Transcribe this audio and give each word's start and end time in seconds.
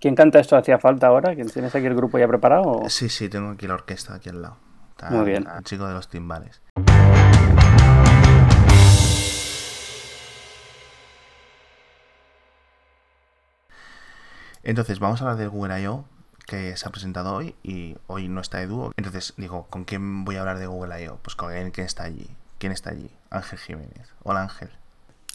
¿Quién 0.00 0.14
canta 0.14 0.38
esto 0.38 0.56
hacía 0.56 0.78
falta 0.78 1.08
ahora? 1.08 1.34
¿Tienes 1.34 1.74
aquí 1.74 1.86
el 1.86 1.96
grupo 1.96 2.20
ya 2.20 2.28
preparado? 2.28 2.82
Sí, 2.88 3.08
sí, 3.08 3.28
tengo 3.28 3.50
aquí 3.50 3.66
la 3.66 3.74
orquesta 3.74 4.14
aquí 4.14 4.28
al 4.28 4.42
lado. 4.42 4.56
Muy 5.10 5.24
bien. 5.24 5.44
El 5.56 5.64
chico 5.64 5.88
de 5.88 5.94
los 5.94 6.08
timbales. 6.08 6.62
Entonces, 14.62 15.00
vamos 15.00 15.20
a 15.20 15.24
hablar 15.24 15.38
de 15.38 15.48
Google 15.48 15.80
I.O., 15.82 16.04
que 16.46 16.76
se 16.76 16.88
ha 16.88 16.90
presentado 16.92 17.34
hoy 17.34 17.56
y 17.64 17.96
hoy 18.06 18.28
no 18.28 18.40
está 18.40 18.62
Edu. 18.62 18.92
Entonces, 18.96 19.34
digo, 19.36 19.66
¿con 19.68 19.84
quién 19.84 20.24
voy 20.24 20.36
a 20.36 20.40
hablar 20.40 20.60
de 20.60 20.66
Google 20.66 21.02
I.O.? 21.02 21.16
Pues 21.16 21.34
con 21.34 21.50
alguien 21.50 21.72
que 21.72 21.82
está 21.82 22.04
allí. 22.04 22.30
¿Quién 22.58 22.70
está 22.70 22.90
allí? 22.90 23.10
Ángel 23.30 23.58
Jiménez. 23.58 24.14
Hola, 24.22 24.42
Ángel. 24.42 24.70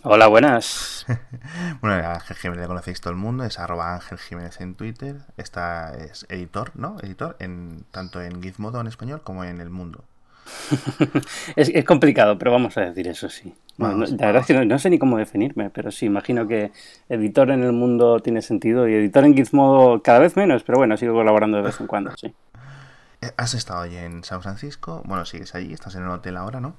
Hola, 0.05 0.27
buenas. 0.27 1.05
bueno, 1.81 1.95
Ángel 2.09 2.35
Jiménez 2.35 2.63
le 2.63 2.67
conocéis 2.67 2.99
todo 2.99 3.11
el 3.11 3.17
mundo, 3.17 3.45
es 3.45 3.57
arroba 3.57 3.93
Ángel 3.93 4.17
Jiménez 4.17 4.59
en 4.59 4.75
Twitter. 4.75 5.21
Está, 5.37 5.93
es 5.95 6.25
editor, 6.27 6.71
¿no? 6.75 6.97
Editor 7.01 7.37
en 7.39 7.85
tanto 7.89 8.21
en 8.21 8.43
Gizmodo 8.43 8.81
en 8.81 8.87
español 8.87 9.21
como 9.23 9.45
en 9.45 9.61
El 9.61 9.69
Mundo. 9.69 10.03
es, 11.55 11.85
complicado, 11.85 12.37
pero 12.37 12.51
vamos 12.51 12.77
a 12.77 12.81
decir 12.81 13.07
eso 13.07 13.29
sí. 13.29 13.55
la 13.77 13.93
verdad 13.95 14.41
es 14.41 14.47
que 14.47 14.65
no, 14.65 14.77
sé 14.77 14.89
ni 14.89 14.99
cómo 14.99 15.17
definirme, 15.17 15.69
pero 15.69 15.89
sí, 15.89 16.05
imagino 16.05 16.49
que 16.49 16.73
editor 17.07 17.49
en 17.51 17.63
el 17.63 17.71
mundo 17.71 18.19
tiene 18.19 18.41
sentido 18.41 18.89
y 18.89 18.95
editor 18.95 19.23
en 19.23 19.35
Gizmodo 19.35 20.03
cada 20.03 20.19
vez 20.19 20.35
menos, 20.35 20.63
pero 20.63 20.79
bueno, 20.79 20.97
sigo 20.97 21.13
colaborando 21.13 21.55
de 21.55 21.63
vez 21.63 21.79
en 21.79 21.87
cuando, 21.87 22.11
sí. 22.17 22.33
Eh, 23.21 23.31
¿Has 23.37 23.53
estado 23.53 23.79
allí 23.79 23.95
en 23.95 24.25
San 24.25 24.41
Francisco? 24.41 25.01
Bueno, 25.05 25.23
sigues 25.23 25.55
allí, 25.55 25.71
estás 25.71 25.95
en 25.95 26.03
el 26.03 26.09
hotel 26.09 26.35
ahora, 26.35 26.59
¿no? 26.59 26.75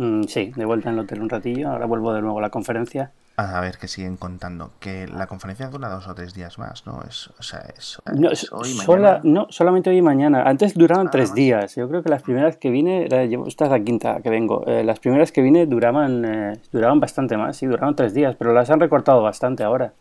Mm, 0.00 0.22
sí, 0.24 0.50
de 0.56 0.64
vuelta 0.64 0.88
en 0.88 0.94
el 0.94 1.00
hotel 1.02 1.20
un 1.20 1.28
ratillo, 1.28 1.70
ahora 1.70 1.84
vuelvo 1.84 2.14
de 2.14 2.22
nuevo 2.22 2.38
a 2.38 2.42
la 2.42 2.48
conferencia 2.48 3.12
a 3.36 3.60
ver 3.60 3.78
qué 3.78 3.88
siguen 3.88 4.16
contando. 4.16 4.72
Que 4.80 5.06
la 5.06 5.26
conferencia 5.26 5.68
dura 5.68 5.88
dos 5.88 6.06
o 6.08 6.14
tres 6.14 6.34
días 6.34 6.58
más, 6.58 6.86
¿no? 6.86 7.02
Es, 7.08 7.28
o 7.38 7.42
sea, 7.42 7.64
es, 7.76 7.98
no, 8.14 8.30
hoy, 8.52 8.76
no, 9.24 9.46
solamente 9.50 9.90
hoy 9.90 9.98
y 9.98 10.02
mañana. 10.02 10.42
Antes 10.42 10.74
duraban 10.74 11.10
tres 11.10 11.32
días. 11.34 11.74
Yo 11.76 11.88
creo 11.88 12.02
que 12.02 12.10
las 12.10 12.22
primeras 12.22 12.56
que 12.56 12.70
vine, 12.70 13.08
esta 13.46 13.64
es 13.64 13.70
la 13.70 13.80
quinta 13.80 14.20
que 14.20 14.30
vengo, 14.30 14.66
eh, 14.66 14.84
las 14.84 15.00
primeras 15.00 15.32
que 15.32 15.42
vine 15.42 15.66
duraban, 15.66 16.24
eh, 16.24 16.60
duraban 16.72 17.00
bastante 17.00 17.36
más, 17.36 17.56
sí, 17.56 17.66
duraban 17.66 17.96
tres 17.96 18.12
días, 18.12 18.36
pero 18.36 18.52
las 18.52 18.68
han 18.70 18.80
recortado 18.80 19.22
bastante 19.22 19.64
ahora. 19.64 19.94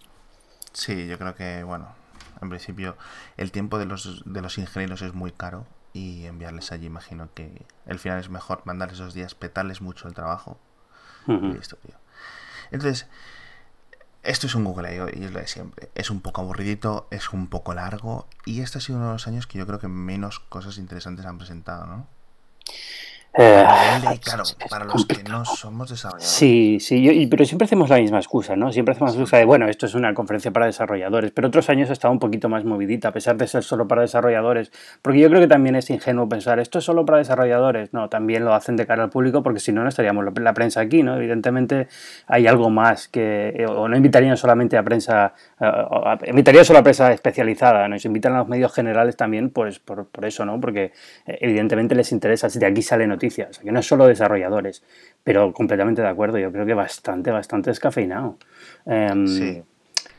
Sí, 0.73 1.07
yo 1.07 1.17
creo 1.17 1.33
que, 1.35 1.63
bueno, 1.63 1.87
en 2.41 2.49
principio 2.49 2.95
el 3.37 3.51
tiempo 3.51 3.79
de 3.79 3.85
los, 3.85 4.23
de 4.25 4.41
los 4.41 4.57
ingenieros 4.57 5.01
es 5.01 5.13
muy 5.13 5.31
caro 5.31 5.65
y 5.93 6.25
enviarles 6.25 6.71
allí 6.71 6.85
imagino 6.85 7.29
que 7.33 7.65
el 7.85 7.99
final 7.99 8.19
es 8.19 8.29
mejor 8.29 8.61
mandarles 8.65 8.99
esos 8.99 9.13
días, 9.13 9.35
petarles 9.35 9.81
mucho 9.81 10.07
el 10.07 10.13
trabajo. 10.13 10.59
y 11.27 11.33
listo, 11.33 11.75
tío. 11.77 11.95
Entonces, 12.71 13.07
esto 14.23 14.47
es 14.47 14.55
un 14.55 14.63
Google 14.63 14.95
I.O. 14.95 15.07
y 15.09 15.23
es 15.23 15.31
lo 15.31 15.39
de 15.39 15.47
siempre. 15.47 15.89
Es 15.95 16.09
un 16.09 16.21
poco 16.21 16.41
aburridito, 16.41 17.07
es 17.11 17.31
un 17.31 17.47
poco 17.47 17.73
largo 17.73 18.27
y 18.45 18.61
este 18.61 18.77
ha 18.77 18.81
sido 18.81 18.97
uno 18.97 19.07
de 19.07 19.13
los 19.13 19.27
años 19.27 19.47
que 19.47 19.57
yo 19.57 19.65
creo 19.65 19.79
que 19.79 19.87
menos 19.87 20.39
cosas 20.39 20.77
interesantes 20.77 21.25
han 21.25 21.37
presentado, 21.37 21.85
¿no? 21.85 22.07
Eh, 23.33 23.63
claro, 24.23 24.43
para 24.69 24.85
los 24.85 25.05
que 25.05 25.23
no 25.23 25.45
somos 25.45 25.89
desarrolladores. 25.89 26.27
Sí, 26.27 26.79
sí, 26.79 27.27
pero 27.29 27.45
siempre 27.45 27.65
hacemos 27.65 27.89
la 27.89 27.97
misma 27.97 28.17
excusa, 28.17 28.55
¿no? 28.55 28.71
Siempre 28.71 28.93
hacemos 28.93 29.11
la 29.11 29.19
excusa 29.19 29.37
de, 29.37 29.45
bueno, 29.45 29.67
esto 29.67 29.85
es 29.85 29.93
una 29.93 30.13
conferencia 30.13 30.51
para 30.51 30.65
desarrolladores, 30.65 31.31
pero 31.31 31.47
otros 31.47 31.69
años 31.69 31.89
ha 31.89 31.93
estado 31.93 32.11
un 32.11 32.19
poquito 32.19 32.49
más 32.49 32.65
movidita, 32.65 33.09
a 33.09 33.11
pesar 33.11 33.37
de 33.37 33.47
ser 33.47 33.63
solo 33.63 33.87
para 33.87 34.01
desarrolladores, 34.01 34.71
porque 35.01 35.19
yo 35.19 35.29
creo 35.29 35.41
que 35.41 35.47
también 35.47 35.75
es 35.75 35.89
ingenuo 35.89 36.27
pensar, 36.27 36.59
esto 36.59 36.79
es 36.79 36.85
solo 36.85 37.05
para 37.05 37.19
desarrolladores. 37.19 37.93
No, 37.93 38.09
también 38.09 38.45
lo 38.45 38.53
hacen 38.53 38.75
de 38.75 38.87
cara 38.87 39.03
al 39.03 39.09
público, 39.09 39.43
porque 39.43 39.59
si 39.59 39.71
no, 39.71 39.83
no 39.83 39.89
estaríamos 39.89 40.25
la 40.39 40.53
prensa 40.53 40.81
aquí, 40.81 41.03
¿no? 41.03 41.15
Evidentemente 41.15 41.87
hay 42.27 42.47
algo 42.47 42.69
más 42.69 43.07
que, 43.07 43.65
o 43.69 43.87
no 43.87 43.95
invitarían 43.95 44.37
solamente 44.37 44.77
a 44.77 44.83
prensa, 44.83 45.33
invitarían 46.25 46.65
solo 46.65 46.79
a 46.79 46.83
prensa 46.83 47.11
especializada, 47.11 47.87
nos 47.87 48.03
invitan 48.05 48.33
a 48.33 48.39
los 48.39 48.47
medios 48.47 48.73
generales 48.73 49.15
también, 49.15 49.51
pues 49.51 49.79
por, 49.79 50.07
por 50.07 50.25
eso, 50.25 50.45
¿no? 50.45 50.59
Porque 50.59 50.93
eh, 51.25 51.37
evidentemente 51.41 51.95
les 51.95 52.11
interesa, 52.11 52.49
si 52.49 52.59
de 52.59 52.65
aquí 52.65 52.81
salen 52.81 53.11
que 53.19 53.71
no 53.71 53.79
es 53.79 53.87
solo 53.87 54.07
desarrolladores, 54.07 54.83
pero 55.23 55.53
completamente 55.53 56.01
de 56.01 56.07
acuerdo, 56.07 56.37
yo 56.37 56.51
creo 56.51 56.65
que 56.65 56.73
bastante, 56.73 57.31
bastante 57.31 57.69
descafeinado. 57.69 58.37
Em, 58.85 59.27
sí. 59.27 59.63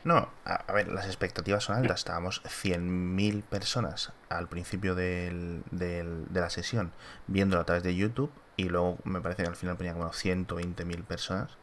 No, 0.03 0.29
a, 0.45 0.73
ver, 0.73 0.87
las 0.87 1.05
expectativas 1.05 1.63
son 1.63 1.77
altas. 1.77 1.99
Estábamos 1.99 2.41
100.000 2.43 3.43
personas 3.43 4.13
al 4.29 4.47
principio 4.47 4.95
del, 4.95 5.63
del, 5.69 6.25
de 6.29 6.39
la 6.39 6.49
sesión 6.49 6.91
viéndolo 7.27 7.61
a 7.61 7.65
través 7.65 7.83
de 7.83 7.95
YouTube 7.95 8.31
y 8.57 8.63
luego 8.63 8.97
me 9.03 9.21
parece 9.21 9.43
que 9.43 9.49
al 9.49 9.55
final 9.55 9.77
ponía 9.77 9.93
como 9.93 10.09
120.000 10.09 11.03
personas. 11.03 11.57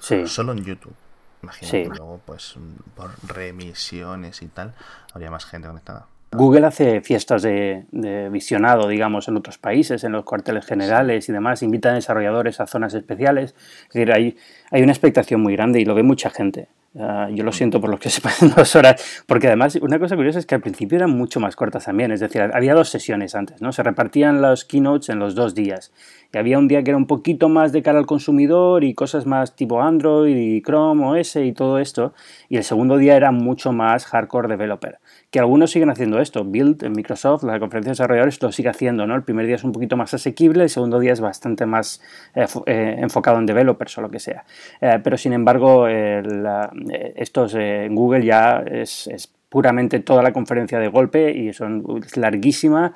Sí. 0.00 0.26
Solo 0.26 0.52
en 0.52 0.64
YouTube. 0.64 0.94
Imagínate, 1.42 1.88
luego 1.88 2.20
pues 2.24 2.56
por 2.94 3.10
remisiones 3.22 4.40
y 4.40 4.48
tal 4.48 4.74
habría 5.12 5.30
más 5.30 5.44
gente 5.44 5.68
conectada. 5.68 6.06
Google 6.36 6.66
hace 6.66 7.00
fiestas 7.00 7.42
de, 7.42 7.84
visionado, 8.30 8.88
digamos, 8.88 9.28
en 9.28 9.36
otros 9.36 9.56
países, 9.56 10.02
en 10.02 10.12
los 10.12 10.24
cuarteles 10.24 10.66
generales 10.66 11.28
y 11.28 11.32
demás, 11.32 11.62
invita 11.62 11.90
a 11.90 11.94
desarrolladores 11.94 12.60
a 12.60 12.66
zonas 12.66 12.92
especiales. 12.94 13.54
Es 13.88 13.94
decir, 13.94 14.12
hay, 14.12 14.36
hay 14.72 14.82
una 14.82 14.92
expectación 14.92 15.40
muy 15.40 15.54
grande 15.54 15.80
y 15.80 15.84
lo 15.84 15.94
ve 15.94 16.02
mucha 16.02 16.30
gente. 16.30 16.68
Ah, 16.96 17.28
yo 17.32 17.42
lo 17.42 17.50
siento 17.50 17.80
por 17.80 17.90
los 17.90 17.98
que 17.98 18.08
se 18.08 18.20
pasan 18.20 18.52
dos 18.56 18.76
horas, 18.76 19.24
porque 19.26 19.48
además 19.48 19.76
una 19.82 19.98
cosa 19.98 20.14
curiosa 20.14 20.38
es 20.38 20.46
que 20.46 20.54
al 20.54 20.60
principio 20.60 20.96
eran 20.96 21.10
mucho 21.10 21.40
más 21.40 21.56
cortas 21.56 21.86
también, 21.86 22.12
es 22.12 22.20
decir, 22.20 22.40
había 22.42 22.74
dos 22.74 22.88
sesiones 22.88 23.34
antes, 23.34 23.60
¿no? 23.60 23.72
Se 23.72 23.82
repartían 23.82 24.40
los 24.40 24.64
keynotes 24.64 25.08
en 25.08 25.18
los 25.18 25.34
dos 25.34 25.56
días. 25.56 25.92
Y 26.32 26.38
había 26.38 26.58
un 26.58 26.68
día 26.68 26.84
que 26.84 26.90
era 26.90 26.96
un 26.96 27.06
poquito 27.06 27.48
más 27.48 27.72
de 27.72 27.82
cara 27.82 27.98
al 27.98 28.06
consumidor 28.06 28.84
y 28.84 28.94
cosas 28.94 29.26
más 29.26 29.56
tipo 29.56 29.82
Android 29.82 30.36
y 30.36 30.62
Chrome 30.62 31.20
OS 31.20 31.36
y 31.36 31.52
todo 31.52 31.78
esto, 31.78 32.14
y 32.48 32.56
el 32.56 32.64
segundo 32.64 32.96
día 32.96 33.16
era 33.16 33.32
mucho 33.32 33.72
más 33.72 34.04
hardcore 34.06 34.48
developer 34.48 34.98
que 35.34 35.40
algunos 35.40 35.72
siguen 35.72 35.90
haciendo 35.90 36.20
esto. 36.20 36.44
Build 36.44 36.84
en 36.84 36.92
Microsoft, 36.92 37.42
la 37.42 37.58
conferencia 37.58 37.90
de 37.90 37.94
desarrolladores, 37.94 38.40
lo 38.40 38.52
sigue 38.52 38.68
haciendo, 38.68 39.04
¿no? 39.04 39.16
El 39.16 39.24
primer 39.24 39.46
día 39.46 39.56
es 39.56 39.64
un 39.64 39.72
poquito 39.72 39.96
más 39.96 40.14
asequible, 40.14 40.62
el 40.62 40.70
segundo 40.70 41.00
día 41.00 41.12
es 41.12 41.20
bastante 41.20 41.66
más 41.66 42.00
eh, 42.36 42.46
eh, 42.66 42.98
enfocado 43.00 43.40
en 43.40 43.46
developers 43.46 43.98
o 43.98 44.02
lo 44.02 44.10
que 44.12 44.20
sea. 44.20 44.44
Eh, 44.80 45.00
pero 45.02 45.16
sin 45.16 45.32
embargo, 45.32 45.88
estos 45.88 47.56
en 47.56 47.96
Google 47.96 48.24
ya 48.24 48.62
es, 48.64 49.10
puramente 49.48 49.98
toda 49.98 50.22
la 50.22 50.32
conferencia 50.32 50.78
de 50.78 50.86
golpe 50.86 51.32
y 51.32 51.52
son, 51.52 51.84
es 52.06 52.16
larguísima 52.16 52.94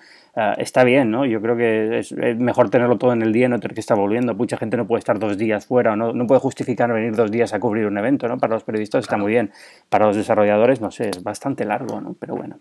Está 0.56 0.84
bien, 0.84 1.10
¿no? 1.10 1.26
Yo 1.26 1.40
creo 1.42 1.56
que 1.56 1.98
es, 1.98 2.12
mejor 2.12 2.70
tenerlo 2.70 2.96
todo 2.96 3.12
en 3.12 3.22
el 3.22 3.32
día 3.32 3.46
y 3.46 3.48
no 3.48 3.58
tener 3.58 3.74
que 3.74 3.80
estar 3.80 3.96
volviendo. 3.96 4.34
Mucha 4.34 4.56
gente 4.56 4.76
no 4.76 4.86
puede 4.86 5.00
estar 5.00 5.18
dos 5.18 5.36
días 5.36 5.66
fuera 5.66 5.96
no, 5.96 6.12
no 6.12 6.26
puede 6.26 6.40
justificar 6.40 6.92
venir 6.92 7.16
dos 7.16 7.30
días 7.30 7.52
a 7.54 7.60
cubrir 7.60 7.86
un 7.86 7.98
evento, 7.98 8.28
¿no? 8.28 8.38
Para 8.38 8.54
los 8.54 8.62
periodistas 8.62 9.04
está 9.04 9.16
muy 9.16 9.32
bien. 9.32 9.52
Para 9.88 10.06
los 10.06 10.16
desarrolladores, 10.16 10.80
no 10.80 10.90
sé, 10.92 11.08
es 11.08 11.22
bastante 11.22 11.64
largo, 11.64 12.00
¿no? 12.00 12.14
Pero 12.14 12.36
bueno. 12.36 12.60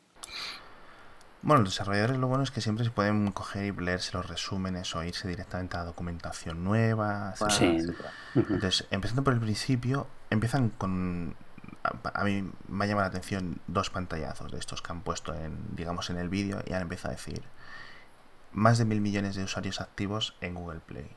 Bueno, 1.44 1.62
los 1.62 1.74
desarrolladores 1.74 2.18
lo 2.18 2.28
bueno 2.28 2.44
es 2.44 2.52
que 2.52 2.62
siempre 2.62 2.84
se 2.84 2.90
pueden 2.90 3.32
coger 3.32 3.66
y 3.66 3.72
leerse 3.80 4.18
los 4.18 4.28
resúmenes 4.28 4.96
o 4.96 5.04
irse 5.04 5.28
directamente 5.28 5.78
a 5.78 5.82
la 5.82 5.86
documentación 5.86 6.64
nueva. 6.64 7.36
Sí. 7.50 7.78
Entonces, 8.36 8.88
empezando 8.90 9.24
por 9.24 9.34
el 9.34 9.40
principio, 9.40 10.08
empiezan 10.32 10.70
con 10.70 11.36
a 12.14 12.24
mí 12.24 12.50
me 12.68 12.84
ha 12.84 12.88
llamado 12.88 13.06
la 13.06 13.10
atención 13.10 13.62
dos 13.68 13.90
pantallazos 13.90 14.52
de 14.52 14.60
estos 14.60 14.82
que 14.82 14.92
han 14.92 15.02
puesto 15.02 15.34
en, 15.34 15.76
digamos, 15.76 16.10
en 16.10 16.18
el 16.18 16.28
vídeo 16.28 16.62
y 16.66 16.74
han 16.74 16.82
empezado 16.82 17.14
a 17.14 17.16
decir 17.16 17.44
más 18.52 18.78
de 18.78 18.86
mil 18.86 19.02
millones 19.02 19.36
de 19.36 19.44
usuarios 19.44 19.82
activos 19.82 20.36
en 20.42 20.56
Google 20.56 20.80
Play. 20.80 21.10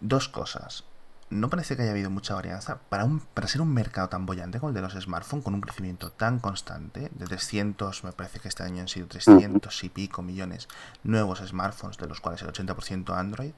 Dos 0.00 0.28
cosas. 0.28 0.84
No 1.28 1.50
parece 1.50 1.76
que 1.76 1.82
haya 1.82 1.90
habido 1.90 2.08
mucha 2.08 2.34
varianza 2.34 2.78
para, 2.88 3.04
un, 3.04 3.18
para 3.18 3.48
ser 3.48 3.60
un 3.60 3.74
mercado 3.74 4.08
tan 4.08 4.26
bollante 4.26 4.60
como 4.60 4.70
el 4.70 4.74
de 4.74 4.82
los 4.82 4.92
smartphones, 4.92 5.44
con 5.44 5.54
un 5.54 5.60
crecimiento 5.60 6.12
tan 6.12 6.38
constante, 6.38 7.10
de 7.12 7.26
300, 7.26 8.04
me 8.04 8.12
parece 8.12 8.38
que 8.38 8.46
este 8.46 8.62
año 8.62 8.82
han 8.82 8.88
sido 8.88 9.08
300 9.08 9.84
y 9.84 9.88
pico 9.88 10.22
millones 10.22 10.68
nuevos 11.02 11.40
smartphones, 11.40 11.98
de 11.98 12.06
los 12.06 12.20
cuales 12.20 12.42
el 12.42 12.52
80% 12.52 13.16
Android. 13.16 13.52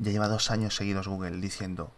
Ya 0.00 0.10
lleva 0.10 0.28
dos 0.28 0.50
años 0.50 0.74
seguidos 0.74 1.06
Google 1.06 1.40
diciendo 1.40 1.92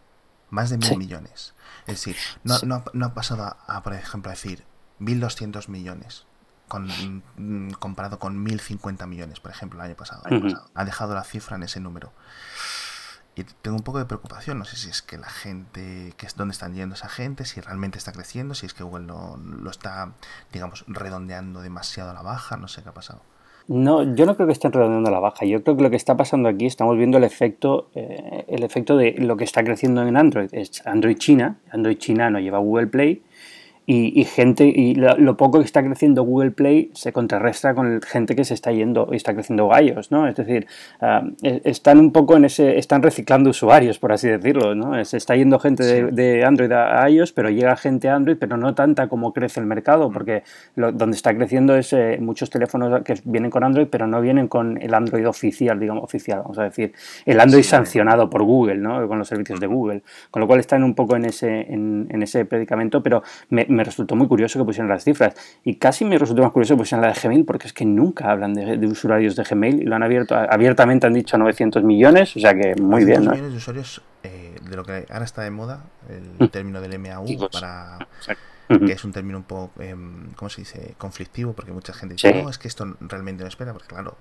más 0.51 0.69
de 0.69 0.77
mil 0.77 0.97
millones. 0.97 1.53
Es 1.87 1.95
decir, 1.95 2.17
no, 2.43 2.83
no, 2.93 3.05
ha 3.05 3.13
pasado 3.15 3.55
a, 3.65 3.81
por 3.81 3.93
ejemplo, 3.93 4.29
a 4.29 4.35
decir 4.35 4.63
1.200 4.99 5.69
millones 5.69 6.25
con, 6.71 6.87
mm, 7.35 7.71
comparado 7.71 8.17
con 8.17 8.45
1.050 8.45 9.05
millones, 9.05 9.41
por 9.41 9.51
ejemplo, 9.51 9.77
el 9.77 9.87
año 9.87 9.95
pasado. 9.97 10.23
Ha 10.73 10.85
dejado 10.85 11.13
la 11.13 11.25
cifra 11.25 11.57
en 11.57 11.63
ese 11.63 11.81
número. 11.81 12.13
Y 13.35 13.43
tengo 13.43 13.75
un 13.75 13.83
poco 13.83 13.99
de 13.99 14.05
preocupación, 14.05 14.57
no 14.57 14.63
sé 14.63 14.77
si 14.77 14.89
es 14.89 15.01
que 15.01 15.17
la 15.17 15.27
gente, 15.29 16.13
que 16.15 16.25
es 16.25 16.37
dónde 16.37 16.53
están 16.53 16.73
yendo 16.73 16.95
esa 16.95 17.09
gente, 17.09 17.43
si 17.43 17.59
realmente 17.59 17.97
está 17.97 18.13
creciendo, 18.13 18.55
si 18.55 18.67
es 18.67 18.73
que 18.73 18.85
Google 18.85 19.05
lo, 19.05 19.35
lo 19.35 19.69
está, 19.69 20.13
digamos, 20.53 20.85
redondeando 20.87 21.61
demasiado 21.61 22.11
a 22.11 22.13
la 22.13 22.21
baja, 22.21 22.55
no 22.55 22.69
sé 22.69 22.83
qué 22.83 22.89
ha 22.89 22.93
pasado. 22.93 23.21
No, 23.67 24.15
yo 24.15 24.25
no 24.25 24.35
creo 24.35 24.47
que 24.47 24.53
estén 24.53 24.71
redondeando 24.71 25.11
la 25.11 25.19
baja. 25.19 25.45
Yo 25.45 25.61
creo 25.63 25.75
que 25.75 25.83
lo 25.83 25.89
que 25.89 25.97
está 25.97 26.15
pasando 26.15 26.47
aquí, 26.47 26.67
estamos 26.67 26.95
viendo 26.95 27.17
el 27.17 27.25
efecto, 27.25 27.89
eh, 27.95 28.45
el 28.47 28.63
efecto 28.63 28.95
de 28.95 29.15
lo 29.17 29.35
que 29.35 29.43
está 29.43 29.61
creciendo 29.61 30.07
en 30.07 30.15
Android. 30.15 30.47
Es 30.53 30.85
Android 30.87 31.17
China, 31.17 31.57
Android 31.69 31.97
China 31.97 32.29
no 32.29 32.39
lleva 32.39 32.59
Google 32.59 32.87
Play 32.87 33.23
y, 33.87 34.23
gente, 34.25 34.65
y 34.65 34.95
lo, 34.95 35.35
poco 35.35 35.59
que 35.59 35.65
está 35.65 35.83
creciendo 35.83 36.23
Google 36.23 36.51
Play 36.51 36.91
se 36.93 37.11
contrarresta 37.11 37.73
con 37.73 38.01
gente 38.01 38.35
que 38.35 38.45
se 38.45 38.53
está 38.53 38.71
yendo 38.71 39.09
y 39.11 39.15
está 39.17 39.33
creciendo 39.33 39.69
iOS, 39.77 40.11
¿no? 40.11 40.27
Es 40.27 40.35
decir, 40.35 40.67
e, 41.41 41.61
están 41.65 41.99
un 41.99 42.11
poco 42.11 42.37
en 42.37 42.45
ese, 42.45 42.77
están 42.77 43.01
reciclando 43.01 43.49
usuarios, 43.49 43.99
por 43.99 44.13
así 44.13 44.29
decirlo, 44.29 44.75
¿no? 44.75 45.03
Se 45.03 45.17
está 45.17 45.35
yendo 45.35 45.59
gente 45.59 46.11
de, 46.11 46.45
Android 46.45 46.71
a 46.71 47.09
iOS, 47.09 47.33
pero 47.33 47.49
llega 47.49 47.75
gente 47.75 48.07
a 48.07 48.15
Android, 48.15 48.37
pero 48.39 48.55
no 48.55 48.73
tanta 48.75 49.07
como 49.09 49.33
crece 49.33 49.59
el 49.59 49.65
mercado, 49.65 50.09
mm. 50.09 50.13
porque 50.13 50.43
donde 50.75 51.15
está 51.15 51.35
creciendo 51.35 51.75
es 51.75 51.91
eh, 51.91 52.17
muchos 52.21 52.49
teléfonos 52.49 53.01
que 53.03 53.15
vienen 53.25 53.51
con 53.51 53.63
Android, 53.63 53.87
pero 53.87 54.07
no 54.07 54.21
vienen 54.21 54.47
con 54.47 54.81
el 54.81 54.93
Android 54.93 55.27
oficial, 55.27 55.79
digamos, 55.79 56.03
oficial, 56.03 56.41
vamos 56.43 56.59
a 56.59 56.63
decir, 56.63 56.93
el 57.25 57.39
Android 57.39 57.63
sancionado 57.63 58.29
por 58.29 58.43
Google, 58.43 58.77
¿no? 58.77 59.05
Con 59.07 59.17
los 59.17 59.27
servicios 59.27 59.59
de 59.59 59.67
Google, 59.67 60.03
con 60.29 60.39
lo 60.39 60.47
cual 60.47 60.59
están 60.59 60.83
un 60.83 60.93
poco 60.93 61.15
en 61.15 61.25
ese, 61.25 61.61
en, 61.73 62.07
en 62.09 62.23
ese 62.23 62.45
predicamento, 62.45 63.03
pero 63.03 63.23
me, 63.49 63.65
me 63.67 63.80
resultó 63.83 64.15
muy 64.15 64.27
curioso 64.27 64.59
que 64.59 64.65
pusieran 64.65 64.89
las 64.89 65.03
cifras. 65.03 65.33
Y 65.63 65.75
casi 65.75 66.05
me 66.05 66.17
resultó 66.17 66.41
más 66.41 66.51
curioso 66.51 66.75
que 66.75 66.79
pusieran 66.79 67.01
la 67.01 67.13
de 67.13 67.19
Gmail, 67.19 67.45
porque 67.45 67.67
es 67.67 67.73
que 67.73 67.85
nunca 67.85 68.31
hablan 68.31 68.53
de, 68.53 68.85
usuarios 68.87 69.35
de 69.35 69.43
Gmail 69.43 69.81
y 69.81 69.85
lo 69.85 69.95
han 69.95 70.03
abierto 70.03 70.35
abiertamente, 70.35 71.07
han 71.07 71.13
dicho 71.13 71.37
900 71.37 71.83
millones, 71.83 72.35
o 72.35 72.39
sea 72.39 72.53
que 72.53 72.75
muy 72.81 73.05
bien. 73.05 73.25
¿no? 73.25 73.31
millones 73.31 73.51
de 73.51 73.57
usuarios 73.57 74.01
eh, 74.23 74.55
de 74.69 74.75
lo 74.75 74.83
que 74.83 75.05
ahora 75.09 75.25
está 75.25 75.41
de 75.41 75.51
moda, 75.51 75.85
el 76.09 76.47
mm. 76.47 76.49
término 76.49 76.81
del 76.81 76.97
MAU, 76.99 77.25
para 77.51 78.07
que 78.67 78.93
es 78.93 79.03
un 79.03 79.11
término 79.11 79.37
un 79.37 79.43
poco, 79.43 79.81
eh, 79.81 79.95
¿cómo 80.35 80.49
se 80.49 80.61
dice?, 80.61 80.95
conflictivo, 80.97 81.53
porque 81.53 81.73
mucha 81.73 81.93
gente 81.93 82.15
dice, 82.15 82.41
no, 82.41 82.49
es 82.49 82.57
que 82.57 82.67
esto 82.67 82.95
realmente 83.01 83.43
no 83.43 83.49
espera, 83.49 83.73
porque 83.73 83.87
claro, 83.87 84.17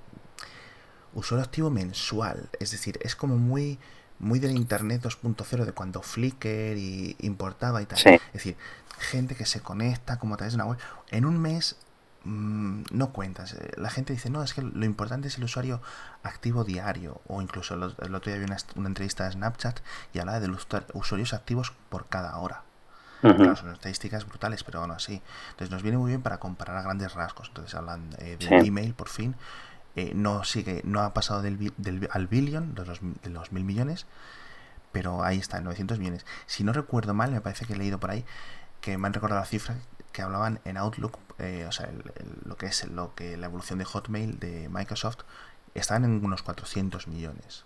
usuario 1.15 1.45
activo 1.45 1.71
mensual, 1.71 2.49
es 2.59 2.73
decir, 2.73 2.99
es 3.03 3.15
como 3.15 3.37
muy 3.37 3.79
muy 4.21 4.39
del 4.39 4.53
Internet 4.53 5.03
2.0 5.03 5.65
de 5.65 5.73
cuando 5.73 6.03
Flickr 6.03 6.77
y 6.77 7.17
importaba 7.21 7.83
y 7.83 7.87
tal. 7.87 7.99
Es 7.99 8.21
decir, 8.33 8.57
gente 9.01 9.35
que 9.35 9.47
se 9.47 9.61
conecta 9.61 10.19
como 10.19 10.35
a 10.35 10.37
través 10.37 10.53
de 10.53 10.57
una 10.57 10.67
web. 10.67 10.79
En 11.11 11.25
un 11.25 11.41
mes 11.41 11.77
mm, 12.25 12.83
no 12.93 13.13
cuentas. 13.13 13.57
La 13.77 13.91
gente 13.91 14.13
dice, 14.13 14.31
no, 14.31 14.43
es 14.43 14.55
que 14.55 14.63
lo 14.63 14.85
importante 14.85 15.29
es 15.29 15.39
el 15.39 15.45
usuario 15.45 15.81
activo 16.23 16.65
diario. 16.65 17.21
O 17.27 17.43
incluso 17.43 17.75
el, 17.75 18.15
otro 18.15 18.33
día 18.33 18.39
vi 18.39 18.45
una, 18.45 18.89
entrevista 18.89 19.25
de 19.25 19.33
Snapchat 19.33 19.81
y 20.13 20.19
hablaba 20.19 20.41
de 20.41 20.49
los 20.49 20.67
usuarios 20.95 21.35
activos 21.35 21.73
por 21.89 22.07
cada 22.07 22.37
hora. 22.37 22.63
Claro, 23.21 23.55
son 23.55 23.73
estadísticas 23.73 24.27
brutales, 24.27 24.65
pero 24.65 24.79
bueno, 24.79 24.99
sí. 24.99 25.21
Entonces 25.51 25.71
nos 25.71 25.83
viene 25.83 25.99
muy 25.99 26.09
bien 26.09 26.23
para 26.23 26.39
comparar 26.39 26.79
a 26.79 26.83
grandes 26.83 27.13
rasgos. 27.13 27.49
Entonces 27.49 27.75
hablan 27.75 28.09
eh, 28.19 28.39
de 28.39 28.67
email 28.67 28.95
por 28.95 29.09
fin. 29.09 29.37
Eh, 29.97 30.13
no 30.15 30.45
sigue, 30.45 30.81
no 30.85 31.01
ha 31.01 31.13
pasado 31.13 31.43
del, 31.43 31.75
del 31.77 32.09
al 32.13 32.29
billón, 32.29 32.75
de 32.75 32.87
los, 32.87 33.01
de 33.01 33.29
los 33.29 33.53
mil 33.53 33.65
millones, 33.65 34.07
pero 34.93 35.25
ahí 35.25 35.39
está, 35.39 35.61
900 35.61 35.99
millones. 35.99 36.25
Si 36.47 36.65
no 36.65 36.73
recuerdo 36.73 37.13
mal, 37.13 37.33
me 37.33 37.41
parece 37.41 37.67
que 37.67 37.75
he 37.75 37.77
leído 37.77 37.99
por 37.99 38.11
ahí 38.11 38.25
que 38.81 38.99
me 38.99 39.07
han 39.07 39.13
recordado 39.15 39.41
la 39.41 39.47
cifra 39.47 39.77
que 40.13 40.23
hablaban 40.23 40.61
en 40.65 40.77
Outlook, 40.77 41.19
eh, 41.39 41.67
o 41.69 41.73
sea, 41.73 41.89
lo 42.45 42.57
que 42.57 42.67
es 42.67 42.85
lo 42.89 43.15
que 43.15 43.37
la 43.37 43.47
evolución 43.47 43.79
de 43.79 43.85
Hotmail 43.85 44.39
de 44.39 44.69
Microsoft, 44.69 45.21
están 45.75 46.05
en 46.05 46.25
unos 46.25 46.43
400 46.43 47.07
millones 47.07 47.65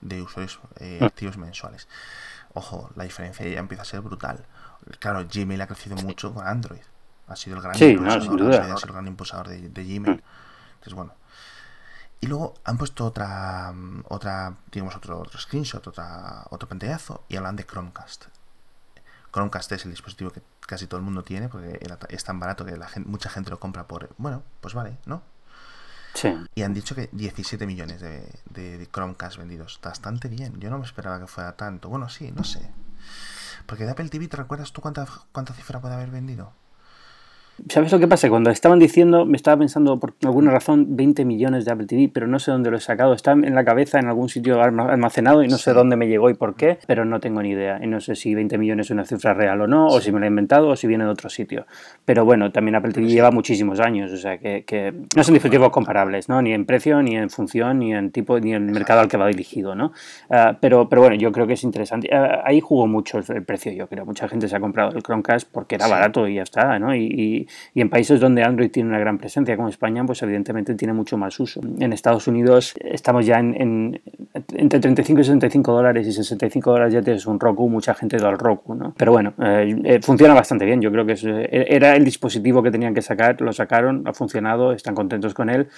de 0.00 0.22
usuarios 0.22 0.60
eh, 0.76 0.98
mm. 1.00 1.04
activos 1.04 1.36
mensuales. 1.38 1.88
Ojo, 2.52 2.90
la 2.96 3.04
diferencia 3.04 3.46
ya 3.46 3.58
empieza 3.58 3.82
a 3.82 3.86
ser 3.86 4.00
brutal. 4.00 4.44
Claro, 4.98 5.26
Gmail 5.32 5.60
ha 5.60 5.66
crecido 5.66 5.96
mucho 5.96 6.34
con 6.34 6.46
Android. 6.46 6.80
Ha 7.28 7.36
sido 7.36 7.56
el 7.56 7.62
gran 7.62 9.06
impulsador, 9.06 9.48
de, 9.48 9.84
Gmail. 9.84 10.16
Mm. 10.16 10.22
Entonces, 10.74 10.94
bueno. 10.94 11.14
Y 12.22 12.26
luego 12.26 12.54
han 12.64 12.76
puesto 12.76 13.06
otra, 13.06 13.72
otra 14.08 14.54
digamos, 14.70 14.94
otro, 14.94 15.20
otro 15.20 15.40
screenshot, 15.40 15.86
otra, 15.86 16.44
otro 16.50 16.68
pantallazo, 16.68 17.24
y 17.28 17.36
hablan 17.36 17.56
de 17.56 17.64
Chromecast. 17.64 18.26
Chromecast 19.32 19.72
es 19.72 19.84
el 19.84 19.90
dispositivo 19.90 20.30
que 20.30 20.42
casi 20.66 20.86
todo 20.86 20.98
el 20.98 21.04
mundo 21.04 21.22
tiene 21.22 21.48
porque 21.48 21.78
es 22.08 22.24
tan 22.24 22.40
barato 22.40 22.64
que 22.64 22.76
la 22.76 22.88
gente, 22.88 23.08
mucha 23.08 23.30
gente 23.30 23.50
lo 23.50 23.60
compra 23.60 23.86
por... 23.86 24.10
Bueno, 24.18 24.42
pues 24.60 24.74
vale, 24.74 24.98
¿no? 25.06 25.22
Sí. 26.14 26.34
Y 26.54 26.62
han 26.62 26.74
dicho 26.74 26.94
que 26.94 27.08
17 27.12 27.66
millones 27.66 28.00
de, 28.00 28.28
de, 28.50 28.88
Chromecast 28.92 29.36
vendidos. 29.36 29.78
Bastante 29.82 30.28
bien. 30.28 30.58
Yo 30.58 30.70
no 30.70 30.78
me 30.78 30.84
esperaba 30.84 31.20
que 31.20 31.26
fuera 31.26 31.56
tanto. 31.56 31.88
Bueno, 31.88 32.08
sí, 32.08 32.32
no 32.32 32.42
sé. 32.42 32.68
Porque 33.66 33.84
de 33.84 33.92
Apple 33.92 34.08
TV, 34.08 34.26
¿te 34.26 34.36
recuerdas 34.36 34.72
tú 34.72 34.80
cuánta, 34.80 35.06
cuánta 35.32 35.54
cifra 35.54 35.80
puede 35.80 35.94
haber 35.94 36.10
vendido? 36.10 36.52
¿Sabes 37.68 37.92
lo 37.92 37.98
que 37.98 38.08
pasa? 38.08 38.28
Cuando 38.28 38.50
estaban 38.50 38.78
diciendo, 38.78 39.26
me 39.26 39.36
estaba 39.36 39.58
pensando 39.58 39.98
por 39.98 40.14
alguna 40.24 40.50
razón 40.50 40.96
20 40.96 41.24
millones 41.24 41.64
de 41.64 41.72
Apple 41.72 41.86
TV, 41.86 42.10
pero 42.12 42.26
no 42.26 42.38
sé 42.38 42.50
dónde 42.50 42.70
lo 42.70 42.76
he 42.76 42.80
sacado. 42.80 43.12
Está 43.12 43.32
en 43.32 43.54
la 43.54 43.64
cabeza 43.64 43.98
en 43.98 44.06
algún 44.06 44.28
sitio 44.28 44.62
almacenado 44.62 45.42
y 45.42 45.48
no 45.48 45.58
sé 45.58 45.72
dónde 45.72 45.96
me 45.96 46.08
llegó 46.08 46.30
y 46.30 46.34
por 46.34 46.54
qué, 46.56 46.78
pero 46.86 47.04
no 47.04 47.20
tengo 47.20 47.42
ni 47.42 47.50
idea. 47.50 47.78
Y 47.82 47.86
no 47.86 48.00
sé 48.00 48.16
si 48.16 48.34
20 48.34 48.58
millones 48.58 48.86
es 48.86 48.90
una 48.90 49.04
cifra 49.04 49.34
real 49.34 49.60
o 49.60 49.66
no, 49.66 49.86
o 49.86 50.00
si 50.00 50.10
me 50.12 50.20
lo 50.20 50.26
he 50.26 50.28
inventado 50.28 50.68
o 50.68 50.76
si 50.76 50.86
viene 50.86 51.04
de 51.04 51.10
otro 51.10 51.28
sitio. 51.28 51.66
Pero 52.04 52.24
bueno, 52.24 52.50
también 52.50 52.74
Apple 52.74 52.92
TV 52.92 53.06
lleva 53.08 53.30
muchísimos 53.30 53.80
años, 53.80 54.10
o 54.12 54.16
sea 54.16 54.38
que, 54.38 54.94
no 55.14 55.24
son 55.24 55.34
dispositivos 55.34 55.70
comparables, 55.70 56.28
¿no? 56.28 56.42
Ni 56.42 56.52
en 56.52 56.64
precio, 56.64 57.02
ni 57.02 57.16
en 57.16 57.30
función, 57.30 57.78
ni 57.78 57.94
en 57.94 58.10
tipo, 58.10 58.38
ni 58.40 58.54
en 58.54 58.66
mercado 58.66 59.00
al 59.00 59.08
que 59.08 59.16
va 59.16 59.26
dirigido, 59.26 59.74
¿no? 59.74 59.92
Ah, 60.30 60.56
pero, 60.60 60.88
pero 60.88 61.02
bueno, 61.02 61.16
yo 61.16 61.32
creo 61.32 61.46
que 61.46 61.54
es 61.54 61.64
interesante. 61.64 62.08
Ah, 62.12 62.42
ahí 62.44 62.60
jugó 62.60 62.86
mucho 62.86 63.18
el, 63.18 63.44
precio, 63.44 63.72
yo 63.72 63.86
creo. 63.86 64.04
Mucha 64.04 64.28
gente 64.28 64.48
se 64.48 64.56
ha 64.56 64.60
comprado 64.60 64.96
el 64.96 65.02
Chromecast 65.02 65.48
porque 65.50 65.76
era 65.76 65.86
barato 65.86 66.26
y 66.26 66.34
ya 66.34 66.42
está, 66.42 66.78
¿no? 66.78 66.94
y 66.94 67.10
y 67.10 67.46
en 67.74 67.90
países 67.90 68.20
donde 68.20 68.42
Android 68.42 68.70
tiene 68.70 68.88
una 68.88 68.98
gran 68.98 69.18
presencia, 69.18 69.56
como 69.56 69.68
España, 69.68 70.04
pues 70.04 70.22
evidentemente 70.22 70.74
tiene 70.74 70.92
mucho 70.92 71.16
más 71.16 71.38
uso. 71.40 71.60
En 71.78 71.92
Estados 71.92 72.26
Unidos 72.26 72.74
estamos 72.80 73.26
ya 73.26 73.38
en, 73.38 74.00
entre 74.54 74.80
35 74.80 75.20
y 75.20 75.24
65 75.24 75.72
dólares 75.72 76.06
y 76.06 76.12
65 76.12 76.70
dólares 76.70 76.94
ya 76.94 77.02
tienes 77.02 77.26
un 77.26 77.40
Roku, 77.40 77.68
mucha 77.68 77.94
gente 77.94 78.16
da 78.18 78.28
al 78.28 78.38
Roku, 78.38 78.74
¿no? 78.74 78.94
Pero 78.96 79.12
bueno, 79.12 79.34
eh, 79.42 79.76
eh, 79.84 80.00
funciona 80.02 80.34
bastante 80.34 80.64
bien, 80.64 80.80
yo 80.80 80.90
creo 80.92 81.06
que 81.06 81.14
eh, 81.22 81.66
era 81.68 81.96
el 81.96 82.04
dispositivo 82.04 82.62
que 82.62 82.70
tenían 82.70 82.94
que 82.94 83.02
sacar, 83.02 83.40
lo 83.40 83.52
sacaron, 83.52 84.06
ha 84.06 84.12
funcionado, 84.12 84.72
están 84.72 84.94
contentos 84.94 85.34
con 85.34 85.50
él. 85.50 85.68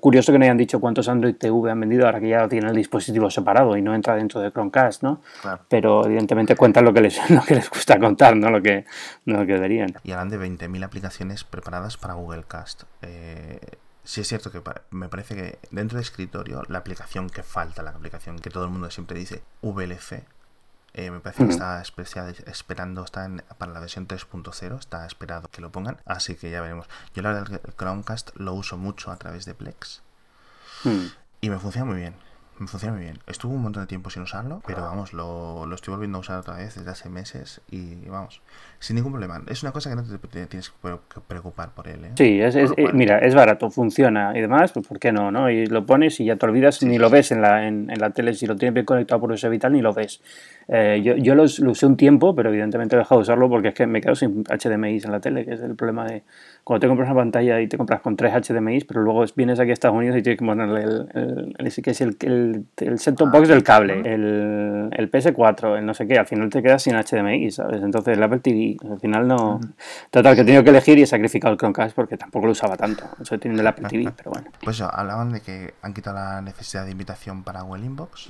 curioso 0.00 0.32
que 0.32 0.38
no 0.38 0.44
hayan 0.44 0.56
dicho 0.56 0.80
cuántos 0.80 1.08
Android 1.08 1.34
TV 1.34 1.70
han 1.70 1.80
vendido 1.80 2.06
ahora 2.06 2.20
que 2.20 2.28
ya 2.28 2.48
tienen 2.48 2.70
el 2.70 2.76
dispositivo 2.76 3.30
separado 3.30 3.76
y 3.76 3.82
no 3.82 3.94
entra 3.94 4.16
dentro 4.16 4.40
de 4.40 4.50
Chromecast, 4.50 5.02
¿no? 5.02 5.20
Pero 5.68 6.04
evidentemente 6.04 6.56
cuentan 6.56 6.84
lo 6.84 6.92
que 6.92 7.00
les, 7.00 7.30
lo 7.30 7.42
que 7.42 7.54
les 7.54 7.70
gusta 7.70 7.98
contar, 7.98 8.36
no 8.36 8.50
lo 8.50 8.62
que, 8.62 8.84
no 9.26 9.38
lo 9.40 9.46
que 9.46 9.54
deberían. 9.54 9.94
Y 10.04 10.12
hablan 10.12 10.28
de 10.28 10.38
20.000 10.38 10.84
aplicaciones 10.88 11.44
preparadas 11.44 11.96
para 11.96 12.14
Google 12.14 12.44
Cast. 12.44 12.84
Eh, 13.02 13.78
sí 14.04 14.20
es 14.20 14.28
cierto 14.28 14.50
que 14.50 14.62
me 14.90 15.08
parece 15.08 15.36
que 15.36 15.58
dentro 15.70 15.96
de 15.96 16.02
escritorio 16.02 16.62
la 16.68 16.78
aplicación 16.78 17.30
que 17.30 17.42
falta, 17.42 17.82
la 17.82 17.90
aplicación 17.90 18.38
que 18.38 18.50
todo 18.50 18.64
el 18.64 18.70
mundo 18.70 18.90
siempre 18.90 19.18
dice, 19.18 19.42
VLC, 19.62 20.24
eh, 20.94 21.10
me 21.10 21.20
parece 21.20 21.44
que 21.44 21.52
está 21.52 21.82
esperando, 22.46 23.04
está 23.04 23.30
para 23.58 23.72
la 23.72 23.80
versión 23.80 24.08
3.0, 24.08 24.78
está 24.78 25.06
esperado 25.06 25.48
que 25.48 25.60
lo 25.60 25.70
pongan, 25.70 25.98
así 26.06 26.34
que 26.34 26.50
ya 26.50 26.60
veremos. 26.60 26.88
Yo 27.14 27.22
la 27.22 27.32
verdad 27.32 27.60
el 27.62 27.74
Chromecast 27.74 28.30
lo 28.36 28.54
uso 28.54 28.76
mucho 28.76 29.12
a 29.12 29.16
través 29.16 29.44
de 29.44 29.54
Plex 29.54 30.02
hmm. 30.84 31.06
y 31.42 31.50
me 31.50 31.58
funciona 31.58 31.84
muy 31.84 32.00
bien 32.00 32.27
me 32.58 32.66
funciona 32.66 32.94
muy 32.94 33.04
bien. 33.04 33.18
Estuvo 33.26 33.52
un 33.52 33.62
montón 33.62 33.82
de 33.82 33.86
tiempo 33.86 34.10
sin 34.10 34.22
usarlo, 34.22 34.62
pero 34.66 34.82
vamos, 34.82 35.12
lo, 35.12 35.66
lo 35.66 35.74
estoy 35.74 35.92
volviendo 35.92 36.18
a 36.18 36.20
usar 36.20 36.38
otra 36.38 36.56
vez 36.56 36.74
desde 36.74 36.90
hace 36.90 37.08
meses 37.08 37.60
y 37.70 37.94
vamos, 38.08 38.40
sin 38.78 38.96
ningún 38.96 39.12
problema. 39.12 39.42
Es 39.48 39.62
una 39.62 39.72
cosa 39.72 39.90
que 39.90 39.96
no 39.96 40.02
te, 40.02 40.46
tienes 40.46 40.70
que 40.70 41.20
preocupar 41.26 41.70
por 41.70 41.88
él. 41.88 42.04
¿eh? 42.04 42.10
Sí, 42.16 42.40
es, 42.40 42.54
es, 42.56 42.72
eh, 42.76 42.88
mira, 42.92 43.18
es 43.18 43.34
barato, 43.34 43.70
funciona 43.70 44.32
y 44.36 44.40
demás, 44.40 44.72
pues 44.72 44.86
¿por 44.86 44.98
qué 44.98 45.12
no? 45.12 45.30
no? 45.30 45.50
Y 45.50 45.66
lo 45.66 45.84
pones 45.86 46.18
y 46.20 46.24
ya 46.24 46.36
te 46.36 46.46
olvidas, 46.46 46.82
ni 46.82 46.98
lo 46.98 47.10
ves 47.10 47.32
en 47.32 47.42
la, 47.42 47.66
en, 47.66 47.90
en, 47.90 47.98
la 48.00 48.10
tele, 48.10 48.34
si 48.34 48.46
lo 48.46 48.56
tienes 48.56 48.74
bien 48.74 48.86
conectado 48.86 49.20
por 49.20 49.32
USB 49.32 49.50
vital, 49.50 49.72
ni 49.72 49.80
lo 49.80 49.92
ves. 49.92 50.20
Eh, 50.68 51.00
yo 51.02 51.16
yo 51.16 51.34
lo 51.34 51.44
usé 51.44 51.86
un 51.86 51.96
tiempo, 51.96 52.34
pero 52.34 52.50
evidentemente 52.50 52.94
he 52.94 52.98
dejado 52.98 53.20
de 53.20 53.22
usarlo 53.22 53.48
porque 53.48 53.68
es 53.68 53.74
que 53.74 53.86
me 53.86 54.00
quedo 54.00 54.14
sin 54.14 54.44
HDMI 54.44 54.98
en 55.02 55.12
la 55.12 55.20
tele, 55.20 55.44
que 55.44 55.54
es 55.54 55.60
el 55.60 55.74
problema 55.76 56.04
de 56.04 56.22
cuando 56.62 56.80
te 56.80 56.88
compras 56.88 57.08
una 57.08 57.20
pantalla 57.20 57.60
y 57.60 57.68
te 57.68 57.78
compras 57.78 58.00
con 58.00 58.16
tres 58.16 58.32
HDMI, 58.34 58.80
pero 58.84 59.00
luego 59.00 59.24
vienes 59.34 59.58
aquí 59.58 59.70
a 59.70 59.72
Estados 59.72 59.96
Unidos 59.96 60.18
y 60.18 60.22
tienes 60.22 60.38
que 60.38 60.44
ponerle 60.44 60.82
el, 60.82 61.08
el, 61.14 61.54
el 61.58 61.72
que 61.82 61.90
es 61.90 62.00
el, 62.00 62.16
el, 62.54 62.66
el 62.76 62.98
set-top 62.98 63.30
box 63.30 63.48
del 63.48 63.62
cable, 63.62 64.00
el, 64.00 64.88
el 64.92 65.10
PS4, 65.10 65.78
el 65.78 65.86
no 65.86 65.94
sé 65.94 66.06
qué, 66.06 66.18
al 66.18 66.26
final 66.26 66.48
te 66.50 66.62
quedas 66.62 66.82
sin 66.82 66.94
HDMI, 66.94 67.50
¿sabes? 67.50 67.82
Entonces 67.82 68.16
el 68.16 68.22
Apple 68.22 68.40
TV, 68.40 68.76
al 68.90 69.00
final 69.00 69.28
no... 69.28 69.60
Total, 70.10 70.34
que 70.34 70.42
he 70.42 70.44
tenido 70.44 70.64
que 70.64 70.70
elegir 70.70 70.98
y 70.98 71.02
he 71.02 71.06
sacrificado 71.06 71.52
el 71.52 71.58
Chromecast 71.58 71.94
porque 71.94 72.16
tampoco 72.16 72.46
lo 72.46 72.52
usaba 72.52 72.76
tanto, 72.76 73.04
eso 73.20 73.38
tiene 73.38 73.60
el 73.60 73.66
Apple 73.66 73.88
TV, 73.88 74.12
pero 74.16 74.30
bueno. 74.30 74.50
Pues 74.62 74.80
hablaban 74.80 75.32
de 75.32 75.40
que 75.40 75.74
han 75.82 75.94
quitado 75.94 76.16
la 76.16 76.42
necesidad 76.42 76.84
de 76.84 76.92
invitación 76.92 77.42
para 77.42 77.62
Well 77.64 77.84
Inbox. 77.84 78.28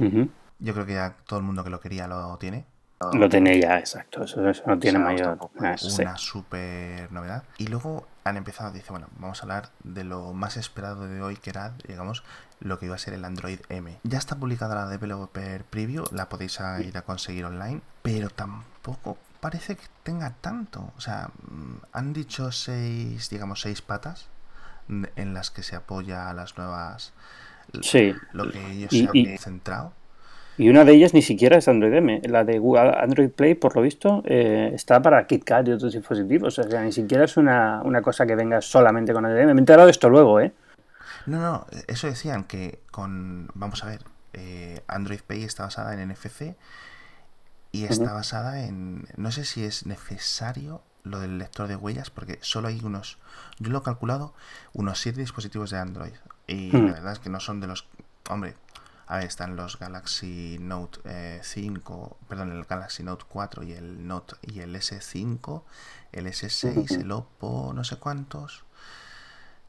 Yo 0.60 0.74
creo 0.74 0.86
que 0.86 0.94
ya 0.94 1.14
todo 1.26 1.38
el 1.38 1.44
mundo 1.44 1.62
que 1.62 1.70
lo 1.70 1.80
quería 1.80 2.06
lo 2.08 2.36
tiene. 2.38 2.64
Lo 3.12 3.28
tiene 3.28 3.60
ya, 3.60 3.78
exacto. 3.78 4.24
Eso, 4.24 4.42
no 4.66 4.78
tiene 4.78 4.98
mayor. 4.98 5.38
Una 5.54 5.76
super 6.16 7.12
novedad. 7.12 7.44
Y 7.58 7.68
luego 7.68 8.06
han 8.24 8.36
empezado, 8.36 8.72
dice, 8.72 8.90
bueno, 8.90 9.06
vamos 9.18 9.40
a 9.40 9.42
hablar 9.42 9.68
de 9.84 10.02
lo 10.04 10.32
más 10.32 10.56
esperado 10.56 11.06
de 11.06 11.22
hoy, 11.22 11.36
que 11.36 11.50
era, 11.50 11.74
digamos, 11.86 12.24
lo 12.60 12.78
que 12.78 12.86
iba 12.86 12.94
a 12.94 12.98
ser 12.98 13.14
el 13.14 13.24
Android 13.24 13.60
M. 13.68 13.98
Ya 14.02 14.18
está 14.18 14.36
publicada 14.36 14.74
la 14.74 14.88
Developer 14.88 15.64
Preview, 15.64 16.04
la 16.12 16.28
podéis 16.28 16.58
ir 16.84 16.96
a 16.96 17.02
conseguir 17.02 17.44
online, 17.44 17.80
pero 18.02 18.30
tampoco 18.30 19.18
parece 19.40 19.76
que 19.76 19.84
tenga 20.02 20.34
tanto. 20.40 20.92
O 20.96 21.00
sea, 21.00 21.30
mm, 21.50 21.74
han 21.92 22.12
dicho 22.12 22.50
seis, 22.52 23.30
digamos, 23.30 23.60
seis 23.60 23.82
patas 23.82 24.28
en 25.16 25.34
las 25.34 25.50
que 25.50 25.62
se 25.62 25.76
apoya 25.76 26.30
a 26.30 26.34
las 26.34 26.56
nuevas. 26.56 27.12
Sí. 27.82 28.14
Lo 28.32 28.50
que 28.50 28.58
ellos 28.70 28.90
se 28.90 29.06
han 29.06 29.38
centrado 29.38 29.92
Y 30.56 30.70
una 30.70 30.86
de 30.86 30.94
ellas 30.94 31.12
ni 31.12 31.20
siquiera 31.20 31.58
es 31.58 31.68
Android 31.68 31.92
M. 31.92 32.22
La 32.24 32.44
de 32.44 32.58
Google 32.58 32.94
Android 32.98 33.30
Play, 33.30 33.54
por 33.54 33.76
lo 33.76 33.82
visto, 33.82 34.22
eh, 34.24 34.70
está 34.74 35.02
para 35.02 35.26
KitKat 35.26 35.68
y 35.68 35.72
otros 35.72 35.92
dispositivos. 35.92 36.58
O 36.58 36.62
sea, 36.62 36.82
ni 36.82 36.92
siquiera 36.92 37.24
es 37.24 37.36
una, 37.36 37.82
cosa 38.02 38.26
que 38.26 38.34
venga 38.34 38.62
solamente 38.62 39.12
con 39.12 39.24
Android 39.24 39.42
M. 39.42 39.54
Me 39.54 39.58
he 39.58 39.62
enterado 39.62 39.86
de 39.86 39.92
esto 39.92 40.08
luego, 40.08 40.40
¿eh? 40.40 40.52
No, 41.28 41.38
no, 41.40 41.66
eso 41.86 42.06
decían 42.06 42.44
que 42.44 42.82
con. 42.90 43.50
Vamos 43.54 43.84
a 43.84 43.86
ver, 43.86 44.04
eh, 44.32 44.82
Android 44.88 45.20
Pay 45.20 45.44
está 45.44 45.64
basada 45.64 45.94
en 45.94 46.08
NFC 46.08 46.56
y 47.72 47.84
está 47.84 48.12
basada 48.12 48.64
en. 48.64 49.06
No 49.16 49.30
sé 49.30 49.44
si 49.44 49.64
es 49.64 49.86
necesario 49.86 50.82
lo 51.04 51.20
del 51.20 51.38
lector 51.38 51.68
de 51.68 51.76
huellas, 51.76 52.10
porque 52.10 52.38
solo 52.40 52.68
hay 52.68 52.80
unos. 52.82 53.18
Yo 53.58 53.70
lo 53.70 53.78
he 53.78 53.82
calculado, 53.82 54.34
unos 54.72 55.00
7 55.00 55.20
dispositivos 55.20 55.70
de 55.70 55.78
Android. 55.78 56.14
Y 56.46 56.74
hmm. 56.74 56.86
la 56.86 56.92
verdad 56.92 57.12
es 57.12 57.18
que 57.18 57.30
no 57.30 57.40
son 57.40 57.60
de 57.60 57.66
los. 57.66 57.86
Hombre, 58.30 58.56
a 59.06 59.16
ver, 59.16 59.26
están 59.26 59.56
los 59.56 59.78
Galaxy 59.78 60.58
Note 60.60 61.40
5, 61.42 62.18
eh, 62.20 62.24
perdón, 62.28 62.52
el 62.52 62.64
Galaxy 62.64 63.02
Note 63.02 63.24
4 63.26 63.62
y 63.62 63.72
el 63.72 64.06
Note 64.06 64.34
y 64.42 64.60
el 64.60 64.74
S5, 64.74 65.62
el 66.12 66.26
S6, 66.26 67.00
el 67.00 67.10
Oppo, 67.12 67.72
no 67.74 67.84
sé 67.84 67.96
cuántos, 67.96 68.64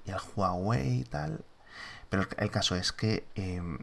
y 0.06 0.12
el 0.12 0.18
Huawei 0.36 1.00
y 1.00 1.04
tal. 1.06 1.46
Pero 2.10 2.28
el, 2.38 2.52
caso 2.52 2.76
es 2.76 2.92
que 2.92 3.28
em, 3.36 3.80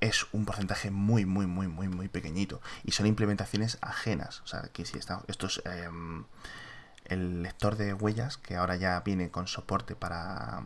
es 0.00 0.26
un 0.32 0.44
porcentaje 0.44 0.90
muy, 0.90 1.24
muy, 1.26 1.46
muy, 1.46 1.68
muy, 1.68 1.88
muy 1.88 2.08
pequeñito. 2.08 2.60
Y 2.84 2.92
son 2.92 3.06
implementaciones 3.06 3.78
ajenas. 3.80 4.40
O 4.40 4.46
sea, 4.46 4.62
que 4.72 4.84
si 4.84 4.98
está, 4.98 5.22
esto 5.28 5.46
es 5.46 5.62
em, 5.64 6.24
el 7.04 7.42
lector 7.42 7.76
de 7.76 7.92
huellas, 7.92 8.38
que 8.38 8.56
ahora 8.56 8.76
ya 8.76 9.00
viene 9.00 9.30
con 9.30 9.46
soporte 9.46 9.94
para 9.94 10.64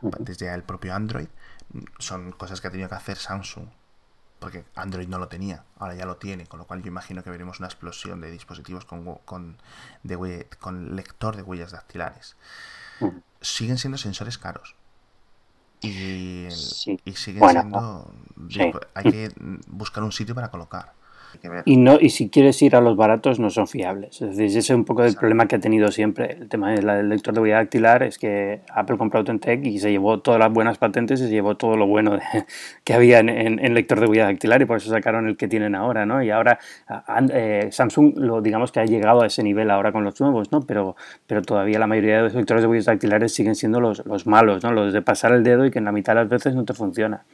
desde 0.00 0.52
el 0.54 0.62
propio 0.62 0.94
Android, 0.94 1.28
son 1.98 2.32
cosas 2.32 2.60
que 2.60 2.68
ha 2.68 2.70
tenido 2.70 2.88
que 2.88 2.94
hacer 2.94 3.16
Samsung. 3.16 3.66
Porque 4.38 4.64
Android 4.76 5.08
no 5.08 5.18
lo 5.18 5.26
tenía, 5.26 5.64
ahora 5.78 5.96
ya 5.96 6.06
lo 6.06 6.16
tiene, 6.16 6.46
con 6.46 6.60
lo 6.60 6.66
cual 6.66 6.80
yo 6.80 6.88
imagino 6.88 7.24
que 7.24 7.30
veremos 7.30 7.58
una 7.58 7.66
explosión 7.66 8.20
de 8.20 8.30
dispositivos 8.30 8.84
con, 8.84 9.16
con, 9.24 9.58
de 10.04 10.46
con 10.60 10.94
lector 10.94 11.34
de 11.34 11.42
huellas 11.42 11.72
dactilares. 11.72 12.36
Siguen 13.40 13.78
siendo 13.78 13.98
sensores 13.98 14.38
caros. 14.38 14.76
Y, 15.80 16.48
y 17.04 17.12
siguen 17.14 17.48
siendo. 17.48 18.12
Hay 18.94 19.04
que 19.10 19.30
buscar 19.68 20.02
un 20.02 20.12
sitio 20.12 20.34
para 20.34 20.50
colocar. 20.50 20.97
Y, 21.64 21.76
no, 21.76 21.98
y 22.00 22.10
si 22.10 22.30
quieres 22.30 22.60
ir 22.62 22.74
a 22.74 22.80
los 22.80 22.96
baratos, 22.96 23.38
no 23.38 23.50
son 23.50 23.68
fiables. 23.68 24.20
Es 24.22 24.36
decir, 24.36 24.46
ese 24.46 24.58
es 24.58 24.70
un 24.70 24.84
poco 24.84 25.04
el 25.04 25.14
problema 25.14 25.46
que 25.46 25.56
ha 25.56 25.60
tenido 25.60 25.90
siempre. 25.90 26.32
El 26.32 26.48
tema 26.48 26.72
del 26.72 27.08
lector 27.08 27.34
de 27.34 27.40
huella 27.40 27.56
dactilar 27.56 28.02
es 28.02 28.18
que 28.18 28.60
Apple 28.74 28.96
compró 28.96 29.20
Autentec 29.20 29.64
y 29.64 29.78
se 29.78 29.90
llevó 29.90 30.20
todas 30.20 30.40
las 30.40 30.52
buenas 30.52 30.78
patentes 30.78 31.20
y 31.20 31.24
se 31.24 31.30
llevó 31.30 31.56
todo 31.56 31.76
lo 31.76 31.86
bueno 31.86 32.18
que 32.84 32.94
había 32.94 33.20
en, 33.20 33.28
en, 33.28 33.74
lector 33.74 34.00
de 34.00 34.06
huella 34.06 34.24
dactilar 34.24 34.62
y 34.62 34.64
por 34.64 34.78
eso 34.78 34.90
sacaron 34.90 35.28
el 35.28 35.36
que 35.36 35.48
tienen 35.48 35.74
ahora, 35.74 36.06
¿no? 36.06 36.22
Y 36.22 36.30
ahora 36.30 36.58
eh, 37.32 37.68
Samsung, 37.70 38.14
lo, 38.16 38.40
digamos 38.40 38.72
que 38.72 38.80
ha 38.80 38.84
llegado 38.84 39.22
a 39.22 39.26
ese 39.26 39.42
nivel 39.42 39.70
ahora 39.70 39.92
con 39.92 40.04
los 40.04 40.20
nuevos, 40.20 40.50
¿no? 40.50 40.62
Pero, 40.62 40.96
pero 41.26 41.42
todavía 41.42 41.78
la 41.78 41.86
mayoría 41.86 42.16
de 42.16 42.22
los 42.22 42.34
lectores 42.34 42.62
de 42.62 42.68
huellas 42.68 42.86
dactilares 42.86 43.34
siguen 43.34 43.54
siendo 43.54 43.80
los, 43.80 44.04
los 44.06 44.26
malos, 44.26 44.62
¿no? 44.62 44.72
Los 44.72 44.92
de 44.92 45.02
pasar 45.02 45.32
el 45.32 45.44
dedo 45.44 45.66
y 45.66 45.70
que 45.70 45.78
en 45.78 45.84
la 45.84 45.92
mitad 45.92 46.14
de 46.14 46.22
las 46.22 46.28
veces 46.28 46.54
no 46.54 46.64
te 46.64 46.74
funciona. 46.74 47.24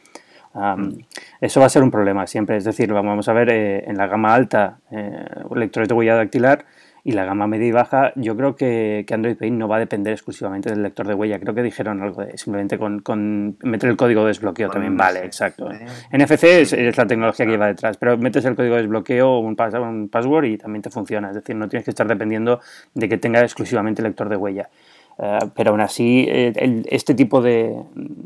Mm. 0.55 0.99
eso 1.41 1.61
va 1.61 1.67
a 1.67 1.69
ser 1.69 1.83
un 1.83 1.91
problema 1.91 2.27
siempre. 2.27 2.57
Es 2.57 2.65
decir, 2.65 2.93
vamos 2.93 3.29
a 3.29 3.33
ver 3.33 3.51
eh, 3.51 3.85
en 3.87 3.97
la 3.97 4.07
gama 4.07 4.35
alta 4.35 4.79
eh, 4.91 5.25
lectores 5.55 5.89
de 5.89 5.95
huella 5.95 6.15
dactilar 6.15 6.65
y 7.07 7.13
la 7.13 7.27
gama 7.27 7.47
media 7.47 7.67
y 7.67 7.71
baja, 7.71 8.13
yo 8.17 8.35
creo 8.35 8.57
que, 8.57 9.05
Android 9.13 9.37
Pay 9.37 9.51
no 9.51 9.69
va 9.69 9.77
a 9.77 9.79
depender 9.79 10.15
exclusivamente 10.15 10.71
del 10.71 10.83
lector 10.83 11.07
de 11.07 11.13
huella. 11.13 11.39
Creo 11.39 11.55
que 11.55 11.63
dijeron 11.63 12.01
algo 12.01 12.25
de 12.25 12.39
simplemente 12.39 12.79
con, 12.79 13.59
meter 13.63 13.91
el 13.91 13.97
código 13.97 14.23
de 14.23 14.29
desbloqueo 14.29 14.71
también. 14.71 14.97
Vale, 14.97 15.23
exacto. 15.23 15.69
NFC 16.11 16.45
es, 16.45 16.97
la 16.97 17.07
tecnología 17.07 17.45
que 17.45 17.53
lleva 17.53 17.67
detrás, 17.67 17.99
pero 17.99 18.17
metes 18.17 18.47
el 18.47 18.57
código 18.57 18.77
de 18.77 18.83
desbloqueo, 18.83 19.39
un, 19.39 19.55
un 19.55 20.09
password 20.09 20.45
y 20.47 20.57
también 20.57 20.81
te 20.81 20.89
funciona. 20.89 21.29
Es 21.29 21.35
decir, 21.35 21.55
no 21.55 21.69
tienes 21.69 21.85
que 21.85 21.91
estar 21.91 22.09
dependiendo 22.09 22.61
de 22.95 23.07
que 23.07 23.19
tenga 23.19 23.43
exclusivamente 23.43 24.01
lector 24.01 24.31
de 24.31 24.37
huella. 24.37 24.71
Eh, 25.19 25.39
pero 25.55 25.71
aún 25.71 25.81
así, 25.81 26.27
eh, 26.29 26.83
este 26.87 27.15
tipo 27.15 27.41
de, 27.41 27.73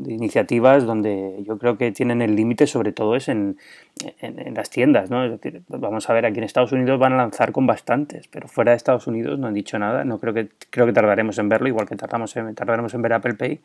iniciativas 0.07 0.85
donde 0.85 1.43
yo 1.45 1.57
creo 1.59 1.77
que 1.77 1.91
tienen 1.91 2.21
el 2.21 2.35
límite 2.35 2.65
sobre 2.65 2.91
todo 2.91 3.15
es 3.15 3.29
en, 3.29 3.57
las 4.55 4.69
tiendas. 4.69 5.09
¿no? 5.09 5.37
vamos 5.67 6.09
a 6.09 6.13
ver, 6.13 6.25
aquí 6.25 6.37
en 6.37 6.45
Estados 6.45 6.71
Unidos 6.71 6.97
van 6.99 7.13
a 7.13 7.17
lanzar 7.17 7.51
con 7.51 7.67
bastantes, 7.67 8.27
pero 8.29 8.47
fuera 8.47 8.71
de 8.71 8.77
Estados 8.77 9.07
Unidos 9.07 9.37
no 9.37 9.47
han 9.47 9.53
dicho 9.53 9.77
nada. 9.77 10.05
No 10.05 10.19
creo 10.19 10.33
que, 10.33 10.49
creo 10.69 10.85
que 10.85 10.93
tardaremos 10.93 11.37
en 11.37 11.49
verlo, 11.49 11.67
igual 11.67 11.87
que 11.87 11.95
tardamos 11.95 12.35
en, 12.37 12.55
tardaremos 12.55 12.93
en 12.93 13.01
ver 13.01 13.13
Apple 13.13 13.35
Pay. 13.35 13.59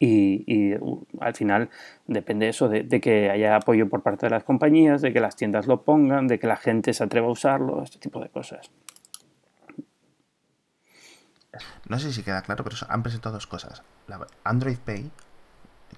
Y, 0.00 0.74
al 1.20 1.34
final 1.34 1.68
depende 2.06 2.48
eso, 2.48 2.68
de, 2.68 2.82
de, 2.82 3.00
que 3.00 3.30
haya 3.30 3.56
apoyo 3.56 3.88
por 3.88 4.02
parte 4.02 4.26
de 4.26 4.30
las 4.30 4.42
compañías, 4.42 5.02
de 5.02 5.12
que 5.12 5.20
las 5.20 5.36
tiendas 5.36 5.66
lo 5.66 5.82
pongan, 5.82 6.26
de 6.26 6.38
que 6.38 6.46
la 6.48 6.56
gente 6.56 6.92
se 6.92 7.04
atreva 7.04 7.28
a 7.28 7.30
usarlo, 7.30 7.82
este 7.82 7.98
tipo 7.98 8.20
de 8.20 8.28
cosas. 8.28 8.70
No 11.88 11.98
sé 11.98 12.12
si 12.12 12.22
queda 12.22 12.42
claro, 12.42 12.64
pero 12.64 12.76
han 12.88 13.02
presentado 13.02 13.34
dos 13.34 13.46
cosas. 13.46 13.82
La 14.06 14.26
Android 14.44 14.78
Pay, 14.78 15.10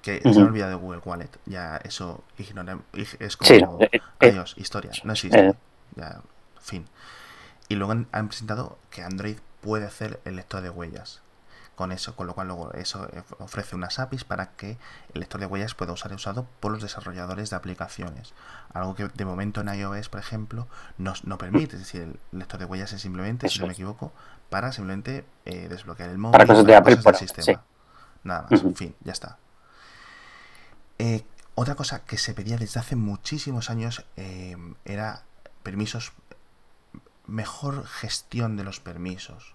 que 0.02 0.20
se 0.22 0.28
me 0.28 0.42
olvidado 0.42 0.70
de 0.70 0.76
Google 0.76 1.00
Wallet. 1.04 1.30
Ya 1.46 1.76
eso 1.78 2.22
es 2.38 3.36
como 3.36 3.78
eh, 3.80 4.00
eh, 4.20 4.44
historia. 4.56 4.90
No 5.04 5.12
existe. 5.12 5.38
Eh. 5.38 5.54
Ya, 5.96 6.20
fin. 6.60 6.86
Y 7.68 7.74
luego 7.74 7.92
han, 7.92 8.28
presentado 8.28 8.78
que 8.90 9.02
Android 9.02 9.38
puede 9.60 9.86
hacer 9.86 10.20
el 10.24 10.36
lector 10.36 10.62
de 10.62 10.70
huellas. 10.70 11.22
Con 11.76 11.92
eso, 11.92 12.16
con 12.16 12.26
lo 12.26 12.34
cual 12.34 12.48
luego 12.48 12.72
eso 12.72 13.06
ofrece 13.38 13.76
unas 13.76 13.98
APIs 13.98 14.24
para 14.24 14.52
que 14.52 14.78
el 15.12 15.20
lector 15.20 15.38
de 15.40 15.46
huellas 15.46 15.74
pueda 15.74 15.94
ser 15.96 16.12
usado 16.14 16.46
por 16.58 16.72
los 16.72 16.80
desarrolladores 16.80 17.50
de 17.50 17.56
aplicaciones. 17.56 18.32
Algo 18.72 18.94
que 18.94 19.06
de 19.08 19.24
momento 19.26 19.60
en 19.60 19.68
iOS, 19.68 20.08
por 20.08 20.18
ejemplo, 20.18 20.68
no, 20.96 21.12
no 21.24 21.36
permite. 21.36 21.76
Es 21.76 21.82
decir, 21.82 22.02
el 22.02 22.18
lector 22.32 22.58
de 22.58 22.64
huellas 22.64 22.94
es 22.94 23.02
simplemente, 23.02 23.50
si 23.50 23.60
no 23.60 23.66
me 23.66 23.74
equivoco, 23.74 24.12
para 24.48 24.72
simplemente 24.72 25.26
eh, 25.44 25.68
desbloquear 25.68 26.08
el 26.08 26.18
móvil. 26.18 26.32
Para 26.32 26.46
cosas 26.46 26.64
de 26.64 26.74
Apple, 26.74 26.96
del 26.96 27.14
sistema. 27.14 27.62
Nada 28.24 28.46
más, 28.50 28.62
en 28.62 28.74
fin, 28.74 28.96
ya 29.04 29.12
está. 29.12 29.38
Eh, 30.98 31.24
otra 31.54 31.74
cosa 31.74 32.04
que 32.04 32.18
se 32.18 32.34
pedía 32.34 32.56
desde 32.56 32.80
hace 32.80 32.96
muchísimos 32.96 33.70
años 33.70 34.04
eh, 34.16 34.56
era 34.84 35.24
permisos, 35.62 36.12
mejor 37.26 37.86
gestión 37.86 38.56
de 38.56 38.64
los 38.64 38.80
permisos, 38.80 39.54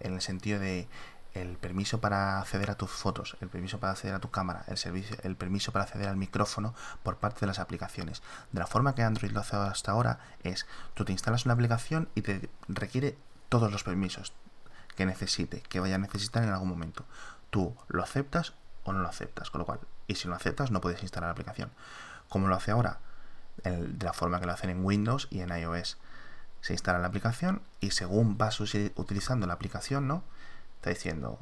en 0.00 0.14
el 0.14 0.20
sentido 0.20 0.58
de 0.58 0.88
el 1.34 1.56
permiso 1.56 2.00
para 2.00 2.40
acceder 2.40 2.70
a 2.70 2.74
tus 2.74 2.90
fotos, 2.90 3.36
el 3.40 3.48
permiso 3.48 3.78
para 3.78 3.92
acceder 3.92 4.14
a 4.14 4.20
tu 4.20 4.30
cámara, 4.30 4.64
el 4.66 4.76
servicio, 4.76 5.16
el 5.22 5.36
permiso 5.36 5.72
para 5.72 5.84
acceder 5.84 6.08
al 6.08 6.16
micrófono 6.16 6.74
por 7.02 7.16
parte 7.18 7.40
de 7.40 7.46
las 7.46 7.58
aplicaciones. 7.58 8.22
De 8.52 8.60
la 8.60 8.66
forma 8.66 8.94
que 8.94 9.02
Android 9.02 9.30
lo 9.30 9.40
hace 9.40 9.56
hasta 9.56 9.92
ahora 9.92 10.18
es, 10.42 10.66
tú 10.94 11.04
te 11.04 11.12
instalas 11.12 11.44
una 11.44 11.54
aplicación 11.54 12.08
y 12.14 12.22
te 12.22 12.50
requiere 12.68 13.16
todos 13.48 13.70
los 13.70 13.84
permisos 13.84 14.32
que 14.96 15.06
necesite, 15.06 15.62
que 15.62 15.80
vaya 15.80 15.94
a 15.94 15.98
necesitar 15.98 16.42
en 16.42 16.50
algún 16.50 16.68
momento. 16.68 17.04
Tú 17.50 17.76
lo 17.88 18.02
aceptas 18.02 18.54
o 18.84 18.92
no 18.92 19.00
lo 19.00 19.08
aceptas, 19.08 19.50
con 19.50 19.60
lo 19.60 19.66
cual, 19.66 19.80
y 20.06 20.16
si 20.16 20.28
lo 20.28 20.34
aceptas 20.34 20.70
no 20.70 20.80
puedes 20.80 21.02
instalar 21.02 21.28
la 21.28 21.32
aplicación. 21.32 21.70
Como 22.28 22.48
lo 22.48 22.54
hace 22.54 22.70
ahora, 22.70 22.98
de 23.64 24.04
la 24.04 24.12
forma 24.12 24.40
que 24.40 24.46
lo 24.46 24.52
hacen 24.52 24.70
en 24.70 24.84
Windows 24.84 25.28
y 25.30 25.40
en 25.40 25.50
iOS. 25.50 25.98
Se 26.60 26.72
instala 26.72 26.98
la 26.98 27.08
aplicación 27.08 27.62
y 27.80 27.92
según 27.92 28.36
vas 28.36 28.60
utilizando 28.60 29.46
la 29.46 29.54
aplicación, 29.54 30.06
¿no? 30.06 30.22
Está 30.80 30.88
diciendo, 30.88 31.38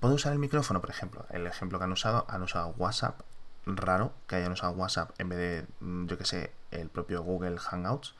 ¿puedo 0.00 0.16
usar 0.16 0.32
el 0.32 0.40
micrófono, 0.40 0.80
por 0.80 0.90
ejemplo? 0.90 1.24
El 1.30 1.46
ejemplo 1.46 1.78
que 1.78 1.84
han 1.84 1.92
usado, 1.92 2.26
han 2.28 2.42
usado 2.42 2.74
WhatsApp, 2.76 3.20
raro 3.64 4.12
que 4.26 4.34
hayan 4.34 4.50
usado 4.50 4.72
WhatsApp 4.72 5.12
en 5.18 5.28
vez 5.28 5.38
de, 5.38 5.66
mm, 5.78 6.06
yo 6.06 6.18
que 6.18 6.24
sé, 6.24 6.52
el 6.72 6.88
propio 6.88 7.22
Google 7.22 7.58
Hangouts. 7.58 8.16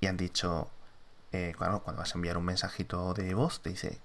Y 0.00 0.06
han 0.06 0.16
dicho, 0.16 0.70
eh, 1.32 1.52
cuando 1.58 1.82
vas 1.84 2.14
a 2.14 2.18
enviar 2.18 2.38
un 2.38 2.46
mensajito 2.46 3.12
de 3.12 3.34
voz, 3.34 3.60
te 3.60 3.68
dice, 3.68 4.00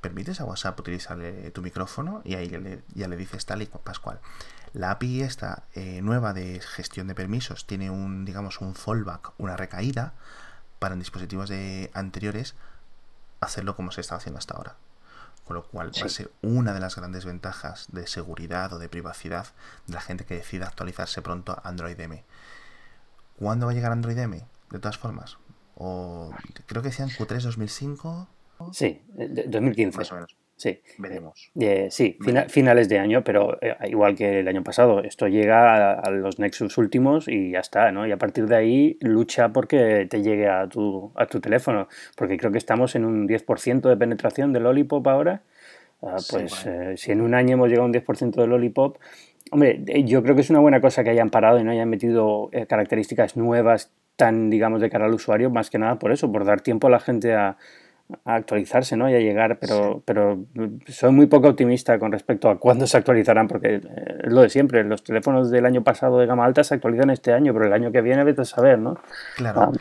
¿permites 0.00 0.40
a 0.40 0.44
WhatsApp 0.44 0.78
utilizar 0.78 1.18
tu 1.52 1.60
micrófono? 1.60 2.22
Y 2.24 2.36
ahí 2.36 2.48
ya 2.94 3.08
le 3.08 3.16
dices 3.16 3.44
tal 3.46 3.60
y 3.60 3.66
pascual. 3.66 4.20
La 4.72 4.92
API 4.92 5.22
esta 5.22 5.64
eh, 5.74 6.00
nueva 6.00 6.32
de 6.32 6.60
gestión 6.60 7.08
de 7.08 7.16
permisos 7.16 7.66
tiene 7.66 7.90
un, 7.90 8.24
digamos, 8.24 8.60
un 8.60 8.76
fallback, 8.76 9.32
una 9.38 9.56
recaída 9.56 10.14
para 10.78 10.94
en 10.94 11.00
dispositivos 11.00 11.48
de 11.48 11.90
anteriores 11.92 12.54
hacerlo 13.44 13.76
como 13.76 13.92
se 13.92 14.00
está 14.00 14.16
haciendo 14.16 14.38
hasta 14.38 14.54
ahora. 14.54 14.76
Con 15.44 15.56
lo 15.56 15.64
cual 15.64 15.90
va 16.00 16.06
a 16.06 16.08
ser 16.08 16.32
una 16.40 16.72
de 16.72 16.80
las 16.80 16.96
grandes 16.96 17.24
ventajas 17.24 17.86
de 17.92 18.06
seguridad 18.06 18.72
o 18.72 18.78
de 18.78 18.88
privacidad 18.88 19.48
de 19.86 19.94
la 19.94 20.00
gente 20.00 20.24
que 20.24 20.34
decida 20.34 20.66
actualizarse 20.66 21.20
pronto 21.20 21.52
a 21.52 21.68
Android 21.68 22.00
M. 22.00 22.24
¿Cuándo 23.38 23.66
va 23.66 23.72
a 23.72 23.74
llegar 23.74 23.92
Android 23.92 24.16
M? 24.16 24.42
De 24.70 24.78
todas 24.78 24.96
formas, 24.96 25.36
o 25.76 26.32
creo 26.66 26.82
que 26.82 26.88
decían 26.88 27.10
Q3 27.10 27.42
2005. 27.42 28.28
Sí, 28.72 29.02
2015. 29.46 29.98
Más 29.98 30.12
o 30.12 30.14
menos. 30.14 30.36
Sí. 30.56 30.80
Veremos. 30.98 31.50
Eh, 31.58 31.88
sí, 31.90 32.16
finales 32.48 32.88
de 32.88 32.98
año, 32.98 33.24
pero 33.24 33.58
eh, 33.60 33.76
igual 33.88 34.14
que 34.14 34.40
el 34.40 34.48
año 34.48 34.62
pasado, 34.62 35.02
esto 35.02 35.26
llega 35.26 35.92
a, 35.92 36.10
los 36.10 36.38
Nexus 36.38 36.78
últimos 36.78 37.28
y 37.28 37.50
ya 37.50 37.60
está, 37.60 37.90
¿no? 37.92 38.06
Y 38.06 38.12
a 38.12 38.16
partir 38.16 38.46
de 38.46 38.56
ahí 38.56 38.98
lucha 39.00 39.50
porque 39.50 40.06
te 40.08 40.22
llegue 40.22 40.48
a 40.48 40.68
tu, 40.68 41.12
a 41.16 41.26
tu 41.26 41.40
teléfono, 41.40 41.88
porque 42.16 42.38
creo 42.38 42.52
que 42.52 42.58
estamos 42.58 42.94
en 42.94 43.04
un 43.04 43.28
10% 43.28 43.88
de 43.88 43.96
penetración 43.96 44.52
del 44.52 44.62
Lollipop 44.64 45.06
ahora. 45.08 45.42
Ah, 46.02 46.16
pues 46.30 46.66
eh, 46.66 46.94
si 46.96 47.12
en 47.12 47.20
un 47.20 47.34
año 47.34 47.54
hemos 47.54 47.68
llegado 47.68 47.84
a 47.84 47.86
un 47.86 47.94
10% 47.94 48.34
del 48.36 48.50
Lollipop, 48.50 48.98
Hombre, 49.50 49.82
eh, 49.86 50.04
yo 50.04 50.22
creo 50.22 50.34
que 50.34 50.40
es 50.40 50.50
una 50.50 50.60
buena 50.60 50.80
cosa 50.80 51.04
que 51.04 51.10
hayan 51.10 51.30
parado 51.30 51.60
y 51.60 51.64
no 51.64 51.70
hayan 51.70 51.88
metido 51.88 52.48
eh, 52.52 52.66
características 52.66 53.36
nuevas 53.36 53.92
tan, 54.16 54.48
digamos, 54.48 54.80
de 54.80 54.90
cara 54.90 55.06
al 55.06 55.14
usuario, 55.14 55.50
más 55.50 55.70
que 55.70 55.78
nada 55.78 55.98
por 55.98 56.12
eso, 56.12 56.30
por 56.30 56.44
dar 56.44 56.60
tiempo 56.60 56.86
a 56.86 56.90
la 56.90 57.00
gente 57.00 57.34
a, 57.34 57.56
actualizarse, 58.24 58.96
¿no? 58.96 59.08
Y 59.08 59.14
a 59.14 59.18
llegar, 59.18 59.58
pero, 59.58 60.02
pero 60.04 60.44
soy 60.88 61.12
muy 61.12 61.26
poco 61.26 61.48
optimista 61.48 61.98
con 61.98 62.12
respecto 62.12 62.50
a 62.50 62.58
cuándo 62.58 62.86
se 62.86 62.96
actualizarán, 62.96 63.48
porque 63.48 63.76
eh, 63.76 64.18
es 64.24 64.32
lo 64.32 64.42
de 64.42 64.50
siempre, 64.50 64.84
los 64.84 65.02
teléfonos 65.02 65.50
del 65.50 65.66
año 65.66 65.82
pasado 65.82 66.18
de 66.18 66.26
gama 66.26 66.44
alta 66.44 66.64
se 66.64 66.74
actualizan 66.74 67.10
este 67.10 67.32
año, 67.32 67.52
pero 67.52 67.66
el 67.66 67.72
año 67.72 67.92
que 67.92 68.00
viene 68.02 68.24
vete 68.24 68.42
a 68.42 68.44
saber, 68.44 68.78
¿no? 68.78 68.98
Claro. 69.36 69.62
Ah. 69.62 69.72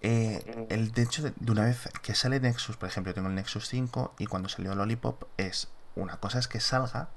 Eh, 0.00 0.66
el 0.70 0.92
de 0.92 1.02
hecho 1.02 1.22
de, 1.22 1.32
una 1.50 1.64
vez 1.64 1.88
que 2.02 2.14
sale 2.14 2.38
Nexus, 2.40 2.76
por 2.76 2.88
ejemplo, 2.88 3.10
yo 3.10 3.14
tengo 3.14 3.28
el 3.28 3.34
Nexus 3.34 3.68
5 3.68 4.14
y 4.18 4.26
cuando 4.26 4.48
salió 4.48 4.74
Lollipop 4.74 5.24
es 5.36 5.68
una 5.96 6.18
cosa 6.18 6.38
es 6.38 6.46
que 6.46 6.60
salga 6.60 7.08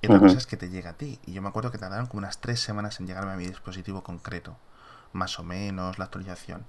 y 0.00 0.06
otra 0.06 0.18
cosa 0.18 0.38
es 0.38 0.46
que 0.46 0.56
te 0.56 0.70
llega 0.70 0.90
a 0.90 0.92
ti. 0.94 1.18
Y 1.26 1.32
yo 1.32 1.42
me 1.42 1.48
acuerdo 1.48 1.70
que 1.70 1.76
tardaron 1.76 2.06
como 2.06 2.18
unas 2.18 2.40
tres 2.40 2.60
semanas 2.60 3.00
en 3.00 3.06
llegarme 3.06 3.32
a 3.32 3.36
mi 3.36 3.46
dispositivo 3.46 4.02
concreto, 4.02 4.56
más 5.12 5.38
o 5.38 5.42
menos 5.42 5.98
la 5.98 6.06
actualización. 6.06 6.64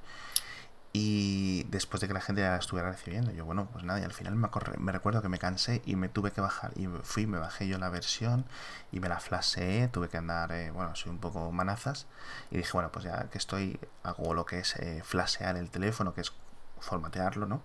Y 0.93 1.63
después 1.69 2.01
de 2.01 2.07
que 2.07 2.13
la 2.13 2.19
gente 2.19 2.41
ya 2.41 2.49
la 2.49 2.57
estuviera 2.57 2.91
recibiendo, 2.91 3.31
yo, 3.31 3.45
bueno, 3.45 3.69
pues 3.71 3.85
nada, 3.85 4.01
y 4.01 4.03
al 4.03 4.11
final 4.11 4.35
me, 4.35 4.91
recuerdo 4.91 5.21
que 5.21 5.29
me 5.29 5.39
cansé 5.39 5.81
y 5.85 5.95
me 5.95 6.09
tuve 6.09 6.31
que 6.31 6.41
bajar. 6.41 6.71
Y 6.75 6.87
fui, 7.03 7.27
me 7.27 7.37
bajé 7.37 7.67
yo 7.67 7.77
la 7.77 7.89
versión 7.89 8.45
y 8.91 8.99
me 8.99 9.07
la 9.07 9.19
flasheé, 9.19 9.87
tuve 9.87 10.09
que 10.09 10.17
andar, 10.17 10.51
eh, 10.51 10.71
bueno, 10.71 10.93
soy 10.95 11.11
un 11.11 11.19
poco 11.19 11.51
manazas. 11.53 12.07
Y 12.51 12.57
dije, 12.57 12.71
bueno, 12.73 12.91
pues 12.91 13.05
ya 13.05 13.29
que 13.29 13.37
estoy, 13.37 13.79
hago 14.03 14.33
lo 14.33 14.45
que 14.45 14.59
es 14.59 14.75
eh, 14.77 15.01
flashear 15.05 15.55
el 15.55 15.69
teléfono, 15.69 16.13
que 16.13 16.21
es 16.21 16.33
formatearlo, 16.81 17.45
¿no? 17.45 17.61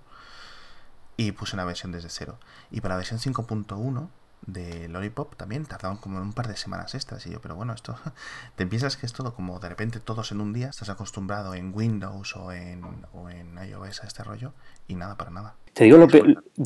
Y 1.16 1.33
puse 1.33 1.56
una 1.56 1.64
versión 1.64 1.90
desde 1.90 2.11
cero. 2.11 2.38
Y 2.71 2.80
para 2.80 2.95
la 2.95 2.99
versión 2.99 3.18
5.1 3.18 4.09
de 4.43 4.88
Lollipop 4.88 5.35
también 5.37 5.66
tardaban 5.66 5.97
como 5.97 6.19
un 6.19 6.33
par 6.33 6.49
de 6.49 6.57
semanas 6.57 6.95
extras 6.95 7.26
y 7.26 7.31
yo, 7.31 7.40
pero 7.40 7.57
bueno, 7.57 7.73
esto 7.73 7.99
te 8.57 8.66
piensas 8.66 8.97
que 8.97 9.07
es 9.07 9.12
todo 9.12 9.35
como 9.35 9.59
de 9.59 9.69
repente 9.69 10.00
todos 10.00 10.33
en 10.33 10.40
un 10.40 10.52
día, 10.52 10.69
estás 10.69 10.88
acostumbrado 10.88 11.55
en 11.55 11.73
Windows 11.75 12.37
o 12.37 12.52
en, 12.52 12.85
o 13.12 13.31
en 13.31 13.59
iOS 13.59 14.02
a 14.05 14.07
este 14.07 14.23
rollo 14.25 14.52
y 14.87 14.95
nada 14.95 15.16
para 15.16 15.31
nada. 15.31 15.55
Te 15.76 15.85
digo, 15.85 15.99
lo 15.99 16.09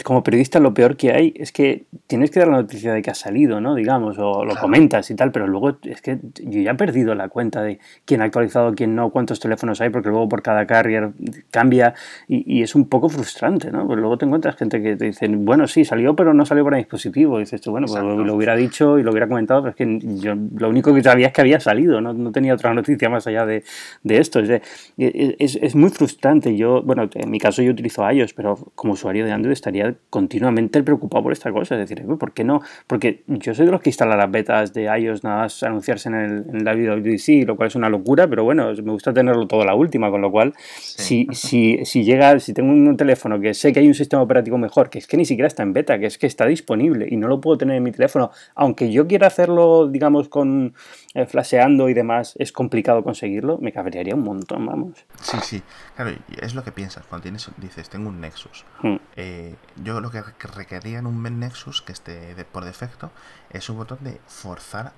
como 0.05 0.23
periodista, 0.23 0.61
lo 0.61 0.73
peor 0.73 0.97
que 0.97 1.11
hay 1.11 1.35
es 1.35 1.51
que 1.51 1.87
tienes 2.07 2.31
que 2.31 2.39
dar 2.39 2.49
la 2.49 2.59
noticia 2.59 2.93
de 2.93 3.03
que 3.03 3.11
ha 3.11 3.15
salido, 3.15 3.61
¿no? 3.61 3.75
Digamos, 3.75 4.17
o 4.21 4.45
lo 4.45 4.55
comentas 4.55 5.11
y 5.11 5.17
tal, 5.17 5.33
pero 5.33 5.49
luego 5.49 5.79
es 5.83 6.01
que 6.01 6.21
yo 6.45 6.61
ya 6.61 6.71
he 6.71 6.75
perdido 6.77 7.17
la 7.17 7.29
cuenta 7.29 7.61
de 7.61 7.81
quién 8.05 8.23
ha 8.23 8.27
actualizado, 8.27 8.73
quién 8.73 8.95
no, 8.95 9.11
cuántos 9.11 9.41
teléfonos 9.41 9.81
hay, 9.81 9.91
porque 9.91 10.11
luego 10.11 10.29
por 10.29 10.43
cada 10.43 10.65
carrier 10.65 11.11
cambia 11.51 11.95
y, 12.29 12.63
es 12.63 12.77
un 12.77 12.89
poco 12.89 13.09
frustrante, 13.09 13.73
¿no? 13.73 13.85
Pues 13.85 13.99
luego 13.99 14.17
te 14.17 14.27
encuentras 14.27 14.55
gente 14.55 14.81
que 14.81 14.95
te 14.95 15.07
dice, 15.07 15.27
bueno, 15.27 15.67
sí, 15.67 15.85
salió, 15.85 16.15
pero 16.15 16.33
no 16.33 16.47
salió 16.47 16.63
para 16.63 16.77
dispositivo. 16.77 17.39
Y 17.39 17.41
dices 17.41 17.61
tú, 17.61 17.73
bueno, 17.73 17.89
pues 17.89 18.01
lo, 18.01 18.33
hubiera 18.33 18.55
dicho 18.55 18.97
y 18.97 19.03
lo 19.03 19.11
hubiera 19.11 19.27
comentado, 19.27 19.63
pero 19.63 19.71
es 19.71 19.77
que 19.77 19.99
yo 20.21 20.37
lo 20.57 20.69
único 20.69 20.95
que 20.95 21.03
sabía 21.03 21.27
es 21.27 21.33
que 21.33 21.41
había 21.41 21.59
salido, 21.59 22.01
no, 22.01 22.13
no 22.13 22.31
tenía 22.31 22.55
otra 22.55 22.73
noticia 22.75 23.11
más 23.11 23.27
allá 23.27 23.45
de, 23.45 23.65
de 24.05 24.19
esto. 24.19 24.39
Es, 24.39 24.63
es, 24.97 25.57
es 25.61 25.75
muy 25.75 25.91
frustrante. 25.91 26.57
Yo, 26.57 26.81
bueno, 26.83 27.11
en 27.13 27.29
mi 27.29 27.41
caso 27.41 27.61
yo 27.61 27.73
utilizo 27.73 28.09
iOS, 28.09 28.35
pero 28.35 28.55
como 28.77 29.00
usuario 29.01 29.25
de 29.25 29.33
Android 29.33 29.53
estaría 29.53 29.95
continuamente 30.11 30.83
preocupado 30.83 31.25
por 31.25 31.33
esta 31.33 31.51
cosa. 31.51 31.75
Es 31.81 31.89
decir, 31.89 32.07
¿por 32.07 32.33
qué 32.33 32.45
no? 32.45 32.61
Porque 32.87 33.23
yo 33.27 33.55
soy 33.55 33.67
de 33.67 33.73
los 33.73 33.81
que 33.81 33.91
instalan 33.91 34.19
las 34.19 34.31
betas 34.31 34.73
de 34.73 34.85
iOS 34.85 35.25
nada 35.25 35.43
más 35.43 35.63
anunciarse 35.63 36.09
en, 36.09 36.15
el, 36.15 36.45
en 36.53 36.65
la 36.65 36.75
WWDC, 36.75 37.47
lo 37.47 37.57
cual 37.57 37.69
es 37.69 37.75
una 37.75 37.89
locura, 37.89 38.29
pero 38.29 38.45
bueno, 38.45 38.73
me 38.83 38.93
gusta 38.93 39.13
tenerlo 39.13 39.47
todo 39.47 39.65
la 39.65 39.75
última, 39.75 40.11
con 40.11 40.21
lo 40.21 40.31
cual, 40.31 40.53
si, 40.79 41.27
si, 41.33 41.85
si 41.85 42.05
llega, 42.05 42.39
si 42.39 42.53
tengo 42.53 42.71
un 42.71 42.97
teléfono 42.97 43.41
que 43.41 43.55
sé 43.55 43.73
que 43.73 43.81
hay 43.81 43.89
un 43.89 43.95
sistema 43.95 44.23
operativo 44.23 44.59
mejor, 44.59 44.91
que 44.91 44.99
es 44.99 45.07
que 45.07 45.17
ni 45.17 45.25
siquiera 45.25 45.49
está 45.49 45.63
en 45.63 45.73
beta, 45.73 45.99
que 45.99 46.07
es 46.07 46.19
que 46.19 46.27
está 46.27 46.47
disponible 46.47 47.07
y 47.11 47.17
no 47.17 47.29
lo 47.29 47.41
puedo 47.41 47.59
tener 47.59 47.77
en 47.77 47.83
mi 47.83 47.93
teléfono, 47.93 48.31
aunque 48.55 48.91
yo 48.91 49.07
quiera 49.07 49.27
hacerlo, 49.27 49.89
digamos, 49.89 50.29
con 50.29 50.75
eh, 51.15 51.27
flasheando 51.27 51.89
y 51.89 51.95
demás, 51.95 52.35
es 52.39 52.53
complicado 52.53 53.03
conseguirlo, 53.03 53.59
me 53.59 53.73
cabrearía 53.73 54.15
un 54.15 54.23
montón, 54.23 54.65
vamos. 54.65 55.05
Sí, 55.21 55.39
sí, 55.43 55.63
claro, 55.97 56.13
es 56.41 56.55
lo 56.55 56.63
que 56.63 56.71
piensas 56.71 57.05
cuando 57.07 57.25
tienes, 57.25 57.51
dices, 57.57 57.89
tengo 57.89 58.09
un 58.09 58.21
Nexus. 58.21 58.65
Hmm. 58.83 58.97
Eh, 59.17 59.57
yo 59.83 60.01
lo 60.01 60.11
que 60.11 60.23
requería 60.55 60.99
en 60.99 61.07
un 61.07 61.41
Nexus 61.41 61.83
que 61.83 61.93
esté 61.93 62.35
de, 62.35 62.45
por 62.45 62.65
defecto 62.65 63.11
es 63.51 63.69
un 63.69 63.79
botón 63.79 63.99
de 64.03 64.21
forzar 64.27 64.93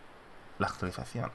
la 0.59 0.67
actualización. 0.67 1.31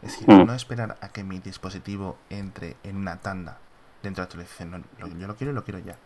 Es 0.00 0.12
decir, 0.12 0.30
hmm. 0.30 0.46
no 0.46 0.54
esperar 0.54 0.96
a 1.00 1.08
que 1.08 1.24
mi 1.24 1.40
dispositivo 1.40 2.16
entre 2.30 2.76
en 2.84 2.96
una 2.96 3.16
tanda 3.20 3.58
dentro 4.02 4.24
de 4.24 4.36
la 4.38 4.44
actualización. 4.44 4.84
yo 5.18 5.26
lo 5.26 5.34
quiero 5.34 5.50
y 5.52 5.54
lo 5.56 5.64
quiero 5.64 5.80
ya. 5.80 5.96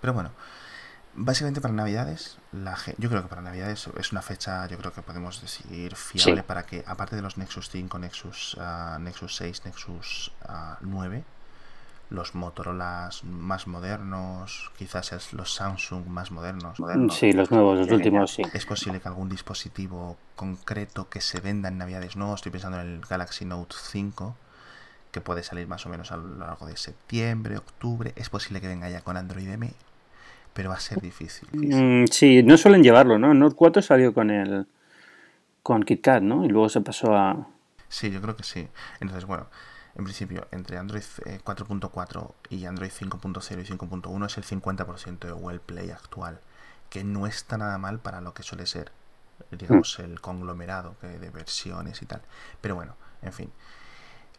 Pero 0.00 0.14
bueno, 0.14 0.30
Básicamente 1.16 1.60
para 1.60 1.72
Navidades, 1.72 2.38
la, 2.52 2.76
yo 2.98 3.08
creo 3.08 3.22
que 3.22 3.28
para 3.28 3.40
Navidades 3.40 3.88
es 3.98 4.10
una 4.10 4.20
fecha, 4.20 4.66
yo 4.66 4.76
creo 4.78 4.92
que 4.92 5.00
podemos 5.00 5.40
decir 5.40 5.94
fiable 5.94 6.42
para 6.42 6.64
que, 6.64 6.82
aparte 6.86 7.14
de 7.14 7.22
los 7.22 7.38
Nexus 7.38 7.70
5, 7.70 7.98
Nexus, 8.00 8.54
uh, 8.54 8.98
Nexus 8.98 9.36
6, 9.36 9.64
Nexus 9.64 10.32
9, 10.80 11.24
ah, 11.24 11.34
los 12.10 12.34
Motorola 12.34 13.10
más 13.22 13.68
modernos, 13.68 14.72
quizás 14.76 15.32
los 15.32 15.54
Samsung 15.54 16.06
más 16.06 16.32
modernos. 16.32 16.78
Sí, 17.10 17.32
los 17.32 17.50
nuevos, 17.50 17.78
los 17.78 17.90
últimos, 17.90 18.32
sí. 18.32 18.42
Es 18.52 18.66
posible 18.66 19.00
que 19.00 19.06
algún 19.06 19.28
dispositivo 19.28 20.16
concreto 20.34 21.08
que 21.08 21.20
se 21.20 21.40
venda 21.40 21.68
en 21.68 21.78
Navidades, 21.78 22.16
no, 22.16 22.34
estoy 22.34 22.50
pensando 22.50 22.80
en 22.80 22.88
el 22.88 23.00
Galaxy 23.00 23.44
Note 23.44 23.76
5, 23.78 24.36
que 25.12 25.20
puede 25.20 25.44
salir 25.44 25.68
más 25.68 25.86
o 25.86 25.88
menos 25.88 26.10
a 26.10 26.16
lo 26.16 26.38
largo 26.38 26.66
de 26.66 26.76
septiembre, 26.76 27.56
octubre, 27.56 28.12
es 28.16 28.30
posible 28.30 28.60
que 28.60 28.66
venga 28.66 28.90
ya 28.90 29.02
con 29.02 29.16
Android 29.16 29.48
M 29.48 29.72
pero 30.54 30.70
va 30.70 30.76
a 30.76 30.80
ser 30.80 31.00
difícil. 31.00 31.48
Mm, 31.52 32.06
sí, 32.06 32.42
no 32.42 32.56
suelen 32.56 32.82
llevarlo, 32.82 33.18
¿no? 33.18 33.34
Note 33.34 33.56
4 33.56 33.82
salió 33.82 34.14
con 34.14 34.30
el 34.30 34.66
con 35.62 35.82
KitKat, 35.82 36.22
¿no? 36.22 36.44
Y 36.44 36.48
luego 36.48 36.68
se 36.68 36.80
pasó 36.80 37.14
a... 37.14 37.48
Sí, 37.88 38.10
yo 38.10 38.20
creo 38.22 38.36
que 38.36 38.44
sí. 38.44 38.68
Entonces, 39.00 39.24
bueno, 39.24 39.46
en 39.96 40.04
principio, 40.04 40.46
entre 40.52 40.78
Android 40.78 41.02
4.4 41.02 42.30
eh, 42.50 42.56
y 42.56 42.66
Android 42.66 42.90
5.0 42.90 43.60
y 43.60 43.76
5.1 43.76 44.26
es 44.26 44.36
el 44.38 44.44
50% 44.44 45.18
de 45.18 45.32
Well 45.32 45.60
Play 45.60 45.90
actual, 45.90 46.40
que 46.90 47.02
no 47.02 47.26
está 47.26 47.58
nada 47.58 47.78
mal 47.78 47.98
para 47.98 48.20
lo 48.20 48.34
que 48.34 48.42
suele 48.42 48.66
ser, 48.66 48.92
digamos, 49.50 49.98
mm. 49.98 50.02
el 50.02 50.20
conglomerado 50.20 50.96
de 51.02 51.30
versiones 51.30 52.02
y 52.02 52.06
tal. 52.06 52.22
Pero 52.60 52.74
bueno, 52.74 52.96
en 53.22 53.32
fin. 53.32 53.52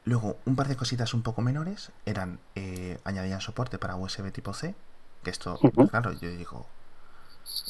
Luego, 0.06 0.38
un 0.46 0.56
par 0.56 0.68
de 0.68 0.76
cositas 0.76 1.16
un 1.16 1.24
poco 1.24 1.42
menores 1.42 1.92
eran, 2.06 2.40
eh, 2.54 3.00
añadían 3.04 3.42
soporte 3.42 3.80
para 3.80 3.96
USB 3.96 4.32
tipo 4.32 4.54
C, 4.54 4.76
que 5.26 5.32
esto, 5.32 5.60
claro, 5.90 6.14
yo 6.14 6.30
digo, 6.30 6.66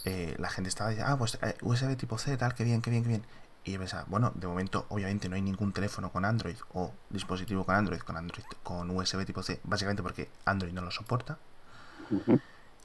eh, 0.04 0.36
la 0.38 0.50
gente 0.50 0.70
estaba 0.70 0.92
diciendo, 0.92 1.14
ah, 1.14 1.18
pues 1.18 1.40
eh, 1.42 1.56
USB 1.62 1.96
tipo 1.98 2.18
C, 2.20 2.38
tal, 2.38 2.54
que 2.54 2.64
bien, 2.64 2.82
que 2.82 2.92
bien, 2.92 3.02
que 3.02 3.10
bien. 3.10 3.26
Y 3.64 3.72
yo 3.72 3.80
pensaba, 3.80 4.06
bueno, 4.08 4.32
de 4.36 4.46
momento, 4.46 4.86
obviamente 4.90 5.28
no 5.28 5.36
hay 5.36 5.42
ningún 5.42 5.74
teléfono 5.74 6.12
con 6.12 6.24
Android 6.24 6.58
o 6.74 6.94
dispositivo 7.10 7.66
con 7.66 7.74
Android, 7.74 8.02
con 8.02 8.16
Android, 8.16 8.44
con 8.62 8.92
USB 8.92 9.26
tipo 9.26 9.42
C, 9.42 9.60
básicamente 9.64 10.04
porque 10.04 10.30
Android 10.46 10.72
no 10.72 10.82
lo 10.82 10.92
soporta. 10.92 11.40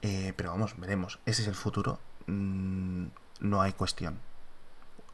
Eh, 0.01 0.33
pero 0.37 0.51
vamos, 0.51 0.75
veremos. 0.79 1.19
Ese 1.27 1.43
es 1.43 1.49
el 1.49 1.55
futuro. 1.55 1.99
Mm, 2.27 3.09
no 3.41 3.61
hay 3.61 3.75
cuestión. 3.75 4.19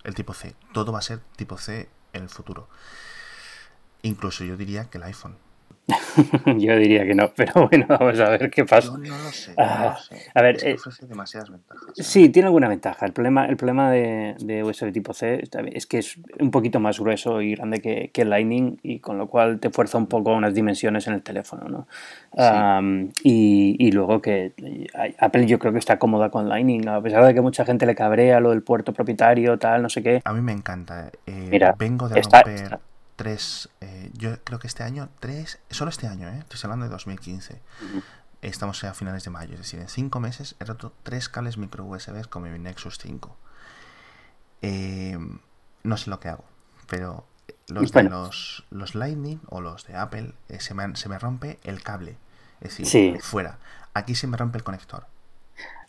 El 0.04 0.14
tipo 0.14 0.34
C. 0.34 0.54
Todo 0.72 0.92
va 0.92 1.00
a 1.00 1.02
ser 1.02 1.18
tipo 1.34 1.58
C 1.58 1.88
en 2.12 2.22
el 2.24 2.28
futuro. 2.28 2.68
Incluso 4.02 4.44
yo 4.44 4.56
diría 4.56 4.88
que 4.88 4.98
el 4.98 5.04
iPhone. 5.04 5.36
Yo 6.58 6.76
diría 6.76 7.04
que 7.04 7.14
no, 7.14 7.30
pero 7.34 7.68
bueno, 7.68 7.86
vamos 8.00 8.18
a 8.20 8.30
ver 8.30 8.50
qué 8.50 8.64
pasa. 8.64 8.92
no 8.92 9.18
lo 9.18 9.30
sé. 9.30 9.54
Ah, 9.56 9.96
a 10.34 10.42
ver, 10.42 10.58
eh, 10.64 10.76
demasiadas 11.08 11.50
ventajas. 11.50 11.82
Sí, 11.94 12.28
tiene 12.28 12.46
alguna 12.46 12.68
ventaja. 12.68 13.06
El 13.06 13.12
problema, 13.12 13.46
el 13.46 13.56
problema 13.56 13.90
de, 13.90 14.62
USB 14.64 14.92
tipo 14.92 15.12
C 15.12 15.42
es 15.72 15.86
que 15.86 15.98
es 15.98 16.18
un 16.40 16.50
poquito 16.50 16.80
más 16.80 16.98
grueso 16.98 17.40
y 17.40 17.54
grande 17.54 17.80
que, 17.80 18.10
que, 18.12 18.24
Lightning 18.24 18.78
y 18.82 18.98
con 19.00 19.18
lo 19.18 19.28
cual 19.28 19.60
te 19.60 19.70
fuerza 19.70 19.98
un 19.98 20.06
poco 20.06 20.32
unas 20.32 20.54
dimensiones 20.54 21.06
en 21.06 21.14
el 21.14 21.22
teléfono, 21.22 21.68
¿no? 21.68 21.86
y, 23.22 23.76
y, 23.78 23.92
luego 23.92 24.20
que 24.20 24.52
Apple 25.18 25.46
yo 25.46 25.58
creo 25.58 25.72
que 25.72 25.78
está 25.78 25.98
cómoda 25.98 26.30
con 26.30 26.48
Lightning, 26.48 26.86
a 26.88 27.00
pesar 27.00 27.24
de 27.24 27.32
que 27.32 27.40
mucha 27.40 27.64
gente 27.64 27.86
le 27.86 27.94
cabrea 27.94 28.40
lo 28.40 28.50
del 28.50 28.62
puerto 28.62 28.92
propietario, 28.92 29.58
tal, 29.58 29.82
no 29.82 29.88
sé 29.88 30.02
qué. 30.02 30.20
A 30.24 30.32
mí 30.32 30.42
me 30.42 30.52
encanta. 30.52 31.10
Eh, 31.26 31.48
Mira, 31.50 31.74
vengo 31.78 32.08
de 32.08 32.20
romper 32.20 32.78
tres, 33.16 33.70
eh, 33.80 34.10
yo 34.14 34.42
creo 34.44 34.58
que 34.58 34.66
este 34.66 34.82
año, 34.82 35.08
tres, 35.18 35.58
solo 35.70 35.90
este 35.90 36.06
año, 36.06 36.28
eh, 36.28 36.38
estoy 36.38 36.60
hablando 36.64 36.84
de 36.84 36.90
2015. 36.90 37.60
Estamos 38.42 38.84
a 38.84 38.94
finales 38.94 39.24
de 39.24 39.30
mayo, 39.30 39.54
es 39.54 39.60
decir, 39.60 39.80
en 39.80 39.88
cinco 39.88 40.20
meses 40.20 40.54
he 40.60 40.64
roto 40.64 40.92
tres 41.02 41.28
cables 41.28 41.56
micro 41.56 41.84
USB 41.84 42.28
con 42.28 42.42
mi 42.42 42.56
Nexus 42.58 42.98
5. 42.98 43.36
Eh, 44.62 45.18
no 45.82 45.96
sé 45.96 46.10
lo 46.10 46.20
que 46.20 46.28
hago, 46.28 46.44
pero 46.86 47.26
los 47.68 47.90
de 47.90 48.02
los, 48.04 48.64
los 48.70 48.94
Lightning 48.94 49.40
o 49.48 49.60
los 49.60 49.86
de 49.86 49.96
Apple 49.96 50.34
se, 50.58 50.74
me, 50.74 50.94
se 50.96 51.08
me 51.08 51.18
rompe 51.18 51.58
el 51.64 51.82
cable, 51.82 52.18
es 52.60 52.76
decir, 52.76 53.20
fuera. 53.22 53.58
Aquí 53.94 54.14
se 54.14 54.26
me 54.26 54.36
rompe 54.36 54.58
el 54.58 54.64
conector. 54.64 55.06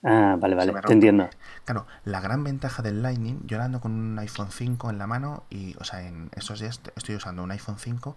Ah, 0.04 0.38
vale, 0.40 0.56
vale, 0.56 0.74
te 0.74 0.94
entiendo. 0.94 1.30
Claro, 1.66 1.88
la 2.06 2.22
gran 2.22 2.44
ventaja 2.44 2.84
del 2.84 3.02
Lightning, 3.02 3.42
yo 3.46 3.62
ando 3.62 3.82
con 3.82 3.92
un 3.92 4.20
iPhone 4.20 4.52
5 4.52 4.90
en 4.90 4.98
la 4.98 5.08
mano 5.08 5.44
y, 5.50 5.76
o 5.80 5.84
sea, 5.84 6.02
en 6.02 6.30
estos 6.36 6.60
días 6.60 6.80
estoy 6.96 7.16
usando 7.16 7.44
un 7.44 7.52
iPhone 7.52 7.78
5 7.80 8.16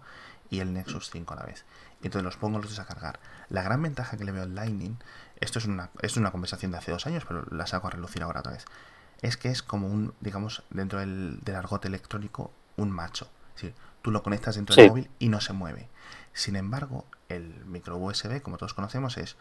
y 0.50 0.60
el 0.60 0.72
Nexus 0.72 1.10
5 1.10 1.32
a 1.34 1.36
la 1.36 1.44
vez. 1.44 1.64
Y 2.02 2.06
entonces 2.06 2.24
los 2.24 2.36
pongo 2.36 2.58
los 2.58 2.68
dos 2.68 2.78
a 2.80 2.84
cargar. 2.84 3.20
La 3.48 3.62
gran 3.62 3.82
ventaja 3.82 4.16
que 4.16 4.24
le 4.24 4.32
veo 4.32 4.42
al 4.42 4.54
Lightning, 4.54 4.96
esto 5.40 5.58
es 5.58 5.64
una, 5.66 5.90
es 6.02 6.16
una 6.16 6.30
conversación 6.30 6.72
de 6.72 6.78
hace 6.78 6.92
dos 6.92 7.06
años, 7.06 7.24
pero 7.26 7.44
la 7.50 7.66
saco 7.66 7.86
a 7.86 7.90
relucir 7.90 8.22
ahora 8.22 8.40
otra 8.40 8.52
vez. 8.52 8.64
es 9.22 9.36
que 9.36 9.48
es 9.48 9.62
como 9.62 9.86
un, 9.86 10.14
digamos, 10.20 10.62
dentro 10.70 10.98
del, 10.98 11.40
argot 11.54 11.84
electrónico, 11.84 12.52
un 12.76 12.90
macho. 12.90 13.28
Es 13.54 13.62
decir, 13.62 13.74
tú 14.02 14.10
lo 14.10 14.22
conectas 14.22 14.56
dentro 14.56 14.76
del 14.76 14.88
móvil 14.88 15.10
y 15.18 15.28
no 15.28 15.40
se 15.40 15.52
mueve. 15.52 15.88
Sin 16.32 16.56
embargo, 16.56 17.04
el 17.28 17.64
micro 17.66 17.96
USB, 17.96 18.40
como 18.40 18.56
todos 18.56 18.74
conocemos, 18.74 19.18
es 19.18 19.36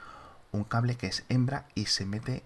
un 0.51 0.63
cable 0.63 0.95
que 0.95 1.07
es 1.07 1.25
hembra 1.29 1.65
y 1.75 1.85
se 1.85 2.05
mete 2.05 2.43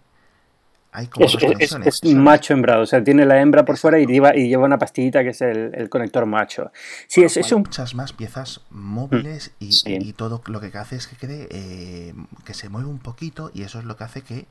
hay 0.94 1.08
como 1.08 1.26
es, 1.26 1.76
es, 1.86 2.04
macho 2.04 2.54
hembrado, 2.54 2.84
o 2.84 2.86
sea, 2.86 3.04
tiene 3.04 3.26
la 3.26 3.42
hembra 3.42 3.66
por 3.66 3.78
fuera 3.78 4.00
y 4.00 4.06
lleva, 4.06 4.36
y 4.36 4.48
lleva 4.48 4.64
una 4.66 4.78
pastillita 4.78 5.24
que 5.24 5.30
es 5.30 5.42
el, 5.42 5.90
conector 5.90 6.28
macho. 6.28 6.72
Sí, 7.08 7.24
es, 7.24 7.52
un... 7.52 7.62
muchas 7.62 7.96
más 7.96 8.14
piezas 8.14 8.62
móviles 8.70 9.54
mm, 9.60 9.66
y, 9.88 10.14
todo 10.14 10.44
lo 10.46 10.62
que 10.62 10.78
hace 10.78 10.96
es 10.96 11.08
que 11.08 11.16
quede, 11.16 11.48
eh, 11.50 12.14
que 12.46 12.54
se 12.54 12.70
mueve 12.70 12.88
un 12.88 13.00
poquito 13.00 13.50
y 13.56 13.64
eso 13.64 13.80
es 13.80 13.86
lo 13.86 13.98
que 13.98 14.04
hace 14.04 14.22
que 14.22 14.46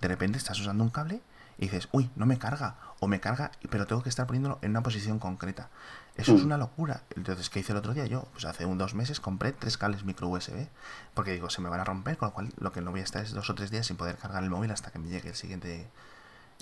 de 0.00 0.08
repente 0.08 0.38
estás 0.38 0.60
usando 0.60 0.84
un 0.84 0.90
cable 0.90 1.20
y 1.58 1.62
dices, 1.62 1.88
uy, 1.90 2.08
no 2.14 2.24
me 2.24 2.38
carga, 2.38 2.76
o 3.00 3.08
me 3.08 3.18
carga, 3.18 3.50
pero 3.68 3.86
tengo 3.86 4.02
que 4.02 4.08
estar 4.10 4.28
poniéndolo 4.28 4.60
en 4.62 4.70
una 4.70 4.82
posición 4.82 5.18
concreta. 5.18 5.70
Eso 6.16 6.34
es 6.34 6.42
mm. 6.42 6.46
una 6.46 6.58
locura. 6.58 7.02
Entonces, 7.16 7.48
¿qué 7.50 7.60
hice 7.60 7.72
el 7.72 7.78
otro 7.78 7.94
día? 7.94 8.06
Yo, 8.06 8.24
pues 8.32 8.44
hace 8.44 8.66
un 8.66 8.78
dos 8.78 8.94
meses 8.94 9.20
compré 9.20 9.52
tres 9.52 9.78
cables 9.78 10.04
micro 10.04 10.28
USB, 10.28 10.68
porque 11.14 11.32
digo, 11.32 11.50
se 11.50 11.60
me 11.62 11.68
van 11.68 11.80
a 11.80 11.84
romper, 11.84 12.16
con 12.16 12.28
lo 12.28 12.34
cual 12.34 12.52
lo 12.58 12.72
que 12.72 12.80
no 12.80 12.90
voy 12.90 13.00
a 13.00 13.04
estar 13.04 13.22
es 13.22 13.32
dos 13.32 13.48
o 13.50 13.54
tres 13.54 13.70
días 13.70 13.86
sin 13.86 13.96
poder 13.96 14.16
cargar 14.16 14.42
el 14.42 14.50
móvil 14.50 14.70
hasta 14.70 14.90
que 14.90 14.98
me 14.98 15.08
llegue 15.08 15.30
el 15.30 15.34
siguiente 15.34 15.88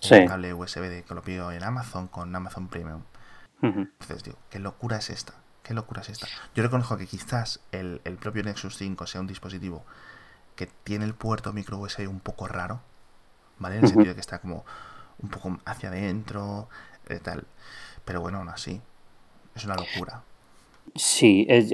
cable 0.00 0.54
USB 0.54 0.82
de, 0.82 1.02
que 1.02 1.14
lo 1.14 1.22
pido 1.22 1.50
en 1.50 1.64
Amazon 1.64 2.08
con 2.08 2.34
Amazon 2.34 2.68
Premium. 2.68 3.02
Entonces 3.60 4.22
digo, 4.22 4.38
¿qué 4.50 4.60
locura 4.60 4.98
es 4.98 5.10
esta? 5.10 5.34
¿Qué 5.64 5.74
locura 5.74 6.02
es 6.02 6.10
esta? 6.10 6.28
Yo 6.54 6.62
reconozco 6.62 6.96
que 6.96 7.06
quizás 7.06 7.60
el, 7.72 8.00
el 8.04 8.16
propio 8.16 8.44
Nexus 8.44 8.76
5 8.76 9.06
sea 9.06 9.20
un 9.20 9.26
dispositivo 9.26 9.84
que 10.54 10.66
tiene 10.66 11.04
el 11.04 11.14
puerto 11.14 11.52
micro 11.52 11.78
USB 11.78 12.08
un 12.08 12.20
poco 12.20 12.46
raro, 12.46 12.80
¿vale? 13.58 13.76
En 13.76 13.84
el 13.84 13.88
sentido 13.88 14.10
de 14.10 14.14
que 14.14 14.20
está 14.20 14.38
como 14.38 14.64
un 15.18 15.28
poco 15.28 15.58
hacia 15.64 15.88
adentro, 15.88 16.68
eh, 17.08 17.20
tal. 17.20 17.46
Pero 18.04 18.20
bueno, 18.20 18.38
aún 18.38 18.48
así, 18.48 18.80
es 19.58 19.64
una 19.64 19.74
locura. 19.74 20.22
Sí, 20.94 21.46
es, 21.48 21.72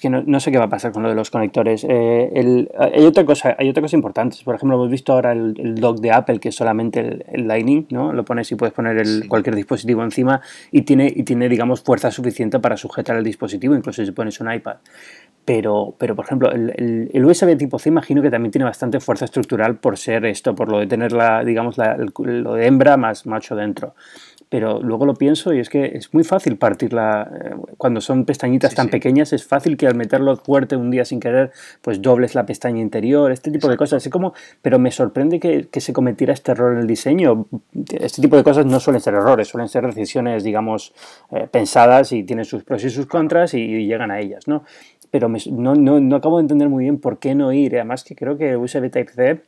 que 0.00 0.10
no, 0.10 0.40
sé 0.40 0.52
qué 0.52 0.58
va 0.58 0.64
a 0.64 0.68
pasar 0.68 0.92
con 0.92 1.02
lo 1.02 1.08
de 1.08 1.14
los 1.14 1.30
conectores. 1.30 1.84
Eh, 1.88 2.68
hay, 2.78 3.04
otra 3.04 3.24
cosa, 3.24 3.56
hay 3.58 3.68
otra 3.68 3.82
cosa 3.82 3.96
importante. 3.96 4.36
Por 4.44 4.54
ejemplo, 4.54 4.76
hemos 4.76 4.90
visto 4.90 5.12
ahora 5.12 5.32
el, 5.32 5.54
el 5.58 5.74
dock 5.76 6.00
de 6.00 6.12
Apple, 6.12 6.38
que 6.38 6.50
es 6.50 6.54
solamente 6.54 7.24
el, 7.32 7.48
Lightning, 7.48 7.86
¿no? 7.90 8.12
Lo 8.12 8.24
pones 8.24 8.50
y 8.52 8.54
puedes 8.54 8.72
poner 8.72 8.98
el, 8.98 9.26
cualquier 9.28 9.56
dispositivo 9.56 10.02
encima 10.04 10.40
y 10.70 10.82
tiene, 10.82 11.12
y 11.14 11.24
tiene, 11.24 11.48
digamos, 11.48 11.82
fuerza 11.82 12.10
suficiente 12.10 12.60
para 12.60 12.76
sujetar 12.76 13.16
el 13.16 13.24
dispositivo, 13.24 13.74
incluso 13.74 14.04
si 14.04 14.12
pones 14.12 14.38
un 14.40 14.52
iPad. 14.52 14.76
Pero, 15.44 15.94
pero 15.98 16.16
por 16.16 16.24
ejemplo, 16.24 16.50
el, 16.50 17.10
el, 17.12 17.24
USB 17.24 17.56
tipo 17.56 17.78
C 17.78 17.88
imagino 17.88 18.20
que 18.20 18.30
también 18.30 18.50
tiene 18.50 18.64
bastante 18.64 18.98
fuerza 18.98 19.26
estructural 19.26 19.76
por 19.76 19.96
ser 19.96 20.24
esto, 20.24 20.54
por 20.54 20.70
lo 20.70 20.78
de 20.78 20.86
tener 20.86 21.12
la, 21.12 21.44
digamos, 21.44 21.78
la, 21.78 21.96
lo 21.96 22.54
de 22.54 22.66
hembra 22.66 22.96
más 22.96 23.26
macho 23.26 23.54
dentro. 23.54 23.94
Pero 24.56 24.80
luego 24.80 25.04
lo 25.04 25.12
pienso 25.12 25.52
y 25.52 25.60
es 25.60 25.68
que 25.68 25.84
es 25.84 26.14
muy 26.14 26.24
fácil 26.24 26.56
partirla. 26.56 27.30
Eh, 27.44 27.54
cuando 27.76 28.00
son 28.00 28.24
pestañitas 28.24 28.74
tan 28.74 28.88
pequeñas, 28.88 29.34
es 29.34 29.46
fácil 29.46 29.76
que 29.76 29.86
al 29.86 29.94
meterlo 29.94 30.34
fuerte 30.38 30.76
un 30.76 30.90
día 30.90 31.04
sin 31.04 31.20
querer, 31.20 31.50
pues 31.82 32.00
dobles 32.00 32.34
la 32.34 32.46
pestaña 32.46 32.80
interior, 32.80 33.30
este 33.30 33.50
tipo 33.50 33.68
de 33.68 33.76
cosas. 33.76 34.08
como, 34.08 34.32
pero 34.62 34.78
me 34.78 34.90
sorprende 34.90 35.38
que, 35.40 35.68
que, 35.68 35.82
se 35.82 35.92
cometiera 35.92 36.32
este 36.32 36.52
error 36.52 36.72
en 36.72 36.78
el 36.78 36.86
diseño. 36.86 37.44
Este 38.00 38.22
tipo 38.22 38.34
de 38.34 38.44
cosas 38.44 38.64
no 38.64 38.80
suelen 38.80 39.02
ser 39.02 39.12
errores, 39.12 39.46
suelen 39.46 39.68
ser 39.68 39.84
decisiones, 39.88 40.42
digamos, 40.42 40.94
eh, 41.32 41.46
pensadas 41.50 42.12
y 42.12 42.22
tienen 42.22 42.46
sus 42.46 42.64
pros 42.64 42.82
y 42.82 42.88
sus 42.88 43.04
contras 43.04 43.52
y, 43.52 43.60
y 43.60 43.86
llegan 43.86 44.10
a 44.10 44.20
ellas, 44.20 44.48
¿no? 44.48 44.64
pero 45.10 45.28
no, 45.28 45.74
no, 45.74 46.00
no, 46.00 46.16
acabo 46.16 46.38
de 46.38 46.44
entender 46.44 46.70
muy 46.70 46.84
bien 46.84 46.98
por 46.98 47.18
qué 47.18 47.34
no 47.34 47.52
ir. 47.52 47.74
Además 47.74 48.04
que 48.04 48.16
creo 48.16 48.38
que 48.38 48.56
USB 48.56 48.90
Type-C, 48.90 49.42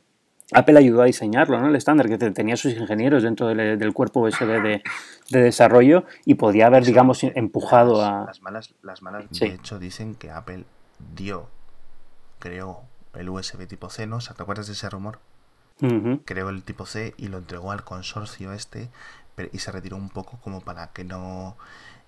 Apple 0.51 0.79
ayudó 0.79 1.01
a 1.01 1.05
diseñarlo, 1.05 1.59
¿no? 1.59 1.67
El 1.67 1.75
estándar 1.75 2.07
que 2.07 2.17
tenía 2.17 2.57
sus 2.57 2.73
ingenieros 2.73 3.23
dentro 3.23 3.47
del, 3.47 3.93
cuerpo 3.93 4.21
USB 4.21 4.45
de, 4.45 4.81
de, 5.29 5.41
desarrollo 5.41 6.05
y 6.25 6.35
podía 6.35 6.67
haber, 6.67 6.85
digamos, 6.85 7.23
empujado 7.23 8.03
a... 8.03 8.25
Las 8.25 8.41
malas, 8.41 8.73
las 8.81 9.01
malas 9.01 9.25
de 9.29 9.47
hecho, 9.47 9.77
dicen 9.77 10.15
que 10.15 10.31
Apple 10.31 10.65
dio, 11.15 11.49
creó 12.39 12.81
el 13.13 13.29
USB 13.29 13.67
tipo 13.67 13.89
C, 13.89 14.07
¿no? 14.07 14.19
¿Te 14.19 14.41
acuerdas 14.41 14.67
de 14.67 14.73
ese 14.73 14.89
rumor? 14.89 15.19
Creó 16.25 16.49
el 16.49 16.63
tipo 16.63 16.85
C 16.85 17.13
y 17.15 17.29
lo 17.29 17.37
entregó 17.37 17.71
al 17.71 17.85
consorcio 17.85 18.51
este 18.51 18.89
y 19.53 19.59
se 19.59 19.71
retiró 19.71 19.95
un 19.95 20.09
poco 20.09 20.37
como 20.41 20.59
para 20.59 20.87
que 20.87 21.05
no 21.05 21.55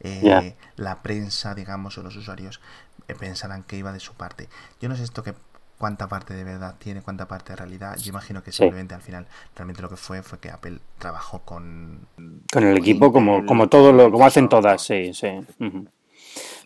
eh, 0.02 0.56
la 0.76 1.02
prensa, 1.02 1.56
digamos, 1.56 1.98
o 1.98 2.04
los 2.04 2.16
usuarios 2.16 2.60
eh, 3.08 3.16
pensarán 3.16 3.64
que 3.64 3.78
iba 3.78 3.94
de 3.94 4.00
su 4.00 4.14
parte. 4.14 4.50
Yo 4.82 4.90
no 4.90 4.96
sé 4.96 5.04
esto 5.04 5.24
que 5.24 5.36
cuánta 5.82 6.08
parte 6.08 6.36
de 6.36 6.44
verdad 6.44 6.76
tiene, 6.78 7.02
cuánta 7.02 7.28
parte 7.28 7.54
de 7.54 7.56
realidad. 7.56 7.98
Yo 7.98 8.12
imagino 8.12 8.44
que 8.44 8.52
simplemente 8.52 8.94
al 8.94 9.02
final 9.02 9.26
realmente 9.56 9.82
lo 9.82 9.89
que 9.89 9.96
fue 9.96 10.22
fue 10.22 10.38
que 10.38 10.52
Apple 10.52 10.78
trabajó 11.00 11.39
con 11.39 12.06
con 12.54 12.63
el 12.63 12.78
equipo 12.78 13.12
como 13.12 13.48
como 13.48 13.67
todo 13.67 13.91
lo 13.91 14.12
como 14.12 14.24
hacen 14.24 14.48
todas, 14.48 14.84
sí, 14.84 15.12
sí. 15.15 15.30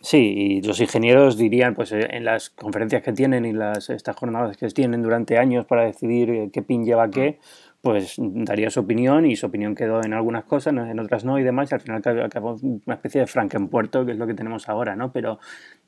Sí, 0.02 0.18
y 0.18 0.62
los 0.62 0.78
ingenieros 0.80 1.38
dirían, 1.38 1.74
pues 1.74 1.90
eh, 1.92 2.06
en 2.10 2.24
las 2.24 2.50
conferencias 2.50 3.02
que 3.02 3.12
tienen 3.12 3.46
y 3.46 3.52
las 3.52 3.88
estas 3.88 4.14
jornadas 4.14 4.56
que 4.58 4.68
tienen 4.68 5.02
durante 5.02 5.38
años 5.38 5.64
para 5.64 5.84
decidir 5.86 6.50
qué 6.52 6.62
pin 6.62 6.84
lleva 6.84 7.10
qué, 7.10 7.38
pues 7.86 8.16
daría 8.18 8.68
su 8.68 8.80
opinión 8.80 9.26
y 9.26 9.36
su 9.36 9.46
opinión 9.46 9.76
quedó 9.76 10.02
en 10.02 10.12
algunas 10.12 10.42
cosas, 10.42 10.74
en 10.74 10.98
otras 10.98 11.24
no 11.24 11.38
y 11.38 11.44
demás, 11.44 11.70
y 11.70 11.74
al 11.76 11.80
final 11.80 12.02
acabó 12.24 12.56
una 12.60 12.94
especie 12.94 13.20
de 13.20 13.28
Frankenpuerto, 13.28 14.04
que 14.04 14.10
es 14.10 14.18
lo 14.18 14.26
que 14.26 14.34
tenemos 14.34 14.68
ahora, 14.68 14.96
¿no? 14.96 15.12
Pero, 15.12 15.38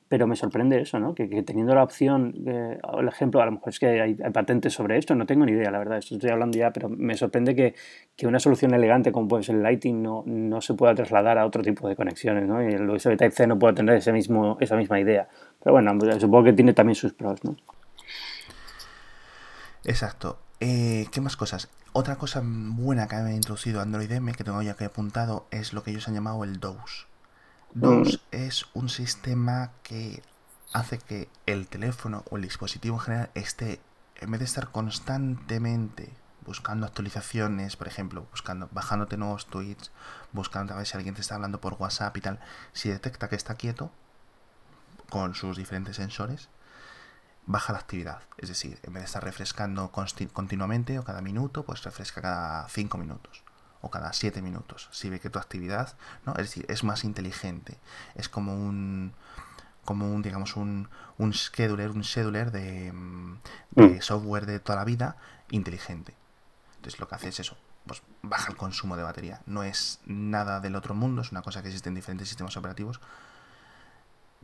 pero 0.06 0.28
me 0.28 0.36
sorprende 0.36 0.80
eso, 0.80 1.00
¿no? 1.00 1.12
Que, 1.12 1.26
teniendo 1.42 1.74
la 1.74 1.82
opción, 1.82 2.36
eh, 2.46 2.78
el 3.00 3.08
ejemplo, 3.08 3.42
a 3.42 3.46
lo 3.46 3.50
mejor 3.50 3.70
es 3.70 3.80
que 3.80 4.00
hay, 4.00 4.14
patentes 4.14 4.74
sobre 4.74 4.96
esto, 4.96 5.16
no 5.16 5.26
tengo 5.26 5.44
ni 5.44 5.50
idea, 5.50 5.72
la 5.72 5.80
verdad, 5.80 5.98
estoy 5.98 6.30
hablando 6.30 6.56
ya, 6.56 6.70
pero 6.72 6.88
me 6.88 7.16
sorprende 7.16 7.56
que, 7.56 7.74
que, 8.14 8.28
una 8.28 8.38
solución 8.38 8.72
elegante 8.74 9.10
como 9.10 9.26
puede 9.26 9.42
ser 9.42 9.56
el 9.56 9.64
Lighting 9.64 10.00
no, 10.00 10.22
no 10.24 10.60
se 10.60 10.74
pueda 10.74 10.94
trasladar 10.94 11.36
a 11.36 11.46
otro 11.46 11.64
tipo 11.64 11.88
de 11.88 11.96
conexiones, 11.96 12.46
¿no? 12.46 12.62
Y 12.62 12.74
el 12.74 12.88
USB 12.88 13.16
Type-C 13.16 13.48
no 13.48 13.58
puede 13.58 13.74
tener 13.74 13.96
ese 13.96 14.12
mismo, 14.12 14.56
esa 14.60 14.76
misma 14.76 15.00
idea. 15.00 15.26
Pero 15.60 15.72
bueno, 15.72 15.98
supongo 16.20 16.44
que 16.44 16.52
tiene 16.52 16.74
también 16.74 16.94
sus 16.94 17.12
pros, 17.12 17.42
¿no? 17.42 17.56
Exacto. 19.84 20.38
Eh, 20.60 21.06
¿Qué 21.12 21.20
más 21.20 21.36
cosas? 21.36 21.68
Otra 21.98 22.14
cosa 22.14 22.42
buena 22.44 23.08
que 23.08 23.16
ha 23.16 23.32
introducido 23.32 23.80
Android 23.80 24.12
M, 24.12 24.32
que 24.32 24.44
tengo 24.44 24.62
ya 24.62 24.74
que 24.74 24.84
apuntado, 24.84 25.48
es 25.50 25.72
lo 25.72 25.82
que 25.82 25.90
ellos 25.90 26.06
han 26.06 26.14
llamado 26.14 26.44
el 26.44 26.60
DOS. 26.60 27.08
DOS 27.74 28.20
mm. 28.30 28.36
es 28.36 28.66
un 28.72 28.88
sistema 28.88 29.72
que 29.82 30.22
hace 30.72 30.98
que 30.98 31.28
el 31.46 31.66
teléfono 31.66 32.22
o 32.30 32.36
el 32.36 32.42
dispositivo 32.42 32.94
en 32.98 33.00
general 33.00 33.30
esté, 33.34 33.80
en 34.14 34.30
vez 34.30 34.38
de 34.38 34.44
estar 34.44 34.70
constantemente 34.70 36.12
buscando 36.46 36.86
actualizaciones, 36.86 37.74
por 37.74 37.88
ejemplo, 37.88 38.28
buscando, 38.30 38.68
bajándote 38.70 39.16
nuevos 39.16 39.46
tweets, 39.46 39.90
buscando 40.30 40.74
a 40.74 40.76
ver 40.76 40.86
si 40.86 40.96
alguien 40.96 41.16
te 41.16 41.20
está 41.20 41.34
hablando 41.34 41.60
por 41.60 41.74
WhatsApp 41.80 42.16
y 42.16 42.20
tal, 42.20 42.38
si 42.72 42.90
detecta 42.90 43.28
que 43.28 43.34
está 43.34 43.56
quieto 43.56 43.90
con 45.10 45.34
sus 45.34 45.56
diferentes 45.56 45.96
sensores, 45.96 46.48
baja 47.48 47.72
la 47.72 47.78
actividad. 47.78 48.20
Es 48.36 48.50
decir, 48.50 48.78
en 48.82 48.92
vez 48.92 49.02
de 49.02 49.06
estar 49.06 49.24
refrescando 49.24 49.90
continuamente 49.90 50.98
o 50.98 51.04
cada 51.04 51.22
minuto, 51.22 51.64
pues 51.64 51.82
refresca 51.82 52.20
cada 52.20 52.68
5 52.68 52.98
minutos 52.98 53.42
o 53.80 53.90
cada 53.90 54.12
7 54.12 54.42
minutos. 54.42 54.88
Si 54.92 55.08
ve 55.08 55.18
que 55.18 55.30
tu 55.30 55.38
actividad, 55.38 55.96
¿no? 56.26 56.32
Es 56.32 56.42
decir, 56.42 56.66
es 56.68 56.84
más 56.84 57.04
inteligente. 57.04 57.78
Es 58.14 58.28
como 58.28 58.54
un 58.54 59.14
como 59.86 60.12
un 60.12 60.20
digamos 60.20 60.56
un, 60.56 60.90
un 61.16 61.32
scheduler, 61.32 61.90
un 61.90 62.04
scheduler 62.04 62.52
de, 62.52 62.92
mm, 62.92 63.38
mm. 63.76 64.02
software 64.02 64.44
de 64.44 64.60
toda 64.60 64.76
la 64.76 64.84
vida 64.84 65.16
inteligente. 65.50 66.14
Entonces 66.76 67.00
lo 67.00 67.08
que 67.08 67.14
hace 67.14 67.28
es 67.28 67.40
eso, 67.40 67.56
pues 67.86 68.02
baja 68.20 68.50
el 68.50 68.56
consumo 68.58 68.98
de 68.98 69.04
batería. 69.04 69.40
No 69.46 69.62
es 69.62 70.00
nada 70.04 70.60
del 70.60 70.76
otro 70.76 70.94
mundo, 70.94 71.22
es 71.22 71.32
una 71.32 71.40
cosa 71.40 71.62
que 71.62 71.68
existe 71.68 71.88
en 71.88 71.94
diferentes 71.94 72.28
sistemas 72.28 72.58
operativos, 72.58 73.00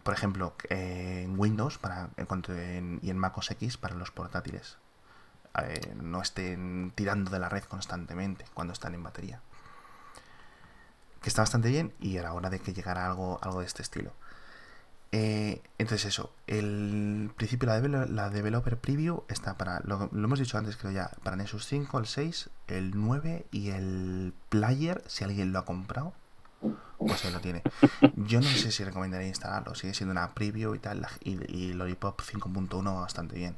por 0.05 0.14
ejemplo, 0.14 0.55
en 0.69 1.38
Windows 1.38 1.79
para, 1.79 2.11
y 2.17 3.11
en 3.11 3.19
Mac 3.19 3.37
OS 3.37 3.51
X 3.53 3.79
para 3.79 3.97
los 3.97 4.11
portátiles. 4.11 4.77
Eh, 5.62 5.95
no 5.97 6.21
estén 6.21 6.93
tirando 6.95 7.31
de 7.31 7.38
la 7.38 7.49
red 7.49 7.64
constantemente 7.64 8.45
cuando 8.53 8.75
están 8.75 8.95
en 8.95 9.03
batería. 9.03 9.40
Que 11.23 11.31
está 11.31 11.43
bastante 11.43 11.71
bien 11.71 11.95
y 12.01 12.19
era 12.19 12.35
hora 12.35 12.51
de 12.51 12.61
que 12.61 12.75
llegara 12.75 13.07
algo, 13.07 13.38
algo 13.43 13.61
de 13.61 13.67
este 13.67 13.81
estilo. 13.81 14.12
Eh, 15.11 15.62
entonces 15.79 16.07
eso, 16.07 16.35
el 16.49 17.33
principio 17.37 17.69
la, 17.69 18.07
la 18.07 18.31
Developer 18.31 18.77
Preview 18.77 19.25
está 19.29 19.57
para, 19.57 19.81
lo, 19.85 20.11
lo, 20.12 20.25
hemos 20.25 20.40
dicho 20.40 20.59
antes 20.59 20.77
creo 20.77 20.93
ya, 20.93 21.12
para 21.23 21.37
Nexus 21.37 21.67
5, 21.67 21.99
el 21.99 22.07
6, 22.07 22.51
el 22.67 22.90
9 22.95 23.47
y 23.53 23.71
el 23.71 24.35
Player, 24.51 25.03
si 25.07 25.25
alguien 25.25 25.53
lo 25.53 25.61
ha 25.61 25.64
comprado 25.64 26.12
pues 26.99 27.25
ahí 27.25 27.33
lo 27.33 27.41
tiene. 27.41 27.63
Yo 28.17 28.41
no 28.41 28.49
sé 28.49 28.71
si 28.71 28.85
recomendaría 28.85 29.29
instalarlo, 29.29 29.75
sigue 29.75 29.95
siendo 29.95 30.13
una 30.13 30.31
preview 30.31 30.75
y 30.75 30.79
tal, 30.79 31.07
y, 31.23 31.73
Lollipop 31.73 32.21
5.1 32.21 32.87
va 32.87 33.01
bastante 33.01 33.37
bien. 33.37 33.57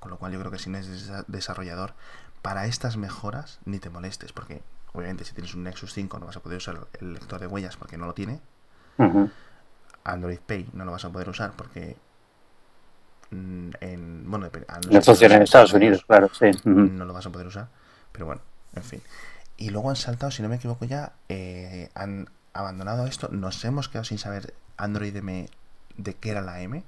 Con 0.00 0.10
lo 0.10 0.18
cual 0.18 0.32
yo 0.32 0.38
creo 0.38 0.52
que 0.52 0.58
si 0.58 0.70
no 0.70 0.78
eres 0.78 1.10
desarrollador, 1.26 1.94
para 2.42 2.66
estas 2.66 2.96
mejoras 2.96 3.58
ni 3.64 3.78
te 3.78 3.90
molestes, 3.90 4.32
porque 4.32 4.62
obviamente 4.92 5.24
si 5.24 5.34
tienes 5.34 5.54
un 5.54 5.64
Nexus 5.64 5.92
5 5.92 6.18
no 6.18 6.26
vas 6.26 6.36
a 6.36 6.40
poder 6.40 6.58
usar 6.58 6.86
el 7.00 7.14
lector 7.14 7.40
de 7.40 7.46
huellas 7.46 7.76
porque 7.76 7.96
no 7.96 8.06
lo 8.06 8.14
tiene. 8.14 8.40
Android 10.04 10.38
Pay 10.44 10.70
no 10.72 10.84
lo 10.84 10.92
vas 10.92 11.04
a 11.04 11.10
poder 11.10 11.28
usar 11.28 11.52
porque 11.52 11.96
mm, 13.30 13.70
en 13.80 14.30
bueno 14.30 14.50
no 14.90 15.02
funciona 15.02 15.36
en 15.36 15.42
Estados 15.42 15.72
Unidos, 15.72 16.04
claro, 16.06 16.30
sí. 16.32 16.50
No 16.64 17.04
lo 17.04 17.12
vas 17.12 17.26
a 17.26 17.30
poder 17.30 17.46
usar, 17.46 17.68
pero 18.12 18.26
bueno, 18.26 18.40
en 18.74 18.82
fin. 18.82 19.02
y 19.56 19.70
luego 19.70 19.90
han 19.90 19.96
saltado, 19.96 20.30
si 20.30 20.42
no 20.42 20.48
me 20.48 20.56
equivoco 20.56 20.84
ya, 20.84 21.12
eh, 21.28 21.90
han 21.94 22.28
abandonado 22.52 23.06
esto. 23.06 23.28
Nos 23.28 23.64
hemos 23.64 23.88
quedado 23.88 24.04
sin 24.04 24.18
saber 24.18 24.54
Android 24.76 25.14
M 25.16 25.48
de 25.96 26.14
qué 26.14 26.30
era 26.30 26.40
la 26.40 26.60
M. 26.62 26.82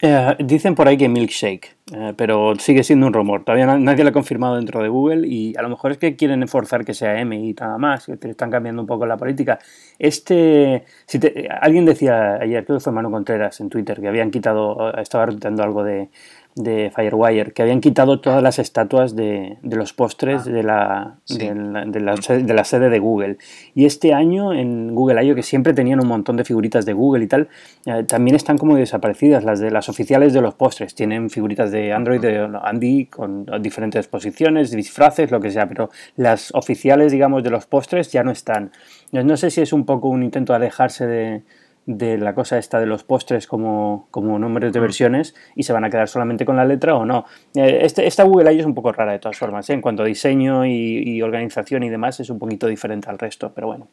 Eh, 0.00 0.36
dicen 0.38 0.76
por 0.76 0.86
ahí 0.86 0.96
que 0.96 1.08
Milkshake, 1.08 1.76
eh, 1.92 2.14
pero 2.16 2.54
sigue 2.56 2.84
siendo 2.84 3.06
un 3.08 3.12
rumor. 3.12 3.44
Todavía 3.44 3.66
nadie 3.78 4.04
lo 4.04 4.10
ha 4.10 4.12
confirmado 4.12 4.54
dentro 4.54 4.80
de 4.80 4.88
Google 4.88 5.26
y 5.26 5.56
a 5.56 5.62
lo 5.62 5.68
mejor 5.68 5.90
es 5.90 5.98
que 5.98 6.14
quieren 6.14 6.40
enforzar 6.42 6.84
que 6.84 6.94
sea 6.94 7.20
M 7.20 7.36
y 7.36 7.52
nada 7.54 7.78
más, 7.78 8.06
que 8.06 8.30
están 8.30 8.50
cambiando 8.50 8.80
un 8.80 8.86
poco 8.86 9.06
la 9.06 9.16
política. 9.16 9.58
Este, 9.98 10.84
si 11.06 11.18
alguien 11.60 11.84
decía 11.84 12.34
ayer, 12.34 12.64
creo 12.64 12.78
que 12.78 12.84
fue 12.84 12.92
Manu 12.92 13.10
Contreras 13.10 13.60
en 13.60 13.70
Twitter, 13.70 14.00
que 14.00 14.06
habían 14.06 14.30
quitado, 14.30 14.92
estaba 14.98 15.26
retweetando 15.26 15.64
algo 15.64 15.82
de, 15.82 16.10
de 16.58 16.90
Firewire, 16.94 17.52
que 17.52 17.62
habían 17.62 17.80
quitado 17.80 18.20
todas 18.20 18.42
las 18.42 18.58
estatuas 18.58 19.14
de, 19.14 19.58
los 19.62 19.92
postres 19.92 20.42
ah. 20.46 20.50
de, 20.50 20.62
la, 20.62 21.18
de, 21.28 22.54
la, 22.54 22.64
sede 22.64 22.90
de 22.90 22.98
Google. 22.98 23.38
Y 23.74 23.86
este 23.86 24.12
año 24.12 24.52
en 24.52 24.94
Google 24.94 25.24
I.O., 25.24 25.34
que 25.34 25.42
siempre 25.42 25.72
tenían 25.72 26.00
un 26.00 26.08
montón 26.08 26.36
de 26.36 26.44
figuritas 26.44 26.84
de 26.84 26.92
Google 26.92 27.24
y 27.24 27.28
tal, 27.28 27.48
eh, 27.86 28.04
también 28.04 28.34
están 28.34 28.58
como 28.58 28.76
desaparecidas. 28.76 29.44
Las 29.44 29.60
de 29.60 29.70
las 29.70 29.88
oficiales 29.88 30.32
de 30.32 30.40
los 30.40 30.54
postres 30.54 30.94
tienen 30.94 31.30
figuritas 31.30 31.70
de 31.70 31.92
Android, 31.92 32.20
de 32.20 32.48
Andy, 32.62 33.06
con 33.06 33.46
diferentes 33.60 34.08
posiciones, 34.08 34.70
disfraces, 34.70 35.30
lo 35.30 35.40
que 35.40 35.50
sea, 35.50 35.68
pero 35.68 35.90
las 36.16 36.52
oficiales, 36.54 37.12
digamos, 37.12 37.42
de 37.44 37.50
los 37.50 37.66
postres 37.66 38.10
ya 38.10 38.24
no 38.24 38.32
están. 38.32 38.72
No 39.12 39.36
sé 39.36 39.50
si 39.50 39.60
es 39.60 39.72
un 39.72 39.84
poco 39.84 40.08
un 40.08 40.22
intento 40.22 40.52
de 40.52 40.56
alejarse 40.56 41.06
de 41.06 41.42
de 41.88 42.18
la 42.18 42.34
cosa 42.34 42.58
esta 42.58 42.78
de 42.78 42.84
los 42.84 43.02
postres 43.02 43.46
como, 43.46 44.08
como 44.10 44.38
nombres 44.38 44.74
de 44.74 44.78
versiones 44.78 45.34
y 45.56 45.62
se 45.62 45.72
van 45.72 45.84
a 45.84 45.90
quedar 45.90 46.06
solamente 46.06 46.44
con 46.44 46.54
la 46.54 46.66
letra 46.66 46.94
o 46.94 47.06
no. 47.06 47.24
Eh, 47.54 47.78
este, 47.80 48.06
esta 48.06 48.24
Google 48.24 48.52
I 48.52 48.60
es 48.60 48.66
un 48.66 48.74
poco 48.74 48.92
rara 48.92 49.12
de 49.12 49.18
todas 49.18 49.38
formas, 49.38 49.70
¿eh? 49.70 49.72
en 49.72 49.80
cuanto 49.80 50.02
a 50.02 50.06
diseño 50.06 50.66
y, 50.66 51.22
organización 51.22 51.82
y 51.84 51.88
demás 51.88 52.20
es 52.20 52.28
un 52.28 52.38
poquito 52.38 52.66
diferente 52.66 53.08
al 53.08 53.18
resto, 53.18 53.52
pero 53.54 53.68
bueno. 53.68 53.88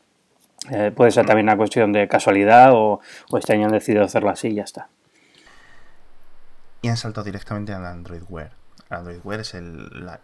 Eh, 0.71 0.91
puede 0.93 1.12
ser 1.12 1.25
también 1.25 1.45
una 1.45 1.55
cuestión 1.55 1.93
de 1.93 2.08
casualidad 2.10 2.71
o, 2.73 2.99
este 3.38 3.53
año 3.53 3.67
han 3.67 3.71
decidido 3.71 4.03
hacerlo 4.03 4.29
así 4.29 4.49
y 4.49 4.55
ya 4.55 4.63
está. 4.63 4.89
Y 6.81 6.89
han 6.89 6.97
saltado 6.97 7.23
directamente 7.23 7.71
al 7.71 7.86
Android 7.86 8.23
Wear. 8.27 8.51
Android 8.89 9.19
Wear 9.23 9.39
es 9.39 9.55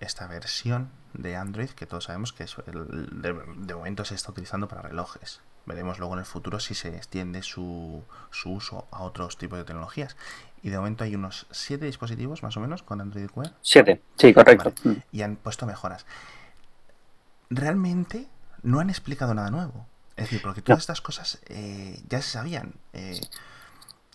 esta 0.01 0.27
versión 0.27 0.89
de 1.13 1.37
Android 1.37 1.69
que 1.69 1.85
todos 1.85 2.03
sabemos 2.03 2.33
que 2.33 2.43
es 2.43 2.55
de 2.67 3.73
momento 3.73 4.03
se 4.03 4.15
está 4.15 4.31
utilizando 4.31 4.67
para 4.67 4.81
relojes. 4.81 5.39
Veremos 5.65 5.99
luego 5.99 6.13
en 6.13 6.19
el 6.19 6.25
futuro 6.25 6.59
si 6.59 6.73
se 6.73 6.95
extiende 6.95 7.43
su, 7.43 8.03
uso 8.45 8.87
a 8.91 9.03
otros 9.03 9.37
tipos 9.37 9.59
de 9.59 9.65
tecnologías. 9.65 10.15
Y 10.63 10.69
de 10.69 10.77
momento 10.77 11.03
hay 11.03 11.15
unos 11.15 11.47
siete 11.51 11.85
dispositivos 11.85 12.43
más 12.43 12.57
o 12.57 12.59
menos 12.59 12.83
con 12.83 13.01
Android 13.01 13.29
Wear. 13.35 13.53
Siete, 13.61 14.01
sí, 14.15 14.33
correcto. 14.33 14.73
Mm. 14.83 14.93
Y 15.11 15.21
han 15.21 15.35
puesto 15.35 15.65
mejoras. 15.65 16.05
Realmente 17.49 18.27
no 18.63 18.79
han 18.79 18.89
explicado 18.89 19.33
nada 19.33 19.49
nuevo. 19.49 19.85
Es 20.15 20.25
decir, 20.25 20.41
porque 20.41 20.61
todas 20.61 20.81
estas 20.81 21.01
cosas 21.01 21.39
eh, 21.47 22.01
ya 22.07 22.21
se 22.21 22.31
sabían. 22.31 22.73
Eh, 22.93 23.19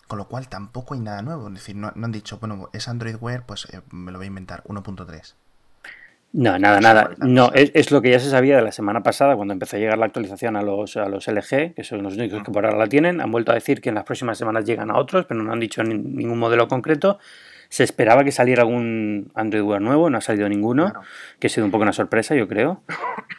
con 0.07 0.17
lo 0.17 0.27
cual 0.27 0.47
tampoco 0.47 0.93
hay 0.93 1.01
nada 1.01 1.21
nuevo. 1.21 1.47
Es 1.49 1.53
decir, 1.55 1.75
no, 1.75 1.91
han 1.93 2.11
dicho, 2.11 2.39
bueno, 2.39 2.69
es 2.73 2.87
Android 2.87 3.15
Wear, 3.19 3.45
pues 3.45 3.65
eh, 3.65 3.81
me 3.91 4.11
lo 4.11 4.17
voy 4.17 4.25
a 4.25 4.27
inventar, 4.27 4.63
1.3. 4.63 5.33
No, 6.33 6.59
nada, 6.59 6.79
nada. 6.81 7.11
No, 7.19 7.51
es, 7.53 7.89
lo 7.91 8.01
que 8.01 8.11
ya 8.11 8.19
se 8.19 8.29
sabía 8.29 8.57
de 8.57 8.61
la 8.61 8.71
semana 8.71 9.01
pasada 9.01 9.35
cuando 9.35 9.53
empezó 9.53 9.77
a 9.77 9.79
llegar 9.79 9.97
la 9.97 10.05
actualización 10.05 10.55
a 10.55 10.61
los, 10.61 10.97
a 10.97 11.07
los 11.07 11.27
LG, 11.27 11.73
que 11.73 11.83
son 11.83 12.03
los 12.03 12.15
únicos 12.15 12.43
que 12.43 12.51
por 12.51 12.65
ahora 12.65 12.77
la 12.77 12.87
tienen. 12.87 13.21
Han 13.21 13.31
vuelto 13.31 13.51
a 13.51 13.55
decir 13.55 13.81
que 13.81 13.89
en 13.89 13.95
las 13.95 14.03
próximas 14.03 14.37
semanas 14.37 14.65
llegan 14.65 14.91
a 14.91 14.97
otros, 14.97 15.25
pero 15.25 15.41
no 15.41 15.51
han 15.51 15.59
dicho 15.59 15.83
ningún 15.83 16.37
modelo 16.37 16.67
concreto. 16.67 17.17
Se 17.69 17.83
esperaba 17.83 18.23
que 18.23 18.31
saliera 18.31 18.63
algún 18.63 19.31
Android 19.35 19.63
Wear 19.63 19.81
nuevo, 19.81 20.09
no 20.09 20.17
ha 20.17 20.21
salido 20.21 20.47
ninguno, 20.49 20.93
que 21.39 21.47
ha 21.47 21.49
sido 21.49 21.65
un 21.65 21.71
poco 21.71 21.83
una 21.83 21.93
sorpresa, 21.93 22.35
yo 22.35 22.47
creo. 22.47 22.81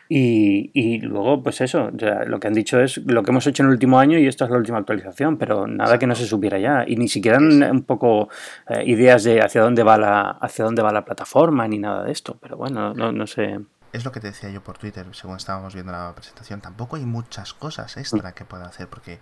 Y, 0.08 0.70
y 0.72 1.00
luego, 1.00 1.42
pues 1.42 1.60
eso, 1.60 1.90
lo 2.26 2.40
que 2.40 2.46
han 2.46 2.54
dicho 2.54 2.80
es 2.80 2.98
lo 2.98 3.22
que 3.22 3.30
hemos 3.30 3.46
hecho 3.46 3.62
en 3.62 3.68
el 3.68 3.72
último 3.72 3.98
año 3.98 4.18
y 4.18 4.26
esto 4.26 4.44
es 4.44 4.50
la 4.50 4.56
última 4.56 4.78
actualización, 4.78 5.36
pero 5.36 5.66
nada 5.66 5.98
que 5.98 6.06
no 6.06 6.14
se 6.14 6.26
supiera 6.26 6.58
ya. 6.58 6.84
Y 6.86 6.96
ni 6.96 7.08
siquiera 7.08 7.38
un 7.38 7.82
poco 7.82 8.28
eh, 8.68 8.84
ideas 8.86 9.24
de 9.24 9.40
hacia 9.40 9.60
dónde 9.60 9.82
va 9.82 9.98
la 9.98 10.30
hacia 10.40 10.64
dónde 10.64 10.82
va 10.82 10.92
la 10.92 11.04
plataforma 11.04 11.68
ni 11.68 11.78
nada 11.78 12.04
de 12.04 12.12
esto. 12.12 12.38
Pero 12.40 12.56
bueno, 12.56 12.94
no, 12.94 13.12
no 13.12 13.26
sé 13.26 13.58
es 13.92 14.04
lo 14.04 14.12
que 14.12 14.20
te 14.20 14.28
decía 14.28 14.50
yo 14.50 14.62
por 14.62 14.78
Twitter 14.78 15.06
según 15.12 15.36
estábamos 15.36 15.74
viendo 15.74 15.92
la 15.92 16.14
presentación. 16.14 16.60
Tampoco 16.60 16.96
hay 16.96 17.04
muchas 17.04 17.54
cosas 17.54 17.96
extra 17.96 18.32
que 18.32 18.44
pueda 18.44 18.66
hacer 18.66 18.88
porque 18.88 19.18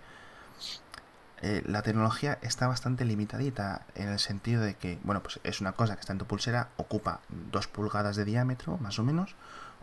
eh, 1.41 1.61
la 1.65 1.83
tecnología 1.83 2.39
está 2.41 2.67
bastante 2.67 3.05
limitadita 3.05 3.85
en 3.95 4.09
el 4.09 4.19
sentido 4.19 4.63
de 4.63 4.75
que, 4.75 4.99
bueno, 5.03 5.21
pues 5.21 5.39
es 5.43 5.61
una 5.61 5.73
cosa 5.73 5.95
que 5.95 6.01
está 6.01 6.13
en 6.13 6.19
tu 6.19 6.25
pulsera, 6.25 6.69
ocupa 6.77 7.19
dos 7.29 7.67
pulgadas 7.67 8.15
de 8.15 8.25
diámetro, 8.25 8.77
más 8.77 8.97
o 8.97 9.03
menos, 9.03 9.35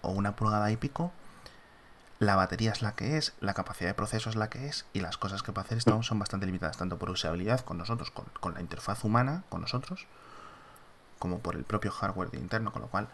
o 0.03 0.11
una 0.11 0.35
pulgada 0.35 0.71
y 0.71 0.77
pico. 0.77 1.13
La 2.19 2.37
batería 2.37 2.73
es 2.73 2.83
la 2.83 2.95
que 2.95 3.19
es, 3.19 3.35
la 3.41 3.55
capacidad 3.55 3.91
de 3.91 3.95
proceso 3.95 4.31
es 4.31 4.37
la 4.37 4.49
que 4.49 4.67
es, 4.67 4.87
y 4.93 5.01
las 5.01 5.17
cosas 5.17 5.43
que 5.43 5.53
puede 5.53 5.67
hacer 5.67 5.79
esto 5.79 6.03
son 6.03 6.19
bastante 6.19 6.47
limitadas, 6.47 6.77
tanto 6.77 6.99
por 6.99 7.11
usabilidad 7.11 7.61
con 7.61 7.79
nosotros, 7.79 8.11
con, 8.11 8.27
con 8.41 8.55
la 8.55 8.61
interfaz 8.61 9.05
humana 9.05 9.45
con 9.49 9.61
nosotros, 9.61 10.07
como 11.19 11.39
por 11.39 11.55
el 11.55 11.65
propio 11.65 11.93
hardware 11.93 12.31
de 12.31 12.39
interno, 12.39 12.73
con 12.73 12.83
lo 12.83 12.89
cual 12.89 13.09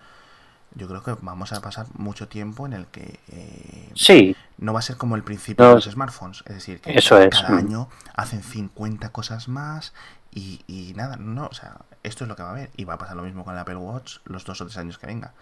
yo 0.75 0.89
creo 0.89 1.03
que 1.03 1.15
vamos 1.21 1.53
a 1.53 1.61
pasar 1.61 1.87
mucho 1.95 2.29
tiempo 2.29 2.67
en 2.67 2.73
el 2.73 2.87
que 2.87 3.19
eh, 3.29 3.91
sí. 3.95 4.37
no 4.59 4.73
va 4.73 4.79
a 4.79 4.83
ser 4.83 4.97
como 4.97 5.17
el 5.17 5.23
principio 5.23 5.69
de 5.69 5.75
los 5.75 5.85
smartphones, 5.85 6.43
es 6.47 6.55
decir, 6.55 6.81
que 6.81 6.97
Eso 6.97 7.19
cada 7.31 7.57
año 7.57 7.89
hacen 8.15 8.43
50 8.43 9.11
cosas 9.11 9.49
más 9.49 9.93
y, 10.33 10.61
y, 10.69 10.95
nada, 10.95 11.17
no, 11.17 11.47
o 11.47 11.55
sea, 11.55 11.79
esto 12.03 12.25
es 12.25 12.29
lo 12.29 12.37
que 12.37 12.43
va 12.43 12.51
a 12.51 12.53
haber 12.53 12.71
y 12.77 12.85
va 12.85 12.95
a 12.95 12.99
pasar 12.99 13.17
lo 13.17 13.23
mismo 13.23 13.45
con 13.45 13.55
el 13.55 13.61
Apple 13.61 13.77
Watch 13.77 14.19
los 14.25 14.45
dos 14.45 14.61
o 14.61 14.67
tres 14.67 14.77
años 14.79 14.99
que 14.99 15.07
venga. 15.07 15.35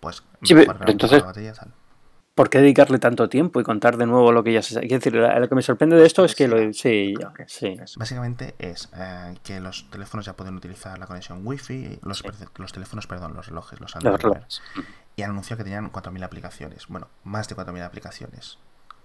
Pues 0.00 0.22
sí, 0.42 0.54
entonces, 0.86 1.20
la 1.20 1.26
batería, 1.26 1.52
tal. 1.52 1.72
¿Por 2.34 2.50
qué 2.50 2.58
dedicarle 2.58 2.98
tanto 2.98 3.28
tiempo 3.28 3.60
y 3.60 3.62
contar 3.62 3.96
de 3.96 4.06
nuevo 4.06 4.32
lo 4.32 4.42
que 4.42 4.52
ya 4.52 4.60
se 4.60 4.74
sabe? 4.74 4.88
decir, 4.88 5.14
lo 5.14 5.48
que 5.48 5.54
me 5.54 5.62
sorprende 5.62 5.94
de 5.96 6.04
esto 6.04 6.24
es 6.24 6.34
que 6.34 6.48
lo. 6.48 6.72
Sí, 6.72 7.14
sí. 7.46 7.76
Básicamente 7.96 8.56
es 8.58 8.90
eh, 8.96 9.34
que 9.44 9.60
los 9.60 9.88
teléfonos 9.90 10.26
ya 10.26 10.34
pueden 10.34 10.56
utilizar 10.56 10.98
la 10.98 11.06
conexión 11.06 11.46
Wi-Fi, 11.46 12.00
los, 12.02 12.24
los 12.56 12.72
teléfonos, 12.72 13.06
perdón, 13.06 13.34
los 13.34 13.46
relojes, 13.46 13.80
los 13.80 13.94
Android. 13.94 14.38
Y 15.14 15.22
han 15.22 15.30
anunciado 15.30 15.58
que 15.58 15.64
tenían 15.64 15.92
4.000 15.92 16.24
aplicaciones. 16.24 16.88
Bueno, 16.88 17.06
más 17.22 17.48
de 17.48 17.54
4.000 17.54 17.84
aplicaciones. 17.84 18.58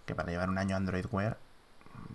Que 0.08 0.16
para 0.16 0.32
llevar 0.32 0.50
un 0.50 0.58
año 0.58 0.76
Android 0.76 1.06
Wear 1.12 1.38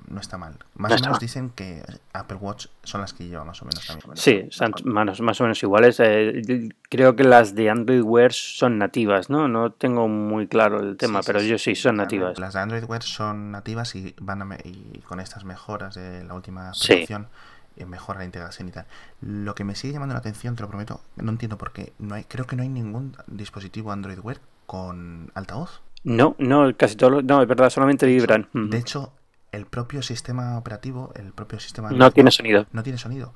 no 0.09 0.21
está 0.21 0.39
mal. 0.39 0.57
Más 0.75 0.93
o 0.93 0.95
menos 0.97 1.19
dicen 1.19 1.51
que 1.51 1.83
Apple 2.13 2.37
Watch 2.37 2.67
son 2.83 3.01
las 3.01 3.13
que 3.13 3.27
lleva 3.27 3.45
más 3.45 3.61
o 3.63 3.65
menos 3.65 3.87
también. 3.87 4.17
Sí, 4.17 4.47
son 4.51 4.73
más, 4.85 5.21
más 5.21 5.41
o 5.41 5.45
menos 5.45 5.63
iguales. 5.63 6.01
Eh, 6.01 6.69
creo 6.89 7.17
que 7.17 7.25
las 7.25 7.55
de 7.55 7.71
Android 7.71 8.03
Wear 8.03 8.33
son 8.33 8.79
nativas, 8.79 9.31
¿no? 9.31 9.49
No 9.49 9.73
tengo 9.73 10.09
muy 10.09 10.47
claro 10.47 10.81
el 10.81 10.97
tema, 10.97 11.21
pero 11.25 11.41
yo 11.41 11.59
sí, 11.59 11.75
son 11.75 11.97
nativas. 11.97 12.39
Las 12.39 12.55
de 12.55 12.61
Android 12.61 12.85
Wear 12.85 13.03
son 13.03 13.51
nativas 13.51 13.95
y 13.95 14.15
van 14.21 14.45
y 14.65 14.99
con 15.01 15.21
estas 15.21 15.45
mejoras 15.45 15.95
de 15.95 16.25
la 16.25 16.35
última 16.35 16.73
producción 16.73 17.29
eh, 17.77 17.87
mejora 17.87 18.21
la 18.21 18.25
integración 18.25 18.69
y 18.69 18.73
tal. 18.73 18.87
Lo 19.21 19.55
que 19.55 19.65
me 19.65 19.75
sigue 19.75 19.95
llamando 19.95 20.15
la 20.15 20.21
atención, 20.21 20.55
te 20.55 20.63
lo 20.63 20.69
prometo, 20.69 21.01
no 21.17 21.31
entiendo 21.31 21.59
por 21.59 21.73
qué. 21.73 21.93
No 21.99 22.15
hay, 22.15 22.25
creo 22.25 22.47
que 22.47 22.57
no 22.57 22.63
hay 22.63 22.69
ningún 22.69 23.17
dispositivo 23.27 23.91
Android 23.91 24.19
Wear 24.21 24.39
con 24.67 25.31
altavoz. 25.35 25.83
No, 26.05 26.37
no, 26.39 26.77
casi 26.77 26.97
todo. 26.97 27.23
No, 27.23 27.43
es 27.43 27.49
verdad, 27.49 27.71
solamente 27.71 28.07
vibran. 28.07 28.49
De 28.53 28.79
hecho, 28.79 29.13
el 29.55 29.67
propio 29.67 30.03
sistema 30.03 30.59
operativo, 30.59 31.13
el 31.15 31.33
propio 31.33 31.61
sistema... 31.61 31.91
No 31.91 32.11
tiene 32.11 32.31
sonido. 32.31 32.67
No 32.73 32.83
tiene 32.83 32.99
sonido. 32.99 33.35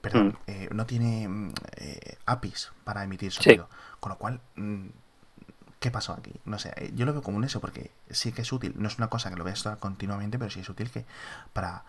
Perdón, 0.00 0.28
mm. 0.28 0.50
eh, 0.50 0.68
no 0.72 0.86
tiene 0.86 1.28
mm, 1.28 1.52
eh, 1.76 2.18
APIs 2.26 2.72
para 2.84 3.02
emitir 3.04 3.32
sonido. 3.32 3.68
Con 3.98 4.10
lo 4.10 4.18
cual, 4.18 4.40
mm, 4.54 4.86
¿qué 5.80 5.90
pasó 5.90 6.12
aquí? 6.12 6.32
No 6.44 6.58
sé, 6.58 6.72
eh, 6.76 6.92
yo 6.94 7.06
lo 7.06 7.12
veo 7.12 7.22
como 7.22 7.36
un 7.36 7.44
eso 7.44 7.60
porque 7.60 7.90
sí 8.10 8.32
que 8.32 8.42
es 8.42 8.52
útil. 8.52 8.74
No 8.76 8.88
es 8.88 8.98
una 8.98 9.08
cosa 9.08 9.30
que 9.30 9.36
lo 9.36 9.44
veas 9.44 9.64
continuamente, 9.80 10.38
pero 10.38 10.50
sí 10.50 10.60
es 10.60 10.68
útil 10.68 10.90
que 10.90 11.04
para 11.52 11.84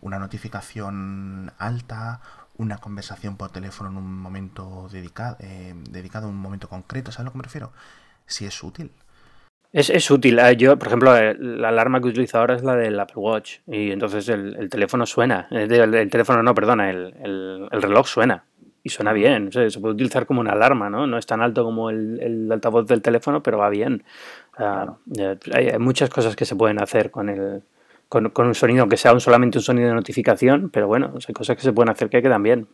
una 0.00 0.20
notificación 0.20 1.52
alta, 1.58 2.20
una 2.56 2.78
conversación 2.78 3.36
por 3.36 3.50
teléfono 3.50 3.90
en 3.90 3.96
un 3.96 4.16
momento 4.16 4.88
dedicado, 4.92 5.36
dedicado 5.40 6.28
a 6.28 6.30
un 6.30 6.36
momento 6.36 6.68
concreto, 6.68 7.10
¿sabes 7.10 7.22
a 7.22 7.24
lo 7.24 7.32
que 7.32 7.38
me 7.38 7.44
refiero? 7.44 7.72
Sí 8.26 8.46
es 8.46 8.62
útil. 8.62 8.92
Es, 9.72 9.88
es 9.88 10.10
útil. 10.10 10.38
Eh, 10.38 10.56
yo, 10.56 10.78
por 10.78 10.88
ejemplo, 10.88 11.16
eh, 11.16 11.34
la 11.38 11.68
alarma 11.68 12.00
que 12.00 12.08
utilizo 12.08 12.38
ahora 12.38 12.54
es 12.54 12.62
la 12.62 12.76
del 12.76 12.98
Apple 13.00 13.16
Watch 13.16 13.58
y 13.66 13.90
entonces 13.90 14.28
el, 14.28 14.68
teléfono 14.68 15.06
suena. 15.06 15.48
El, 15.50 16.10
teléfono 16.10 16.42
no, 16.42 16.54
perdona, 16.54 16.90
el, 16.90 17.68
reloj 17.70 18.06
suena 18.06 18.44
y 18.82 18.90
suena 18.90 19.12
bien. 19.12 19.50
se 19.50 19.80
puede 19.80 19.94
utilizar 19.94 20.26
como 20.26 20.40
una 20.40 20.52
alarma, 20.52 20.90
¿no? 20.90 21.06
No 21.06 21.16
es 21.16 21.24
tan 21.24 21.40
alto 21.40 21.64
como 21.64 21.88
el, 21.88 22.48
altavoz 22.52 22.86
del 22.86 23.00
teléfono, 23.00 23.42
pero 23.42 23.58
va 23.58 23.70
bien. 23.70 24.04
Ah, 24.58 24.96
hay, 25.52 25.78
muchas 25.78 26.10
cosas 26.10 26.36
que 26.36 26.44
se 26.44 26.54
pueden 26.54 26.80
hacer 26.80 27.10
con 27.10 27.30
el 27.30 27.62
con, 28.08 28.28
con 28.28 28.46
un 28.46 28.54
sonido, 28.54 28.82
aunque 28.82 28.98
sea 28.98 29.14
un, 29.14 29.20
solamente 29.20 29.56
un 29.56 29.62
sonido 29.64 29.88
de 29.88 29.94
notificación, 29.94 30.68
pero 30.68 30.86
bueno, 30.86 31.14
hay 31.26 31.32
cosas 31.32 31.56
que 31.56 31.62
se 31.62 31.72
pueden 31.72 31.88
hacer 31.88 32.10
que 32.10 32.20
quedan 32.20 32.42
bien. 32.42 32.68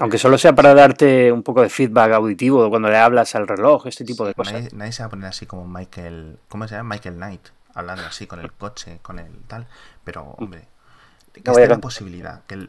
Aunque 0.00 0.18
solo 0.18 0.36
sea 0.36 0.54
para 0.54 0.74
darte 0.74 1.32
un 1.32 1.42
poco 1.42 1.62
de 1.62 1.70
feedback 1.70 2.12
auditivo 2.12 2.68
cuando 2.68 2.90
le 2.90 2.98
hablas 2.98 3.34
al 3.34 3.48
reloj, 3.48 3.86
este 3.86 4.04
tipo 4.04 4.26
de 4.26 4.34
cosas. 4.34 4.72
Nadie, 4.74 4.92
se 4.92 5.02
va 5.02 5.06
a 5.06 5.10
poner 5.10 5.26
así 5.26 5.46
como 5.46 5.66
Michael, 5.66 6.38
¿cómo 6.48 6.68
se 6.68 6.74
llama? 6.74 6.94
Michael 6.94 7.16
Knight, 7.16 7.48
hablando 7.74 8.04
así 8.04 8.26
con 8.26 8.40
el 8.40 8.52
coche, 8.52 8.98
con 9.00 9.18
el 9.18 9.32
tal. 9.46 9.66
Pero, 10.04 10.34
hombre, 10.38 10.68
que 11.32 11.50
esté 11.50 11.66
la 11.66 11.78
posibilidad, 11.78 12.42
que, 12.44 12.66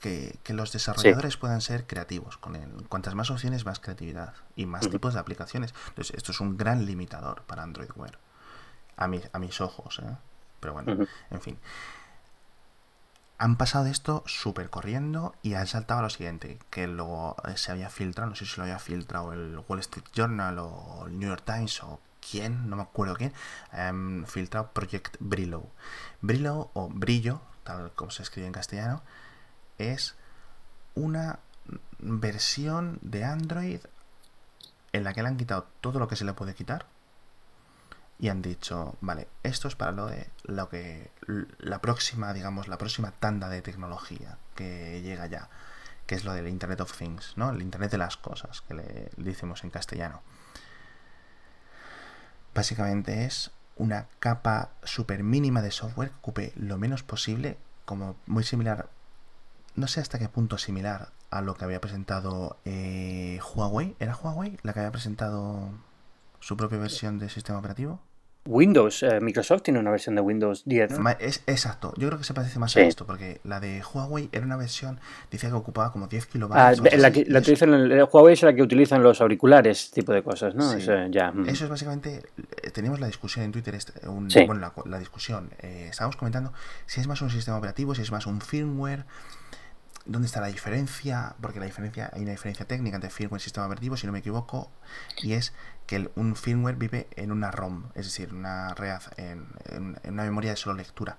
que, 0.00 0.38
que, 0.42 0.52
los 0.52 0.72
desarrolladores 0.72 1.36
puedan 1.36 1.60
ser 1.60 1.84
creativos. 1.84 2.38
Con 2.38 2.54
el, 2.54 2.68
cuantas 2.88 3.16
más 3.16 3.30
opciones, 3.30 3.66
más 3.66 3.80
creatividad 3.80 4.34
y 4.54 4.66
más 4.66 4.88
tipos 4.88 5.14
de 5.14 5.20
aplicaciones. 5.20 5.74
Entonces, 5.88 6.16
esto 6.16 6.30
es 6.30 6.40
un 6.40 6.56
gran 6.56 6.86
limitador 6.86 7.42
para 7.42 7.64
Android 7.64 7.90
Wear. 7.96 8.18
A, 8.96 9.08
mi, 9.08 9.20
a 9.32 9.38
mis 9.40 9.60
ojos, 9.60 10.00
¿eh? 10.00 10.16
Pero 10.60 10.74
bueno, 10.74 11.06
en 11.30 11.40
fin. 11.40 11.58
Han 13.40 13.56
pasado 13.56 13.84
de 13.84 13.92
esto 13.92 14.24
súper 14.26 14.68
corriendo 14.68 15.32
y 15.42 15.54
han 15.54 15.68
saltado 15.68 16.00
a 16.00 16.02
lo 16.02 16.10
siguiente, 16.10 16.58
que 16.70 16.88
luego 16.88 17.36
se 17.54 17.70
había 17.70 17.88
filtrado, 17.88 18.30
no 18.30 18.34
sé 18.34 18.44
si 18.46 18.56
lo 18.56 18.64
había 18.64 18.80
filtrado 18.80 19.32
el 19.32 19.62
Wall 19.68 19.78
Street 19.78 20.06
Journal 20.12 20.58
o 20.58 21.04
el 21.06 21.16
New 21.20 21.28
York 21.28 21.44
Times 21.44 21.80
o 21.84 22.00
quién, 22.20 22.68
no 22.68 22.74
me 22.74 22.82
acuerdo 22.82 23.14
quién, 23.14 23.32
han 23.70 24.26
filtrado 24.26 24.72
Project 24.72 25.18
Brillo. 25.20 25.62
Brillo 26.20 26.70
o 26.74 26.88
Brillo, 26.88 27.40
tal 27.62 27.92
como 27.92 28.10
se 28.10 28.24
escribe 28.24 28.48
en 28.48 28.52
castellano, 28.52 29.02
es 29.78 30.16
una 30.96 31.38
versión 32.00 32.98
de 33.02 33.24
Android 33.24 33.80
en 34.92 35.04
la 35.04 35.14
que 35.14 35.22
le 35.22 35.28
han 35.28 35.36
quitado 35.36 35.68
todo 35.80 36.00
lo 36.00 36.08
que 36.08 36.16
se 36.16 36.24
le 36.24 36.32
puede 36.32 36.54
quitar 36.54 36.86
y 38.18 38.28
han 38.28 38.42
dicho, 38.42 38.96
vale, 39.00 39.28
esto 39.42 39.68
es 39.68 39.76
para 39.76 39.92
lo 39.92 40.06
de 40.06 40.28
lo 40.42 40.68
que 40.68 41.10
la 41.58 41.80
próxima, 41.80 42.32
digamos, 42.32 42.66
la 42.66 42.78
próxima 42.78 43.12
tanda 43.12 43.48
de 43.48 43.62
tecnología 43.62 44.38
que 44.56 45.00
llega 45.02 45.26
ya, 45.26 45.48
que 46.06 46.16
es 46.16 46.24
lo 46.24 46.32
del 46.32 46.48
Internet 46.48 46.80
of 46.80 46.96
Things, 46.96 47.34
¿no? 47.36 47.50
El 47.50 47.62
Internet 47.62 47.92
de 47.92 47.98
las 47.98 48.16
cosas, 48.16 48.62
que 48.62 48.74
le, 48.74 49.10
decimos 49.16 49.62
en 49.62 49.70
castellano. 49.70 50.22
Básicamente 52.54 53.24
es 53.24 53.52
una 53.76 54.08
capa 54.18 54.70
súper 54.82 55.22
mínima 55.22 55.62
de 55.62 55.70
software 55.70 56.10
que 56.10 56.16
ocupe 56.16 56.52
lo 56.56 56.76
menos 56.76 57.04
posible, 57.04 57.56
como 57.84 58.16
muy 58.26 58.42
similar, 58.42 58.88
no 59.76 59.86
sé 59.86 60.00
hasta 60.00 60.18
qué 60.18 60.28
punto 60.28 60.58
similar 60.58 61.12
a 61.30 61.40
lo 61.40 61.54
que 61.54 61.64
había 61.64 61.80
presentado 61.80 62.56
eh, 62.64 63.38
Huawei. 63.54 63.94
¿Era 64.00 64.16
Huawei 64.16 64.58
la 64.64 64.72
que 64.72 64.80
había 64.80 64.90
presentado 64.90 65.70
su 66.40 66.56
propia 66.56 66.78
versión 66.78 67.20
de 67.20 67.28
sistema 67.28 67.60
operativo? 67.60 68.00
Windows, 68.48 69.02
eh, 69.02 69.20
Microsoft 69.20 69.62
tiene 69.62 69.78
una 69.78 69.90
versión 69.90 70.14
de 70.14 70.22
Windows 70.22 70.62
10. 70.64 70.92
Es, 71.20 71.42
exacto, 71.46 71.92
yo 71.98 72.08
creo 72.08 72.18
que 72.18 72.24
se 72.24 72.32
parece 72.32 72.58
más 72.58 72.74
a 72.76 72.80
esto, 72.80 73.04
porque 73.04 73.40
la 73.44 73.60
de 73.60 73.82
Huawei 73.82 74.30
era 74.32 74.44
una 74.44 74.56
versión, 74.56 74.98
dice 75.30 75.48
que 75.48 75.52
ocupaba 75.52 75.92
como 75.92 76.06
10 76.06 76.26
kilobytes. 76.26 76.80
Ah, 76.80 76.96
la 76.96 77.12
que 77.12 77.26
la 77.26 77.40
utilizan, 77.40 77.70
Huawei 78.10 78.32
es 78.32 78.42
la 78.42 78.54
que 78.54 78.62
utilizan 78.62 79.02
los 79.02 79.20
auriculares, 79.20 79.90
tipo 79.90 80.12
de 80.12 80.22
cosas, 80.22 80.54
¿no? 80.54 80.72
Eso, 80.72 80.92
ya. 81.10 81.30
Mm. 81.30 81.46
Eso 81.46 81.64
es 81.64 81.70
básicamente, 81.70 82.22
eh, 82.62 82.70
teníamos 82.70 83.00
la 83.00 83.06
discusión 83.06 83.44
en 83.44 83.52
Twitter, 83.52 83.74
este, 83.74 83.92
bueno, 84.06 84.72
la, 84.86 84.98
discusión, 84.98 85.50
eh, 85.60 85.88
estábamos 85.90 86.16
comentando 86.16 86.54
si 86.86 87.02
es 87.02 87.06
más 87.06 87.20
un 87.20 87.28
sistema 87.28 87.58
operativo, 87.58 87.94
si 87.94 88.00
es 88.00 88.10
más 88.10 88.26
un 88.26 88.40
firmware, 88.40 89.04
¿Dónde 90.08 90.24
está 90.24 90.40
la 90.40 90.46
diferencia? 90.46 91.34
Porque 91.38 91.60
la 91.60 91.66
diferencia, 91.66 92.10
hay 92.14 92.22
una 92.22 92.30
diferencia 92.30 92.66
técnica 92.66 92.96
entre 92.96 93.10
firmware 93.10 93.42
y 93.42 93.44
sistema 93.44 93.66
operativo, 93.66 93.94
si 93.94 94.06
no 94.06 94.12
me 94.12 94.20
equivoco, 94.20 94.70
y 95.22 95.34
es 95.34 95.52
que 95.86 96.10
un 96.14 96.34
firmware 96.34 96.76
vive 96.76 97.08
en 97.14 97.30
una 97.30 97.50
ROM, 97.50 97.90
es 97.94 98.06
decir, 98.06 98.32
una 98.32 98.72
red, 98.72 99.00
en, 99.18 99.46
una 100.04 100.22
memoria 100.24 100.50
de 100.52 100.56
solo 100.56 100.76
lectura. 100.76 101.18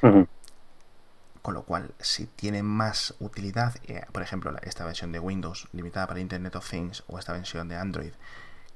Con 0.00 1.54
lo 1.54 1.64
cual, 1.64 1.92
si 1.98 2.26
tiene 2.26 2.62
más 2.62 3.14
utilidad, 3.20 3.74
eh, 3.84 4.06
por 4.12 4.22
ejemplo, 4.22 4.54
esta 4.62 4.86
versión 4.86 5.12
de 5.12 5.18
Windows 5.18 5.68
limitada 5.72 6.06
para 6.06 6.20
Internet 6.20 6.56
of 6.56 6.68
Things 6.68 7.04
o 7.08 7.18
esta 7.18 7.34
versión 7.34 7.68
de 7.68 7.76
Android, 7.76 8.12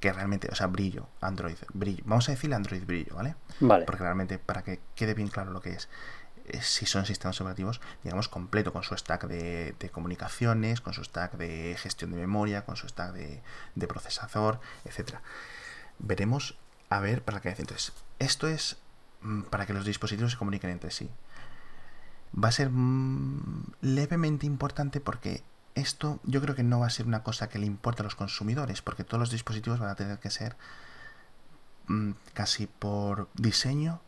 que 0.01 0.13
realmente, 0.13 0.49
o 0.53 0.55
sea, 0.55 0.67
brillo, 0.67 1.09
Android, 1.23 1.57
brillo, 1.73 2.03
vamos 2.05 2.29
a 2.29 2.33
decirle 2.33 2.57
Android 2.57 2.85
brillo, 2.85 3.15
¿vale? 3.15 3.37
Vale. 3.61 3.87
Porque 3.87 4.03
realmente, 4.03 4.39
para 4.39 4.63
que 4.63 4.81
quede 4.95 5.15
bien 5.15 5.29
claro 5.29 5.51
lo 5.51 5.63
que 5.63 5.71
es, 5.71 5.89
si 6.61 6.87
son 6.87 7.07
sistemas 7.07 7.41
operativos, 7.41 7.81
digamos, 8.03 8.29
completo, 8.29 8.73
con 8.73 8.83
su 8.83 8.97
stack 8.97 9.27
de, 9.27 9.91
comunicaciones, 9.93 10.81
con 10.81 10.93
su 10.93 11.05
stack 11.05 11.37
de 11.37 11.77
gestión 11.79 12.11
de 12.11 12.19
memoria, 12.19 12.65
con 12.65 12.77
su 12.77 12.89
stack 12.89 13.13
de, 13.13 13.87
procesador, 13.87 14.61
etcétera. 14.85 15.23
Veremos 15.99 16.57
a 16.89 17.01
ver 17.01 17.23
para 17.23 17.41
qué 17.41 17.49
Entonces, 17.49 17.93
esto 18.19 18.49
es 18.49 18.77
mm, 19.23 19.43
para 19.43 19.67
que 19.67 19.73
los 19.73 19.85
dispositivos 19.85 20.33
se 20.33 20.39
comuniquen 20.39 20.71
entre 20.71 20.91
sí. 20.91 21.11
Va 22.33 22.49
a 22.49 22.53
ser 22.53 22.71
mm, 22.71 23.73
levemente 23.81 24.47
importante 24.47 25.01
porque 25.01 25.43
esto 25.75 26.21
yo 26.25 26.41
creo 26.41 26.55
que 26.55 26.63
no 26.63 26.81
va 26.81 26.87
a 26.87 26.91
ser 26.91 27.07
una 27.07 27.23
cosa 27.23 27.49
que 27.49 27.59
le 27.59 27.67
importe 27.67 28.03
a 28.03 28.05
los 28.05 28.15
consumidores, 28.15 28.83
porque 28.83 29.05
todos 29.05 29.21
los 29.21 29.31
dispositivos 29.31 29.79
van 29.79 29.91
a 29.91 29.95
tener 29.95 30.19
que 30.19 30.31
ser 30.31 30.57
mm, 31.89 32.13
casi 32.35 32.67
por 32.67 33.29
diseño 33.35 34.01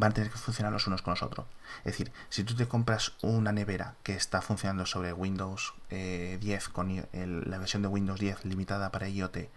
van 0.00 0.12
a 0.12 0.14
tener 0.14 0.30
que 0.30 0.38
funcionar 0.38 0.72
los 0.72 0.86
unos 0.86 1.02
con 1.02 1.12
los 1.12 1.22
otros. 1.22 1.46
Es 1.80 1.92
decir, 1.92 2.10
si 2.30 2.42
tú 2.42 2.54
te 2.54 2.66
compras 2.66 3.12
una 3.20 3.52
nevera 3.52 3.96
que 4.02 4.14
está 4.14 4.40
funcionando 4.40 4.86
sobre 4.86 5.12
Windows 5.12 5.74
10 5.90 5.92
eh, 5.92 6.72
con 6.72 7.06
la 7.12 7.58
versión 7.58 7.82
de 7.82 7.88
Windows 7.88 8.18
10 8.18 8.46
limitada 8.46 8.90
para 8.90 9.08
IoT 9.08 9.50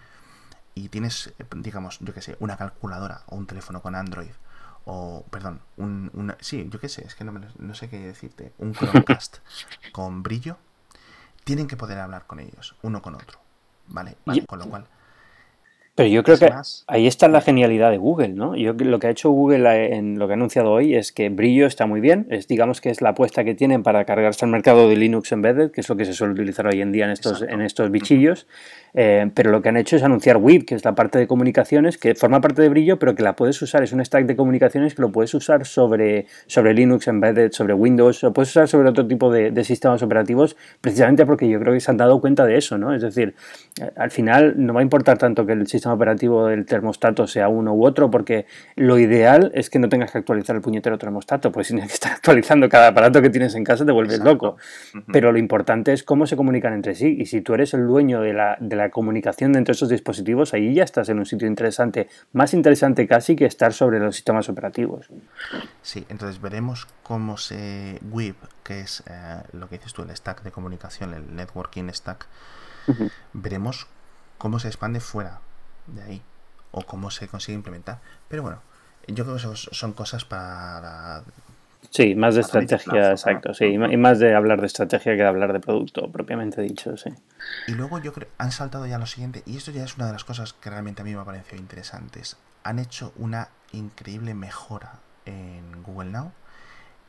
y 0.75 0.89
tienes, 0.89 1.33
digamos, 1.55 1.97
yo 2.01 2.13
que 2.13 2.21
sé, 2.21 2.35
una 2.39 2.57
calculadora 2.57 3.23
o 3.27 3.37
un 3.37 3.47
teléfono 3.47 3.81
con 3.81 3.95
Android 3.95 4.31
o, 4.83 5.25
perdón, 5.31 5.61
un, 5.77 6.35
sí, 6.41 6.67
yo 6.69 6.77
qué 6.77 6.89
sé, 6.89 7.05
es 7.05 7.15
que 7.15 7.23
no, 7.23 7.31
no 7.57 7.73
sé 7.73 7.89
qué 7.89 7.99
decirte, 7.99 8.51
un 8.57 8.73
Chromecast 8.73 9.37
con 9.93 10.23
brillo, 10.23 10.57
tienen 11.45 11.67
que 11.67 11.77
poder 11.77 11.99
hablar 11.99 12.27
con 12.27 12.41
ellos, 12.41 12.75
uno 12.81 13.01
con 13.01 13.15
otro, 13.15 13.39
¿vale? 13.87 14.17
¿Vale? 14.25 14.45
Con 14.45 14.59
lo 14.59 14.65
cual 14.65 14.87
pero 15.95 16.09
yo 16.09 16.23
creo 16.23 16.39
que 16.39 16.51
ahí 16.87 17.05
está 17.05 17.27
la 17.27 17.39
genialidad 17.39 17.91
de 17.91 17.97
Google, 17.97 18.29
¿no? 18.29 18.55
Yo 18.55 18.73
lo 18.73 18.97
que 18.97 19.07
ha 19.07 19.09
hecho 19.11 19.29
Google 19.29 19.95
en 19.95 20.17
lo 20.17 20.25
que 20.25 20.33
ha 20.33 20.35
anunciado 20.35 20.71
hoy 20.71 20.95
es 20.95 21.11
que 21.11 21.29
Brillo 21.29 21.67
está 21.67 21.85
muy 21.85 22.01
bien, 22.01 22.25
es 22.31 22.47
digamos 22.47 22.81
que 22.81 22.89
es 22.89 23.01
la 23.01 23.09
apuesta 23.09 23.43
que 23.43 23.53
tienen 23.53 23.83
para 23.83 24.03
cargarse 24.05 24.43
al 24.43 24.49
mercado 24.49 24.89
de 24.89 24.95
Linux 24.95 25.31
Embedded, 25.31 25.69
que 25.69 25.81
es 25.81 25.89
lo 25.89 25.95
que 25.95 26.05
se 26.05 26.13
suele 26.13 26.33
utilizar 26.33 26.65
hoy 26.65 26.81
en 26.81 26.91
día 26.91 27.05
en 27.05 27.11
estos, 27.11 27.43
en 27.43 27.61
estos 27.61 27.91
bichillos, 27.91 28.47
eh, 28.95 29.29
pero 29.35 29.51
lo 29.51 29.61
que 29.61 29.69
han 29.69 29.77
hecho 29.77 29.95
es 29.95 30.01
anunciar 30.01 30.37
WIP, 30.37 30.65
que 30.65 30.73
es 30.73 30.83
la 30.83 30.95
parte 30.95 31.19
de 31.19 31.27
comunicaciones, 31.27 31.99
que 31.99 32.15
forma 32.15 32.41
parte 32.41 32.63
de 32.63 32.69
Brillo, 32.69 32.97
pero 32.97 33.13
que 33.13 33.21
la 33.21 33.35
puedes 33.35 33.61
usar, 33.61 33.83
es 33.83 33.93
un 33.93 34.03
stack 34.03 34.25
de 34.25 34.35
comunicaciones 34.35 34.95
que 34.95 35.01
lo 35.03 35.11
puedes 35.11 35.31
usar 35.35 35.63
sobre, 35.67 36.25
sobre 36.47 36.73
Linux 36.73 37.07
Embedded, 37.07 37.51
sobre 37.51 37.75
Windows, 37.75 38.23
lo 38.23 38.33
puedes 38.33 38.49
usar 38.49 38.67
sobre 38.67 38.89
otro 38.89 39.05
tipo 39.05 39.31
de, 39.31 39.51
de 39.51 39.63
sistemas 39.63 40.01
operativos, 40.01 40.55
precisamente 40.81 41.23
porque 41.27 41.47
yo 41.47 41.59
creo 41.59 41.73
que 41.73 41.79
se 41.79 41.91
han 41.91 41.97
dado 41.97 42.19
cuenta 42.19 42.45
de 42.45 42.57
eso, 42.57 42.79
¿no? 42.79 42.95
Es 42.95 43.03
decir, 43.03 43.35
eh, 43.79 43.91
al 43.95 44.09
final 44.09 44.55
no 44.57 44.73
va 44.73 44.79
a 44.79 44.83
importar 44.83 45.19
tanto 45.19 45.45
que 45.45 45.53
el 45.53 45.67
sistema 45.67 45.82
operativo 45.91 46.47
del 46.47 46.65
termostato 46.65 47.27
sea 47.27 47.49
uno 47.49 47.73
u 47.73 47.85
otro, 47.85 48.09
porque 48.09 48.45
lo 48.75 48.97
ideal 48.97 49.51
es 49.53 49.69
que 49.69 49.79
no 49.79 49.89
tengas 49.89 50.11
que 50.11 50.19
actualizar 50.19 50.55
el 50.55 50.61
puñetero 50.61 50.97
termostato, 50.97 51.51
pues 51.51 51.67
si 51.67 51.73
tienes 51.73 51.89
que 51.89 51.95
estar 51.95 52.11
actualizando 52.13 52.69
cada 52.69 52.87
aparato 52.89 53.21
que 53.21 53.29
tienes 53.29 53.55
en 53.55 53.63
casa 53.63 53.85
te 53.85 53.91
vuelves 53.91 54.19
loco. 54.19 54.57
Pero 55.11 55.31
lo 55.31 55.37
importante 55.37 55.93
es 55.93 56.03
cómo 56.03 56.25
se 56.27 56.37
comunican 56.37 56.73
entre 56.73 56.95
sí, 56.95 57.17
y 57.19 57.25
si 57.25 57.41
tú 57.41 57.53
eres 57.53 57.73
el 57.73 57.85
dueño 57.87 58.21
de 58.21 58.33
la, 58.33 58.57
de 58.59 58.75
la 58.75 58.89
comunicación 58.89 59.53
de 59.53 59.59
entre 59.59 59.73
esos 59.73 59.89
dispositivos, 59.89 60.53
ahí 60.53 60.73
ya 60.73 60.83
estás 60.83 61.09
en 61.09 61.19
un 61.19 61.25
sitio 61.25 61.47
interesante, 61.47 62.07
más 62.31 62.53
interesante 62.53 63.07
casi 63.07 63.35
que 63.35 63.45
estar 63.45 63.73
sobre 63.73 63.99
los 63.99 64.15
sistemas 64.15 64.49
operativos. 64.49 65.09
Sí, 65.81 66.05
entonces 66.09 66.41
veremos 66.41 66.87
cómo 67.03 67.37
se 67.37 67.99
WIP, 68.11 68.37
que 68.63 68.81
es 68.81 69.03
eh, 69.09 69.41
lo 69.53 69.67
que 69.67 69.77
dices 69.77 69.93
tú, 69.93 70.03
el 70.03 70.15
stack 70.15 70.43
de 70.43 70.51
comunicación, 70.51 71.13
el 71.13 71.35
networking 71.35 71.89
stack, 71.89 72.27
veremos 73.33 73.87
cómo 74.37 74.59
se 74.59 74.67
expande 74.67 74.99
fuera 74.99 75.39
de 75.87 76.03
ahí 76.03 76.21
o 76.71 76.85
cómo 76.85 77.11
se 77.11 77.27
consigue 77.27 77.55
implementar. 77.55 77.99
Pero 78.27 78.41
bueno, 78.43 78.61
yo 79.07 79.23
creo 79.25 79.37
que 79.37 79.55
son 79.55 79.93
cosas 79.93 80.25
para... 80.25 81.23
Sí, 81.89 82.15
más 82.15 82.35
de 82.35 82.41
estrategia, 82.41 83.11
exacto, 83.11 83.53
sí, 83.53 83.65
y 83.65 83.97
más 83.97 84.17
de 84.17 84.33
hablar 84.33 84.61
de 84.61 84.67
estrategia 84.67 85.11
que 85.11 85.21
de 85.21 85.27
hablar 85.27 85.53
de 85.53 85.59
producto, 85.59 86.11
propiamente 86.11 86.61
dicho, 86.61 86.97
sí. 86.97 87.11
Y 87.67 87.73
luego 87.73 87.99
yo 87.99 88.13
creo, 88.13 88.29
han 88.39 88.51
saltado 88.51 88.87
ya 88.87 88.97
lo 88.97 89.05
siguiente, 89.05 89.43
y 89.45 89.57
esto 89.57 89.69
ya 89.71 89.83
es 89.83 89.97
una 89.97 90.07
de 90.07 90.13
las 90.13 90.23
cosas 90.23 90.53
que 90.53 90.69
realmente 90.69 91.01
a 91.01 91.05
mí 91.05 91.13
me 91.13 91.21
ha 91.21 91.25
parecido 91.25 91.57
interesantes. 91.61 92.37
Han 92.63 92.79
hecho 92.79 93.13
una 93.17 93.49
increíble 93.73 94.33
mejora 94.33 94.99
en 95.25 95.83
Google 95.83 96.09
Now. 96.09 96.31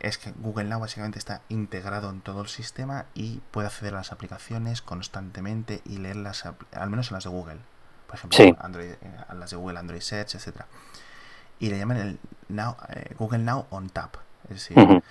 Es 0.00 0.18
que 0.18 0.32
Google 0.32 0.64
Now 0.64 0.80
básicamente 0.80 1.18
está 1.18 1.40
integrado 1.48 2.10
en 2.10 2.20
todo 2.20 2.42
el 2.42 2.48
sistema 2.48 3.06
y 3.14 3.40
puede 3.52 3.68
acceder 3.68 3.94
a 3.94 3.98
las 3.98 4.12
aplicaciones 4.12 4.82
constantemente 4.82 5.80
y 5.86 5.96
leerlas, 5.98 6.44
al 6.72 6.90
menos 6.90 7.10
en 7.10 7.14
las 7.14 7.24
de 7.24 7.30
Google 7.30 7.60
por 8.20 8.32
ejemplo, 8.32 8.64
Android, 8.64 8.90
eh, 8.90 8.98
las 9.34 9.50
de 9.50 9.56
Google, 9.56 9.78
Android 9.78 10.00
Search, 10.00 10.34
etcétera. 10.34 10.66
Y 11.58 11.70
le 11.70 11.78
llaman 11.78 11.96
el 11.96 12.18
Now, 12.48 12.76
eh, 12.88 13.14
Google 13.18 13.38
Now 13.38 13.66
on 13.70 13.88
Tap. 13.88 14.16
Es 14.44 14.68
decir, 14.68 15.02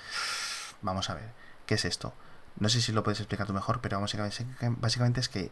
vamos 0.81 1.09
a 1.09 1.15
ver, 1.15 1.31
¿qué 1.65 1.75
es 1.75 1.85
esto? 1.85 2.13
No 2.59 2.69
sé 2.69 2.81
si 2.81 2.91
lo 2.91 3.03
puedes 3.03 3.19
explicar 3.19 3.47
tú 3.47 3.53
mejor, 3.53 3.81
pero 3.81 3.99
básicamente, 3.99 4.45
básicamente 4.77 5.19
es 5.19 5.29
que 5.29 5.51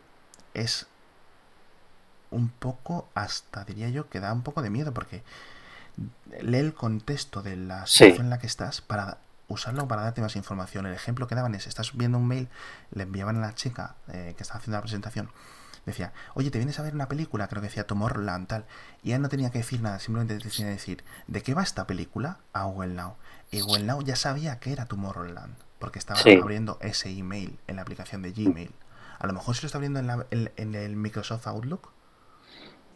es 0.53 0.87
un 2.29 2.49
poco, 2.49 3.09
hasta 3.15 3.63
diría 3.65 3.89
yo, 3.89 4.09
que 4.09 4.19
da 4.19 4.31
un 4.31 4.43
poco 4.43 4.61
de 4.61 4.69
miedo 4.69 4.93
porque 4.93 5.23
lee 6.41 6.57
el 6.57 6.73
contexto 6.73 7.41
de 7.41 7.55
la 7.57 7.85
situación 7.85 8.27
en 8.27 8.29
la 8.29 8.39
que 8.39 8.47
estás 8.47 8.81
para 8.81 9.17
usarlo 9.47 9.88
para 9.88 10.03
darte 10.03 10.21
más 10.21 10.36
información. 10.36 10.86
El 10.86 10.93
ejemplo 10.93 11.28
que 11.28 11.36
daban 11.36 11.55
es, 11.55 11.67
estás 11.67 11.95
viendo 11.95 12.17
un 12.17 12.28
mail, 12.28 12.49
le 12.91 13.03
enviaban 13.03 13.38
a 13.38 13.41
la 13.41 13.55
chica 13.55 13.95
eh, 14.07 14.34
que 14.38 14.43
está 14.43 14.57
haciendo 14.57 14.78
la 14.78 14.82
presentación 14.82 15.30
decía, 15.86 16.13
oye, 16.34 16.51
¿te 16.51 16.57
vienes 16.57 16.79
a 16.79 16.84
ver 16.84 16.93
una 16.93 17.07
película? 17.07 17.47
Creo 17.47 17.61
que 17.61 17.67
decía 17.67 17.88
Tomorrowland, 17.88 18.47
tal. 18.47 18.65
Y 19.03 19.11
él 19.13 19.21
no 19.21 19.29
tenía 19.29 19.49
que 19.49 19.59
decir 19.59 19.82
nada, 19.82 19.99
simplemente 19.99 20.38
tenía 20.38 20.67
que 20.67 20.77
decir, 20.77 21.03
¿de 21.27 21.41
qué 21.41 21.53
va 21.53 21.63
esta 21.63 21.88
película? 21.88 22.39
A 22.53 22.63
Google 22.63 22.93
Now. 22.93 23.15
Y 23.51 23.61
Google 23.61 23.84
Now 23.84 24.01
ya 24.01 24.15
sabía 24.15 24.59
que 24.59 24.71
era 24.71 24.86
Tomorrowland, 24.86 25.55
porque 25.79 25.99
estaba 25.99 26.19
abriendo 26.19 26.77
ese 26.82 27.09
email 27.09 27.59
en 27.67 27.77
la 27.77 27.82
aplicación 27.82 28.21
de 28.21 28.32
Gmail. 28.32 28.71
A 29.19 29.27
lo 29.27 29.34
mejor 29.34 29.55
se 29.55 29.63
lo 29.63 29.65
está 29.67 29.77
abriendo 29.77 29.99
en, 30.32 30.51
en 30.55 30.75
el 30.75 30.95
Microsoft 30.95 31.47
Outlook 31.47 31.91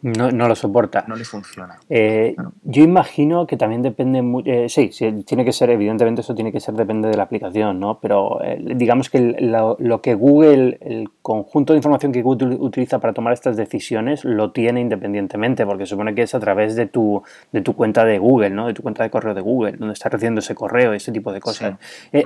no, 0.02 0.30
no, 0.30 0.48
lo 0.48 0.54
soporta. 0.54 1.04
No 1.08 1.16
le 1.16 1.24
funciona. 1.24 1.78
Eh, 1.88 2.36
yo 2.62 2.82
imagino 2.82 3.46
que 3.46 3.56
también 3.56 3.82
depende 3.82 4.22
eh, 4.44 4.68
sí, 4.68 4.90
sí, 4.92 5.24
tiene 5.24 5.44
que 5.44 5.52
ser, 5.52 5.70
evidentemente 5.70 6.20
eso 6.20 6.34
tiene 6.34 6.52
que 6.52 6.60
ser, 6.60 6.74
depende 6.74 7.08
de 7.08 7.16
la 7.16 7.24
aplicación, 7.24 7.80
¿no? 7.80 7.98
Pero 8.00 8.42
eh, 8.44 8.58
digamos 8.76 9.10
que 9.10 9.36
lo, 9.40 10.00
que 10.02 10.14
Google, 10.14 10.78
el 10.80 11.08
conjunto 11.22 11.72
de 11.72 11.78
información 11.78 12.12
que 12.12 12.22
Google 12.22 12.56
utiliza 12.60 12.98
para 12.98 13.14
tomar 13.14 13.32
estas 13.32 13.56
decisiones, 13.56 14.24
lo 14.24 14.52
tiene 14.52 14.80
independientemente, 14.80 15.64
porque 15.64 15.86
supone 15.86 16.14
que 16.14 16.22
es 16.22 16.34
a 16.34 16.40
través 16.40 16.76
de 16.76 16.86
tu, 16.86 17.22
de 17.52 17.62
tu 17.62 17.74
cuenta 17.74 18.04
de 18.04 18.18
Google, 18.18 18.50
¿no? 18.50 18.66
De 18.66 18.74
tu 18.74 18.82
cuenta 18.82 19.02
de 19.02 19.10
correo 19.10 19.34
de 19.34 19.40
Google, 19.40 19.72
donde 19.72 19.94
está 19.94 20.08
recibiendo 20.08 20.40
ese 20.40 20.54
correo, 20.54 20.92
ese 20.92 21.10
tipo 21.10 21.32
de 21.32 21.40
cosas. 21.40 21.76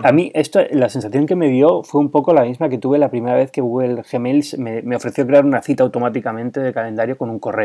a 0.02 0.12
mí, 0.12 0.32
esto, 0.34 0.60
la 0.72 0.88
sensación 0.88 1.26
que 1.26 1.36
me 1.36 1.48
dio 1.48 1.82
fue 1.82 2.00
un 2.00 2.10
poco 2.10 2.34
la 2.34 2.42
misma 2.42 2.68
que 2.68 2.78
tuve 2.78 2.98
la 2.98 3.10
primera 3.10 3.36
vez 3.36 3.50
que 3.50 3.60
Google 3.60 4.02
Gmail 4.10 4.44
me, 4.58 4.82
me 4.82 4.96
ofreció 4.96 5.26
crear 5.26 5.44
una 5.44 5.62
cita 5.62 5.82
automáticamente 5.84 6.60
de 6.60 6.72
calendario 6.72 7.16
con 7.16 7.30
un 7.30 7.38
correo. 7.38 7.59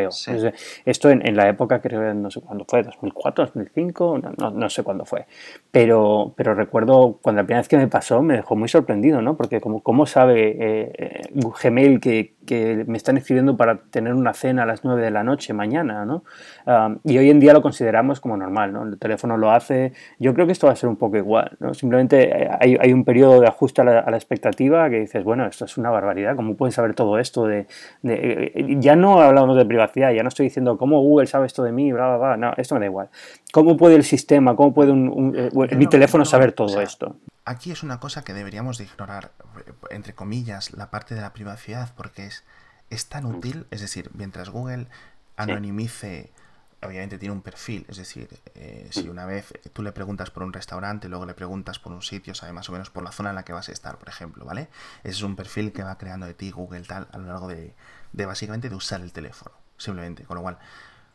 Esto 0.86 1.10
en, 1.10 1.36
la 1.36 1.50
época, 1.50 1.82
creo, 1.82 2.14
no 2.14 2.30
sé 2.32 2.42
cuándo 2.42 2.66
fue, 2.68 2.84
2004, 2.84 3.46
2005, 3.46 4.20
no, 4.38 4.52
no, 4.52 4.70
sé 4.70 4.84
cuándo 4.84 5.06
fue. 5.06 5.26
Pero, 5.72 6.34
pero 6.36 6.54
recuerdo 6.54 7.20
cuando 7.22 7.42
la 7.42 7.46
primera 7.46 7.62
vez 7.62 7.68
que 7.68 7.78
me 7.78 7.88
pasó 7.88 8.22
me 8.22 8.36
dejó 8.36 8.56
muy 8.56 8.68
sorprendido, 8.70 9.22
¿no? 9.22 9.36
Porque 9.38 9.62
como, 9.62 9.82
¿cómo 9.82 10.06
sabe 10.06 10.50
eh, 10.50 10.92
eh, 10.98 11.22
Gmail 11.62 12.00
que, 12.00 12.36
que 12.46 12.86
me 12.88 12.98
están 12.98 13.18
escribiendo 13.18 13.58
para 13.58 13.78
tener 13.90 14.14
una 14.14 14.34
cena 14.34 14.64
a 14.64 14.66
las 14.66 14.84
9 14.84 15.02
de 15.02 15.12
la 15.12 15.24
noche 15.24 15.54
mañana, 15.54 16.06
¿no? 16.06 16.24
y 17.04 17.18
hoy 17.18 17.30
en 17.30 17.40
día 17.40 17.54
lo 17.54 17.62
consideramos 17.62 18.20
como 18.20 18.38
normal, 18.38 18.74
¿no? 18.74 18.84
El 18.84 18.98
teléfono 18.98 19.38
lo 19.38 19.52
hace. 19.52 19.94
Yo 20.20 20.34
creo 20.34 20.46
que 20.46 20.52
esto 20.52 20.68
va 20.68 20.74
a 20.74 20.76
ser 20.76 20.90
un 20.90 20.96
poco 20.96 21.18
igual, 21.18 21.58
¿no? 21.60 21.74
Simplemente 21.74 22.44
eh, 22.44 22.50
hay, 22.60 22.78
hay 22.80 22.94
un 22.94 23.04
periodo 23.04 23.40
de 23.40 23.48
ajuste 23.48 23.82
a 23.82 23.84
la, 23.84 24.16
expectativa 24.16 24.90
que 24.90 25.00
dices, 25.00 25.24
bueno, 25.24 25.46
esto 25.46 25.66
es 25.66 25.78
una 25.78 25.90
barbaridad, 25.90 26.36
¿cómo 26.36 26.56
pueden 26.56 26.72
saber 26.72 26.96
todo 26.96 27.20
esto? 27.20 27.46
De, 27.46 27.68
eh, 28.04 28.78
ya 28.80 28.96
no 28.96 29.22
hablamos 29.22 29.58
de 29.58 29.66
privacidad, 29.66 29.85
ya 29.94 30.24
no 30.24 30.30
estoy 30.30 30.46
diciendo 30.46 30.78
cómo 30.78 31.02
Google 31.02 31.28
sabe 31.28 31.48
esto 31.48 31.64
de 31.64 31.72
mí, 31.72 31.92
bla, 31.92 32.08
bla, 32.08 32.18
bla, 32.18 32.38
no, 32.38 32.54
esto 32.58 32.76
me 32.76 32.80
da 32.80 32.86
igual. 32.88 33.10
¿Cómo 33.52 33.78
puede 33.78 33.96
el 33.96 34.04
sistema, 34.04 34.56
cómo 34.56 34.74
puede 34.74 34.92
eh, 34.92 35.76
mi 35.76 35.88
teléfono 35.88 36.26
saber 36.26 36.52
todo 36.52 36.82
esto? 36.82 37.16
Aquí 37.46 37.72
es 37.72 37.84
una 37.84 38.00
cosa 38.00 38.24
que 38.24 38.34
deberíamos 38.34 38.78
de 38.78 38.86
ignorar, 38.86 39.32
entre 39.92 40.14
comillas, 40.14 40.74
la 40.74 40.90
parte 40.90 41.14
de 41.14 41.22
la 41.22 41.32
privacidad, 41.32 41.92
porque 41.96 42.26
es, 42.26 42.44
es 42.90 43.08
tan 43.08 43.26
mm. 43.26 43.36
útil, 43.36 43.66
es 43.72 43.82
decir, 43.82 44.10
mientras 44.14 44.50
Google 44.50 44.88
anonimice, 45.38 46.32
obviamente 46.82 47.18
tiene 47.18 47.34
un 47.34 47.42
perfil, 47.42 47.86
es 47.88 47.98
decir, 47.98 48.30
eh, 48.56 48.88
si 48.92 49.04
mm. 49.04 49.12
una 49.12 49.26
vez 49.26 49.54
tú 49.74 49.84
le 49.84 49.92
preguntas 49.92 50.32
por 50.32 50.44
un 50.44 50.54
restaurante, 50.54 51.08
luego 51.10 51.26
le 51.26 51.34
preguntas 51.34 51.80
por 51.80 51.92
un 51.94 52.02
sitio, 52.02 52.34
sabe 52.34 52.54
más 52.54 52.70
o 52.70 52.72
menos 52.72 52.90
por 52.90 53.04
la 53.04 53.12
zona 53.12 53.30
en 53.30 53.36
la 53.36 53.44
que 53.44 53.54
vas 53.54 53.70
a 53.70 53.72
estar, 53.72 53.98
por 53.98 54.10
ejemplo, 54.10 54.46
¿vale? 54.46 54.68
Ese 55.04 55.18
es 55.18 55.22
un 55.22 55.36
perfil 55.36 55.72
que 55.72 55.84
va 55.84 55.98
creando 55.98 56.26
de 56.26 56.34
ti 56.34 56.52
Google 56.52 56.82
tal 56.82 57.08
a 57.12 57.18
lo 57.18 57.28
largo 57.28 57.48
de, 57.48 57.74
de 58.14 58.26
básicamente 58.26 58.70
de 58.70 58.76
usar 58.76 59.02
el 59.02 59.12
teléfono, 59.12 59.52
simplemente, 59.78 60.24
con 60.24 60.36
lo 60.36 60.42
cual, 60.42 60.58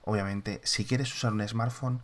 obviamente, 0.04 0.60
si 0.64 0.84
quieres 0.84 1.12
usar 1.14 1.32
un 1.32 1.46
smartphone, 1.46 2.00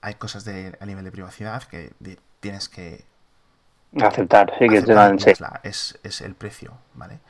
hay 0.00 0.14
cosas 0.14 0.44
de, 0.44 0.76
a 0.80 0.86
nivel 0.86 1.04
de 1.04 1.10
privacidad 1.10 1.62
que 1.64 1.92
tienes 2.40 2.68
que 2.68 3.04
Aceptar, 4.02 4.52
sí, 4.58 4.68
que 4.68 4.76
es, 5.62 5.98
es, 6.02 6.20
el 6.20 6.34
precio, 6.34 6.74
¿vale? 6.92 7.20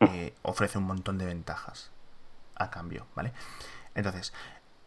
Mm. 0.00 0.04
Eh, 0.06 0.34
ofrece 0.42 0.78
un 0.78 0.84
montón 0.84 1.16
de 1.16 1.26
ventajas 1.26 1.90
a 2.56 2.70
cambio, 2.70 3.06
¿vale? 3.14 3.32
Entonces, 3.94 4.32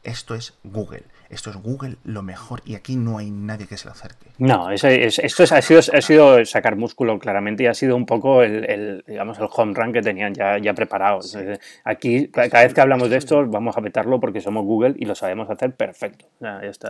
esto 0.04 0.36
es 0.36 0.54
Google. 0.64 1.04
Esto 1.30 1.50
es 1.50 1.56
Google 1.56 1.96
lo 2.04 2.24
mejor 2.24 2.62
y 2.66 2.76
aquí 2.76 2.96
no 2.96 3.18
hay 3.18 3.32
nadie 3.32 3.68
que 3.68 3.78
se 3.78 3.86
lo 3.86 3.92
acerque. 3.92 4.28
No, 4.38 4.70
esto 4.72 4.88
ha, 4.88 5.62
sido, 5.62 5.80
ha 5.80 6.02
sido 6.02 6.46
sacar 6.46 6.76
músculo 6.76 7.18
claramente 7.20 7.64
y 7.64 7.68
ha 7.68 7.74
sido 7.74 7.96
un 7.96 8.06
poco 8.06 8.44
el, 8.44 9.04
digamos, 9.08 9.40
el 9.40 9.48
home 9.50 9.74
run 9.74 9.94
que 9.94 10.02
tenían 10.02 10.34
ya, 10.34 10.58
ya 10.58 10.74
preparado. 10.74 11.22
Aquí, 11.86 12.28
cada 12.28 12.64
vez 12.64 12.74
que 12.74 12.82
hablamos 12.82 13.10
de 13.10 13.18
esto, 13.18 13.46
vamos 13.48 13.78
a 13.78 13.82
vetarlo 13.82 14.20
porque 14.20 14.42
somos 14.42 14.66
Google 14.66 14.96
y 14.98 15.06
lo 15.06 15.16
sabemos 15.16 15.50
hacer 15.50 15.74
perfecto. 15.76 16.26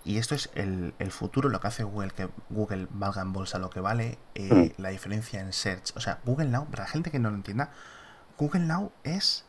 Y 0.05 0.17
esto 0.17 0.33
es 0.33 0.49
el, 0.55 0.93
futuro, 1.11 1.49
lo 1.49 1.59
que 1.59 1.67
hace 1.67 1.83
Google, 1.83 2.11
que 2.15 2.27
Google 2.49 2.87
valga 2.89 3.21
en 3.21 3.33
bolsa 3.33 3.59
lo 3.59 3.69
que 3.69 3.81
vale, 3.81 4.17
eh, 4.35 4.73
mm. 4.77 4.81
la 4.81 4.89
diferencia 4.89 5.39
en 5.39 5.53
search. 5.53 5.95
O 5.95 5.99
sea, 5.99 6.19
Google 6.25 6.47
Now, 6.47 6.65
para 6.65 6.83
la 6.83 6.89
gente 6.89 7.11
que 7.11 7.19
no 7.19 7.29
lo 7.29 7.35
entienda, 7.35 7.71
Google 8.37 8.61
Now 8.61 8.91
es 9.03 9.45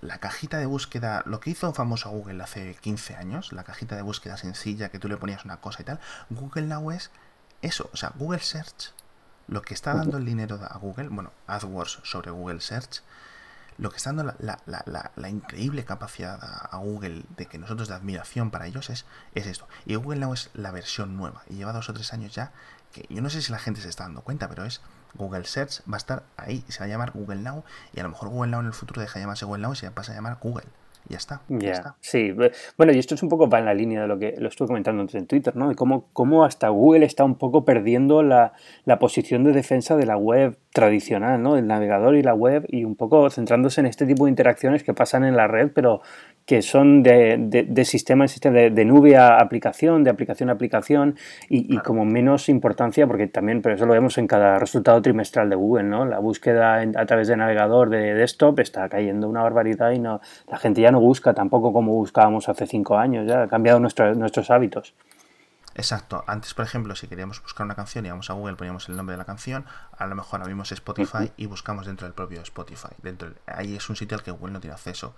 la 0.00 0.18
cajita 0.18 0.58
de 0.58 0.66
búsqueda, 0.66 1.22
lo 1.26 1.40
que 1.40 1.50
hizo 1.50 1.72
famoso 1.74 2.10
Google 2.10 2.42
hace 2.42 2.74
15 2.74 3.16
años, 3.16 3.52
la 3.52 3.64
cajita 3.64 3.94
de 3.94 4.02
búsqueda 4.02 4.36
sencilla 4.36 4.88
que 4.88 4.98
tú 4.98 5.08
le 5.08 5.18
ponías 5.18 5.44
una 5.44 5.60
cosa 5.60 5.82
y 5.82 5.84
tal, 5.84 6.00
Google 6.30 6.66
Now 6.66 6.90
es 6.90 7.10
eso, 7.60 7.90
o 7.92 7.96
sea, 7.96 8.12
Google 8.16 8.40
Search, 8.40 8.92
lo 9.46 9.62
que 9.62 9.74
está 9.74 9.94
dando 9.94 10.16
el 10.16 10.24
dinero 10.24 10.58
a 10.62 10.78
Google, 10.78 11.08
bueno, 11.08 11.32
AdWords 11.46 12.00
sobre 12.04 12.30
Google 12.30 12.60
Search, 12.60 13.02
lo 13.76 13.90
que 13.90 13.96
está 13.96 14.12
dando 14.12 14.34
la, 14.38 15.28
increíble 15.28 15.84
capacidad 15.84 16.38
a, 16.42 16.76
Google 16.78 17.24
de 17.36 17.46
que 17.46 17.58
nosotros 17.58 17.88
de 17.88 17.94
admiración 17.94 18.50
para 18.50 18.66
ellos 18.66 18.90
es, 18.90 19.06
es 19.34 19.46
esto. 19.46 19.68
Y 19.86 19.94
Google 19.96 20.20
Now 20.20 20.34
es 20.34 20.50
la 20.54 20.70
versión 20.70 21.16
nueva, 21.16 21.42
y 21.48 21.56
lleva 21.56 21.72
dos 21.72 21.88
o 21.88 21.92
tres 21.92 22.12
años 22.14 22.34
ya, 22.34 22.52
que 22.92 23.06
yo 23.10 23.20
no 23.20 23.28
sé 23.28 23.42
si 23.42 23.52
la 23.52 23.58
gente 23.58 23.80
se 23.82 23.88
está 23.88 24.04
dando 24.04 24.22
cuenta, 24.22 24.48
pero 24.48 24.64
es 24.64 24.80
Google 25.14 25.44
Search 25.44 25.80
va 25.90 25.94
a 25.94 25.98
estar 25.98 26.22
ahí, 26.36 26.64
se 26.68 26.80
va 26.80 26.86
a 26.86 26.88
llamar 26.88 27.12
Google 27.12 27.40
Now 27.40 27.64
y 27.94 28.00
a 28.00 28.02
lo 28.02 28.10
mejor 28.10 28.28
Google 28.28 28.50
Now 28.50 28.60
en 28.60 28.66
el 28.66 28.72
futuro 28.72 29.00
deja 29.00 29.18
de 29.18 29.24
llamarse 29.24 29.44
Google 29.44 29.62
Now 29.62 29.72
y 29.72 29.76
se 29.76 29.90
pasa 29.90 30.12
a 30.12 30.14
llamar 30.14 30.38
Google. 30.40 30.66
Y 31.08 31.12
ya 31.12 31.16
está. 31.16 31.40
Ya 31.48 31.72
está. 31.72 31.96
Sí, 32.00 32.34
bueno, 32.76 32.92
y 32.92 32.98
esto 32.98 33.14
es 33.14 33.22
un 33.22 33.28
poco 33.28 33.48
para 33.48 33.60
en 33.60 33.66
la 33.66 33.74
línea 33.74 34.02
de 34.02 34.06
lo 34.06 34.18
que 34.18 34.34
lo 34.38 34.48
estuve 34.48 34.68
comentando 34.68 35.00
antes 35.00 35.14
en 35.14 35.26
Twitter, 35.26 35.56
¿no? 35.56 35.68
De 35.68 35.74
cómo, 35.74 36.08
cómo 36.12 36.44
hasta 36.44 36.68
Google 36.68 37.06
está 37.06 37.24
un 37.24 37.36
poco 37.36 37.64
perdiendo 37.64 38.22
la, 38.22 38.52
la, 38.84 38.98
posición 38.98 39.42
de 39.42 39.52
defensa 39.52 39.96
de 39.96 40.06
la 40.06 40.16
web 40.16 40.58
tradicional, 40.72 41.42
¿no? 41.42 41.56
El 41.56 41.66
navegador 41.66 42.16
y 42.16 42.22
la 42.22 42.34
web 42.34 42.66
y 42.68 42.84
un 42.84 42.96
poco 42.96 43.28
centrándose 43.30 43.80
en 43.80 43.86
este 43.86 44.06
tipo 44.06 44.26
de 44.26 44.30
interacciones 44.30 44.84
que 44.84 44.92
pasan 44.92 45.24
en 45.24 45.36
la 45.36 45.48
red, 45.48 45.70
pero 45.74 46.02
que 46.50 46.62
son 46.62 47.04
de, 47.04 47.36
de, 47.38 47.84
sistema 47.84 48.24
en 48.24 48.28
sistema, 48.28 48.56
de, 48.58 48.84
nube 48.84 49.16
a 49.16 49.36
aplicación, 49.38 50.02
de 50.02 50.10
aplicación 50.10 50.50
a 50.50 50.54
aplicación 50.54 51.16
y, 51.48 51.78
como 51.78 52.04
menos 52.04 52.48
importancia, 52.48 53.06
porque 53.06 53.28
también, 53.28 53.62
pero 53.62 53.76
eso 53.76 53.86
lo 53.86 53.92
vemos 53.92 54.18
en 54.18 54.26
cada 54.26 54.58
resultado 54.58 55.00
trimestral 55.00 55.48
de 55.48 55.54
Google, 55.54 55.84
¿no? 55.84 56.04
La 56.06 56.18
búsqueda 56.18 56.80
a 56.80 57.06
través 57.06 57.28
de 57.28 57.36
navegador 57.36 57.88
de 57.88 58.14
desktop 58.14 58.58
está 58.58 58.88
cayendo 58.88 59.28
una 59.28 59.44
barbaridad 59.44 59.92
y 59.92 60.00
no, 60.00 60.20
la 60.48 60.58
gente 60.58 60.80
ya 60.80 60.90
no 60.90 60.98
busca 60.98 61.34
tampoco 61.34 61.72
como 61.72 61.92
buscábamos 61.92 62.48
hace 62.48 62.66
cinco 62.66 62.98
años, 62.98 63.28
ya 63.28 63.44
ha 63.44 63.46
cambiado 63.46 63.78
nuestros 63.78 64.50
hábitos. 64.50 64.96
Exacto. 65.76 66.24
Antes, 66.26 66.52
por 66.52 66.64
ejemplo, 66.64 66.96
si 66.96 67.06
queríamos 67.06 67.40
buscar 67.40 67.64
una 67.64 67.76
canción, 67.76 68.04
íbamos 68.04 68.28
a 68.28 68.32
Google, 68.32 68.56
poníamos 68.56 68.88
el 68.88 68.96
nombre 68.96 69.12
de 69.12 69.18
la 69.18 69.24
canción, 69.24 69.66
a 69.96 70.06
lo 70.08 70.16
mejor 70.16 70.40
abrimos 70.40 70.72
Spotify 70.72 71.30
y 71.36 71.46
buscamos 71.46 71.86
dentro 71.86 72.08
del 72.08 72.14
propio 72.14 72.40
Spotify. 72.40 72.88
Dentro, 73.00 73.30
ahí 73.46 73.76
es 73.76 73.88
un 73.88 73.94
sitio 73.94 74.16
al 74.16 74.24
que 74.24 74.32
Google 74.32 74.54
no 74.54 74.60
tiene 74.60 74.74
acceso. 74.74 75.14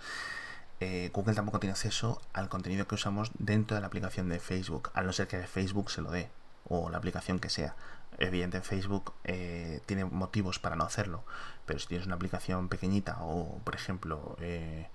Eh, 0.84 1.10
Google 1.12 1.36
tampoco 1.36 1.60
tiene 1.60 1.74
acceso 1.74 2.20
al 2.32 2.48
contenido 2.48 2.88
que 2.88 2.96
usamos 2.96 3.30
dentro 3.38 3.76
de 3.76 3.80
la 3.80 3.86
aplicación 3.86 4.28
de 4.28 4.40
Facebook, 4.40 4.90
a 4.94 5.02
no 5.02 5.12
ser 5.12 5.28
que 5.28 5.46
Facebook 5.46 5.92
se 5.92 6.02
lo 6.02 6.10
dé, 6.10 6.28
o 6.68 6.90
la 6.90 6.98
aplicación 6.98 7.38
que 7.38 7.50
sea. 7.50 7.76
Evidentemente 8.18 8.68
Facebook 8.68 9.12
eh, 9.22 9.80
tiene 9.86 10.04
motivos 10.04 10.58
para 10.58 10.74
no 10.74 10.82
hacerlo, 10.82 11.22
pero 11.66 11.78
si 11.78 11.86
tienes 11.86 12.06
una 12.08 12.16
aplicación 12.16 12.68
pequeñita 12.68 13.18
o, 13.20 13.60
por 13.62 13.76
ejemplo, 13.76 14.36
eh, 14.40 14.88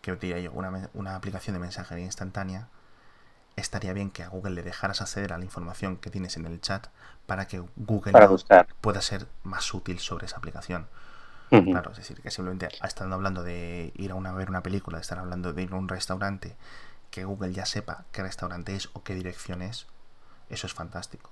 que 0.00 0.16
diría 0.16 0.38
yo, 0.38 0.50
una, 0.52 0.88
una 0.94 1.14
aplicación 1.14 1.52
de 1.52 1.60
mensajería 1.60 2.06
instantánea, 2.06 2.68
estaría 3.54 3.92
bien 3.92 4.10
que 4.10 4.22
a 4.22 4.28
Google 4.28 4.54
le 4.54 4.62
dejaras 4.62 5.02
acceder 5.02 5.34
a 5.34 5.38
la 5.38 5.44
información 5.44 5.98
que 5.98 6.08
tienes 6.08 6.38
en 6.38 6.46
el 6.46 6.58
chat 6.62 6.86
para 7.26 7.46
que 7.46 7.62
Google 7.76 8.14
pueda 8.80 9.02
ser 9.02 9.26
más 9.42 9.74
útil 9.74 9.98
sobre 9.98 10.24
esa 10.24 10.38
aplicación. 10.38 10.88
Claro, 11.48 11.92
es 11.92 11.98
decir, 11.98 12.20
que 12.20 12.30
simplemente 12.30 12.68
estando 12.84 13.14
hablando 13.14 13.42
de 13.42 13.92
ir 13.96 14.10
a, 14.10 14.14
una, 14.14 14.32
ver 14.32 14.50
una 14.50 14.62
película, 14.62 14.98
de 14.98 15.02
estar 15.02 15.18
hablando 15.18 15.52
de 15.52 15.62
ir 15.62 15.72
a 15.72 15.76
un 15.76 15.88
restaurante, 15.88 16.56
que 17.10 17.24
Google 17.24 17.52
ya 17.52 17.64
sepa 17.64 18.04
qué 18.12 18.22
restaurante 18.22 18.74
es 18.74 18.90
o 18.92 19.02
qué 19.02 19.14
dirección 19.14 19.62
es, 19.62 19.86
eso 20.50 20.66
es 20.66 20.74
fantástico. 20.74 21.30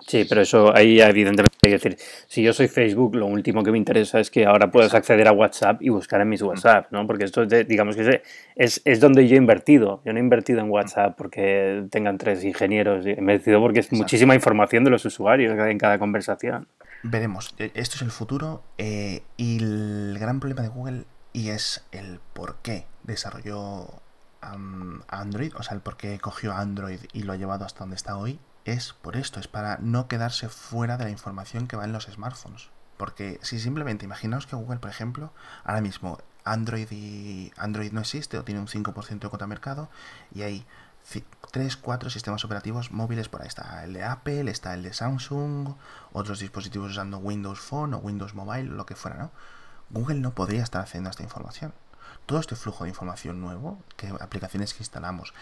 Sí, 0.00 0.24
pero 0.28 0.40
eso 0.40 0.74
ahí 0.74 1.00
evidentemente 1.00 1.54
hay 1.62 1.70
que 1.70 1.78
decir, 1.78 1.96
si 2.26 2.42
yo 2.42 2.52
soy 2.52 2.68
Facebook, 2.68 3.14
lo 3.14 3.26
último 3.26 3.62
que 3.62 3.70
me 3.70 3.78
interesa 3.78 4.18
es 4.18 4.30
que 4.30 4.46
ahora 4.46 4.70
puedas 4.70 4.94
acceder 4.94 5.28
a 5.28 5.32
WhatsApp 5.32 5.82
y 5.82 5.90
buscar 5.90 6.20
en 6.20 6.30
mis 6.30 6.42
WhatsApp, 6.42 6.90
¿no? 6.90 7.06
Porque 7.06 7.24
esto 7.24 7.42
es, 7.42 7.68
digamos 7.68 7.94
que 7.94 8.22
es, 8.56 8.80
es, 8.84 9.00
donde 9.00 9.28
yo 9.28 9.34
he 9.34 9.38
invertido. 9.38 10.00
Yo 10.04 10.12
no 10.12 10.18
he 10.18 10.22
invertido 10.22 10.60
en 10.60 10.70
WhatsApp 10.70 11.16
porque 11.16 11.84
tengan 11.90 12.18
tres 12.18 12.42
ingenieros, 12.44 13.06
he 13.06 13.12
invertido 13.12 13.60
porque 13.60 13.80
es 13.80 13.92
muchísima 13.92 14.34
información 14.34 14.84
de 14.84 14.90
los 14.90 15.04
usuarios 15.04 15.56
en 15.56 15.78
cada 15.78 15.98
conversación. 15.98 16.66
Veremos, 17.02 17.54
e, 17.58 17.70
esto 17.74 17.96
es 17.96 18.02
el 18.02 18.10
futuro 18.10 18.62
eh, 18.76 19.22
y 19.36 19.58
el 19.58 20.16
gran 20.18 20.40
problema 20.40 20.62
de 20.62 20.68
Google 20.68 21.06
y 21.32 21.50
es 21.50 21.84
el 21.92 22.20
por 22.32 22.56
qué 22.56 22.86
desarrolló 23.04 24.02
Android, 24.40 25.54
o 25.56 25.62
sea, 25.62 25.74
el 25.74 25.80
por 25.80 25.96
qué 25.96 26.18
cogió 26.18 26.54
Android 26.54 27.00
y 27.12 27.22
lo 27.22 27.32
ha 27.32 27.36
llevado 27.36 27.64
hasta 27.64 27.80
donde 27.80 27.96
está 27.96 28.16
hoy, 28.16 28.40
es 28.64 28.92
por 28.92 29.16
esto, 29.16 29.40
es 29.40 29.48
para 29.48 29.78
no 29.78 30.08
quedarse 30.08 30.48
fuera 30.48 30.96
de 30.96 31.04
la 31.04 31.10
información 31.10 31.66
que 31.66 31.76
va 31.76 31.84
en 31.84 31.92
los 31.92 32.04
smartphones. 32.06 32.70
Porque 32.96 33.38
si 33.42 33.60
simplemente 33.60 34.04
imaginaos 34.04 34.46
que 34.46 34.56
Google, 34.56 34.80
por 34.80 34.90
ejemplo, 34.90 35.32
ahora 35.64 35.80
mismo 35.80 36.18
Android 36.44 36.88
y 36.90 37.52
Android 37.56 37.92
no 37.92 38.00
existe 38.00 38.38
o 38.38 38.44
tiene 38.44 38.60
un 38.60 38.66
5% 38.66 39.20
de 39.20 39.28
cuota 39.28 39.46
mercado 39.46 39.88
y 40.34 40.42
hay 40.42 40.66
3, 41.50 41.76
4 41.76 42.10
sistemas 42.10 42.44
operativos 42.44 42.90
móviles 42.90 43.28
por 43.28 43.42
ahí. 43.42 43.48
Está 43.48 43.84
el 43.84 43.94
de 43.94 44.04
Apple, 44.04 44.50
está 44.50 44.74
el 44.74 44.82
de 44.82 44.92
Samsung, 44.92 45.74
otros 46.12 46.40
dispositivos 46.40 46.90
usando 46.92 47.18
Windows 47.18 47.60
Phone 47.60 47.94
o 47.94 47.98
Windows 47.98 48.34
Mobile, 48.34 48.64
lo 48.64 48.86
que 48.86 48.94
fuera, 48.94 49.16
¿no? 49.16 49.30
Google 49.90 50.20
no 50.20 50.34
podría 50.34 50.62
estar 50.62 50.82
haciendo 50.82 51.08
esta 51.08 51.22
información. 51.22 51.72
Todo 52.26 52.40
este 52.40 52.56
flujo 52.56 52.84
de 52.84 52.90
información 52.90 53.40
nuevo, 53.40 53.82
qué 53.96 54.08
aplicaciones 54.20 54.74
que 54.74 54.82
instalamos, 54.82 55.32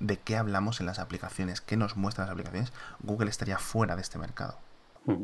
de 0.00 0.18
qué 0.18 0.36
hablamos 0.36 0.80
en 0.80 0.86
las 0.86 0.98
aplicaciones, 0.98 1.60
qué 1.60 1.76
nos 1.76 1.96
muestran 1.96 2.26
las 2.26 2.32
aplicaciones, 2.32 2.72
Google 3.00 3.30
estaría 3.30 3.58
fuera 3.58 3.94
de 3.94 4.02
este 4.02 4.18
mercado. 4.18 4.58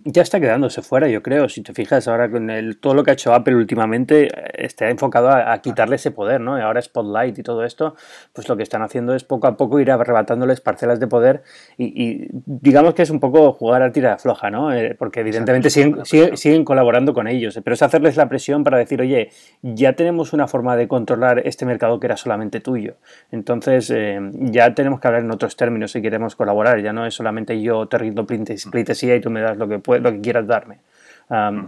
Ya 0.05 0.23
está 0.23 0.41
quedándose 0.41 0.83
fuera, 0.83 1.07
yo 1.07 1.23
creo. 1.23 1.49
Si 1.49 1.63
te 1.63 1.73
fijas, 1.73 2.09
ahora 2.09 2.29
con 2.29 2.51
el, 2.51 2.79
todo 2.79 2.95
lo 2.95 3.05
que 3.05 3.13
ha 3.13 3.15
hecho 3.15 3.33
Apple 3.33 3.55
últimamente 3.55 4.27
eh, 4.27 4.31
está 4.55 4.91
enfocado 4.91 5.31
a, 5.31 5.57
quitarle 5.59 5.97
ese 5.97 6.11
poder, 6.11 6.41
¿no? 6.41 6.59
Y 6.59 6.63
ahora 6.63 6.83
Spotlight 6.83 7.39
y 7.39 7.43
todo 7.45 7.65
esto, 7.65 7.95
pues 8.33 8.49
lo 8.49 8.57
que 8.57 8.65
están 8.65 8.83
haciendo 8.83 9.15
es 9.15 9.23
poco 9.23 9.47
a 9.47 9.57
poco 9.57 9.79
ir 9.79 9.93
arrebatándoles 9.93 10.61
parcelas 10.61 10.99
de 10.99 11.07
poder 11.07 11.43
y, 11.77 12.27
digamos 12.33 12.95
que 12.95 13.03
es 13.03 13.11
un 13.11 13.21
poco 13.21 13.53
jugar 13.53 13.83
a 13.83 13.93
tira 13.93 14.19
floja, 14.19 14.51
¿no? 14.51 14.73
Eh, 14.73 14.97
porque 14.99 15.21
evidentemente 15.21 15.71
siguen, 15.71 16.05
siguen, 16.05 16.65
colaborando 16.65 17.15
con 17.15 17.29
ellos, 17.29 17.59
pero 17.63 17.75
es 17.75 17.83
hacerles 17.83 18.17
la 18.17 18.29
presión 18.29 18.65
para 18.65 18.79
decir, 18.79 19.01
oye, 19.01 19.31
ya 19.63 19.93
tenemos 19.93 20.33
una 20.33 20.49
forma 20.49 20.77
de 20.77 20.89
controlar 20.89 21.43
este 21.45 21.67
mercado 21.67 22.01
que 22.01 22.07
era 22.09 22.17
solamente 22.17 22.61
tuyo. 22.61 22.97
Entonces, 23.31 23.91
eh, 23.91 24.19
ya 24.33 24.75
tenemos 24.75 24.99
que 24.99 25.07
hablar 25.07 25.23
en 25.23 25.31
otros 25.31 25.57
términos 25.57 25.93
si 25.93 26.03
queremos 26.03 26.35
colaborar. 26.35 26.83
Ya 26.83 26.93
no 26.93 27.07
es 27.07 27.15
solamente 27.15 27.61
yo 27.61 27.87
te 27.87 27.99
rindo 27.99 28.27
pleitesía 28.27 29.15
y 29.15 29.21
tú 29.21 29.31
me 29.31 29.41
das 29.41 29.57
lo 29.57 29.68
que, 29.69 29.99
lo 30.01 30.13
que 30.13 30.21
quieras 30.21 30.47
darme. 30.47 30.79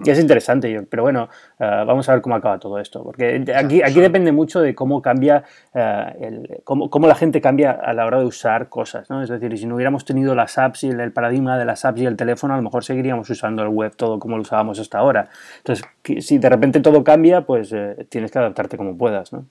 y 0.05 0.11
es 0.11 0.19
interesante, 0.19 0.87
pero 0.89 1.03
bueno, 1.03 1.29
ah, 1.59 1.85
vamos 1.87 2.09
a 2.09 2.13
ver 2.13 2.23
cómo 2.23 2.35
acaba 2.35 2.59
todo 2.59 2.79
esto, 2.79 3.03
porque 3.03 3.45
aquí, 3.55 3.83
aquí 3.83 4.01
depende 4.01 4.33
mucho 4.33 4.61
de 4.61 4.75
cómo 4.75 5.03
cambia, 5.03 5.45
ah, 5.75 6.13
el, 6.19 6.63
cómo, 6.65 6.89
cómo, 6.89 7.07
la 7.07 7.15
gente 7.15 7.41
cambia 7.41 7.73
a 7.73 7.93
la 7.93 8.07
hora 8.07 8.19
de 8.21 8.25
usar 8.25 8.69
cosas, 8.71 9.11
¿no? 9.11 9.23
Es 9.23 9.29
decir, 9.29 9.57
si 9.59 9.67
no 9.67 9.75
hubiéramos 9.75 10.05
tenido 10.05 10.35
las 10.35 10.57
apps 10.57 10.85
y 10.85 10.89
el, 10.89 11.13
paradigma 11.13 11.59
de 11.59 11.67
las 11.67 11.85
apps 11.85 12.01
y 12.01 12.07
el 12.07 12.17
teléfono, 12.17 12.55
a 12.55 12.57
lo 12.57 12.63
mejor 12.63 12.85
seguiríamos 12.85 13.29
usando 13.29 13.63
el 13.63 13.69
web 13.69 13.95
todo 13.97 14.19
como 14.19 14.37
lo 14.37 14.43
usábamos 14.43 14.79
hasta 14.79 14.99
ahora. 14.99 15.29
Entonces, 15.59 15.85
si 16.25 16.39
de 16.39 16.49
repente 16.49 16.81
todo 16.81 17.05
cambia, 17.05 17.43
pues 17.43 17.71
eh, 17.73 18.07
tienes 18.09 18.31
que 18.31 18.39
adaptarte 18.39 18.79
como 18.79 18.97
puedas, 18.97 19.33
¿no? 19.33 19.45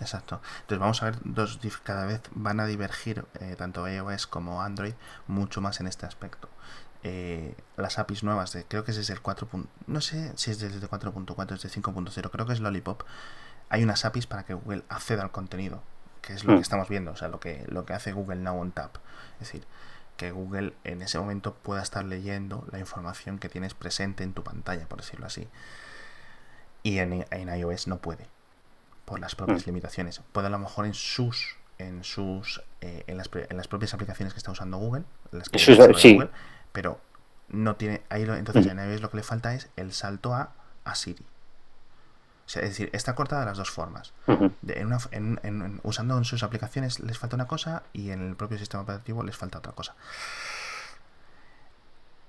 Exacto. 0.00 0.40
Entonces 0.60 0.78
vamos 0.78 1.02
a 1.02 1.06
ver, 1.06 1.16
dos 1.24 1.58
cada 1.82 2.06
vez 2.06 2.20
van 2.32 2.60
a 2.60 2.66
divergir 2.66 3.24
eh, 3.40 3.54
tanto 3.56 3.88
iOS 3.88 4.26
como 4.26 4.62
Android 4.62 4.94
mucho 5.26 5.60
más 5.60 5.80
en 5.80 5.86
este 5.86 6.06
aspecto. 6.06 6.48
Eh, 7.08 7.54
las 7.76 8.00
APIs 8.00 8.24
nuevas, 8.24 8.52
de, 8.52 8.64
creo 8.64 8.82
que 8.82 8.90
es 8.90 8.96
desde 8.96 9.14
el 9.14 9.20
4. 9.20 9.48
No 9.86 10.00
sé 10.00 10.32
si 10.34 10.50
es 10.50 10.58
desde 10.58 10.80
4.4, 10.80 11.46
desde 11.46 11.68
5.0, 11.68 12.30
creo 12.32 12.46
que 12.46 12.52
es 12.52 12.58
Lollipop. 12.58 13.04
Hay 13.68 13.84
unas 13.84 14.04
APIs 14.04 14.26
para 14.26 14.44
que 14.44 14.54
Google 14.54 14.82
acceda 14.88 15.22
al 15.22 15.30
contenido, 15.30 15.84
que 16.20 16.32
es 16.32 16.42
lo 16.42 16.54
que 16.54 16.58
mm. 16.58 16.62
estamos 16.62 16.88
viendo, 16.88 17.12
o 17.12 17.16
sea, 17.16 17.28
lo 17.28 17.38
que, 17.38 17.64
lo 17.68 17.86
que 17.86 17.92
hace 17.92 18.10
Google 18.10 18.40
Now 18.40 18.60
on 18.60 18.72
Tap. 18.72 18.96
Es 19.34 19.46
decir, 19.46 19.64
que 20.16 20.32
Google 20.32 20.74
en 20.82 21.00
ese 21.00 21.20
momento 21.20 21.54
pueda 21.54 21.80
estar 21.80 22.04
leyendo 22.04 22.66
la 22.72 22.80
información 22.80 23.38
que 23.38 23.48
tienes 23.48 23.74
presente 23.74 24.24
en 24.24 24.32
tu 24.32 24.42
pantalla, 24.42 24.88
por 24.88 24.98
decirlo 24.98 25.26
así. 25.26 25.46
Y 26.82 26.98
en, 26.98 27.24
iOS 27.30 27.86
no 27.86 27.98
puede, 27.98 28.26
por 29.04 29.20
las 29.20 29.36
propias 29.36 29.64
mm. 29.64 29.70
limitaciones. 29.70 30.22
Puede 30.32 30.48
a 30.48 30.50
lo 30.50 30.58
mejor 30.58 30.86
en 30.86 30.94
sus 30.94 31.54
en 31.78 32.02
sus 32.02 32.62
eh, 32.80 33.04
en, 33.06 33.18
las, 33.18 33.28
en, 33.32 33.56
las, 33.56 33.68
propias 33.68 33.92
aplicaciones 33.92 34.32
que 34.32 34.38
está 34.38 34.50
usando 34.50 34.78
Google, 34.78 35.04
las 35.30 35.50
que 35.50 35.62
Google, 35.62 36.30
pero 36.76 37.00
no 37.48 37.76
tiene. 37.76 38.02
Ahí 38.10 38.24
entonces 38.24 38.66
en 38.66 38.78
iOS 38.78 39.00
lo 39.00 39.10
que 39.10 39.16
le 39.16 39.22
falta 39.22 39.54
es 39.54 39.70
el 39.76 39.94
salto 39.94 40.34
a, 40.34 40.52
a 40.84 40.94
Siri. 40.94 41.24
es 42.48 42.54
decir, 42.54 42.90
está 42.92 43.14
cortada 43.14 43.40
de 43.40 43.46
las 43.46 43.56
dos 43.56 43.70
formas. 43.70 44.12
usando 45.82 46.18
en 46.18 46.24
sus 46.26 46.42
aplicaciones 46.42 47.00
les 47.00 47.18
falta 47.18 47.34
una 47.34 47.46
cosa 47.46 47.82
y 47.94 48.10
en 48.10 48.20
el 48.20 48.36
propio 48.36 48.58
sistema 48.58 48.82
operativo 48.82 49.22
les 49.22 49.38
falta 49.38 49.56
otra 49.56 49.72
cosa. 49.72 49.94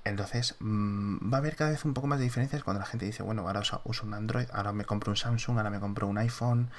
Entonces, 0.06 0.56
mm, 0.60 1.30
va 1.30 1.40
a 1.40 1.42
haber 1.42 1.58
cada 1.58 1.72
vez 1.72 1.84
un 1.84 1.94
poco 1.94 2.08
más 2.08 2.20
de 2.20 2.24
diferencias 2.24 2.64
cuando 2.64 2.80
la 2.80 2.86
gente 2.86 3.06
dice, 3.06 3.22
bueno, 3.24 3.46
ahora 3.46 3.64
uso 3.84 4.06
un 4.06 4.14
Android, 4.14 4.48
ahora 4.54 4.72
me 4.72 4.86
compro 4.86 5.12
un 5.12 5.18
Samsung, 5.18 5.58
ahora 5.58 5.70
me 5.70 5.82
compro 5.82 6.08
un 6.08 6.18
iPhone, 6.20 6.70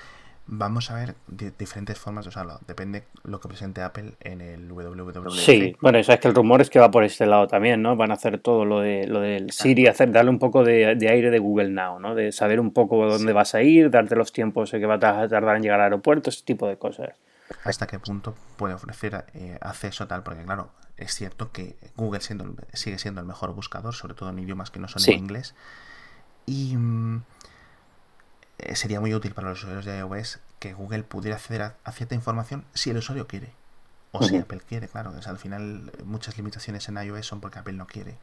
vamos 0.50 0.90
a 0.90 0.94
ver 0.94 1.14
diferentes 1.58 1.98
formas 1.98 2.24
de 2.24 2.30
usarlo. 2.30 2.58
Depende 2.66 3.04
lo 3.22 3.38
que 3.38 3.48
presente 3.48 3.82
Apple 3.82 4.14
en 4.20 4.40
el 4.40 4.72
WWDC. 4.72 5.30
Sí, 5.32 5.76
bueno, 5.80 6.02
sabes 6.02 6.20
que 6.20 6.28
el 6.28 6.34
rumor 6.34 6.62
es 6.62 6.70
que 6.70 6.78
va 6.78 6.90
por 6.90 7.04
este 7.04 7.26
lado 7.26 7.46
también, 7.46 7.82
¿no? 7.82 7.96
Van 7.96 8.10
a 8.10 8.14
hacer 8.14 8.38
todo 8.38 8.64
lo 8.64 8.80
de 8.80 9.06
lo 9.06 9.20
del 9.20 9.52
Siri, 9.52 9.86
hacer, 9.86 10.10
darle 10.10 10.30
un 10.30 10.38
poco 10.38 10.64
de, 10.64 10.86
aire 10.86 11.30
de 11.30 11.38
Google 11.38 11.68
Now, 11.70 12.00
¿no? 12.00 12.14
De 12.14 12.32
saber 12.32 12.60
un 12.60 12.72
poco 12.72 13.06
dónde 13.06 13.32
vas 13.32 13.54
a 13.54 13.62
ir, 13.62 13.90
darte 13.90 14.16
los 14.16 14.32
tiempos 14.32 14.70
que 14.70 14.86
va 14.86 14.94
a 14.94 14.98
tardar 14.98 15.56
en 15.56 15.62
llegar 15.62 15.80
al 15.80 15.84
aeropuerto, 15.84 16.30
ese 16.30 16.42
tipo 16.42 16.66
de 16.66 16.78
cosas. 16.78 17.10
Hasta 17.64 17.86
qué 17.86 17.98
punto 17.98 18.34
puede 18.56 18.74
ofrecer 18.74 19.26
eh, 19.34 19.58
acceso 19.60 20.06
tal, 20.06 20.22
porque 20.22 20.42
claro, 20.44 20.70
es 20.96 21.14
cierto 21.14 21.52
que 21.52 21.76
Google 21.96 22.20
siendo, 22.20 22.54
sigue 22.72 22.98
siendo 22.98 23.20
el 23.20 23.26
mejor 23.26 23.54
buscador, 23.54 23.94
sobre 23.94 24.14
todo 24.14 24.30
en 24.30 24.38
idiomas 24.38 24.70
que 24.70 24.80
no 24.80 24.88
son 24.88 25.02
en 25.06 25.18
inglés. 25.18 25.54
Y 26.46 26.76
mm, 26.76 27.22
eh, 28.58 28.74
sería 28.74 29.00
muy 29.00 29.14
útil 29.14 29.34
para 29.34 29.48
los 29.48 29.58
usuarios 29.58 29.84
de 29.84 29.98
iOS 29.98 30.40
que 30.58 30.74
Google 30.74 31.04
pudiera 31.04 31.36
acceder 31.36 31.62
a, 31.62 31.92
cierta 31.92 32.14
información 32.14 32.64
si 32.74 32.90
el 32.90 32.96
usuario 32.96 33.26
quiere. 33.26 33.52
O 34.10 34.22
si 34.22 34.36
Apple 34.36 34.62
quiere, 34.66 34.88
claro. 34.88 35.12
al 35.26 35.38
final 35.38 35.92
muchas 36.04 36.36
limitaciones 36.38 36.88
en 36.88 36.96
iOS 36.96 37.26
son 37.26 37.40
porque 37.40 37.58
Apple 37.58 37.74
no 37.74 37.86
quiere. 37.86 38.16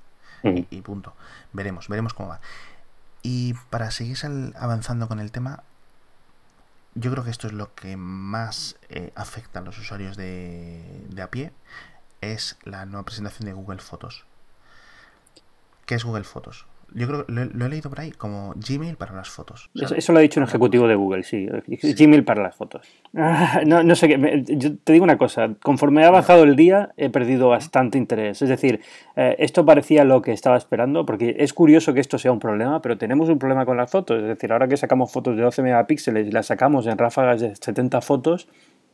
y, 0.43 0.81
punto. 0.81 1.13
Veremos, 1.53 1.87
veremos 1.87 2.13
cómo 2.13 2.29
va. 2.29 2.41
Y 3.21 3.53
para 3.69 3.91
seguir 3.91 4.17
avanzando 4.55 5.07
con 5.07 5.19
el 5.19 5.31
tema, 5.31 5.63
yo 6.95 7.11
creo 7.11 7.23
que 7.23 7.29
esto 7.29 7.47
es 7.47 7.53
lo 7.53 7.73
que 7.75 7.97
más 7.97 8.77
eh, 8.89 9.11
afecta 9.15 9.59
a 9.59 9.61
los 9.61 9.77
usuarios 9.77 10.17
de, 10.17 11.05
de 11.09 11.21
a 11.21 11.29
pie, 11.29 11.53
es 12.21 12.57
la 12.63 12.85
nueva 12.85 13.05
presentación 13.05 13.45
de 13.45 13.53
Google 13.53 13.79
Fotos. 13.79 14.25
¿Qué 15.85 15.95
es 15.95 16.03
Google 16.03 16.23
Fotos? 16.23 16.65
Yo 16.93 17.07
creo 17.07 17.25
que 17.25 17.31
lo, 17.31 17.65
he 17.65 17.69
leído 17.69 17.89
por 17.89 17.99
ahí 17.99 18.11
como 18.11 18.53
Gmail 18.55 18.95
para 18.95 19.13
las 19.13 19.29
fotos. 19.29 19.69
eso, 19.73 20.13
lo 20.13 20.19
ha 20.19 20.21
dicho 20.21 20.39
un 20.39 20.45
ejecutivo 20.45 20.87
de 20.87 20.95
Google, 20.95 21.23
sí. 21.23 21.47
Gmail 21.67 22.23
para 22.23 22.43
las 22.43 22.55
fotos. 22.55 22.87
Ah, 23.15 23.61
no, 23.65 23.83
no 23.83 23.95
sé, 23.95 24.07
qué, 24.07 24.43
yo 24.45 24.77
te 24.77 24.93
digo 24.93 25.03
una 25.03 25.17
cosa. 25.17 25.55
Conforme 25.61 26.03
ha 26.03 26.07
avanzado 26.07 26.43
el 26.43 26.55
día, 26.55 26.93
he 26.97 27.09
perdido 27.09 27.49
bastante 27.49 27.97
interés. 27.97 28.41
Es 28.41 28.49
decir, 28.49 28.81
eh, 29.15 29.35
esto 29.39 29.65
parecía 29.65 30.03
lo 30.03 30.21
que 30.21 30.31
estaba 30.31 30.57
esperando, 30.57 31.05
porque 31.05 31.35
es 31.39 31.53
curioso 31.53 31.93
que 31.93 31.99
esto 31.99 32.17
sea 32.17 32.31
un 32.31 32.39
problema, 32.39 32.81
pero 32.81 32.97
tenemos 32.97 33.29
un 33.29 33.39
problema 33.39 33.65
con 33.65 33.77
las 33.77 33.91
fotos. 33.91 34.21
Es 34.21 34.27
decir, 34.27 34.51
ahora 34.51 34.67
que 34.67 34.77
sacamos 34.77 35.11
fotos 35.11 35.35
de 35.35 35.43
12 35.43 35.63
megapíxeles 35.63 36.27
y 36.27 36.31
las 36.31 36.45
sacamos 36.45 36.87
en 36.87 36.97
ráfagas 36.97 37.41
de 37.41 37.55
70 37.55 38.01
fotos, 38.01 38.47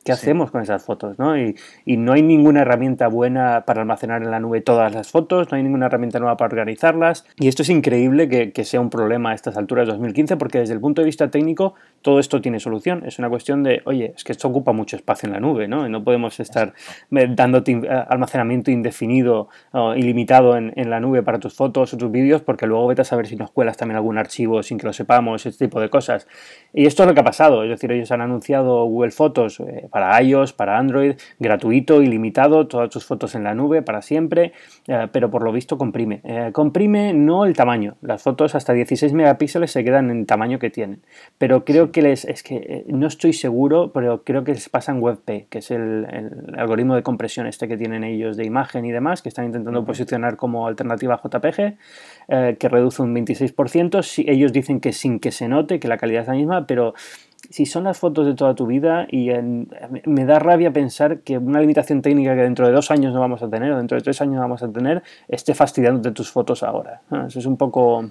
¿Qué 0.04 0.12
hacemos 0.12 0.50
con 0.50 0.62
esas 0.62 0.84
fotos? 0.84 1.20
¿no? 1.20 1.38
Y, 1.38 1.56
no 1.86 2.14
hay 2.14 2.24
ninguna 2.24 2.62
herramienta 2.62 3.08
buena 3.08 3.66
para 3.68 3.82
almacenar 3.82 4.24
en 4.24 4.32
la 4.32 4.40
nube 4.40 4.62
todas 4.62 4.96
las 4.96 5.12
fotos, 5.12 5.52
no 5.52 5.58
hay 5.58 5.64
ninguna 5.64 5.86
herramienta 5.86 6.18
nueva 6.20 6.38
para 6.38 6.50
organizarlas. 6.50 7.26
Y 7.38 7.48
esto 7.48 7.62
es 7.62 7.70
increíble 7.70 8.28
que, 8.28 8.62
sea 8.66 8.80
un 8.80 8.90
problema 8.90 9.32
a 9.32 9.34
estas 9.36 9.58
alturas 9.58 9.86
de 9.86 9.92
2015 9.92 10.38
porque 10.38 10.60
desde 10.60 10.74
el 10.74 10.80
punto 10.80 11.02
de 11.02 11.06
vista 11.06 11.30
técnico 11.30 11.76
todo 12.02 12.20
esto 12.20 12.42
tiene 12.42 12.60
solución. 12.60 13.04
Es 13.06 13.20
una 13.20 13.30
cuestión 13.30 13.62
de, 13.62 13.82
oye, 13.86 14.14
es 14.16 14.24
que 14.24 14.32
esto 14.32 14.48
ocupa 14.48 14.72
mucho 14.72 14.96
espacio 14.96 15.28
en 15.28 15.34
la 15.34 15.40
nube, 15.40 15.68
¿no? 15.68 15.86
Y 15.86 15.92
no 15.92 16.04
podemos 16.04 16.40
estar 16.40 16.74
dándote 17.10 17.72
eh, 17.72 17.90
almacenamiento 18.10 18.72
indefinido 18.72 19.50
o 19.72 19.94
ilimitado 19.94 20.58
en, 20.58 20.72
la 20.90 21.00
nube 21.00 21.22
para 21.22 21.40
tus 21.40 21.54
fotos 21.54 21.94
o 21.94 21.98
tus 21.98 22.12
vídeos 22.12 22.42
porque 22.42 22.66
luego 22.66 22.88
vete 22.88 23.02
a 23.02 23.06
saber 23.06 23.28
si 23.28 23.36
nos 23.36 23.52
cuelas 23.52 23.78
también 23.78 23.98
algún 23.98 24.18
archivo 24.18 24.64
sin 24.64 24.80
que 24.80 24.88
lo 24.88 24.94
sepamos, 24.94 25.46
este 25.46 25.66
tipo 25.66 25.80
de 25.80 25.90
cosas. 25.90 26.28
Y 26.74 26.88
esto 26.88 27.04
es 27.04 27.08
lo 27.08 27.14
que 27.14 27.20
ha 27.20 27.24
pasado, 27.24 27.64
es 27.64 27.70
decir, 27.70 27.92
ellos 27.92 28.12
han 28.12 28.22
anunciado 28.22 28.84
Google 28.86 29.12
Fotos. 29.12 29.60
Eh, 29.60 29.90
para 29.92 30.20
iOS, 30.22 30.54
para 30.54 30.80
Android, 30.80 31.16
gratuito, 31.40 32.02
ilimitado, 32.02 32.68
todas 32.68 32.90
tus 32.90 33.06
fotos 33.06 33.36
en 33.36 33.44
la 33.44 33.54
nube 33.54 33.82
para 33.82 34.02
siempre, 34.02 34.54
eh, 34.88 35.08
pero 35.12 35.30
por 35.30 35.44
lo 35.44 35.52
visto 35.52 35.78
comprime. 35.78 36.22
Eh, 36.24 36.50
comprime 36.54 37.14
no 37.14 37.46
el 37.46 37.56
tamaño, 37.56 37.98
las 38.02 38.24
fotos 38.24 38.56
hasta 38.56 38.74
16 38.74 39.14
megapíxeles 39.14 39.72
se 39.72 39.84
quedan 39.84 40.10
en 40.10 40.20
el 40.22 40.26
tamaño 40.26 40.58
que 40.60 40.70
tienen, 40.70 41.02
pero 41.38 41.66
creo 41.66 41.92
que 41.92 42.02
les, 42.02 42.26
es 42.26 42.42
que 42.42 42.56
eh, 42.56 42.86
no 42.88 43.08
estoy 43.08 43.34
seguro, 43.34 43.92
pero 43.94 44.24
creo 44.24 44.44
que 44.44 44.54
les 44.54 44.70
pasa 44.70 44.92
en 44.92 45.02
WebP, 45.04 45.50
que 45.50 45.60
es 45.60 45.70
el, 45.72 46.08
algoritmo 46.58 46.96
de 46.96 47.04
compresión 47.04 47.46
este 47.48 47.68
que 47.68 47.78
tienen 47.78 48.04
ellos 48.04 48.38
de 48.38 48.46
imagen 48.46 48.86
y 48.86 48.92
demás, 48.92 49.22
que 49.22 49.30
están 49.30 49.46
intentando 49.46 49.86
posicionar 49.86 50.38
como 50.38 50.68
alternativa 50.68 51.16
a 51.16 51.22
JPG, 51.22 51.78
que 52.58 52.70
reduce 52.70 53.02
un 53.02 53.14
26%, 53.14 54.04
si 54.04 54.26
ellos 54.28 54.54
dicen 54.54 54.80
que 54.80 54.94
sin 54.94 55.20
que 55.20 55.32
se 55.32 55.50
note, 55.50 55.80
que 55.80 55.90
la 55.90 55.98
calidad 55.98 56.22
es 56.22 56.28
la 56.30 56.34
misma, 56.36 56.66
pero 56.66 56.94
si 57.50 57.66
son 57.66 57.84
las 57.84 57.98
fotos 57.98 58.26
de 58.26 58.36
toda 58.36 58.56
tu 58.56 58.68
vida 58.68 59.06
y 59.10 59.30
me 60.06 60.26
da 60.26 60.40
rabia 60.40 60.72
pensar 60.72 61.20
que 61.20 61.38
una 61.38 61.60
limitación 61.60 62.02
técnica 62.02 62.36
que 62.36 62.44
dentro 62.44 62.66
de 62.66 62.72
dos 62.72 62.92
años 62.92 63.14
no 63.14 63.20
vamos 63.20 63.44
a 63.44 63.50
tener 63.50 63.72
o 63.74 63.78
dentro 63.78 63.98
de 63.98 64.04
tres 64.04 64.22
años 64.22 64.36
no 64.36 64.42
vamos 64.42 64.64
a 64.64 64.72
tener 64.72 65.04
esté 65.28 65.54
fastidiándote 65.54 66.12
tus 66.12 66.32
fotos 66.32 66.64
ahora. 66.64 67.02
Eso 67.28 67.40
es 67.40 67.46
un 67.46 67.58
poco... 67.58 68.06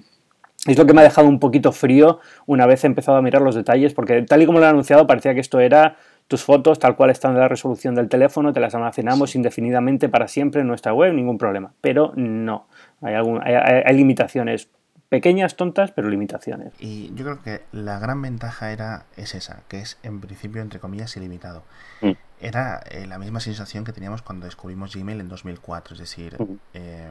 Es 0.67 0.77
lo 0.77 0.85
que 0.85 0.93
me 0.93 1.01
ha 1.01 1.03
dejado 1.03 1.27
un 1.27 1.39
poquito 1.39 1.71
frío 1.71 2.19
una 2.45 2.67
vez 2.67 2.83
he 2.83 2.87
empezado 2.87 3.17
a 3.17 3.21
mirar 3.23 3.41
los 3.41 3.55
detalles, 3.55 3.95
porque 3.95 4.21
tal 4.21 4.43
y 4.43 4.45
como 4.45 4.59
lo 4.59 4.65
han 4.65 4.73
anunciado 4.73 5.07
parecía 5.07 5.33
que 5.33 5.39
esto 5.39 5.59
era 5.59 5.95
tus 6.31 6.45
fotos 6.45 6.79
tal 6.79 6.95
cual 6.95 7.09
están 7.09 7.33
de 7.33 7.41
la 7.41 7.49
resolución 7.49 7.93
del 7.93 8.07
teléfono, 8.07 8.53
te 8.53 8.61
las 8.61 8.73
almacenamos 8.73 9.35
indefinidamente 9.35 10.07
para 10.07 10.29
siempre 10.29 10.61
en 10.61 10.67
nuestra 10.67 10.93
web, 10.93 11.13
ningún 11.13 11.37
problema. 11.37 11.73
Pero 11.81 12.13
no, 12.15 12.67
hay, 13.01 13.15
algún, 13.15 13.41
hay 13.43 13.93
limitaciones 13.97 14.69
pequeñas, 15.09 15.57
tontas, 15.57 15.91
pero 15.91 16.09
limitaciones. 16.09 16.73
Y 16.79 17.13
yo 17.15 17.25
creo 17.25 17.41
que 17.43 17.63
la 17.73 17.99
gran 17.99 18.21
ventaja 18.21 18.71
era 18.71 19.03
es 19.17 19.35
esa, 19.35 19.63
que 19.67 19.81
es 19.81 19.97
en 20.03 20.21
principio, 20.21 20.61
entre 20.61 20.79
comillas, 20.79 21.17
ilimitado. 21.17 21.63
Mm. 21.99 22.11
Era 22.39 22.81
eh, 22.89 23.05
la 23.05 23.19
misma 23.19 23.41
sensación 23.41 23.83
que 23.83 23.91
teníamos 23.91 24.21
cuando 24.21 24.45
descubrimos 24.45 24.95
Gmail 24.95 25.19
en 25.19 25.27
2004, 25.27 25.95
es 25.95 25.99
decir, 25.99 26.37
Mm. 26.39 26.53
eh, 26.75 27.09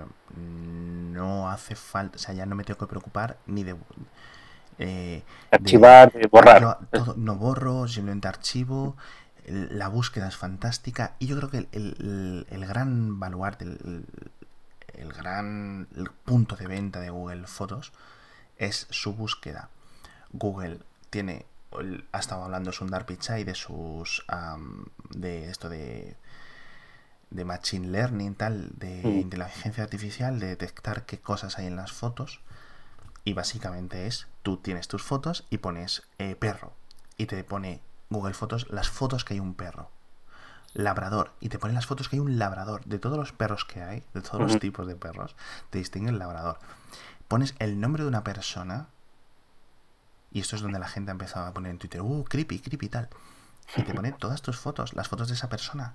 no 1.13 1.51
hace 1.51 1.75
falta, 1.75 2.17
o 2.17 2.19
sea, 2.19 2.35
ya 2.35 2.47
no 2.47 2.57
me 2.57 2.65
tengo 2.65 2.79
que 2.79 2.87
preocupar 2.87 3.37
ni 3.47 3.65
de... 3.65 3.77
eh, 4.83 5.23
Archivar, 5.51 6.13
de 6.13 6.27
borrar. 6.27 6.61
yo 6.63 6.79
todo- 6.91 7.15
no 7.17 7.37
borro, 7.37 7.87
simplemente 7.87 8.29
archivo. 8.29 8.97
La 9.47 9.89
búsqueda 9.89 10.29
es 10.29 10.37
fantástica. 10.37 11.15
Y 11.19 11.27
yo 11.27 11.37
creo 11.37 11.51
que 11.51 11.59
el, 11.59 11.69
el- 11.73 12.47
el 12.51 12.67
gran 12.67 13.19
baluarte, 13.21 13.65
el, 13.65 15.13
gran 15.13 15.89
punto 16.25 16.57
de 16.57 16.67
venta 16.67 17.01
de 17.01 17.11
Google 17.11 17.47
Fotos 17.47 17.93
es 18.57 18.87
su 18.91 19.15
búsqueda. 19.15 19.69
Google 20.33 20.79
tiene, 21.11 21.47
ha 22.13 22.19
estado 22.19 22.45
hablando 22.45 22.73
Sundar 22.73 23.07
Pichai 23.07 23.45
de 23.45 23.55
sus. 23.55 24.25
am, 24.29 24.87
de 25.11 25.51
esto 25.51 25.69
de. 25.69 26.17
de 27.31 27.45
Machine 27.45 27.89
Learning, 27.89 28.35
tal, 28.35 28.71
de 28.79 29.03
Mm. 29.05 29.19
inteligencia 29.21 29.85
artificial, 29.85 30.39
de 30.41 30.47
detectar 30.49 31.07
qué 31.07 31.19
cosas 31.21 31.59
hay 31.59 31.67
en 31.67 31.77
las 31.77 31.93
fotos. 31.93 32.41
Y 33.25 33.35
básicamente 33.35 34.07
es, 34.07 34.27
tú 34.43 34.57
tienes 34.57 34.89
tus 34.89 35.03
fotos 35.03 35.47
y 35.51 35.59
pones 35.59 36.03
eh, 36.19 36.37
perro. 36.37 36.73
Y 37.17 37.27
te 37.27 37.43
pone 37.45 37.83
Google 38.09 38.35
Fotos 38.35 38.71
las 38.71 38.89
fotos 38.89 39.25
que 39.25 39.35
hay 39.35 39.41
un 39.41 39.55
perro. 39.55 39.91
Labrador. 40.73 41.33
Y 41.41 41.49
te 41.49 41.59
pone 41.59 41.75
las 41.75 41.87
fotos 41.87 42.09
que 42.09 42.17
hay 42.17 42.21
un 42.21 42.39
labrador. 42.39 42.85
De 42.85 42.99
todos 42.99 43.19
los 43.19 43.33
perros 43.33 43.65
que 43.65 43.83
hay, 43.83 44.03
de 44.15 44.23
todos 44.23 44.41
los 44.41 44.59
tipos 44.59 44.87
de 44.87 44.97
perros, 44.97 45.37
te 45.71 45.79
distingue 45.79 46.11
el 46.11 46.19
labrador. 46.19 46.59
Pones 47.29 47.55
el 47.59 47.81
nombre 47.81 48.03
de 48.03 48.09
una 48.09 48.25
persona. 48.25 48.89
Y 50.33 50.41
esto 50.41 50.57
es 50.57 50.63
donde 50.63 50.79
la 50.79 50.89
gente 50.89 51.11
ha 51.11 51.13
empezado 51.13 51.47
a 51.47 51.53
poner 51.53 51.73
en 51.73 51.79
Twitter, 51.79 52.01
uh, 52.03 52.25
creepy, 52.25 52.61
creepy 52.61 52.89
tal. 52.89 53.09
Y 53.77 53.83
te 53.83 53.95
pone 53.95 54.13
todas 54.13 54.43
tus 54.43 54.59
fotos, 54.59 54.95
las 54.95 55.09
fotos 55.09 55.29
de 55.29 55.35
esa 55.35 55.49
persona. 55.49 55.95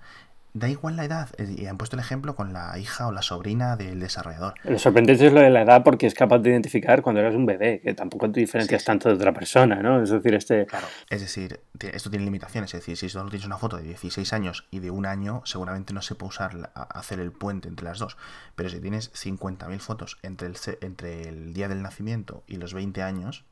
Da 0.58 0.70
igual 0.70 0.96
la 0.96 1.04
edad. 1.04 1.30
Y 1.38 1.66
han 1.66 1.78
puesto 1.78 1.98
el 1.98 2.00
ejemplo 2.00 2.34
con 2.34 2.54
la 2.54 2.80
hija 2.80 3.08
o 3.08 3.12
la 3.12 3.22
sobrina 3.22 3.76
del 3.76 4.00
desarrollador. 4.00 4.54
Lo 4.64 4.80
sorprendente 4.80 5.28
es 5.28 5.34
lo 5.34 5.42
de 5.42 5.50
la 5.50 5.64
edad 5.64 5.84
porque 5.84 6.08
es 6.08 6.14
capaz 6.14 6.40
de 6.40 6.50
identificar 6.50 7.02
cuando 7.02 7.20
eras 7.20 7.36
un 7.36 7.46
bebé, 7.46 7.82
que 7.84 7.94
tampoco 7.94 8.32
te 8.32 8.40
diferencias 8.40 8.82
Sí. 8.82 8.86
tanto 8.86 9.10
de 9.10 9.16
otra 9.16 9.34
persona, 9.34 9.82
¿no? 9.82 10.02
Es 10.02 10.12
decir, 10.12 10.34
este... 10.34 10.66
Claro, 10.66 10.88
es 11.10 11.20
decir, 11.20 11.60
esto 11.92 12.10
tiene 12.10 12.24
limitaciones. 12.24 12.74
Es 12.74 12.80
decir, 12.80 12.96
si 12.96 13.10
solo 13.10 13.30
tienes 13.30 13.46
una 13.46 13.58
foto 13.58 13.76
de 13.76 13.84
16 13.84 14.32
años 14.32 14.66
y 14.72 14.80
de 14.80 14.92
un 14.92 15.06
año, 15.06 15.42
seguramente 15.44 15.94
no 15.94 16.02
se 16.02 16.16
puede 16.16 16.30
usar 16.30 16.72
hacer 16.74 17.20
el 17.20 17.34
puente 17.34 17.68
entre 17.68 17.86
las 17.86 18.00
dos. 18.00 18.16
Pero 18.56 18.70
si 18.70 18.80
tienes 18.80 19.12
50.000 19.14 19.80
fotos 19.80 20.18
entre 20.24 20.48
el, 20.48 20.56
entre 20.80 21.28
el 21.28 21.54
día 21.54 21.68
del 21.68 21.82
nacimiento 21.82 22.44
y 22.48 22.56
los 22.56 22.74
20 22.74 23.04
años, 23.04 23.44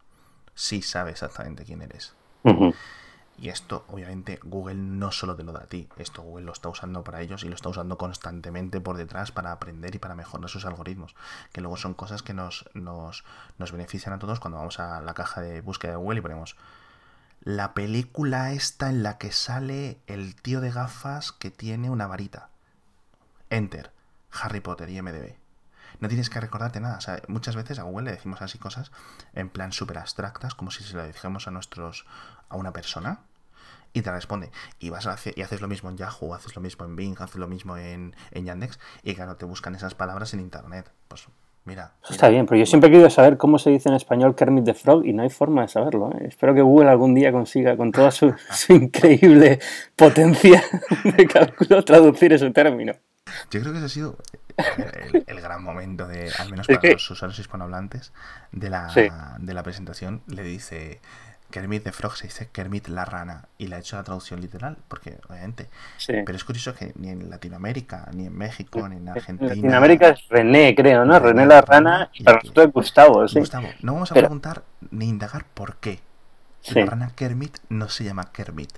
sí 0.56 0.82
sabe 0.82 1.12
exactamente 1.12 1.66
quién 1.66 1.82
eres. 1.82 2.14
Y 3.44 3.50
esto, 3.50 3.84
obviamente, 3.90 4.40
Google 4.42 4.76
no 4.76 5.12
solo 5.12 5.36
te 5.36 5.44
lo 5.44 5.52
da 5.52 5.64
a 5.64 5.68
ti. 5.68 5.90
Esto 5.98 6.22
Google 6.22 6.46
lo 6.46 6.54
está 6.54 6.70
usando 6.70 7.04
para 7.04 7.20
ellos 7.20 7.44
y 7.44 7.50
lo 7.50 7.56
está 7.56 7.68
usando 7.68 7.98
constantemente 7.98 8.80
por 8.80 8.96
detrás 8.96 9.34
para 9.34 9.52
aprender 9.52 9.94
y 9.94 10.00
para 10.00 10.16
mejorar 10.16 10.50
sus 10.50 10.64
algoritmos. 10.64 11.14
Que 11.52 11.60
luego 11.60 11.76
son 11.76 11.94
cosas 11.94 12.24
que 12.24 12.34
nos, 12.34 12.64
nos, 12.74 13.26
nos 13.58 13.74
benefician 13.74 14.14
a 14.14 14.20
todos 14.20 14.40
cuando 14.40 14.60
vamos 14.60 14.80
a 14.80 15.02
la 15.02 15.14
caja 15.14 15.42
de 15.42 15.60
búsqueda 15.60 15.92
de 15.92 15.98
Google 15.98 16.20
y 16.20 16.22
ponemos 16.22 16.56
la 17.42 17.74
película 17.74 18.54
esta 18.54 18.88
en 18.90 19.04
la 19.04 19.18
que 19.18 19.34
sale 19.34 20.00
el 20.08 20.36
tío 20.36 20.62
de 20.62 20.72
gafas 20.72 21.34
que 21.34 21.52
tiene 21.52 21.90
una 21.90 22.08
varita. 22.08 22.48
Enter. 23.50 23.92
Harry 24.32 24.62
Potter 24.62 24.90
y 24.90 25.02
MDB. 25.02 25.36
No 26.00 26.08
tienes 26.08 26.30
que 26.30 26.40
recordarte 26.40 26.80
nada. 26.80 27.00
Muchas 27.28 27.58
veces 27.58 27.78
a 27.78 27.84
Google 27.84 28.06
le 28.06 28.12
decimos 28.12 28.42
así 28.42 28.58
cosas 28.58 28.94
en 29.34 29.50
plan 29.50 29.74
súper 29.74 29.98
abstractas, 29.98 30.56
como 30.56 30.72
si 30.72 30.82
se 30.86 30.96
lo 30.96 31.06
dijéramos 31.06 31.50
a 31.50 31.52
nuestros. 31.52 32.06
a 32.48 32.56
una 32.56 32.72
persona. 32.72 33.20
Y 33.94 34.02
te 34.02 34.12
responde. 34.12 34.50
Y 34.80 34.90
vas 34.90 35.06
a 35.08 35.14
hacer, 35.14 35.34
y 35.38 35.42
haces 35.44 35.62
lo 35.62 35.68
mismo 35.68 35.90
en 35.90 35.98
Yahoo, 35.98 36.34
haces 36.34 36.56
lo 36.56 36.62
mismo 36.62 36.86
en 36.86 36.96
Bing, 36.96 37.16
haces 37.20 37.36
lo 37.36 37.48
mismo 37.48 37.78
en, 37.78 38.16
en 38.32 38.46
Yandex. 38.46 38.80
Y 39.04 39.14
claro, 39.14 39.36
te 39.36 39.46
buscan 39.46 39.76
esas 39.76 39.94
palabras 39.94 40.34
en 40.34 40.40
internet. 40.40 40.92
Pues 41.08 41.28
mira. 41.66 41.94
Eso 42.04 42.14
está 42.14 42.30
bien, 42.30 42.46
pero 42.48 42.58
yo 42.60 42.66
siempre 42.66 42.90
he 42.90 42.92
querido 42.92 43.10
saber 43.12 43.38
cómo 43.38 43.60
se 43.60 43.70
dice 43.70 43.90
en 43.90 43.96
español 43.96 44.36
Kermit 44.36 44.66
the 44.66 44.74
Frog 44.74 45.06
y 45.06 45.14
no 45.14 45.22
hay 45.22 45.30
forma 45.30 45.62
de 45.62 45.68
saberlo. 45.68 46.12
¿eh? 46.14 46.26
Espero 46.28 46.56
que 46.56 46.62
Google 46.64 46.90
algún 46.90 47.14
día 47.14 47.32
consiga, 47.32 47.78
con 47.78 47.92
toda 47.92 48.10
su, 48.10 48.34
su 48.52 48.74
increíble 48.74 49.60
potencia 49.96 50.64
de 51.04 51.28
cálculo, 51.28 51.84
traducir 51.86 52.34
ese 52.34 52.50
término. 52.50 52.94
Yo 53.52 53.62
creo 53.62 53.72
que 53.72 53.78
ese 53.78 53.86
ha 53.86 53.90
sido 53.90 54.18
el, 54.78 55.24
el 55.26 55.42
gran 55.42 55.64
momento 55.64 56.08
de, 56.08 56.32
al 56.40 56.50
menos 56.50 56.68
para 56.68 56.92
los 56.92 57.10
usuarios 57.12 57.40
hispanohablantes, 57.40 58.12
de 58.52 58.70
la, 58.70 58.90
Sí. 58.90 59.08
de 59.40 59.54
la 59.54 59.64
presentación. 59.64 60.22
Le 60.28 60.44
dice 60.44 61.00
Kermit 61.54 61.84
the 61.84 61.92
Frog, 61.92 62.16
se 62.18 62.26
dice 62.26 62.50
Kermit 62.52 62.88
la 62.88 63.06
rana. 63.06 63.46
Y 63.60 63.68
le 63.68 63.76
ha 63.76 63.80
hecho 63.80 63.96
la 63.96 64.04
traducción 64.04 64.42
literal, 64.42 64.76
porque 64.88 65.20
obviamente. 65.30 65.70
Sí. 65.98 66.14
Pero 66.26 66.36
es 66.36 66.44
curioso 66.44 66.74
que 66.74 66.94
ni 66.96 67.10
en 67.10 67.30
Latinoamérica, 67.30 68.10
ni 68.12 68.26
en 68.26 68.36
México, 68.36 68.90
ni 68.90 68.96
en 68.96 69.04
En 69.04 69.10
Argentina. 69.10 69.50
Latinoamérica 69.50 70.08
es 70.10 70.28
René, 70.30 70.74
creo, 70.74 71.06
¿no? 71.06 71.20
René, 71.20 71.42
René 71.42 71.46
la 71.46 71.62
rana 71.62 72.10
y 72.14 72.24
para 72.24 72.40
nosotros 72.40 72.66
es 72.68 72.74
Gustavo, 72.74 73.28
sí. 73.28 73.38
Gustavo, 73.40 73.68
no 73.84 73.94
vamos 73.94 74.10
a 74.12 74.16
Pero- 74.16 74.30
preguntar 74.30 74.64
ni 74.90 75.06
indagar 75.08 75.46
por 75.54 75.76
qué. 75.76 76.00
Sí. 76.62 76.74
La 76.80 76.88
rana 76.88 77.12
Kermit 77.16 77.58
no 77.70 77.88
se 77.88 78.04
llama 78.04 78.32
Kermit. 78.32 78.72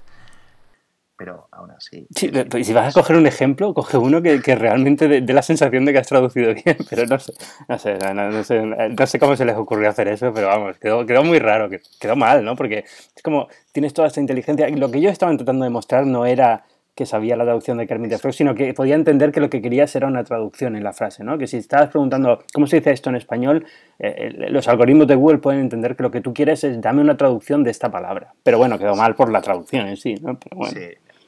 Pero 1.17 1.47
aún 1.51 1.71
así. 1.71 2.05
Sí, 2.13 2.29
pero 2.29 2.61
si 2.63 2.73
vas 2.73 2.95
a 2.95 2.99
coger 2.99 3.15
un 3.15 3.25
ejemplo, 3.25 3.73
coge 3.73 3.97
uno 3.97 4.21
que, 4.21 4.41
que 4.41 4.53
realmente 4.55 5.07
dé 5.07 5.33
la 5.33 5.41
sensación 5.41 5.85
de 5.85 5.93
que 5.93 5.99
has 5.99 6.07
traducido 6.07 6.53
bien, 6.53 6.75
pero 6.89 7.05
no 7.05 7.17
sé, 7.19 7.33
no 7.69 7.77
sé, 7.79 7.97
no, 8.13 8.13
no- 8.31 8.43
sé, 8.43 8.61
no 8.63 9.07
sé 9.07 9.17
cómo 9.19 9.35
se 9.37 9.45
les 9.45 9.55
ocurrió 9.55 9.89
hacer 9.89 10.09
eso, 10.09 10.33
pero 10.33 10.47
vamos, 10.47 10.77
quedó, 10.77 11.05
quedó 11.05 11.23
muy 11.23 11.39
raro, 11.39 11.69
que- 11.69 11.79
quedó 12.01 12.15
mal, 12.17 12.43
¿no? 12.43 12.55
Porque 12.57 12.79
es 13.15 13.23
como, 13.23 13.47
tienes 13.71 13.93
toda 13.93 14.09
esta 14.09 14.19
inteligencia, 14.19 14.67
y 14.67 14.75
lo 14.75 14.91
que 14.91 14.99
yo 14.99 15.09
estaba 15.09 15.33
tratando 15.37 15.63
de 15.63 15.69
mostrar 15.69 16.05
no 16.05 16.25
era 16.25 16.63
que 16.95 17.05
sabía 17.05 17.35
la 17.35 17.43
traducción 17.43 17.77
de 17.77 17.87
Kermit 17.87 18.09
the 18.11 18.17
Frog, 18.17 18.33
sino 18.33 18.55
que 18.55 18.73
podía 18.73 18.95
entender 18.95 19.33
que 19.33 19.41
lo 19.41 19.49
que 19.49 19.61
querías 19.61 19.93
era 19.97 20.07
una 20.07 20.23
traducción 20.23 20.77
en 20.77 20.83
la 20.85 20.93
frase, 20.93 21.25
¿no? 21.25 21.37
Que 21.37 21.45
si 21.45 21.57
estabas 21.57 21.89
preguntando 21.89 22.43
cómo 22.53 22.67
se 22.67 22.77
dice 22.77 22.91
esto 22.91 23.09
en 23.09 23.17
español, 23.17 23.65
eh, 23.99 24.31
eh, 24.39 24.49
los 24.49 24.67
algoritmos 24.69 25.05
de 25.07 25.15
Google 25.15 25.39
pueden 25.39 25.59
entender 25.59 25.97
que 25.97 26.03
lo 26.03 26.11
que 26.11 26.21
tú 26.21 26.33
quieres 26.33 26.63
es 26.63 26.79
dame 26.79 27.01
una 27.01 27.17
traducción 27.17 27.65
de 27.65 27.71
esta 27.71 27.91
palabra. 27.91 28.33
Pero 28.43 28.57
bueno, 28.59 28.79
quedó 28.79 28.95
mal 28.95 29.13
por 29.13 29.29
la 29.29 29.41
traducción 29.41 29.87
en 29.87 29.97
sí, 29.97 30.15
¿no? 30.21 30.39
Pero 30.39 30.55
bueno. 30.55 30.73
Sí, 30.73 30.85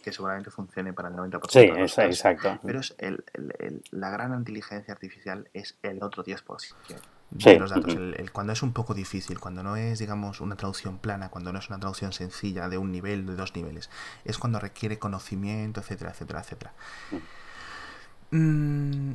que 0.07 0.13
seguramente 0.13 0.49
funcione 0.51 0.93
para 0.93 1.09
el 1.09 1.15
90% 1.15 1.49
Sí, 1.49 1.59
de 1.59 1.67
los 1.79 1.91
es- 1.97 2.05
exacto. 2.05 2.57
Pero 2.63 2.79
es 2.79 2.95
el, 2.97 3.25
el- 3.33 3.53
el- 3.59 3.83
la 3.91 4.09
gran 4.09 4.33
inteligencia 4.33 4.93
artificial 4.93 5.49
es 5.53 5.75
el 5.83 6.01
otro 6.01 6.23
10% 6.23 6.95
de 7.31 7.43
Sí. 7.53 7.59
los 7.59 7.69
datos. 7.71 7.93
El- 7.93 8.15
el- 8.17 8.31
cuando 8.31 8.53
es 8.53 8.63
un 8.63 8.71
poco 8.71 8.93
difícil, 8.93 9.37
cuando 9.41 9.63
no 9.63 9.75
es, 9.75 9.99
digamos, 9.99 10.39
una 10.39 10.55
traducción 10.55 10.97
plana, 10.97 11.27
cuando 11.27 11.51
no 11.51 11.59
es 11.59 11.67
una 11.67 11.77
traducción 11.77 12.13
sencilla 12.13 12.69
de 12.69 12.77
un 12.77 12.89
nivel, 12.93 13.25
de 13.25 13.35
dos 13.35 13.53
niveles, 13.53 13.89
es 14.23 14.37
cuando 14.37 14.59
requiere 14.61 14.97
conocimiento, 14.97 15.81
etcétera, 15.81 16.11
etcétera, 16.11 16.39
etcétera. 16.39 16.73
Mm, 18.31 19.13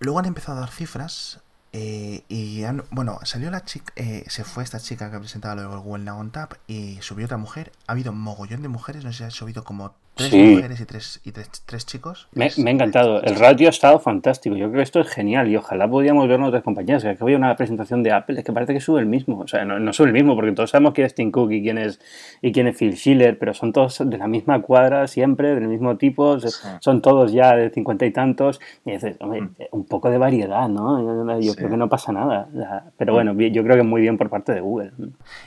luego 0.00 0.18
han 0.18 0.24
empezado 0.26 0.56
a 0.58 0.60
dar 0.62 0.70
cifras. 0.70 1.40
Eh, 1.76 2.22
y 2.28 2.62
han- 2.64 2.84
bueno, 2.92 3.18
salió 3.24 3.50
la 3.50 3.64
chica, 3.64 3.92
eh, 3.96 4.24
se 4.28 4.44
fue 4.44 4.62
esta 4.62 4.78
chica 4.78 5.10
que 5.10 5.18
presentaba 5.18 5.56
luego 5.56 5.74
el 5.74 5.80
Google 5.80 6.04
Now 6.04 6.18
on 6.20 6.30
Tap 6.30 6.54
y 6.68 6.98
subió 7.02 7.26
otra 7.26 7.36
mujer. 7.36 7.72
Ha 7.88 7.92
habido 7.92 8.12
mogollón 8.12 8.62
de 8.62 8.68
mujeres, 8.68 9.02
no 9.04 9.10
sé 9.12 9.18
si 9.18 9.24
ha 9.24 9.30
subido 9.32 9.64
como 9.64 9.94
tres 10.14 10.30
Sí. 10.30 10.54
mujeres 10.56 10.80
y 10.80 10.84
tres, 10.86 11.20
y 11.24 11.32
tres, 11.32 11.50
tres 11.66 11.86
chicos. 11.86 12.28
Me, 12.32 12.48
me 12.58 12.70
ha 12.70 12.72
encantado. 12.72 13.22
El 13.22 13.34
ratio 13.36 13.66
ha 13.66 13.70
estado 13.70 13.98
fantástico. 13.98 14.54
Yo 14.56 14.66
creo 14.68 14.78
que 14.78 14.82
esto 14.82 15.00
es 15.00 15.08
genial 15.08 15.48
y 15.48 15.56
ojalá 15.56 15.88
pudiéramos 15.88 16.28
verlo 16.28 16.44
en 16.44 16.48
otras 16.50 16.62
compañías. 16.62 17.02
Que 17.02 17.16
había 17.20 17.36
una 17.36 17.54
presentación 17.56 18.02
de 18.02 18.12
Apple, 18.12 18.38
es 18.38 18.44
que 18.44 18.52
parece 18.52 18.72
que 18.74 18.80
sube 18.80 19.00
el 19.00 19.06
mismo. 19.06 19.40
O 19.40 19.48
sea, 19.48 19.64
no, 19.64 19.78
no 19.78 19.92
sube 19.92 20.06
el 20.08 20.12
mismo 20.12 20.34
porque 20.36 20.52
todos 20.52 20.70
sabemos 20.70 20.94
quién 20.94 21.06
es 21.06 21.14
Tim 21.14 21.30
Cook 21.30 21.50
y 21.52 21.62
quién 21.62 21.78
es, 21.78 22.00
y 22.42 22.52
quién 22.52 22.66
es 22.68 22.76
Phil 22.76 22.96
Schiller, 22.96 23.38
pero 23.38 23.54
son 23.54 23.72
todos 23.72 24.02
de 24.04 24.18
la 24.18 24.28
misma 24.28 24.62
cuadra 24.62 25.06
siempre, 25.08 25.54
del 25.54 25.68
mismo 25.68 25.96
tipo. 25.96 26.38
Sí. 26.40 26.48
Son 26.80 27.02
todos 27.02 27.32
ya 27.32 27.54
de 27.56 27.70
cincuenta 27.70 28.06
y 28.06 28.12
tantos. 28.12 28.60
Y 28.84 28.92
dices, 28.92 29.16
hombre, 29.20 29.42
Mm. 29.42 29.50
un 29.72 29.84
poco 29.84 30.10
de 30.10 30.18
variedad, 30.18 30.68
¿no? 30.68 31.38
Yo 31.40 31.52
Sí. 31.52 31.56
creo 31.56 31.70
que 31.70 31.76
no 31.76 31.88
pasa 31.88 32.12
nada. 32.12 32.48
Pero 32.96 33.12
bueno, 33.14 33.34
bien- 33.34 33.52
yo 33.52 33.62
creo 33.64 33.76
que 33.76 33.82
muy 33.82 34.00
bien 34.00 34.16
por 34.16 34.30
parte 34.30 34.52
de 34.52 34.60
Google. 34.60 34.92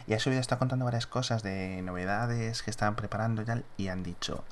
Y 0.08 0.14
ha 0.14 0.20
subido, 0.20 0.42
está 0.42 0.58
contando 0.58 0.86
varias 0.86 1.08
cosas 1.08 1.42
de 1.44 1.82
novedades 1.84 2.64
que 2.64 2.70
estaban 2.72 2.96
preparando 2.96 3.42
y 3.42 3.46
tal, 3.46 3.64
y 3.78 3.88
han 3.88 4.04
dicho 4.04 4.44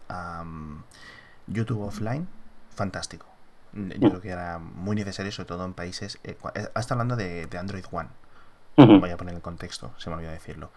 YouTube 1.47 1.81
offline, 1.81 2.27
fantástico. 2.69 3.27
Yo 3.73 4.09
creo 4.09 4.21
que 4.21 4.29
era 4.29 4.57
muy 4.57 4.95
necesario, 4.95 5.31
sobre 5.31 5.47
todo 5.47 5.65
en 5.65 5.73
países. 5.73 6.17
Eh, 6.23 6.37
eh, 6.55 6.67
está 6.75 6.93
hablando 6.93 7.17
de, 7.17 7.45
de 7.45 7.57
Android 7.57 7.83
One. 7.91 8.09
Voy 8.77 9.09
a 9.09 9.17
poner 9.17 9.35
el 9.35 9.41
contexto, 9.41 9.93
se 9.97 10.09
me 10.09 10.15
olvidó 10.15 10.31
decirlo. 10.31 10.71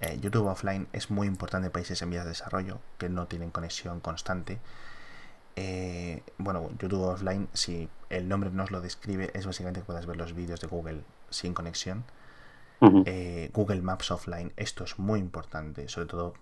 Eh, 0.00 0.18
YouTube 0.20 0.46
offline 0.46 0.88
es 0.92 1.10
muy 1.10 1.26
importante 1.26 1.66
en 1.66 1.72
países 1.72 2.02
en 2.02 2.10
vías 2.10 2.24
de 2.24 2.30
desarrollo 2.30 2.80
que 2.98 3.08
no 3.08 3.26
tienen 3.26 3.50
conexión 3.50 4.00
constante. 4.00 4.58
Eh, 5.56 6.22
bueno, 6.38 6.70
YouTube 6.78 7.02
offline, 7.02 7.48
si 7.52 7.88
el 8.10 8.28
nombre 8.28 8.50
nos 8.50 8.72
lo 8.72 8.80
describe, 8.80 9.30
es 9.34 9.46
básicamente 9.46 9.80
que 9.80 9.86
puedas 9.86 10.06
ver 10.06 10.16
los 10.16 10.34
vídeos 10.34 10.60
de 10.60 10.66
Google 10.66 11.04
sin 11.30 11.54
conexión. 11.54 12.04
Google 12.80 13.80
Maps 13.80 14.10
offline, 14.10 14.52
esto 14.56 14.84
es 14.84 14.98
muy 14.98 15.18
importante, 15.18 15.88
sobre 15.88 16.06
todo 16.06 16.34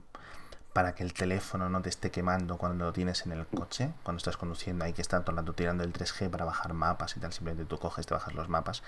para 0.73 0.95
que 0.95 1.03
el 1.03 1.13
teléfono 1.13 1.69
no 1.69 1.83
te 1.83 1.89
esté 1.89 2.11
quemando 2.11 2.57
cuando 2.57 2.87
lo 2.87 2.93
tienes 2.93 3.27
en 3.27 3.33
el 3.33 3.47
coche, 3.47 3.93
cuando 4.03 4.19
estás 4.19 4.37
conduciendo, 4.37 4.85
hay 4.85 4.93
que 4.93 5.03
estar 5.03 5.23
todo 5.23 5.33
el 5.33 5.39
rato 5.39 5.53
tirando 5.53 5.85
el 5.85 5.93
3G 5.93 6.31
para 6.31 6.45
bajar 6.45 6.73
mapas 6.73 7.17
y 7.17 7.21
tal, 7.21 7.33
simplemente 7.33 7.69
tú 7.69 7.79
coges, 7.79 8.07
te 8.07 8.15
bajas 8.15 8.35
los 8.35 8.49
mapas. 8.49 8.83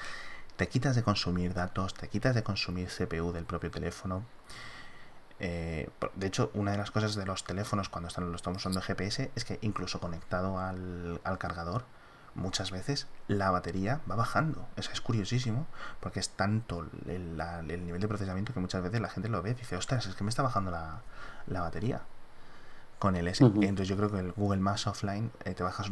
te 0.57 0.69
quitas 0.69 0.97
de 0.97 1.03
consumir 1.03 1.53
datos, 1.53 1.95
te 1.95 2.09
quitas 2.09 2.35
de 2.35 2.43
consumir 2.43 2.89
CPU 2.89 3.33
del 3.33 3.45
propio 3.45 3.71
teléfono. 3.71 4.25
Eh, 5.41 5.91
de 6.15 6.27
hecho, 6.27 6.51
una 6.55 6.71
de 6.73 6.79
las 6.79 6.91
cosas 6.91 7.17
de 7.17 7.27
los 7.27 7.45
teléfonos 7.45 7.89
cuando 7.89 8.09
están, 8.09 8.31
lo 8.31 8.37
estamos 8.37 8.59
usando 8.63 8.81
GPS 8.81 9.31
es 9.35 9.45
que 9.45 9.59
incluso 9.63 10.01
conectado 10.01 10.59
al, 10.59 11.21
cargador, 11.39 11.85
muchas 12.35 12.71
veces 12.71 13.07
la 13.29 13.51
batería 13.51 14.01
va 14.11 14.17
bajando. 14.17 14.67
Eso 14.77 14.91
es 14.93 15.01
curiosísimo, 15.01 15.67
porque 16.01 16.21
es 16.21 16.31
tanto 16.31 16.87
el, 17.07 17.37
nivel 17.85 18.01
de 18.01 18.09
procesamiento 18.09 18.53
que 18.53 18.61
muchas 18.61 18.83
veces 18.83 19.01
la 19.01 19.09
gente 19.09 19.29
lo 19.29 19.43
ve 19.43 19.51
y 19.51 19.55
dice, 19.55 19.77
ostras, 19.77 20.07
es 20.07 20.15
que 20.15 20.25
me 20.25 20.31
está 20.31 20.43
bajando 20.43 20.71
la, 20.71 21.03
la 21.47 21.61
batería 21.61 22.03
con 22.99 23.17
el 23.17 23.29
S. 23.29 23.45
Entonces 23.45 23.89
yo 23.89 23.97
creo 23.97 24.11
que 24.11 24.19
el 24.19 24.33
Google 24.33 24.61
Maps 24.61 24.87
Offline 24.87 25.31
eh, 25.45 25.55
te 25.55 25.63
bajas 25.63 25.91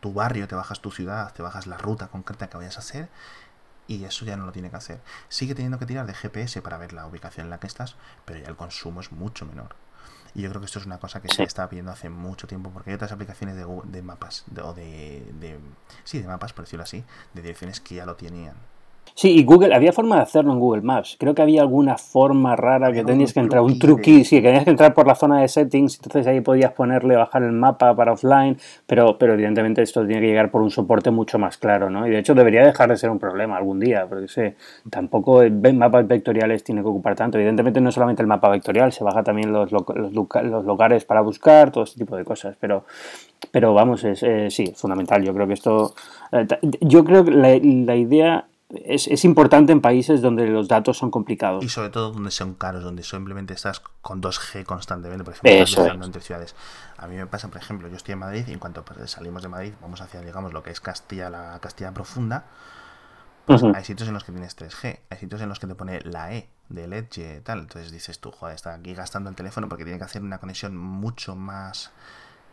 tu 0.00 0.12
barrio, 0.12 0.48
te 0.48 0.54
bajas 0.54 0.80
tu 0.80 0.90
ciudad, 0.90 1.32
te 1.32 1.42
bajas 1.42 1.66
la 1.66 1.76
ruta 1.76 2.08
concreta 2.08 2.48
que 2.48 2.56
vayas 2.56 2.76
a 2.76 2.80
hacer 2.80 3.08
y 3.86 4.04
eso 4.04 4.24
ya 4.24 4.36
no 4.36 4.46
lo 4.46 4.52
tiene 4.52 4.70
que 4.70 4.76
hacer. 4.76 5.00
Sigue 5.28 5.54
teniendo 5.54 5.78
que 5.78 5.86
tirar 5.86 6.06
de 6.06 6.14
GPS 6.14 6.62
para 6.62 6.78
ver 6.78 6.92
la 6.92 7.06
ubicación 7.06 7.46
en 7.46 7.50
la 7.50 7.58
que 7.58 7.66
estás, 7.66 7.96
pero 8.24 8.38
ya 8.38 8.48
el 8.48 8.56
consumo 8.56 9.00
es 9.00 9.12
mucho 9.12 9.46
menor. 9.46 9.74
Y 10.34 10.42
yo 10.42 10.48
creo 10.50 10.60
que 10.60 10.66
esto 10.66 10.78
es 10.78 10.86
una 10.86 10.98
cosa 10.98 11.20
que 11.20 11.28
se 11.28 11.42
estaba 11.42 11.68
pidiendo 11.68 11.92
hace 11.92 12.08
mucho 12.08 12.46
tiempo, 12.46 12.70
porque 12.70 12.90
hay 12.90 12.94
otras 12.94 13.12
aplicaciones 13.12 13.56
de, 13.56 13.66
de 13.84 14.02
mapas, 14.02 14.44
o 14.62 14.72
de, 14.72 15.30
de, 15.34 15.58
Sí, 16.04 16.20
de 16.20 16.28
mapas, 16.28 16.52
por 16.52 16.64
decirlo 16.64 16.84
así, 16.84 17.04
de 17.34 17.42
direcciones 17.42 17.80
que 17.80 17.96
ya 17.96 18.06
lo 18.06 18.16
tenían. 18.16 18.56
Sí, 19.14 19.30
y 19.38 19.44
Google, 19.44 19.74
había 19.74 19.92
forma 19.92 20.16
de 20.16 20.22
hacerlo 20.22 20.52
en 20.52 20.58
Google 20.58 20.82
Maps. 20.82 21.16
Creo 21.18 21.34
que 21.34 21.42
había 21.42 21.62
alguna 21.62 21.96
forma 21.96 22.56
rara 22.56 22.92
que 22.92 23.04
tenías 23.04 23.32
que 23.32 23.40
entrar, 23.40 23.62
un 23.62 23.78
truqui, 23.78 24.24
sí, 24.24 24.36
que 24.36 24.48
tenías 24.48 24.64
que 24.64 24.70
entrar 24.70 24.94
por 24.94 25.06
la 25.06 25.14
zona 25.14 25.40
de 25.40 25.48
settings, 25.48 25.96
entonces 25.96 26.26
ahí 26.26 26.40
podías 26.40 26.72
ponerle, 26.72 27.16
bajar 27.16 27.42
el 27.42 27.52
mapa 27.52 27.94
para 27.94 28.12
offline, 28.12 28.56
pero, 28.86 29.18
pero 29.18 29.34
evidentemente 29.34 29.82
esto 29.82 30.06
tiene 30.06 30.20
que 30.20 30.28
llegar 30.28 30.50
por 30.50 30.62
un 30.62 30.70
soporte 30.70 31.10
mucho 31.10 31.38
más 31.38 31.58
claro, 31.58 31.90
¿no? 31.90 32.06
Y 32.06 32.10
de 32.10 32.18
hecho 32.18 32.34
debería 32.34 32.64
dejar 32.64 32.90
de 32.90 32.96
ser 32.96 33.10
un 33.10 33.18
problema 33.18 33.56
algún 33.56 33.80
día, 33.80 34.06
porque 34.08 34.28
sé, 34.28 34.56
tampoco 34.90 35.42
mapas 35.74 36.06
vectoriales 36.06 36.64
tiene 36.64 36.82
que 36.82 36.88
ocupar 36.88 37.14
tanto. 37.14 37.38
Evidentemente 37.38 37.80
no 37.80 37.90
solamente 37.92 38.22
el 38.22 38.28
mapa 38.28 38.48
vectorial, 38.48 38.92
se 38.92 39.04
baja 39.04 39.22
también 39.22 39.52
los, 39.52 39.72
los, 39.72 39.84
los 40.12 40.64
lugares 40.64 41.04
para 41.04 41.20
buscar, 41.20 41.70
todo 41.70 41.84
este 41.84 41.98
tipo 41.98 42.16
de 42.16 42.24
cosas, 42.24 42.56
pero, 42.60 42.84
pero 43.50 43.74
vamos, 43.74 44.04
es, 44.04 44.22
eh, 44.22 44.48
sí, 44.50 44.72
fundamental. 44.74 45.22
Yo 45.22 45.34
creo 45.34 45.46
que 45.46 45.54
esto, 45.54 45.94
eh, 46.32 46.46
yo 46.80 47.04
creo 47.04 47.24
que 47.24 47.30
la, 47.30 47.48
la 47.48 47.96
idea 47.96 48.46
es, 48.70 49.08
es, 49.08 49.24
importante 49.24 49.72
en 49.72 49.80
países 49.80 50.20
donde 50.20 50.46
los 50.46 50.68
datos 50.68 50.98
son 50.98 51.10
complicados. 51.10 51.64
Y 51.64 51.68
sobre 51.68 51.88
todo 51.88 52.12
donde 52.12 52.30
son 52.30 52.54
caros, 52.54 52.82
donde 52.82 53.02
simplemente 53.02 53.54
estás 53.54 53.80
con 54.02 54.20
2G 54.20 54.64
constantemente, 54.64 55.24
por 55.24 55.34
ejemplo, 55.34 56.04
entre 56.04 56.20
ciudades. 56.20 56.54
A 56.98 57.06
mí 57.06 57.16
me 57.16 57.26
pasa, 57.26 57.48
por 57.48 57.58
ejemplo, 57.58 57.88
yo 57.88 57.96
estoy 57.96 58.12
en 58.12 58.18
Madrid 58.18 58.44
y 58.46 58.52
en 58.52 58.58
cuanto 58.58 58.84
pues, 58.84 59.10
salimos 59.10 59.42
de 59.42 59.48
Madrid, 59.48 59.72
vamos 59.80 60.02
hacia, 60.02 60.20
digamos, 60.20 60.52
lo 60.52 60.62
que 60.62 60.70
es 60.70 60.80
Castilla, 60.80 61.30
la 61.30 61.58
Castilla 61.60 61.92
profunda, 61.92 62.44
pues 63.46 63.62
hay 63.62 63.82
sitios 63.84 64.06
en 64.08 64.14
los 64.14 64.24
que 64.24 64.32
tienes 64.32 64.58
3G, 64.58 64.98
hay 65.08 65.18
sitios 65.18 65.40
en 65.40 65.48
los 65.48 65.58
que 65.58 65.66
te 65.66 65.74
pone 65.74 66.00
la 66.02 66.34
E 66.34 66.50
del 66.68 66.92
Edge 66.92 67.40
tal. 67.40 67.60
Entonces 67.60 67.90
dices 67.90 68.18
tú, 68.18 68.30
joder, 68.30 68.54
está 68.54 68.74
aquí 68.74 68.92
gastando 68.92 69.30
el 69.30 69.36
teléfono 69.36 69.70
porque 69.70 69.84
tiene 69.84 69.98
que 69.98 70.04
hacer 70.04 70.20
una 70.20 70.38
conexión 70.38 70.76
mucho 70.76 71.34
más... 71.34 71.90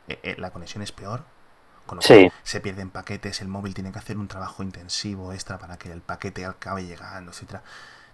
Eh, 0.08 0.20
eh, 0.24 0.36
la 0.38 0.52
conexión 0.52 0.84
es 0.84 0.94
peor 0.94 1.24
con 1.86 1.98
lo 1.98 2.02
se 2.02 2.60
pierden 2.62 2.90
paquetes, 2.90 3.42
el 3.42 3.48
móvil 3.48 3.74
tiene 3.74 3.92
que 3.92 4.00
hacer 4.00 4.18
un 4.18 4.28
trabajo 4.28 4.64
intensivo 4.64 5.34
extra 5.34 5.58
para 5.58 5.78
que 5.78 5.92
el 5.92 6.02
paquete 6.02 6.46
acabe 6.46 6.86
llegando, 6.86 7.32
etcétera. 7.32 7.64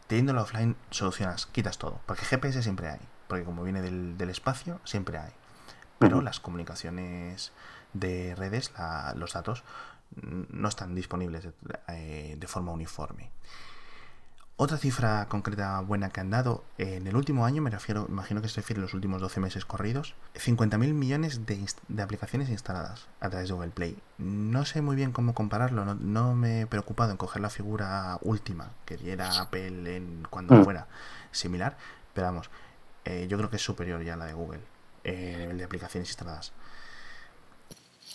Teniéndolo 0.08 0.42
offline 0.42 0.76
solucionas, 0.90 1.46
quitas 1.46 1.78
todo, 1.78 2.02
porque 2.06 2.26
GPS 2.26 2.62
siempre 2.64 2.90
hay, 2.90 3.00
porque 3.28 3.46
como 3.46 3.64
viene 3.64 3.82
del, 3.82 4.30
espacio, 4.30 4.82
siempre 4.84 5.18
hay. 5.18 5.32
Pero 6.00 6.22
las 6.22 6.40
comunicaciones 6.40 7.52
de 7.94 8.36
redes, 8.36 8.74
los 9.16 9.34
datos, 9.34 9.64
no 10.16 10.68
están 10.68 10.96
disponibles 10.96 11.44
de 11.44 11.54
eh, 11.88 12.48
forma 12.48 12.72
uniforme. 12.72 13.32
Otra 14.58 14.78
cifra 14.78 15.26
concreta 15.28 15.80
buena 15.80 16.10
que 16.10 16.20
han 16.20 16.30
dado 16.30 16.64
en 16.78 17.08
el 17.08 17.16
último 17.16 17.46
año, 17.46 17.64
me 17.64 17.72
refiero, 17.72 18.06
imagino 18.08 18.44
que 18.44 18.48
se 18.48 18.58
refiere 18.58 18.80
a 18.80 18.84
los 18.84 18.94
últimos 18.94 19.20
12 19.20 19.40
meses 19.40 19.66
corridos, 19.66 20.14
50.000 20.36 20.94
millones 20.94 21.48
de, 21.48 21.66
aplicaciones 22.04 22.50
instaladas 22.50 23.08
a 23.20 23.30
través 23.30 23.50
de 23.50 23.56
Google 23.56 23.72
Play. 23.72 23.98
No 24.20 24.66
sé 24.66 24.84
muy 24.84 24.96
bien 24.96 25.14
cómo 25.14 25.34
compararlo, 25.34 25.84
no, 25.96 26.36
me 26.36 26.62
he 26.62 26.68
preocupado 26.68 27.10
en 27.10 27.18
coger 27.18 27.42
la 27.42 27.50
figura 27.50 28.20
última 28.22 28.70
que 28.86 28.98
diera 28.98 29.42
Apple 29.42 29.96
en 29.96 30.28
cuando 30.30 30.54
mm. 30.54 30.64
fuera 30.64 30.88
similar, 31.32 31.76
pero 32.14 32.28
vamos, 32.28 32.52
eh, 33.06 33.26
yo 33.28 33.38
creo 33.38 33.50
que 33.50 33.56
es 33.56 33.64
superior 33.64 34.04
ya 34.04 34.14
a 34.14 34.18
la 34.18 34.26
de 34.26 34.34
Google, 34.34 34.62
eh, 35.04 35.48
el 35.50 35.58
de 35.58 35.64
aplicaciones 35.64 36.10
instaladas. 36.10 36.54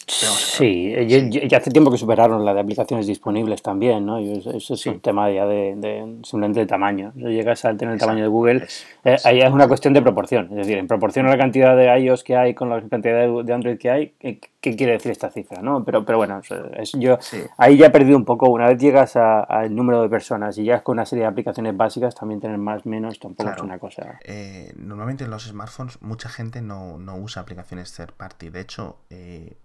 Sí, 0.09 0.95
ya 1.09 1.59
hace 1.59 1.71
tiempo 1.73 1.91
que 1.91 1.99
superaron 1.99 2.45
la 2.45 2.55
de 2.55 2.61
aplicaciones 2.61 3.09
disponibles 3.09 3.61
también, 3.61 4.07
¿no? 4.07 4.19
eso, 4.19 4.75
es 4.75 4.87
un 4.87 5.01
tema 5.01 5.29
ya 5.33 5.47
de, 5.47 6.21
simplemente 6.23 6.61
de 6.61 6.67
tamaño. 6.67 7.13
Si 7.17 7.23
llegas 7.23 7.65
a 7.65 7.77
tener 7.77 7.95
el 7.95 8.01
tamaño 8.01 8.23
de 8.23 8.29
Google, 8.29 8.69
eh, 9.05 9.17
ahí 9.25 9.41
es 9.41 9.51
una 9.51 9.67
cuestión 9.67 9.95
de 9.95 10.03
proporción. 10.03 10.47
Es 10.51 10.59
decir, 10.59 10.79
en 10.79 10.87
proporción 10.87 11.27
a 11.27 11.31
la 11.31 11.37
cantidad 11.37 11.77
de 11.77 11.87
iOS 11.99 12.23
que 12.23 12.37
hay 12.37 12.55
con 12.55 12.71
la 12.71 12.81
cantidad 12.89 13.27
de, 13.27 13.53
Android 13.53 13.79
que 13.79 13.91
hay, 13.91 14.15
¿qué, 14.21 14.39
quiere 14.61 14.93
decir 14.93 15.11
esta 15.11 15.29
cifra? 15.29 15.61
¿no? 15.61 15.83
Pero, 15.83 16.05
pero 16.05 16.19
bueno, 16.19 16.41
es, 16.77 16.93
yo 16.93 17.19
ahí 17.57 17.77
ya 17.77 17.87
he 17.87 17.91
perdido 17.91 18.17
un 18.17 18.25
poco. 18.25 18.49
Una 18.49 18.69
vez 18.69 18.79
llegas 18.79 19.17
al 19.17 19.75
número 19.75 20.03
de 20.03 20.09
personas 20.09 20.57
y 20.57 20.65
ya 20.65 20.85
con 20.85 20.93
una 20.93 21.07
serie 21.07 21.25
de 21.25 21.31
aplicaciones 21.31 21.77
básicas, 21.77 22.15
también 22.15 22.41
tener 22.41 22.59
más 22.59 22.87
menos 22.87 23.19
tampoco 23.19 23.51
es 23.51 23.61
una 23.61 23.81
cosa. 23.81 24.21
Eh, 24.23 24.73
normalmente 24.77 25.25
en 25.25 25.31
los 25.31 25.47
smartphones 25.47 26.01
mucha 26.01 26.29
gente 26.29 26.63
no, 26.63 26.97
no 26.97 27.17
usa 27.17 27.43
aplicaciones 27.43 27.93
third 27.93 28.13
party. 28.13 28.51
De 28.51 28.61
hecho, 28.61 28.99
eh, 29.11 29.57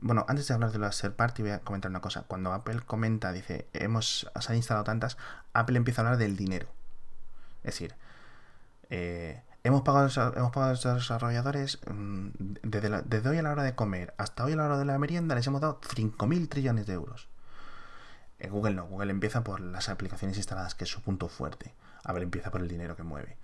bueno, 0.00 0.24
antes 0.28 0.48
de 0.48 0.54
hablar 0.54 0.72
de 0.72 0.78
la 0.78 0.90
third 0.90 1.12
party, 1.12 1.42
voy 1.42 1.50
a 1.52 1.60
comentar 1.60 1.90
una 1.90 2.00
cosa. 2.00 2.22
Cuando 2.22 2.52
Apple 2.52 2.80
comenta, 2.86 3.32
dice, 3.32 3.66
hemos, 3.72 4.30
se 4.40 4.52
han 4.52 4.56
instalado 4.56 4.84
tantas, 4.84 5.16
Apple 5.52 5.76
empieza 5.76 6.02
a 6.02 6.04
hablar 6.04 6.18
del 6.18 6.36
dinero. 6.36 6.68
Es 7.62 7.74
decir, 7.74 7.94
eh, 8.88 9.42
hemos, 9.62 9.82
pagado, 9.82 10.08
a 10.08 10.68
los 10.70 10.82
desarrolladores 10.82 11.78
mm, 11.90 12.28
desde, 12.62 13.28
hoy 13.28 13.38
a 13.38 13.42
la 13.42 13.52
hora 13.52 13.62
de 13.62 13.74
comer 13.74 14.14
hasta 14.16 14.44
hoy 14.44 14.54
a 14.54 14.56
la 14.56 14.64
hora 14.64 14.78
de 14.78 14.86
la 14.86 14.98
merienda, 14.98 15.34
les 15.34 15.46
hemos 15.46 15.60
dado 15.60 15.80
5.000 15.80 16.48
trillones 16.48 16.86
de 16.86 16.94
euros. 16.94 17.28
En 18.38 18.50
Google 18.50 18.74
no, 18.74 18.86
Google 18.86 19.10
empieza 19.10 19.44
por 19.44 19.60
las 19.60 19.90
aplicaciones 19.90 20.38
instaladas, 20.38 20.74
que 20.74 20.84
es 20.84 20.90
su 20.90 21.02
punto 21.02 21.28
fuerte. 21.28 21.74
Apple 22.04 22.22
empieza 22.22 22.50
por 22.50 22.62
el 22.62 22.68
dinero 22.68 22.96
que 22.96 23.02
mueve 23.02 23.36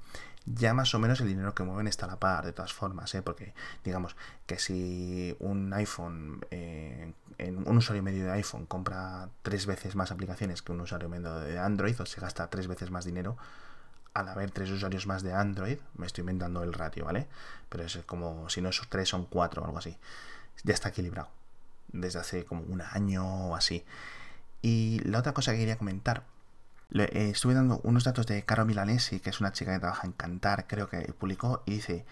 ya 0.46 0.74
más 0.74 0.94
o 0.94 0.98
menos 1.00 1.20
el 1.20 1.26
dinero 1.26 1.54
que 1.54 1.64
mueven 1.64 1.88
está 1.88 2.06
a 2.06 2.08
la 2.08 2.20
par, 2.20 2.44
de 2.46 2.52
todas 2.52 2.72
formas, 2.72 3.12
¿eh? 3.14 3.22
porque 3.22 3.52
digamos 3.84 4.16
que 4.46 4.58
si 4.58 5.36
un 5.40 5.72
iPhone, 5.74 6.40
eh, 6.50 7.12
en 7.38 7.68
un 7.68 7.76
usuario 7.76 8.02
medio 8.02 8.24
de 8.24 8.30
iPhone 8.32 8.64
compra 8.66 9.28
tres 9.42 9.66
veces 9.66 9.96
más 9.96 10.12
aplicaciones 10.12 10.62
que 10.62 10.72
un 10.72 10.80
usuario 10.80 11.08
medio 11.08 11.40
de 11.40 11.58
Android, 11.58 12.00
o 12.00 12.06
se 12.06 12.20
gasta 12.20 12.48
tres 12.48 12.68
veces 12.68 12.90
más 12.90 13.04
dinero, 13.04 13.36
al 14.14 14.28
haber 14.28 14.50
tres 14.52 14.70
usuarios 14.70 15.06
más 15.06 15.22
de 15.22 15.34
Android, 15.34 15.78
me 15.96 16.06
estoy 16.06 16.22
inventando 16.22 16.62
el 16.62 16.72
ratio, 16.72 17.04
¿vale? 17.04 17.26
Pero 17.68 17.84
es 17.84 17.98
como 18.06 18.48
si 18.48 18.62
no 18.62 18.70
esos 18.70 18.88
tres 18.88 19.08
son 19.08 19.26
cuatro 19.26 19.62
o 19.62 19.64
algo 19.66 19.78
así. 19.78 19.98
Ya 20.64 20.72
está 20.72 20.88
equilibrado. 20.88 21.28
Desde 21.88 22.20
hace 22.20 22.44
como 22.44 22.62
un 22.62 22.80
año 22.80 23.48
o 23.48 23.56
así. 23.56 23.84
Y 24.62 25.00
la 25.00 25.18
otra 25.18 25.34
cosa 25.34 25.52
que 25.52 25.58
quería 25.58 25.76
comentar 25.76 26.22
le, 26.88 27.04
eh, 27.04 27.30
estuve 27.30 27.54
dando 27.54 27.80
unos 27.82 28.04
datos 28.04 28.26
de 28.26 28.44
Caro 28.44 28.64
Milanesi, 28.64 29.20
que 29.20 29.30
es 29.30 29.40
una 29.40 29.52
chica 29.52 29.72
que 29.72 29.80
trabaja 29.80 30.06
en 30.06 30.12
Cantar, 30.12 30.66
creo 30.66 30.88
que 30.88 31.00
publicó, 31.12 31.62
y 31.66 31.72
dice, 31.72 32.04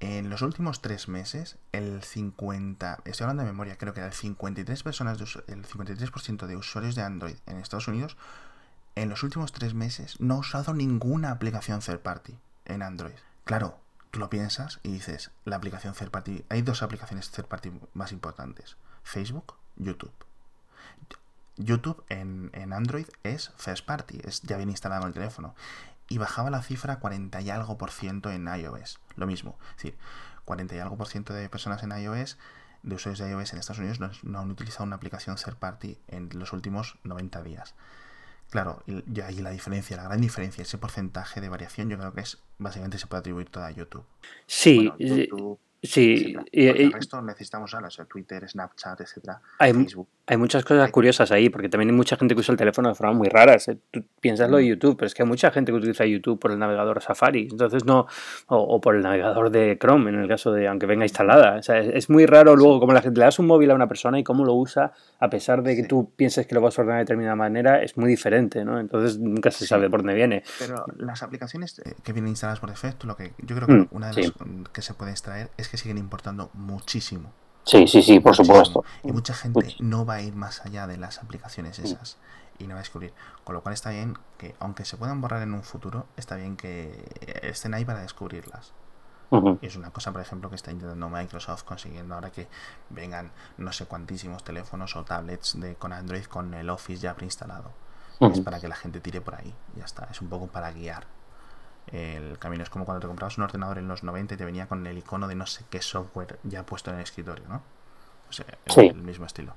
en 0.00 0.30
los 0.30 0.42
últimos 0.42 0.82
tres 0.82 1.08
meses, 1.08 1.58
el 1.70 2.02
50, 2.02 3.02
estoy 3.04 3.24
hablando 3.24 3.44
de 3.44 3.50
memoria, 3.50 3.78
creo 3.78 3.94
que 3.94 4.00
era 4.00 4.08
el 4.08 4.14
53 4.14 4.82
personas, 4.82 5.20
el 5.46 5.64
53% 5.64 6.46
de 6.46 6.56
usuarios 6.56 6.94
de 6.94 7.02
Android 7.02 7.36
en 7.46 7.58
Estados 7.58 7.86
Unidos, 7.86 8.16
en 8.94 9.08
los 9.08 9.22
últimos 9.22 9.52
tres 9.52 9.74
meses 9.74 10.20
no 10.20 10.34
ha 10.34 10.38
usado 10.38 10.74
ninguna 10.74 11.30
aplicación 11.30 11.80
third 11.80 12.00
party 12.00 12.36
en 12.64 12.82
Android. 12.82 13.14
Claro, 13.44 13.78
tú 14.10 14.18
lo 14.18 14.28
piensas 14.28 14.80
y 14.82 14.92
dices, 14.92 15.30
la 15.44 15.56
aplicación 15.56 15.94
third 15.94 16.10
party, 16.10 16.44
hay 16.48 16.62
dos 16.62 16.82
aplicaciones 16.82 17.30
third 17.30 17.46
party 17.46 17.70
más 17.94 18.12
importantes, 18.12 18.76
Facebook, 19.04 19.54
YouTube. 19.76 20.12
YouTube 21.56 22.04
en, 22.08 22.50
Android 22.72 23.06
es 23.22 23.52
first 23.56 23.84
party, 23.84 24.20
es 24.24 24.42
ya 24.42 24.56
bien 24.56 24.70
instalado 24.70 25.02
en 25.02 25.08
el 25.08 25.14
teléfono. 25.14 25.54
Y 26.08 26.18
bajaba 26.18 26.50
la 26.50 26.62
cifra 26.62 26.98
40 26.98 27.40
y 27.40 27.50
algo 27.50 27.78
por 27.78 27.90
ciento 27.90 28.30
en 28.30 28.46
iOS. 28.46 29.00
Lo 29.16 29.26
mismo. 29.26 29.58
Es 29.70 29.76
decir, 29.76 29.98
40 30.44 30.74
y 30.74 30.78
algo 30.78 30.96
por 30.96 31.08
ciento 31.08 31.32
de 31.32 31.48
personas 31.48 31.82
en 31.82 31.92
iOS, 31.92 32.38
de 32.82 32.94
usuarios 32.96 33.18
de 33.18 33.30
iOS 33.30 33.52
en 33.52 33.58
Estados 33.60 33.78
Unidos, 33.78 34.00
no, 34.22 34.38
han 34.38 34.50
utilizado 34.50 34.84
una 34.84 34.96
aplicación 34.96 35.36
third 35.36 35.56
party 35.56 35.98
en 36.08 36.28
los 36.34 36.52
últimos 36.52 36.98
90 37.04 37.42
días. 37.42 37.74
Claro, 38.50 38.82
y 38.86 39.20
ahí 39.22 39.36
la 39.36 39.50
diferencia, 39.50 39.96
la 39.96 40.02
gran 40.02 40.20
diferencia, 40.20 40.60
ese 40.60 40.76
porcentaje 40.76 41.40
de 41.40 41.48
variación, 41.48 41.88
yo 41.88 41.96
creo 41.96 42.12
que 42.12 42.20
es 42.20 42.38
básicamente 42.58 42.98
se 42.98 43.06
puede 43.06 43.20
atribuir 43.20 43.48
toda 43.48 43.68
a 43.68 43.70
YouTube. 43.70 44.04
Sí, 44.46 44.92
Sí, 45.84 46.36
y, 46.52 46.66
el 46.68 46.92
resto 46.92 47.20
necesitamos 47.22 47.74
ahora, 47.74 47.88
Twitter, 48.08 48.48
Snapchat, 48.48 49.00
etcétera, 49.00 49.42
hay, 49.58 49.72
Facebook. 49.72 50.08
Hay 50.24 50.36
muchas 50.36 50.64
cosas 50.64 50.88
curiosas 50.92 51.32
ahí, 51.32 51.48
porque 51.48 51.68
también 51.68 51.90
hay 51.90 51.96
mucha 51.96 52.16
gente 52.16 52.34
que 52.34 52.40
usa 52.40 52.52
el 52.52 52.58
teléfono 52.58 52.88
de 52.88 52.94
forma 52.94 53.12
muy 53.12 53.28
rara. 53.28 53.56
Tú 53.90 54.04
piensas 54.20 54.48
lo 54.48 54.58
de 54.58 54.62
mm. 54.62 54.66
YouTube, 54.66 54.96
pero 54.96 55.08
es 55.08 55.14
que 55.14 55.24
hay 55.24 55.28
mucha 55.28 55.50
gente 55.50 55.72
que 55.72 55.78
utiliza 55.78 56.06
YouTube 56.06 56.38
por 56.38 56.52
el 56.52 56.60
navegador 56.60 57.02
Safari, 57.02 57.48
entonces 57.50 57.84
no, 57.84 58.06
o, 58.46 58.80
por 58.80 58.94
el 58.94 59.02
navegador 59.02 59.50
de 59.50 59.76
Chrome, 59.80 60.10
en 60.10 60.20
el 60.20 60.28
caso 60.28 60.52
de, 60.52 60.68
aunque 60.68 60.86
venga 60.86 61.04
instalada. 61.04 61.56
O 61.56 61.62
sea, 61.62 61.80
es, 61.80 62.08
muy 62.08 62.26
raro 62.26 62.54
luego 62.54 62.78
como 62.78 62.92
la 62.92 63.02
gente 63.02 63.18
le 63.18 63.24
das 63.24 63.40
un 63.40 63.46
móvil 63.46 63.72
a 63.72 63.74
una 63.74 63.88
persona 63.88 64.16
y 64.16 64.22
cómo 64.22 64.44
lo 64.44 64.54
usa, 64.54 64.92
a 65.18 65.28
pesar 65.28 65.64
de 65.64 65.74
que 65.74 65.84
tú 65.84 66.12
pienses 66.14 66.46
que 66.46 66.54
lo 66.54 66.60
vas 66.60 66.78
a 66.78 66.82
ordenar 66.82 66.98
de 66.98 67.04
determinada 67.04 67.36
manera, 67.36 67.82
es 67.82 67.96
muy 67.96 68.08
diferente, 68.08 68.64
¿no? 68.64 68.78
Entonces 68.78 69.18
nunca 69.18 69.50
se 69.50 69.66
sabe 69.66 69.90
por 69.90 70.00
dónde 70.00 70.14
viene. 70.14 70.44
Pero 70.60 70.84
las 70.98 71.24
aplicaciones 71.24 71.80
eh, 71.80 71.94
que 72.04 72.12
vienen 72.12 72.30
instaladas 72.30 72.60
por 72.60 72.70
defecto, 72.70 73.08
lo 73.08 73.16
que 73.16 73.32
yo 73.38 73.56
creo 73.56 73.66
que 73.66 73.74
mm, 73.74 73.88
una 73.90 74.10
de 74.10 74.22
las 74.22 74.32
que 74.72 74.82
se 74.82 74.94
puede 74.94 75.10
extraer 75.10 75.50
es 75.56 75.68
que 75.68 75.76
siguen 75.76 75.98
importando 75.98 76.50
muchísimo. 76.54 77.32
Sí, 77.64 77.86
sí, 77.86 78.02
sí, 78.02 78.20
por 78.20 78.34
supuesto. 78.34 78.84
Y 79.04 79.12
mucha 79.12 79.34
gente 79.34 79.74
no 79.78 80.04
va 80.04 80.14
a 80.14 80.22
ir 80.22 80.34
más 80.34 80.64
allá 80.64 80.86
de 80.86 80.96
las 80.96 81.18
aplicaciones 81.18 81.78
esas 81.78 82.18
y 82.58 82.66
no 82.66 82.74
va 82.74 82.80
a 82.80 82.82
descubrir. 82.82 83.12
Con 83.44 83.54
lo 83.54 83.62
cual 83.62 83.74
está 83.74 83.90
bien 83.90 84.18
que, 84.38 84.54
aunque 84.58 84.84
se 84.84 84.96
puedan 84.96 85.20
borrar 85.20 85.42
en 85.42 85.54
un 85.54 85.62
futuro, 85.62 86.06
está 86.16 86.36
bien 86.36 86.56
que 86.56 87.04
estén 87.42 87.74
ahí 87.74 87.84
para 87.84 88.00
descubrirlas. 88.00 88.72
Y 89.62 89.66
es 89.66 89.76
una 89.76 89.90
cosa, 89.90 90.12
por 90.12 90.20
ejemplo, 90.20 90.50
que 90.50 90.56
está 90.56 90.72
intentando 90.72 91.08
Microsoft 91.08 91.62
consiguiendo 91.62 92.14
ahora 92.14 92.30
que 92.30 92.48
vengan 92.90 93.32
no 93.56 93.72
sé 93.72 93.86
cuantísimos 93.86 94.44
teléfonos 94.44 94.94
o 94.94 95.04
tablets 95.04 95.58
de, 95.58 95.74
con 95.76 95.94
Android 95.94 96.24
con 96.24 96.52
el 96.52 96.68
Office 96.68 97.00
ya 97.00 97.14
preinstalado. 97.14 97.70
Es 98.20 98.40
para 98.40 98.60
que 98.60 98.68
la 98.68 98.76
gente 98.76 99.00
tire 99.00 99.20
por 99.20 99.34
ahí. 99.34 99.54
Ya 99.74 99.84
está. 99.84 100.06
Es 100.10 100.20
un 100.20 100.28
poco 100.28 100.48
para 100.48 100.70
guiar 100.70 101.06
el 101.88 102.38
camino. 102.38 102.62
Es 102.62 102.70
como 102.70 102.84
cuando 102.84 103.00
te 103.00 103.06
comprabas 103.06 103.38
un 103.38 103.44
ordenador 103.44 103.78
en 103.78 103.88
los 103.88 104.02
90 104.02 104.34
y 104.34 104.36
te 104.36 104.44
venía 104.44 104.66
con 104.66 104.86
el 104.86 104.98
icono 104.98 105.28
de 105.28 105.34
no 105.34 105.46
sé 105.46 105.64
qué 105.70 105.82
software 105.82 106.38
ya 106.44 106.64
puesto 106.64 106.90
en 106.90 106.96
el 106.96 107.02
escritorio, 107.02 107.44
¿no? 107.48 107.62
O 108.28 108.32
sea, 108.32 108.46
el 108.76 109.02
mismo 109.02 109.26
estilo. 109.26 109.54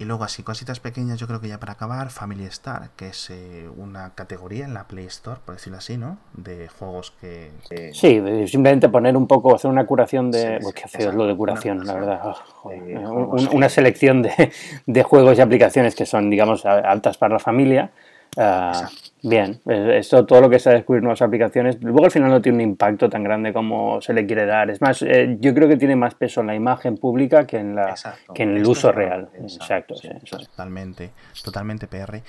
Y 0.00 0.06
luego 0.06 0.24
así, 0.24 0.42
cositas 0.42 0.80
pequeñas, 0.80 1.18
yo 1.18 1.26
creo 1.26 1.42
que 1.42 1.48
ya 1.48 1.60
para 1.60 1.74
acabar, 1.74 2.08
Family 2.08 2.44
Star, 2.44 2.88
que 2.96 3.08
es 3.08 3.28
eh, 3.28 3.68
una 3.76 4.14
categoría 4.14 4.64
en 4.64 4.72
la 4.72 4.88
Play 4.88 5.04
Store, 5.04 5.40
por 5.44 5.56
decirlo 5.56 5.76
así, 5.76 5.98
¿no? 5.98 6.16
De 6.32 6.68
juegos 6.68 7.12
que... 7.20 7.50
Sí, 7.92 8.18
simplemente 8.46 8.88
poner 8.88 9.14
un 9.14 9.26
poco, 9.26 9.54
hacer 9.54 9.70
una 9.70 9.84
curación 9.84 10.30
de... 10.30 10.58
Sí, 10.62 10.72
qué 10.74 10.88
feo 10.88 11.10
es 11.10 11.14
lo 11.14 11.26
de 11.26 11.36
curación, 11.36 11.86
la 11.86 11.92
verdad. 11.92 12.34
Oh, 12.62 13.36
una 13.52 13.68
selección 13.68 14.22
de, 14.22 14.50
de, 14.86 15.02
juegos 15.02 15.36
y 15.36 15.42
aplicaciones 15.42 15.94
que 15.94 16.06
son, 16.06 16.30
digamos, 16.30 16.64
altas 16.64 17.18
para 17.18 17.34
la 17.34 17.38
familia 17.38 17.90
Ah, 18.36 18.88
bien, 19.22 19.60
esto 19.66 20.24
todo 20.24 20.40
lo 20.40 20.50
que 20.50 20.58
sea 20.58 20.72
descubrir 20.72 21.02
nuevas 21.02 21.22
aplicaciones, 21.22 21.82
luego 21.82 22.04
al 22.04 22.10
final 22.10 22.30
no 22.30 22.40
tiene 22.40 22.56
un 22.56 22.70
impacto 22.70 23.08
tan 23.08 23.24
grande 23.24 23.52
como 23.52 24.00
se 24.00 24.12
le 24.12 24.26
quiere 24.26 24.46
dar. 24.46 24.70
Es 24.70 24.80
más, 24.80 25.02
eh, 25.02 25.36
yo 25.40 25.52
creo 25.54 25.68
que 25.68 25.76
tiene 25.76 25.96
más 25.96 26.14
peso 26.14 26.40
en 26.40 26.46
la 26.46 26.54
imagen 26.54 26.96
pública 26.96 27.46
que 27.46 27.58
en, 27.58 27.74
la, 27.74 27.94
que 28.34 28.42
en 28.44 28.56
el 28.56 28.66
uso 28.66 28.92
real. 28.92 29.28
Exacto, 29.34 29.94
totalmente, 30.30 31.10
totalmente 31.42 31.86
PR 31.86 32.22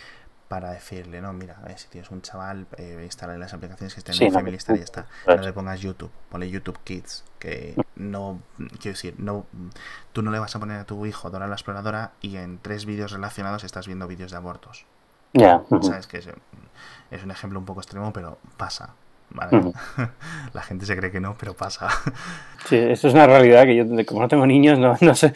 para 0.51 0.71
decirle, 0.73 1.21
no, 1.21 1.31
mira, 1.31 1.55
a 1.63 1.65
ver, 1.65 1.79
si 1.79 1.87
tienes 1.87 2.11
un 2.11 2.21
chaval, 2.21 2.67
eh, 2.75 2.99
instala 3.05 3.37
las 3.37 3.53
aplicaciones 3.53 3.93
que 3.93 4.01
estén 4.01 4.21
en 4.21 4.33
Family 4.33 4.57
Star 4.57 4.75
y 4.75 4.79
ya 4.79 4.83
está. 4.83 5.07
No 5.25 5.37
le 5.37 5.53
pongas 5.53 5.79
YouTube, 5.79 6.11
ponle 6.29 6.49
YouTube 6.49 6.77
Kids, 6.83 7.23
que 7.39 7.73
no, 7.95 8.41
quiero 8.57 8.95
decir, 8.95 9.15
no, 9.17 9.45
tú 10.11 10.21
no 10.21 10.29
le 10.29 10.39
vas 10.39 10.53
a 10.53 10.59
poner 10.59 10.79
a 10.79 10.83
tu 10.83 11.05
hijo 11.05 11.29
Dora 11.29 11.47
la 11.47 11.53
Exploradora 11.53 12.11
y 12.19 12.35
en 12.35 12.59
tres 12.59 12.85
vídeos 12.85 13.13
relacionados 13.13 13.63
estás 13.63 13.87
viendo 13.87 14.07
vídeos 14.07 14.31
de 14.31 14.37
abortos. 14.37 14.85
Ya. 15.33 15.63
Sabes 15.81 16.07
que 16.07 16.17
es, 16.17 17.23
un 17.23 17.31
ejemplo 17.31 17.59
un 17.59 17.65
poco 17.65 17.81
extremo, 17.81 18.11
pero 18.13 18.37
pasa. 18.57 18.93
¿vale? 19.33 19.73
La 20.53 20.61
gente 20.61 20.85
se 20.85 20.95
cree 20.95 21.11
que 21.11 21.19
no, 21.19 21.35
pero 21.37 21.53
pasa. 21.53 21.87
Sí, 22.69 22.75
eso 22.75 23.07
es 23.07 23.15
una 23.15 23.25
realidad 23.25 23.63
que 23.63 23.75
yo, 23.75 23.85
como 24.05 24.21
no 24.21 24.27
tengo 24.27 24.45
niños, 24.45 24.77
no, 24.77 24.95
no 25.01 25.15
sé. 25.15 25.33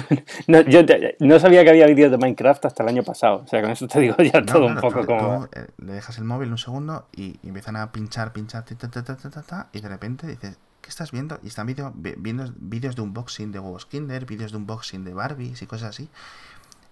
No, 0.46 0.60
yo 0.60 0.82
no 1.18 1.40
sabía 1.40 1.64
que 1.64 1.70
había 1.70 1.86
vídeos 1.86 2.12
de 2.12 2.18
Minecraft 2.18 2.66
hasta 2.66 2.84
el 2.84 2.88
año 2.90 3.02
pasado. 3.02 3.42
O 3.44 3.48
sea, 3.48 3.60
con 3.60 3.72
eso 3.72 3.88
te 3.88 3.98
digo 3.98 4.14
ya 4.18 4.44
todo 4.44 4.66
un 4.66 4.76
poco 4.76 5.04
como. 5.04 5.46
Eh, 5.46 5.66
le 5.78 5.94
dejas 5.94 6.18
el 6.18 6.24
móvil 6.24 6.52
un 6.52 6.58
segundo 6.58 7.08
y, 7.12 7.36
empiezan 7.42 7.74
a 7.74 7.90
pinchar, 7.90 8.32
pinchar, 8.32 8.64
y 9.72 9.80
de 9.80 9.88
repente 9.88 10.28
dices, 10.28 10.56
¿qué 10.80 10.88
estás 10.88 11.10
viendo? 11.10 11.40
Y 11.42 11.48
están 11.48 11.66
viendo 11.66 11.92
vídeos 11.94 12.94
de 12.94 13.02
unboxing 13.02 13.50
de 13.50 13.58
huevos 13.58 13.84
Kinder, 13.86 14.24
vídeos 14.24 14.52
de 14.52 14.58
unboxing 14.58 15.04
de 15.04 15.14
Barbies 15.14 15.60
y 15.60 15.66
cosas 15.66 15.88
así. 15.90 16.08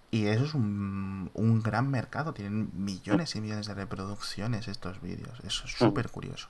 Y 0.09 0.27
eso 0.27 0.45
es 0.45 0.53
un, 0.53 1.29
un, 1.33 1.61
gran 1.61 1.89
mercado, 1.91 2.33
tienen 2.33 2.69
millones 2.73 3.35
y 3.35 3.41
millones 3.41 3.67
de 3.67 3.73
reproducciones 3.73 4.69
estos 4.69 5.01
vídeos, 5.01 5.41
eso 5.43 5.65
es 5.65 5.73
súper 5.73 6.09
curioso. 6.09 6.47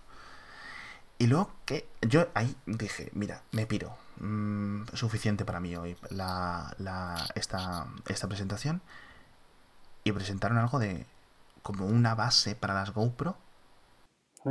Y 1.20 1.28
luego 1.28 1.52
que 1.66 1.88
yo 2.02 2.28
ahí 2.36 2.56
dije, 2.68 3.10
mira, 3.14 3.42
me 3.52 3.66
piro, 3.66 3.98
mm, 4.20 4.84
suficiente 4.94 5.46
para 5.46 5.60
mí 5.60 5.76
hoy 5.76 5.98
la, 6.12 6.76
la, 6.78 7.16
esta, 7.36 7.88
esta 8.08 8.28
presentación. 8.28 8.82
Y 10.04 10.12
presentaron 10.12 10.58
algo 10.58 10.80
de 10.80 11.06
como 11.64 11.86
una 11.86 12.16
base 12.16 12.56
para 12.56 12.76
las 12.76 12.94
GoPro. 12.94 13.36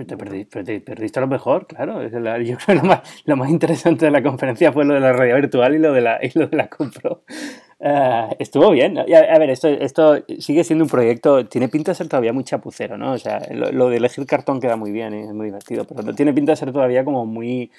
Te 0.06 0.16
perdiste, 0.16 0.62
te 0.64 0.80
perdiste 0.80 1.20
lo 1.20 1.28
mejor, 1.28 1.66
claro. 1.66 2.02
yo 2.02 2.10
creo 2.10 2.58
que 2.58 2.74
lo 2.74 2.82
más, 2.82 3.22
lo 3.24 3.36
más, 3.36 3.48
interesante 3.48 4.04
de 4.04 4.10
la 4.10 4.22
conferencia 4.22 4.72
fue 4.72 4.84
lo 4.84 4.92
de 4.92 5.00
la 5.00 5.12
realidad 5.12 5.36
virtual 5.36 5.74
y 5.74 5.78
lo 5.78 5.92
de 5.92 6.00
la, 6.02 6.18
y 6.22 6.36
lo 6.38 6.48
de 6.48 6.56
la 6.56 6.68
GoPro. 6.76 7.22
Ah, 7.78 8.34
estuvo 8.38 8.70
bien. 8.70 8.96
A, 8.98 9.38
ver, 9.38 9.50
esto, 9.50 9.68
esto 9.68 10.24
sigue 10.38 10.64
siendo 10.64 10.84
un 10.84 10.90
proyecto, 10.90 11.46
tiene 11.46 11.68
pinta 11.68 11.90
de 11.92 11.96
ser 11.96 12.08
todavía 12.08 12.32
muy 12.32 12.42
chapucero, 12.42 12.96
¿no? 12.96 13.12
O 13.12 13.18
sea, 13.18 13.40
lo, 13.50 13.70
lo 13.70 13.88
de 13.90 13.98
elegir 13.98 14.24
cartón 14.26 14.60
queda 14.60 14.76
muy 14.76 14.92
bien 14.92 15.14
y 15.14 15.22
es 15.22 15.32
muy 15.34 15.46
divertido, 15.46 15.84
pero 15.84 16.14
tiene 16.14 16.32
pinta 16.32 16.52
de 16.52 16.56
ser 16.56 16.72
todavía 16.72 17.04
como 17.04 17.26
muy 17.26 17.64
eh, 17.64 17.70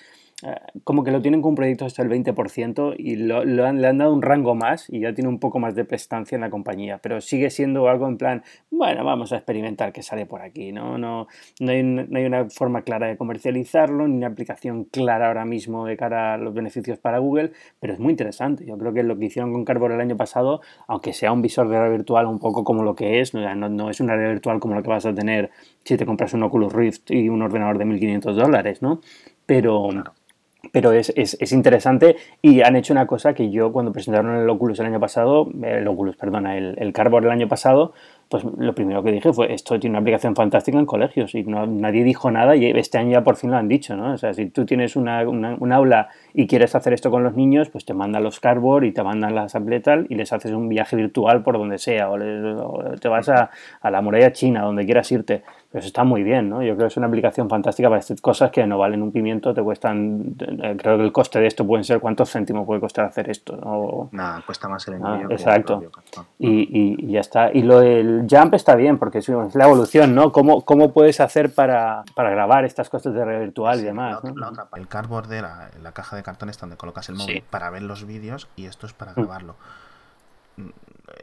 como 0.83 1.03
que 1.03 1.09
lo 1.09 1.19
tienen 1.19 1.41
con 1.41 1.49
un 1.49 1.55
proyecto 1.55 1.85
hasta 1.85 2.03
el 2.03 2.09
20% 2.09 2.95
y 2.97 3.15
lo, 3.15 3.39
han, 3.65 3.81
le 3.81 3.87
han 3.87 3.97
dado 3.97 4.13
un 4.13 4.21
rango 4.21 4.53
más 4.53 4.87
y 4.87 4.99
ya 4.99 5.13
tiene 5.13 5.29
un 5.29 5.39
poco 5.39 5.57
más 5.57 5.73
de 5.73 5.83
prestancia 5.83 6.35
en 6.35 6.41
la 6.41 6.51
compañía, 6.51 6.99
pero 7.01 7.21
sigue 7.21 7.49
siendo 7.49 7.87
algo 7.89 8.07
en 8.07 8.17
plan, 8.17 8.43
bueno, 8.69 9.03
vamos 9.03 9.33
a 9.33 9.37
experimentar 9.37 9.91
qué 9.91 10.03
sale 10.03 10.27
por 10.27 10.41
aquí, 10.41 10.71
¿no? 10.71 10.99
No, 10.99 11.27
no, 11.59 11.71
hay, 11.71 11.81
no 11.81 12.17
hay 12.17 12.25
una 12.25 12.49
forma 12.51 12.83
clara 12.83 13.07
de 13.07 13.17
comercializarlo, 13.17 14.07
ni 14.07 14.17
una 14.17 14.27
aplicación 14.27 14.83
clara 14.83 15.27
ahora 15.27 15.43
mismo 15.43 15.85
de 15.87 15.97
cara 15.97 16.35
a 16.35 16.37
los 16.37 16.53
beneficios 16.53 16.99
para 16.99 17.17
Google, 17.17 17.53
pero 17.79 17.93
es 17.93 17.99
muy 17.99 18.11
interesante. 18.11 18.63
Yo 18.63 18.77
creo 18.77 18.93
que 18.93 19.01
lo 19.01 19.17
que 19.17 19.25
hicieron 19.25 19.51
con 19.53 19.65
Carbon 19.65 19.93
el 19.93 20.01
año 20.01 20.17
pasado, 20.17 20.61
aunque 20.87 21.13
sea 21.13 21.31
un 21.31 21.41
visor 21.41 21.67
de 21.67 21.77
realidad 21.77 21.97
virtual 21.97 22.27
un 22.27 22.37
poco 22.37 22.63
como 22.63 22.83
lo 22.83 22.95
que 22.95 23.21
es, 23.21 23.33
no, 23.33 23.55
no 23.55 23.89
es 23.89 23.99
una 23.99 24.13
realidad 24.13 24.33
virtual 24.33 24.59
como 24.59 24.75
lo 24.75 24.83
que 24.83 24.89
vas 24.89 25.05
a 25.07 25.15
tener 25.15 25.49
si 25.83 25.97
te 25.97 26.05
compras 26.05 26.33
un 26.33 26.43
Oculus 26.43 26.73
Rift 26.73 27.09
y 27.09 27.29
un 27.29 27.41
ordenador 27.41 27.79
de 27.79 27.85
1.500 27.85 28.33
dólares, 28.33 28.81
¿no? 28.83 29.01
Pero 29.45 29.89
pero 30.71 30.91
es, 30.91 31.13
es, 31.15 31.37
es, 31.39 31.51
interesante 31.51 32.15
y 32.41 32.61
han 32.61 32.75
hecho 32.75 32.93
una 32.93 33.07
cosa 33.07 33.33
que 33.33 33.51
yo 33.51 33.71
cuando 33.71 33.91
presentaron 33.91 34.35
el 34.35 34.49
Oculus 34.49 34.79
el 34.79 34.87
año 34.87 34.99
pasado, 34.99 35.49
el 35.63 35.87
Oculus, 35.87 36.15
perdona, 36.15 36.57
el, 36.57 36.75
el 36.77 36.93
el 36.97 37.31
año 37.31 37.47
pasado, 37.47 37.93
pues 38.29 38.43
lo 38.43 38.75
primero 38.75 39.03
que 39.03 39.11
dije 39.11 39.31
fue, 39.31 39.53
esto 39.53 39.79
tiene 39.79 39.93
una 39.93 39.99
aplicación 39.99 40.35
fantástica 40.35 40.77
en 40.77 40.85
colegios 40.85 41.33
y 41.33 41.43
no, 41.43 41.65
nadie 41.65 42.03
dijo 42.03 42.29
nada 42.29 42.55
y 42.55 42.65
este 42.65 42.97
año 42.97 43.11
ya 43.11 43.23
por 43.23 43.37
fin 43.37 43.51
lo 43.51 43.57
han 43.57 43.67
dicho, 43.67 43.95
¿no? 43.95 44.13
O 44.13 44.17
sea, 44.17 44.33
si 44.33 44.47
tú 44.47 44.65
tienes 44.65 44.95
una, 44.95 45.27
un 45.27 45.71
aula 45.71 46.09
y 46.33 46.47
quieres 46.47 46.75
hacer 46.75 46.93
esto 46.93 47.09
con 47.09 47.23
los 47.23 47.35
niños, 47.35 47.69
pues 47.69 47.85
te 47.85 47.93
mandan 47.93 48.23
los 48.23 48.39
cardboard 48.39 48.83
y 48.83 48.91
te 48.91 49.03
mandan 49.03 49.33
las 49.33 49.53
tabletas 49.53 50.05
y 50.09 50.15
les 50.15 50.31
haces 50.33 50.51
un 50.51 50.67
viaje 50.67 50.95
virtual 50.95 51.41
por 51.41 51.57
donde 51.57 51.77
sea 51.77 52.09
o, 52.09 52.17
te 52.99 53.07
vas 53.07 53.29
a, 53.29 53.49
a, 53.81 53.91
la 53.91 54.01
muralla 54.01 54.31
china, 54.33 54.61
donde 54.61 54.85
quieras 54.85 55.11
irte. 55.11 55.43
Pero 55.71 55.79
eso 55.79 55.87
está 55.87 56.03
muy 56.03 56.23
bien, 56.23 56.49
¿no? 56.49 56.61
Yo 56.63 56.75
creo 56.75 56.87
que 56.87 56.93
es 56.93 56.97
una 56.97 57.07
aplicación 57.07 57.49
fantástica 57.49 57.89
para 57.89 57.99
estas 57.99 58.21
cosas 58.21 58.51
que 58.51 58.65
no 58.65 58.77
valen 58.77 59.01
un 59.01 59.11
pimiento, 59.11 59.53
te 59.53 59.61
cuestan, 59.61 60.35
eh, 60.39 60.75
creo 60.77 60.97
que 60.97 61.03
el 61.03 61.11
coste 61.11 61.39
de 61.39 61.47
esto 61.47 61.67
pueden 61.67 61.83
ser 61.83 61.99
cuántos 61.99 62.31
céntimos 62.31 62.65
puede 62.65 62.79
costar 62.79 63.05
hacer 63.05 63.29
esto, 63.29 63.57
¿no? 63.57 64.09
Nada, 64.13 64.41
cuesta 64.45 64.69
más 64.69 64.87
el 64.87 64.95
envío. 64.95 65.29
exacto. 65.29 65.83
y, 66.39 67.03
y, 67.05 67.11
ya 67.11 67.19
está. 67.19 67.51
Y 67.53 67.63
lo 67.63 67.79
del 67.79 68.16
Jump 68.29 68.53
está 68.53 68.75
bien, 68.75 68.97
porque 68.97 69.19
es 69.19 69.29
la 69.29 69.65
evolución, 69.65 70.15
¿no? 70.15 70.31
¿Cómo, 70.31 70.63
cómo 70.63 70.91
puedes 70.93 71.19
hacer 71.19 71.53
para, 71.53 72.03
para 72.15 72.29
grabar 72.29 72.65
estas 72.65 72.89
cosas 72.89 73.13
de 73.13 73.23
realidad 73.23 73.45
virtual 73.45 73.79
y 73.79 73.83
demás? 73.83 74.19
el 74.75 74.87
cardboard 74.87 75.27
de 75.27 75.41
la, 75.41 75.69
la, 75.81 75.91
caja 75.91 76.15
de 76.15 76.23
cartón 76.23 76.49
es 76.49 76.57
donde 76.59 76.77
colocas 76.77 77.09
el 77.09 77.15
móvil 77.15 77.43
para 77.49 77.69
ver 77.69 77.81
los 77.81 78.05
vídeos 78.05 78.47
y 78.55 78.65
esto 78.65 78.85
es 78.85 78.93
para 78.93 79.13
mm. 79.13 79.27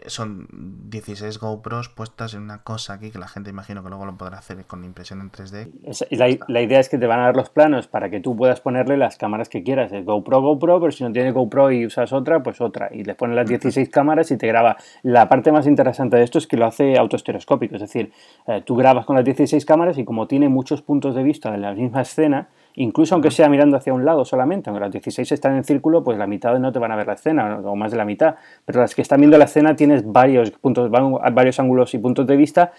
Son 0.07 0.47
16 0.90 1.38
GoPros 1.38 1.88
puestas 1.88 2.34
en 2.34 2.42
una 2.42 2.62
cosa 2.62 2.95
aquí 2.95 3.11
que 3.11 3.18
la 3.18 3.28
gente 3.28 3.51
imagino 3.51 3.82
que 3.82 3.88
luego 3.88 4.07
lo 4.07 4.16
podrá 4.16 4.38
hacer 4.38 4.64
con 4.66 4.84
impresión 4.84 5.20
en 5.20 5.30
3D. 5.30 6.09
la, 6.11 6.36
la, 6.49 6.62
idea 6.62 6.80
es 6.80 6.88
que 6.88 6.99
te 6.99 7.07
van 7.07 7.20
a 7.20 7.24
dar 7.24 7.36
los 7.36 7.51
planos 7.51 7.86
para 7.86 8.11
que 8.11 8.20
tú 8.20 8.36
puedas 8.36 8.61
ponerle 8.61 8.97
las 8.97 9.16
cámaras 9.16 9.49
que 9.49 9.62
quieras. 9.62 9.92
El 9.92 10.05
GoPro, 10.05 10.40
GoPro, 10.40 10.80
pero 10.80 10.92
si 10.92 11.05
no 11.05 11.12
tienes 11.12 11.34
GoPro 11.34 11.70
y 11.72 11.86
usas 11.86 12.12
otra, 12.12 12.42
pues 12.42 12.61
otra. 12.61 12.90
Y 12.92 13.05
le 13.05 13.14
pones 13.14 13.36
las 13.36 13.49
16 13.49 13.88
cámaras 13.88 14.30
y 14.30 14.36
te 14.36 14.47
graba. 14.47 14.76
La 15.03 15.28
parte 15.28 15.53
más 15.53 15.66
interesante 15.66 16.16
de 16.16 16.24
esto 16.24 16.38
es 16.38 16.47
que 16.47 16.57
lo 16.57 16.66
hace 16.66 16.99
autoestereoscópico. 16.99 17.76
Es 17.76 17.82
decir, 17.82 18.12
eh, 18.47 18.62
tú 18.64 18.76
grabas 18.76 19.07
con 19.07 19.16
las 19.16 19.24
16 19.24 19.64
cámaras 19.64 19.99
y 19.99 20.05
como 20.05 20.26
tiene 20.26 20.49
muchos 20.49 20.82
puntos 20.82 21.14
de 21.14 21.22
vista 21.22 21.51
de 21.51 21.59
la 21.59 21.74
misma 21.74 22.03
escena, 22.03 22.49
incluso 22.77 23.14
aunque 23.14 23.31
sea 23.31 23.49
mirando 23.49 23.77
hacia 23.77 23.93
un 23.93 24.05
lado 24.05 24.25
solamente, 24.25 24.70
aunque 24.70 24.81
las 24.81 24.93
16 24.93 25.31
están 25.33 25.57
en 25.57 25.64
círculo, 25.64 26.03
pues 26.03 26.18
la 26.18 26.27
mitad 26.27 26.59
no 26.59 26.72
te 26.72 26.79
van 26.79 26.93
a 26.93 26.97
ver 26.97 27.07
la 27.07 27.14
escena, 27.14 27.61
o 27.61 27.77
más 27.77 27.91
de 27.91 27.99
la 27.99 28.05
mitad, 28.05 28.37
pero 28.64 28.81
las 28.81 28.95
que 28.95 29.03
están 29.03 29.20
viendo 29.20 29.39
la 29.39 29.45
escena 29.45 29.77
tienes 29.77 30.05
varios 30.05 30.51
puntos, 30.51 30.91
varios 30.91 31.61
ángulos 31.61 31.95
y 31.95 31.99
puntos 31.99 32.27
de 32.27 32.37
vista, 32.37 32.72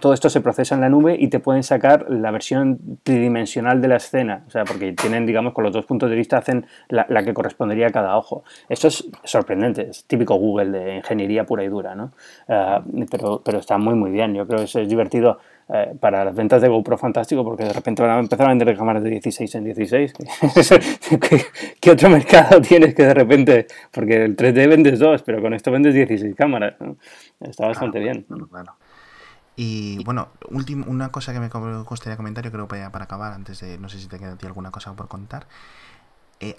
todo 0.00 0.14
esto 0.14 0.30
se 0.30 0.40
procesa 0.40 0.74
en 0.74 0.80
la 0.80 0.88
nube 0.88 1.16
y 1.18 1.28
te 1.28 1.40
pueden 1.40 1.62
sacar 1.62 2.06
la 2.10 2.30
versión 2.30 2.78
tridimensional 3.02 3.80
de 3.80 3.88
la 3.88 3.96
escena, 3.96 4.44
o 4.46 4.50
sea, 4.50 4.64
porque 4.64 4.92
tienen, 4.92 5.26
digamos, 5.26 5.52
con 5.52 5.64
los 5.64 5.72
dos 5.72 5.84
puntos 5.84 6.10
de 6.10 6.16
vista 6.16 6.38
hacen 6.38 6.66
la, 6.88 7.22
que 7.22 7.34
correspondería 7.34 7.88
a 7.88 7.90
cada 7.90 8.16
ojo. 8.16 8.44
Esto 8.68 8.88
es 8.88 9.08
sorprendente, 9.24 9.88
es 9.90 10.04
típico 10.04 10.34
Google 10.36 10.70
de 10.70 10.96
ingeniería 10.96 11.44
pura 11.44 11.64
y 11.64 11.68
dura, 11.68 11.94
¿no? 11.94 12.12
Ah, 12.48 12.82
pero, 13.10 13.42
pero 13.44 13.58
está 13.58 13.78
muy, 13.78 13.94
muy 13.94 14.10
bien, 14.10 14.34
yo 14.34 14.46
creo 14.46 14.60
que 14.60 14.64
es 14.64 14.88
divertido 14.88 15.38
eh, 15.68 15.94
para 15.98 16.24
las 16.24 16.34
ventas 16.34 16.60
de 16.60 16.68
GoPro 16.68 16.98
fantástico 16.98 17.44
porque 17.44 17.64
de 17.64 17.72
repente 17.72 18.02
van 18.02 18.10
a 18.10 18.18
empezar 18.18 18.46
a 18.46 18.48
vender 18.50 18.76
cámaras 18.76 19.02
de 19.02 19.10
16 19.10 19.54
en 19.54 19.64
16. 19.64 20.12
¿Qué, 21.80 21.90
otro 21.90 22.10
mercado 22.10 22.60
tienes 22.68 22.94
que 22.94 23.04
de 23.04 23.14
repente? 23.14 23.66
Porque 23.90 24.24
el 24.24 24.36
3D 24.36 24.68
vendes 24.68 24.98
dos, 24.98 25.22
pero 25.22 25.40
con 25.40 25.54
esto 25.54 25.70
vendes 25.70 25.94
16 25.94 26.34
cámaras. 26.34 26.74
Está 27.40 27.68
bastante 27.68 28.00
bien. 28.00 28.26
Y 29.56 30.02
bueno, 30.04 30.28
último, 30.50 30.86
una 30.88 31.10
cosa 31.10 31.32
que 31.32 31.40
me 31.40 31.48
gustaría 31.48 32.16
comentar, 32.16 32.44
yo 32.44 32.50
creo 32.50 32.66
que 32.66 32.88
para 32.90 33.04
acabar, 33.04 33.32
antes 33.32 33.60
de, 33.60 33.78
no 33.78 33.88
sé 33.88 33.98
si 33.98 34.08
te 34.08 34.18
queda 34.18 34.32
a 34.32 34.36
ti 34.36 34.46
alguna 34.46 34.70
cosa 34.70 34.94
por 34.94 35.08
contar. 35.08 35.46
Eh, 36.40 36.56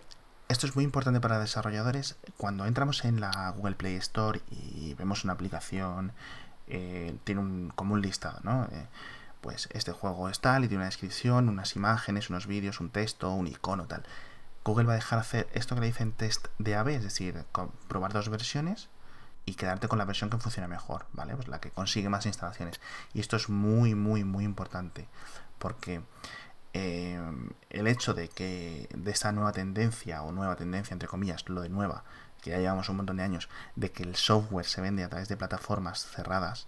esto 0.48 0.68
es 0.68 0.76
muy 0.76 0.86
importante 0.86 1.20
para 1.20 1.40
desarrolladores. 1.40 2.18
Cuando 2.38 2.66
entramos 2.66 3.04
en 3.06 3.20
la 3.20 3.52
Google 3.58 3.76
Play 3.76 3.96
Store 3.96 4.40
y 4.52 4.94
vemos 4.94 5.24
una 5.24 5.34
aplicación 5.34 6.12
eh, 6.68 7.16
tiene 7.24 7.42
un, 7.42 7.72
como 7.76 7.94
un 7.94 8.02
listado, 8.02 8.40
¿no? 8.44 8.66
Eh, 8.72 8.88
pues 9.42 9.68
este 9.74 9.92
juego 9.92 10.30
es 10.30 10.40
tal 10.40 10.64
y 10.64 10.68
tiene 10.68 10.82
una 10.82 10.86
descripción, 10.86 11.50
unas 11.50 11.76
imágenes, 11.76 12.30
unos 12.30 12.48
vídeos, 12.48 12.80
un 12.80 12.90
texto, 12.90 13.32
un 13.32 13.48
icono, 13.48 13.86
tal. 13.86 14.04
Google 14.64 14.86
va 14.86 14.94
a 14.94 14.96
dejar 14.96 15.20
hacer 15.20 15.50
esto 15.54 15.76
que 15.76 15.82
le 15.82 15.88
dicen 15.88 16.14
test 16.14 16.48
de 16.60 16.76
AB, 16.76 16.90
es 16.90 17.04
decir, 17.04 17.44
probar 17.90 18.14
dos 18.14 18.30
versiones 18.30 18.88
y 19.46 19.56
quedarte 19.56 19.90
con 19.90 20.00
la 20.00 20.06
versión 20.06 20.30
que 20.30 20.38
funciona 20.38 20.70
mejor, 20.70 21.06
¿vale? 21.12 21.36
Pues 21.36 21.50
la 21.50 21.60
que 21.60 21.72
consigue 21.72 22.08
más 22.08 22.26
instalaciones. 22.26 22.80
Y 23.14 23.20
esto 23.20 23.36
es 23.36 23.50
muy, 23.50 23.96
muy, 23.96 24.24
muy 24.24 24.46
importante 24.46 25.08
porque 25.60 26.02
eh, 26.74 27.20
el 27.70 27.88
hecho 27.88 28.14
de 28.14 28.30
que 28.30 28.90
de 28.96 29.12
esta 29.12 29.32
nueva 29.32 29.52
tendencia, 29.52 30.24
o 30.24 30.32
nueva 30.32 30.56
tendencia 30.56 30.94
entre 30.94 31.08
comillas, 31.08 31.48
lo 31.50 31.62
de 31.62 31.70
nueva, 31.70 32.04
que 32.44 32.52
ya 32.52 32.58
llevamos 32.58 32.90
un 32.90 32.98
montón 32.98 33.18
de 33.18 33.24
años, 33.24 33.50
de 33.76 33.92
que 33.92 34.04
el 34.04 34.16
software 34.16 34.66
se 34.66 34.82
vende 34.82 35.04
a 35.04 35.10
través 35.10 35.30
de 35.30 35.38
plataformas 35.38 36.06
cerradas, 36.06 36.68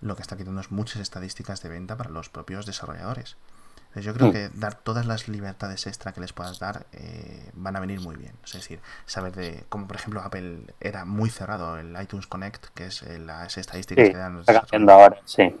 lo 0.00 0.14
que 0.14 0.22
está 0.22 0.36
quitando 0.36 0.60
es 0.60 0.70
muchas 0.70 1.02
estadísticas 1.02 1.62
de 1.62 1.68
venta 1.68 1.96
para 1.96 2.10
los 2.10 2.28
propios 2.28 2.66
desarrolladores 2.66 3.36
yo 3.94 4.12
creo 4.12 4.28
mm. 4.28 4.32
que 4.32 4.50
dar 4.54 4.74
todas 4.74 5.06
las 5.06 5.28
libertades 5.28 5.86
extra 5.86 6.12
que 6.12 6.20
les 6.20 6.32
puedas 6.32 6.58
dar 6.58 6.86
eh, 6.92 7.50
van 7.54 7.76
a 7.76 7.80
venir 7.80 8.00
muy 8.00 8.16
bien. 8.16 8.32
Es 8.44 8.52
decir, 8.52 8.80
saber 9.06 9.34
de, 9.34 9.64
como 9.68 9.86
por 9.86 9.96
ejemplo 9.96 10.20
Apple 10.20 10.60
era 10.80 11.04
muy 11.04 11.30
cerrado 11.30 11.78
el 11.78 11.96
iTunes 12.00 12.26
Connect, 12.26 12.66
que 12.74 12.86
es 12.86 13.02
eh, 13.02 13.18
las 13.18 13.56
estadísticas 13.56 14.08
que 14.08 14.16
dan 14.16 14.36
los 14.36 14.46
ahora, 14.48 15.16
sí. 15.24 15.54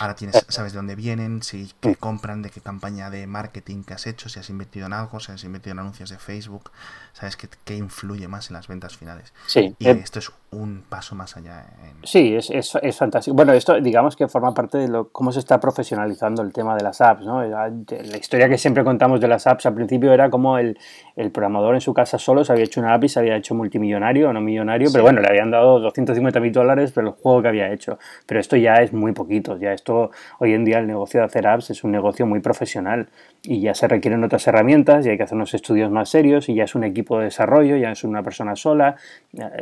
Ahora 0.00 0.14
tienes, 0.14 0.44
sabes 0.48 0.72
de 0.72 0.78
dónde 0.78 0.96
vienen, 0.96 1.42
si 1.42 1.72
qué 1.80 1.96
compran, 1.96 2.42
de 2.42 2.50
qué 2.50 2.60
campaña 2.60 3.10
de 3.10 3.26
marketing 3.26 3.84
que 3.84 3.94
has 3.94 4.06
hecho, 4.06 4.28
si 4.28 4.38
has 4.38 4.50
invertido 4.50 4.86
en 4.86 4.92
algo, 4.92 5.20
si 5.20 5.32
has 5.32 5.44
invertido 5.44 5.72
en 5.72 5.78
anuncios 5.78 6.10
de 6.10 6.18
Facebook, 6.18 6.70
sabes 7.12 7.36
qué, 7.36 7.48
qué 7.64 7.76
influye 7.76 8.28
más 8.28 8.50
en 8.50 8.54
las 8.54 8.68
ventas 8.68 8.96
finales. 8.96 9.32
Sí. 9.46 9.74
Y 9.78 9.88
esto 9.88 10.18
es 10.18 10.30
un 10.52 10.82
paso 10.88 11.14
más 11.14 11.36
allá. 11.36 11.66
Sí, 12.02 12.34
es, 12.34 12.50
es, 12.50 12.78
es, 12.80 12.96
fantástico. 12.96 13.34
Bueno, 13.34 13.52
esto 13.52 13.80
digamos 13.80 14.16
que 14.16 14.28
forma 14.28 14.52
parte 14.52 14.78
de 14.78 14.88
lo, 14.88 15.08
cómo 15.08 15.32
se 15.32 15.40
está 15.40 15.58
profesionalizando 15.58 16.42
el 16.42 16.52
tema 16.52 16.76
de 16.76 16.82
las 16.82 17.00
apps, 17.00 17.24
¿no? 17.24 17.42
la 17.42 18.16
historia 18.18 18.48
que 18.48 18.58
siempre 18.58 18.84
contamos 18.84 19.20
de 19.20 19.28
las 19.28 19.46
apps 19.46 19.66
al 19.66 19.74
principio 19.74 20.12
era 20.12 20.30
como 20.30 20.58
el, 20.58 20.78
el 21.16 21.30
programador 21.30 21.74
en 21.74 21.80
su 21.80 21.94
casa 21.94 22.18
solo 22.18 22.44
se 22.44 22.52
había 22.52 22.64
hecho 22.64 22.80
una 22.80 22.94
app 22.94 23.04
y 23.04 23.08
se 23.08 23.20
había 23.20 23.36
hecho 23.36 23.54
multimillonario 23.54 24.30
o 24.30 24.32
no 24.32 24.40
millonario, 24.40 24.88
pero 24.92 25.04
bueno, 25.04 25.20
le 25.20 25.28
habían 25.28 25.50
dado 25.50 25.78
250 25.80 26.40
mil 26.40 26.52
dólares 26.52 26.92
por 26.92 27.04
el 27.04 27.10
juego 27.10 27.42
que 27.42 27.48
había 27.48 27.72
hecho. 27.72 27.98
Pero 28.26 28.40
esto 28.40 28.56
ya 28.56 28.74
es 28.76 28.92
muy 28.92 29.12
poquito, 29.12 29.58
ya 29.58 29.72
esto, 29.72 30.10
hoy 30.38 30.52
en 30.52 30.64
día 30.64 30.78
el 30.78 30.86
negocio 30.86 31.20
de 31.20 31.26
hacer 31.26 31.46
apps 31.46 31.70
es 31.70 31.84
un 31.84 31.92
negocio 31.92 32.26
muy 32.26 32.40
profesional 32.40 33.08
y 33.42 33.60
ya 33.60 33.74
se 33.74 33.88
requieren 33.88 34.22
otras 34.24 34.46
herramientas 34.46 35.04
y 35.06 35.10
hay 35.10 35.16
que 35.16 35.24
hacer 35.24 35.36
unos 35.36 35.54
estudios 35.54 35.90
más 35.90 36.08
serios 36.08 36.48
y 36.48 36.54
ya 36.54 36.64
es 36.64 36.74
un 36.74 36.84
equipo 36.84 37.18
de 37.18 37.24
desarrollo, 37.24 37.76
ya 37.76 37.90
es 37.90 38.04
una 38.04 38.22
persona 38.22 38.56
sola. 38.56 38.96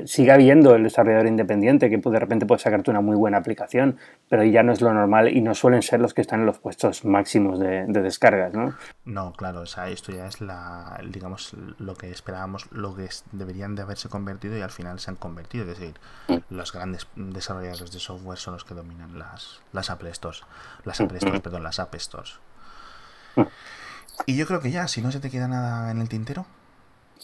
Sigue 0.04 0.32
habiendo 0.32 0.76
el 0.80 0.84
desarrollador 0.84 1.26
independiente 1.26 1.88
que 1.88 1.96
de 1.96 2.18
repente 2.18 2.46
puede 2.46 2.60
sacarte 2.60 2.90
una 2.90 3.00
muy 3.00 3.16
buena 3.16 3.38
aplicación, 3.38 3.98
pero 4.28 4.44
ya 4.44 4.62
no 4.62 4.72
es 4.72 4.80
lo 4.80 4.92
normal 4.92 5.28
y 5.28 5.40
no 5.40 5.54
suelen 5.54 5.82
ser 5.82 6.00
los 6.00 6.14
que 6.14 6.20
están 6.20 6.40
en 6.40 6.46
los 6.46 6.58
puestos 6.58 7.04
máximos 7.04 7.58
de, 7.58 7.86
descargas, 7.86 8.52
¿no? 8.52 8.74
No, 9.04 9.32
claro, 9.32 9.60
o 9.60 9.66
sea, 9.66 9.88
esto 9.88 10.12
ya 10.12 10.26
es 10.26 10.40
la, 10.40 11.00
digamos, 11.08 11.54
lo 11.78 11.94
que 11.94 12.10
esperábamos, 12.10 12.70
lo 12.72 12.94
que 12.96 13.08
deberían 13.32 13.74
de 13.74 13.82
haberse 13.82 14.08
convertido 14.08 14.56
y 14.56 14.62
al 14.62 14.70
final 14.70 14.98
se 14.98 15.10
han 15.10 15.16
convertido. 15.16 15.64
Es 15.70 15.78
decir, 15.78 15.94
los 16.48 16.72
grandes 16.72 17.06
desarrolladores 17.14 17.92
de 17.92 17.98
software 17.98 18.38
son 18.38 18.54
los 18.54 18.64
que 18.64 18.74
dominan 18.74 19.18
las, 19.18 19.60
las 19.72 19.90
Apple 19.90 20.12
Stores, 20.14 20.42
las 20.84 21.00
Apple 21.00 21.18
Stores, 21.18 21.40
perdón, 21.40 21.62
las 21.62 21.78
App 21.78 21.94
Stores. 21.96 22.40
Y 24.26 24.36
yo 24.36 24.46
creo 24.46 24.60
que 24.60 24.70
ya, 24.70 24.88
si 24.88 25.02
no 25.02 25.12
se 25.12 25.20
te 25.20 25.30
queda 25.30 25.48
nada 25.48 25.90
en 25.90 26.00
el 26.00 26.08
tintero. 26.08 26.46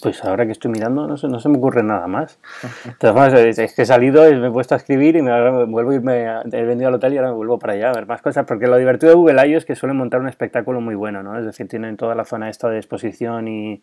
Pues 0.03 0.23
ahora 0.25 0.45
que 0.45 0.53
estoy 0.53 0.71
mirando, 0.71 1.07
no 1.07 1.17
se, 1.17 1.27
no 1.27 1.41
se 1.41 1.49
me 1.49 1.57
ocurre 1.57 1.83
nada 1.83 2.07
más. 2.07 2.39
Entonces, 2.85 3.59
es 3.59 3.75
que 3.75 3.83
he 3.83 3.87
salido 3.87 4.29
y 4.31 4.37
me 4.37 4.49
he 4.49 4.51
puesto 4.51 4.75
a 4.75 4.77
escribir 4.77 5.17
y 5.17 5.23
me, 5.23 5.65
vuelvo 5.65 5.91
a 5.91 5.95
irme, 5.95 6.27
he 6.53 6.63
venido 6.65 6.89
al 6.89 6.95
hotel 6.95 7.15
y 7.15 7.17
ahora 7.17 7.31
me 7.31 7.37
vuelvo 7.37 7.59
para 7.59 7.73
allá 7.73 7.91
a 7.91 7.93
ver 7.95 8.07
más 8.07 8.21
cosas, 8.21 8.45
porque 8.47 8.67
lo 8.67 8.77
divertido 8.77 9.11
de 9.11 9.17
Google 9.17 9.49
I 9.49 9.55
es 9.55 9.65
que 9.65 9.75
suelen 9.75 9.97
montar 9.97 10.21
un 10.21 10.29
espectáculo 10.29 10.81
muy 10.83 10.95
bueno, 10.95 11.23
¿no? 11.23 11.39
Es 11.39 11.47
decir, 11.47 11.67
tienen 11.67 11.97
toda 11.97 12.15
la 12.15 12.25
zona 12.25 12.51
esta 12.51 12.69
de 12.69 12.77
exposición 12.77 13.49
y, 13.49 13.83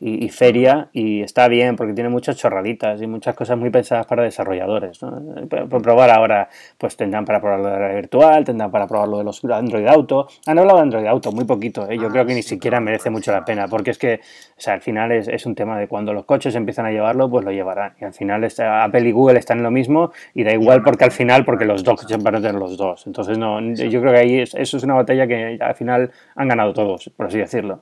y, 0.00 0.28
feria 0.28 0.88
y 0.92 1.22
está 1.22 1.48
bien 1.48 1.76
porque 1.76 1.92
tiene 1.92 2.10
muchas 2.10 2.36
chorraditas 2.36 3.00
y 3.00 3.06
muchas 3.06 3.34
cosas 3.34 3.58
muy 3.58 3.70
pensadas 3.70 4.06
para 4.06 4.22
desarrolladores. 4.22 5.02
¿no? 5.02 5.46
Por 5.68 5.82
probar 5.82 6.10
ahora, 6.10 6.48
pues 6.78 6.96
tendrán 6.96 7.24
para 7.24 7.40
probar 7.40 7.60
lo 7.60 7.68
de 7.68 7.80
la 7.80 7.94
virtual, 7.94 8.44
tendrán 8.44 8.70
para 8.70 8.86
probar 8.86 9.08
lo 9.08 9.18
de 9.18 9.24
los 9.24 9.44
Android 9.44 9.86
Auto. 9.86 10.28
Han 10.46 10.58
hablado 10.58 10.78
de 10.78 10.82
Android 10.82 11.06
Auto 11.06 11.32
muy 11.32 11.44
poquito, 11.44 11.88
¿eh? 11.88 11.96
yo 11.98 12.08
ah, 12.08 12.10
creo 12.10 12.26
que 12.26 12.34
ni 12.34 12.42
siquiera 12.42 12.80
merece 12.80 13.10
mucho 13.10 13.32
la 13.32 13.44
pena 13.44 13.68
porque 13.68 13.90
es 13.90 13.98
que 13.98 14.20
o 14.56 14.60
sea, 14.60 14.74
al 14.74 14.80
final 14.80 15.10
es, 15.12 15.26
es, 15.28 15.46
un 15.46 15.54
tema 15.54 15.78
de 15.78 15.88
cuando 15.88 16.12
los 16.12 16.24
coches 16.24 16.54
empiezan 16.54 16.86
a 16.86 16.90
llevarlo, 16.90 17.28
pues 17.28 17.44
lo 17.44 17.50
llevarán. 17.50 17.94
Y 18.00 18.04
al 18.04 18.12
final 18.12 18.44
está, 18.44 18.84
Apple 18.84 19.08
y 19.08 19.12
Google 19.12 19.38
están 19.38 19.58
en 19.58 19.64
lo 19.64 19.70
mismo 19.70 20.12
y 20.32 20.44
da 20.44 20.52
igual 20.52 20.82
porque 20.82 21.04
al 21.04 21.10
final, 21.10 21.44
porque 21.44 21.64
los 21.64 21.82
dos 21.82 22.06
van 22.22 22.36
a 22.36 22.40
tener 22.40 22.54
los 22.54 22.76
dos. 22.76 23.06
Entonces, 23.06 23.36
no, 23.36 23.60
yo 23.60 24.00
creo 24.00 24.12
que 24.12 24.18
ahí 24.18 24.38
eso 24.40 24.76
es 24.76 24.82
una 24.84 24.94
batalla 24.94 25.26
que 25.26 25.58
al 25.60 25.74
final 25.74 26.10
han 26.36 26.48
ganado 26.48 26.72
todos, 26.72 27.10
por 27.16 27.26
así 27.26 27.38
decirlo. 27.38 27.80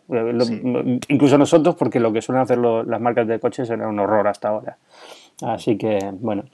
Incluso 1.08 1.36
nosotros, 1.36 1.74
porque 1.76 2.00
lo 2.02 2.12
que 2.12 2.20
suelen 2.20 2.42
hacer 2.42 2.58
las 2.58 3.00
marcas 3.00 3.26
de 3.26 3.40
coches 3.40 3.70
era 3.70 3.88
un 3.88 3.98
horror 3.98 4.28
hasta 4.28 4.48
ahora. 4.48 4.76
Así 5.40 5.78
que, 5.78 5.98
bueno. 6.12 6.44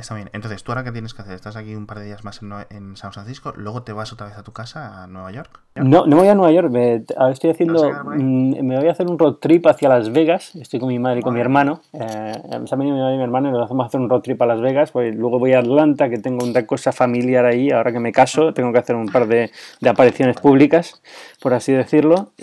Está 0.00 0.14
bien. 0.14 0.30
Entonces, 0.32 0.64
¿tú 0.64 0.72
ahora 0.72 0.82
qué 0.82 0.92
tienes 0.92 1.12
que 1.12 1.20
hacer? 1.20 1.34
Estás 1.34 1.56
aquí 1.56 1.74
un 1.74 1.86
par 1.86 1.98
de 1.98 2.06
días 2.06 2.24
más 2.24 2.40
en, 2.70 2.96
San 2.96 3.12
Francisco, 3.12 3.52
luego 3.54 3.82
te 3.82 3.92
vas 3.92 4.12
otra 4.14 4.28
vez 4.28 4.36
a 4.38 4.42
tu 4.42 4.52
casa 4.52 5.02
a 5.02 5.06
Nueva 5.06 5.30
York. 5.30 5.60
No, 5.74 6.06
no 6.06 6.16
voy 6.16 6.28
a 6.28 6.34
Nueva 6.34 6.50
York. 6.52 6.70
Me, 6.70 7.04
estoy 7.30 7.50
haciendo. 7.50 7.90
Me 8.16 8.78
voy 8.78 8.88
a 8.88 8.92
hacer 8.92 9.06
un 9.06 9.18
road 9.18 9.34
trip 9.34 9.66
hacia 9.66 9.90
Las 9.90 10.10
Vegas. 10.10 10.56
Estoy 10.56 10.80
con 10.80 10.88
mi 10.88 10.98
madre 10.98 11.20
y 11.20 11.22
con 11.22 11.34
mi 11.34 11.40
hermano. 11.40 11.82
Eh, 11.92 12.32
se 12.66 12.74
han 12.74 12.78
venido 12.78 12.96
mi 12.96 13.02
madre 13.02 13.14
y 13.14 13.18
mi 13.18 13.24
hermano 13.24 13.50
y 13.50 13.52
nos 13.52 13.68
vamos 13.68 13.84
a 13.84 13.86
hacer 13.88 14.00
un 14.00 14.08
road 14.08 14.22
trip 14.22 14.40
a 14.40 14.46
Las 14.46 14.60
Vegas. 14.60 14.90
Pues, 14.90 15.14
luego 15.14 15.38
voy 15.38 15.52
a 15.52 15.58
Atlanta, 15.58 16.08
que 16.08 16.18
tengo 16.18 16.46
una 16.46 16.66
cosa 16.66 16.92
familiar 16.92 17.44
ahí. 17.44 17.70
Ahora 17.70 17.92
que 17.92 18.00
me 18.00 18.10
caso, 18.10 18.54
tengo 18.54 18.72
que 18.72 18.78
hacer 18.78 18.96
un 18.96 19.06
par 19.06 19.26
de, 19.26 19.50
de 19.80 19.88
apariciones 19.88 20.36
públicas, 20.40 21.02
por 21.42 21.52
así 21.52 21.72
decirlo. 21.72 22.32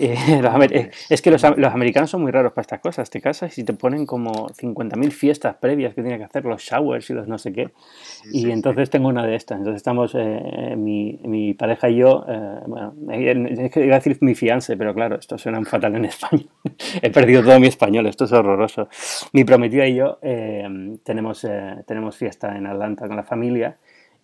Eh, 0.70 0.90
es 1.08 1.22
que 1.22 1.30
los, 1.30 1.42
los, 1.56 1.72
americanos 1.72 2.10
son 2.10 2.22
muy 2.22 2.30
raros 2.30 2.52
para 2.52 2.62
estas 2.62 2.80
cosas. 2.80 3.08
Te 3.10 3.20
casas 3.20 3.56
y 3.58 3.64
te 3.64 3.72
ponen 3.72 4.06
como 4.06 4.48
50.000 4.48 5.10
fiestas 5.10 5.56
previas 5.56 5.94
que 5.94 6.02
tiene 6.02 6.18
que 6.18 6.24
hacer, 6.24 6.44
los 6.44 6.62
showers 6.62 7.08
y 7.10 7.14
los 7.14 7.28
no 7.28 7.38
sé 7.38 7.47
qué. 7.52 7.70
y 8.32 8.50
entonces 8.50 8.90
tengo 8.90 9.08
una 9.08 9.26
de 9.26 9.34
estas. 9.34 9.58
Entonces 9.58 9.78
estamos, 9.78 10.14
eh, 10.14 10.74
mi, 10.76 11.18
mi, 11.24 11.54
pareja 11.54 11.88
y 11.88 11.96
yo, 11.96 12.24
eh, 12.28 12.60
bueno, 12.66 12.94
es 13.50 13.70
que 13.70 13.84
iba 13.84 13.96
a 13.96 13.98
decir 13.98 14.18
mi 14.20 14.34
fiance, 14.34 14.76
pero 14.76 14.94
claro, 14.94 15.16
esto 15.16 15.38
suena 15.38 15.62
fatal 15.64 15.96
en 15.96 16.06
español. 16.06 16.48
He 17.02 17.10
perdido 17.10 17.42
todo 17.42 17.58
mi 17.60 17.66
español, 17.66 18.06
esto 18.06 18.24
es 18.24 18.32
horroroso. 18.32 18.88
Mi 19.32 19.44
prometida 19.44 19.86
y 19.86 19.96
yo 19.96 20.18
eh, 20.22 20.96
tenemos, 21.04 21.46
tenemos 21.86 22.16
fiesta 22.16 22.56
en 22.56 22.66
Atlanta 22.66 23.06
con 23.06 23.16
la 23.16 23.24
familia 23.24 23.76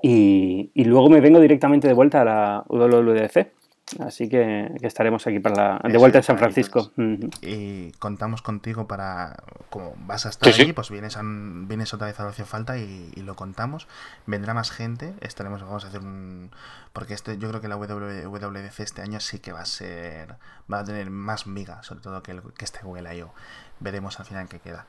y, 0.03 0.71
y, 0.75 0.85
luego 0.85 1.09
me 1.09 1.21
vengo 1.21 1.41
directamente 1.41 1.89
de 1.89 1.95
vuelta 1.95 2.21
a 2.21 2.25
la 2.25 2.65
WWDC 2.69 3.64
Así 4.01 4.29
que, 4.29 4.71
estaremos 4.83 5.27
aquí 5.27 5.41
para 5.41 5.81
la, 5.83 5.91
de 5.91 5.99
vuelta 5.99 6.19
en 6.19 6.25
San 6.25 6.39
Francisco. 6.39 6.93
Y 7.43 7.93
contamos 7.93 8.43
contigo 8.43 8.87
para, 8.87 9.37
como 9.71 9.95
vas 10.07 10.27
a 10.27 10.31
estar 10.31 10.53
allí, 10.53 10.73
pues 10.73 10.91
vienes, 10.91 11.19
vienes 11.23 11.95
otra 11.95 12.07
vez 12.07 12.19
a 12.21 12.27
Ocio 12.27 12.45
Falta 12.45 12.79
y, 12.79 13.13
lo 13.25 13.37
contamos. 13.37 13.89
Vendrá 14.27 14.53
más 14.53 14.71
gente, 14.71 15.15
estaremos, 15.21 15.63
vamos 15.63 15.85
a 15.85 15.89
hacer 15.89 16.01
un... 16.01 16.51
Porque 16.93 17.15
este, 17.15 17.39
yo 17.39 17.49
creo 17.49 17.61
que 17.61 17.69
la 17.69 17.77
WWDC 17.77 18.81
este 18.81 19.03
año 19.03 19.19
sí 19.19 19.39
que 19.39 19.53
va 19.53 19.61
a 19.61 19.67
ser, 19.67 20.35
va 20.73 20.81
a 20.81 20.85
tener 20.85 21.11
más 21.11 21.47
miga, 21.47 21.83
sobre 21.83 22.03
todo 22.03 22.23
que, 22.23 22.41
que 22.57 22.65
este 22.65 22.81
Google 22.83 23.17
I.O. 23.17 23.33
Veremos 23.81 24.21
al 24.21 24.27
final 24.27 24.49
qué 24.49 24.61
queda. 24.61 24.87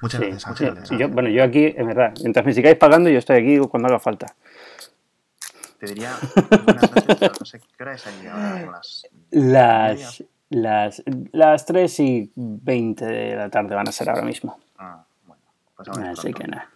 Muchas 0.00 0.20
gracias, 0.20 0.46
Ángel. 0.46 1.08
bueno, 1.08 1.28
yo 1.28 1.42
aquí, 1.44 1.74
en 1.76 1.86
verdad, 1.86 2.12
mientras 2.20 2.44
me 2.44 2.52
sigáis 2.52 2.76
pagando, 2.76 3.10
yo 3.10 3.18
estoy 3.18 3.36
aquí 3.36 3.58
cuando 3.68 3.88
haga 3.88 3.98
falta. 3.98 4.34
Te 5.82 5.88
diría 5.88 6.12
no 7.40 7.44
sé 7.44 7.58
qué 7.58 7.82
hora 7.82 7.94
es 7.94 8.06
ahí 8.06 8.24
ahora, 8.28 8.70
las... 8.70 9.06
las 9.32 10.24
Las, 10.48 11.02
las 11.32 11.66
3 11.66 12.00
y 12.00 12.32
20 12.36 13.04
de 13.04 13.34
la 13.34 13.50
tarde 13.50 13.74
van 13.74 13.88
a 13.88 13.90
ser 13.90 14.08
ahora 14.08 14.22
mismo. 14.22 14.60
Ah, 14.78 15.02
bueno. 15.26 15.42
Pues 15.74 15.88
a 15.88 15.90
Así 15.90 16.20
pronto. 16.20 16.38
que 16.38 16.46
nada. 16.46 16.68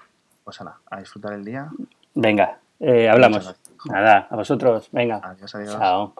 Pues 0.42 0.60
nada, 0.60 0.80
a 0.90 0.98
disfrutar 0.98 1.34
el 1.34 1.44
día. 1.44 1.70
Venga, 2.14 2.58
eh, 2.80 3.08
hablamos. 3.08 3.54
Nada, 3.84 4.26
a 4.28 4.34
vosotros. 4.34 4.88
Venga. 4.90 5.20
Adiós, 5.22 5.54
adiós. 5.54 5.74
Chao. 5.78 6.14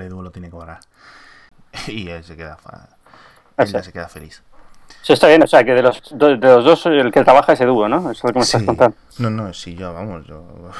Pobre 0.00 0.06
Edu 0.06 0.22
lo 0.22 0.30
tiene 0.30 0.48
que 0.48 0.56
borrar. 0.56 0.80
Y 1.88 2.08
él 2.08 2.24
se 2.24 2.36
queda, 2.36 2.56
fa- 2.56 2.88
Ah, 3.56 3.62
él 3.64 3.68
ya 3.72 3.82
se 3.82 3.92
queda 3.92 4.08
feliz. 4.08 4.42
Eso 5.02 5.12
está 5.12 5.28
bien, 5.28 5.42
o 5.42 5.46
sea, 5.46 5.62
que 5.64 5.72
de 5.74 5.82
los, 5.82 6.02
do- 6.16 6.36
de 6.36 6.48
los 6.48 6.64
dos 6.64 6.86
el 6.86 7.12
que 7.12 7.22
trabaja 7.22 7.52
es 7.52 7.60
Edu, 7.60 7.86
¿no? 7.88 7.98
Eso 8.10 8.10
es 8.10 8.24
lo 8.24 8.32
que 8.32 8.38
me 8.38 8.44
estás 8.44 8.62
contando. 8.62 8.96
No, 9.18 9.30
no, 9.30 9.52
sí, 9.52 9.74
yo, 9.74 9.92
vamos, 9.92 10.26
yo. 10.26 10.44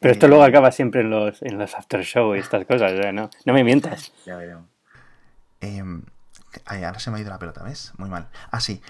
Pero 0.00 0.12
esto 0.12 0.28
luego 0.28 0.44
acaba 0.44 0.70
siempre 0.70 1.00
en 1.00 1.10
los, 1.10 1.40
en 1.42 1.58
los 1.58 1.74
after 1.74 2.02
show 2.04 2.34
y 2.36 2.38
estas 2.40 2.66
cosas, 2.66 2.92
¿eh? 2.92 3.12
¿no? 3.12 3.30
No 3.46 3.52
me 3.54 3.64
mientas. 3.64 4.12
Ya 4.26 4.36
veremos. 4.36 4.66
Em, 5.60 6.02
ay, 6.66 6.84
ahora 6.84 6.98
se 6.98 7.10
me 7.10 7.18
ha 7.18 7.20
ido 7.20 7.30
la 7.30 7.38
pelota, 7.38 7.62
¿ves? 7.62 7.92
Muy 7.96 8.10
mal. 8.10 8.28
Ah, 8.50 8.60
sí. 8.60 8.82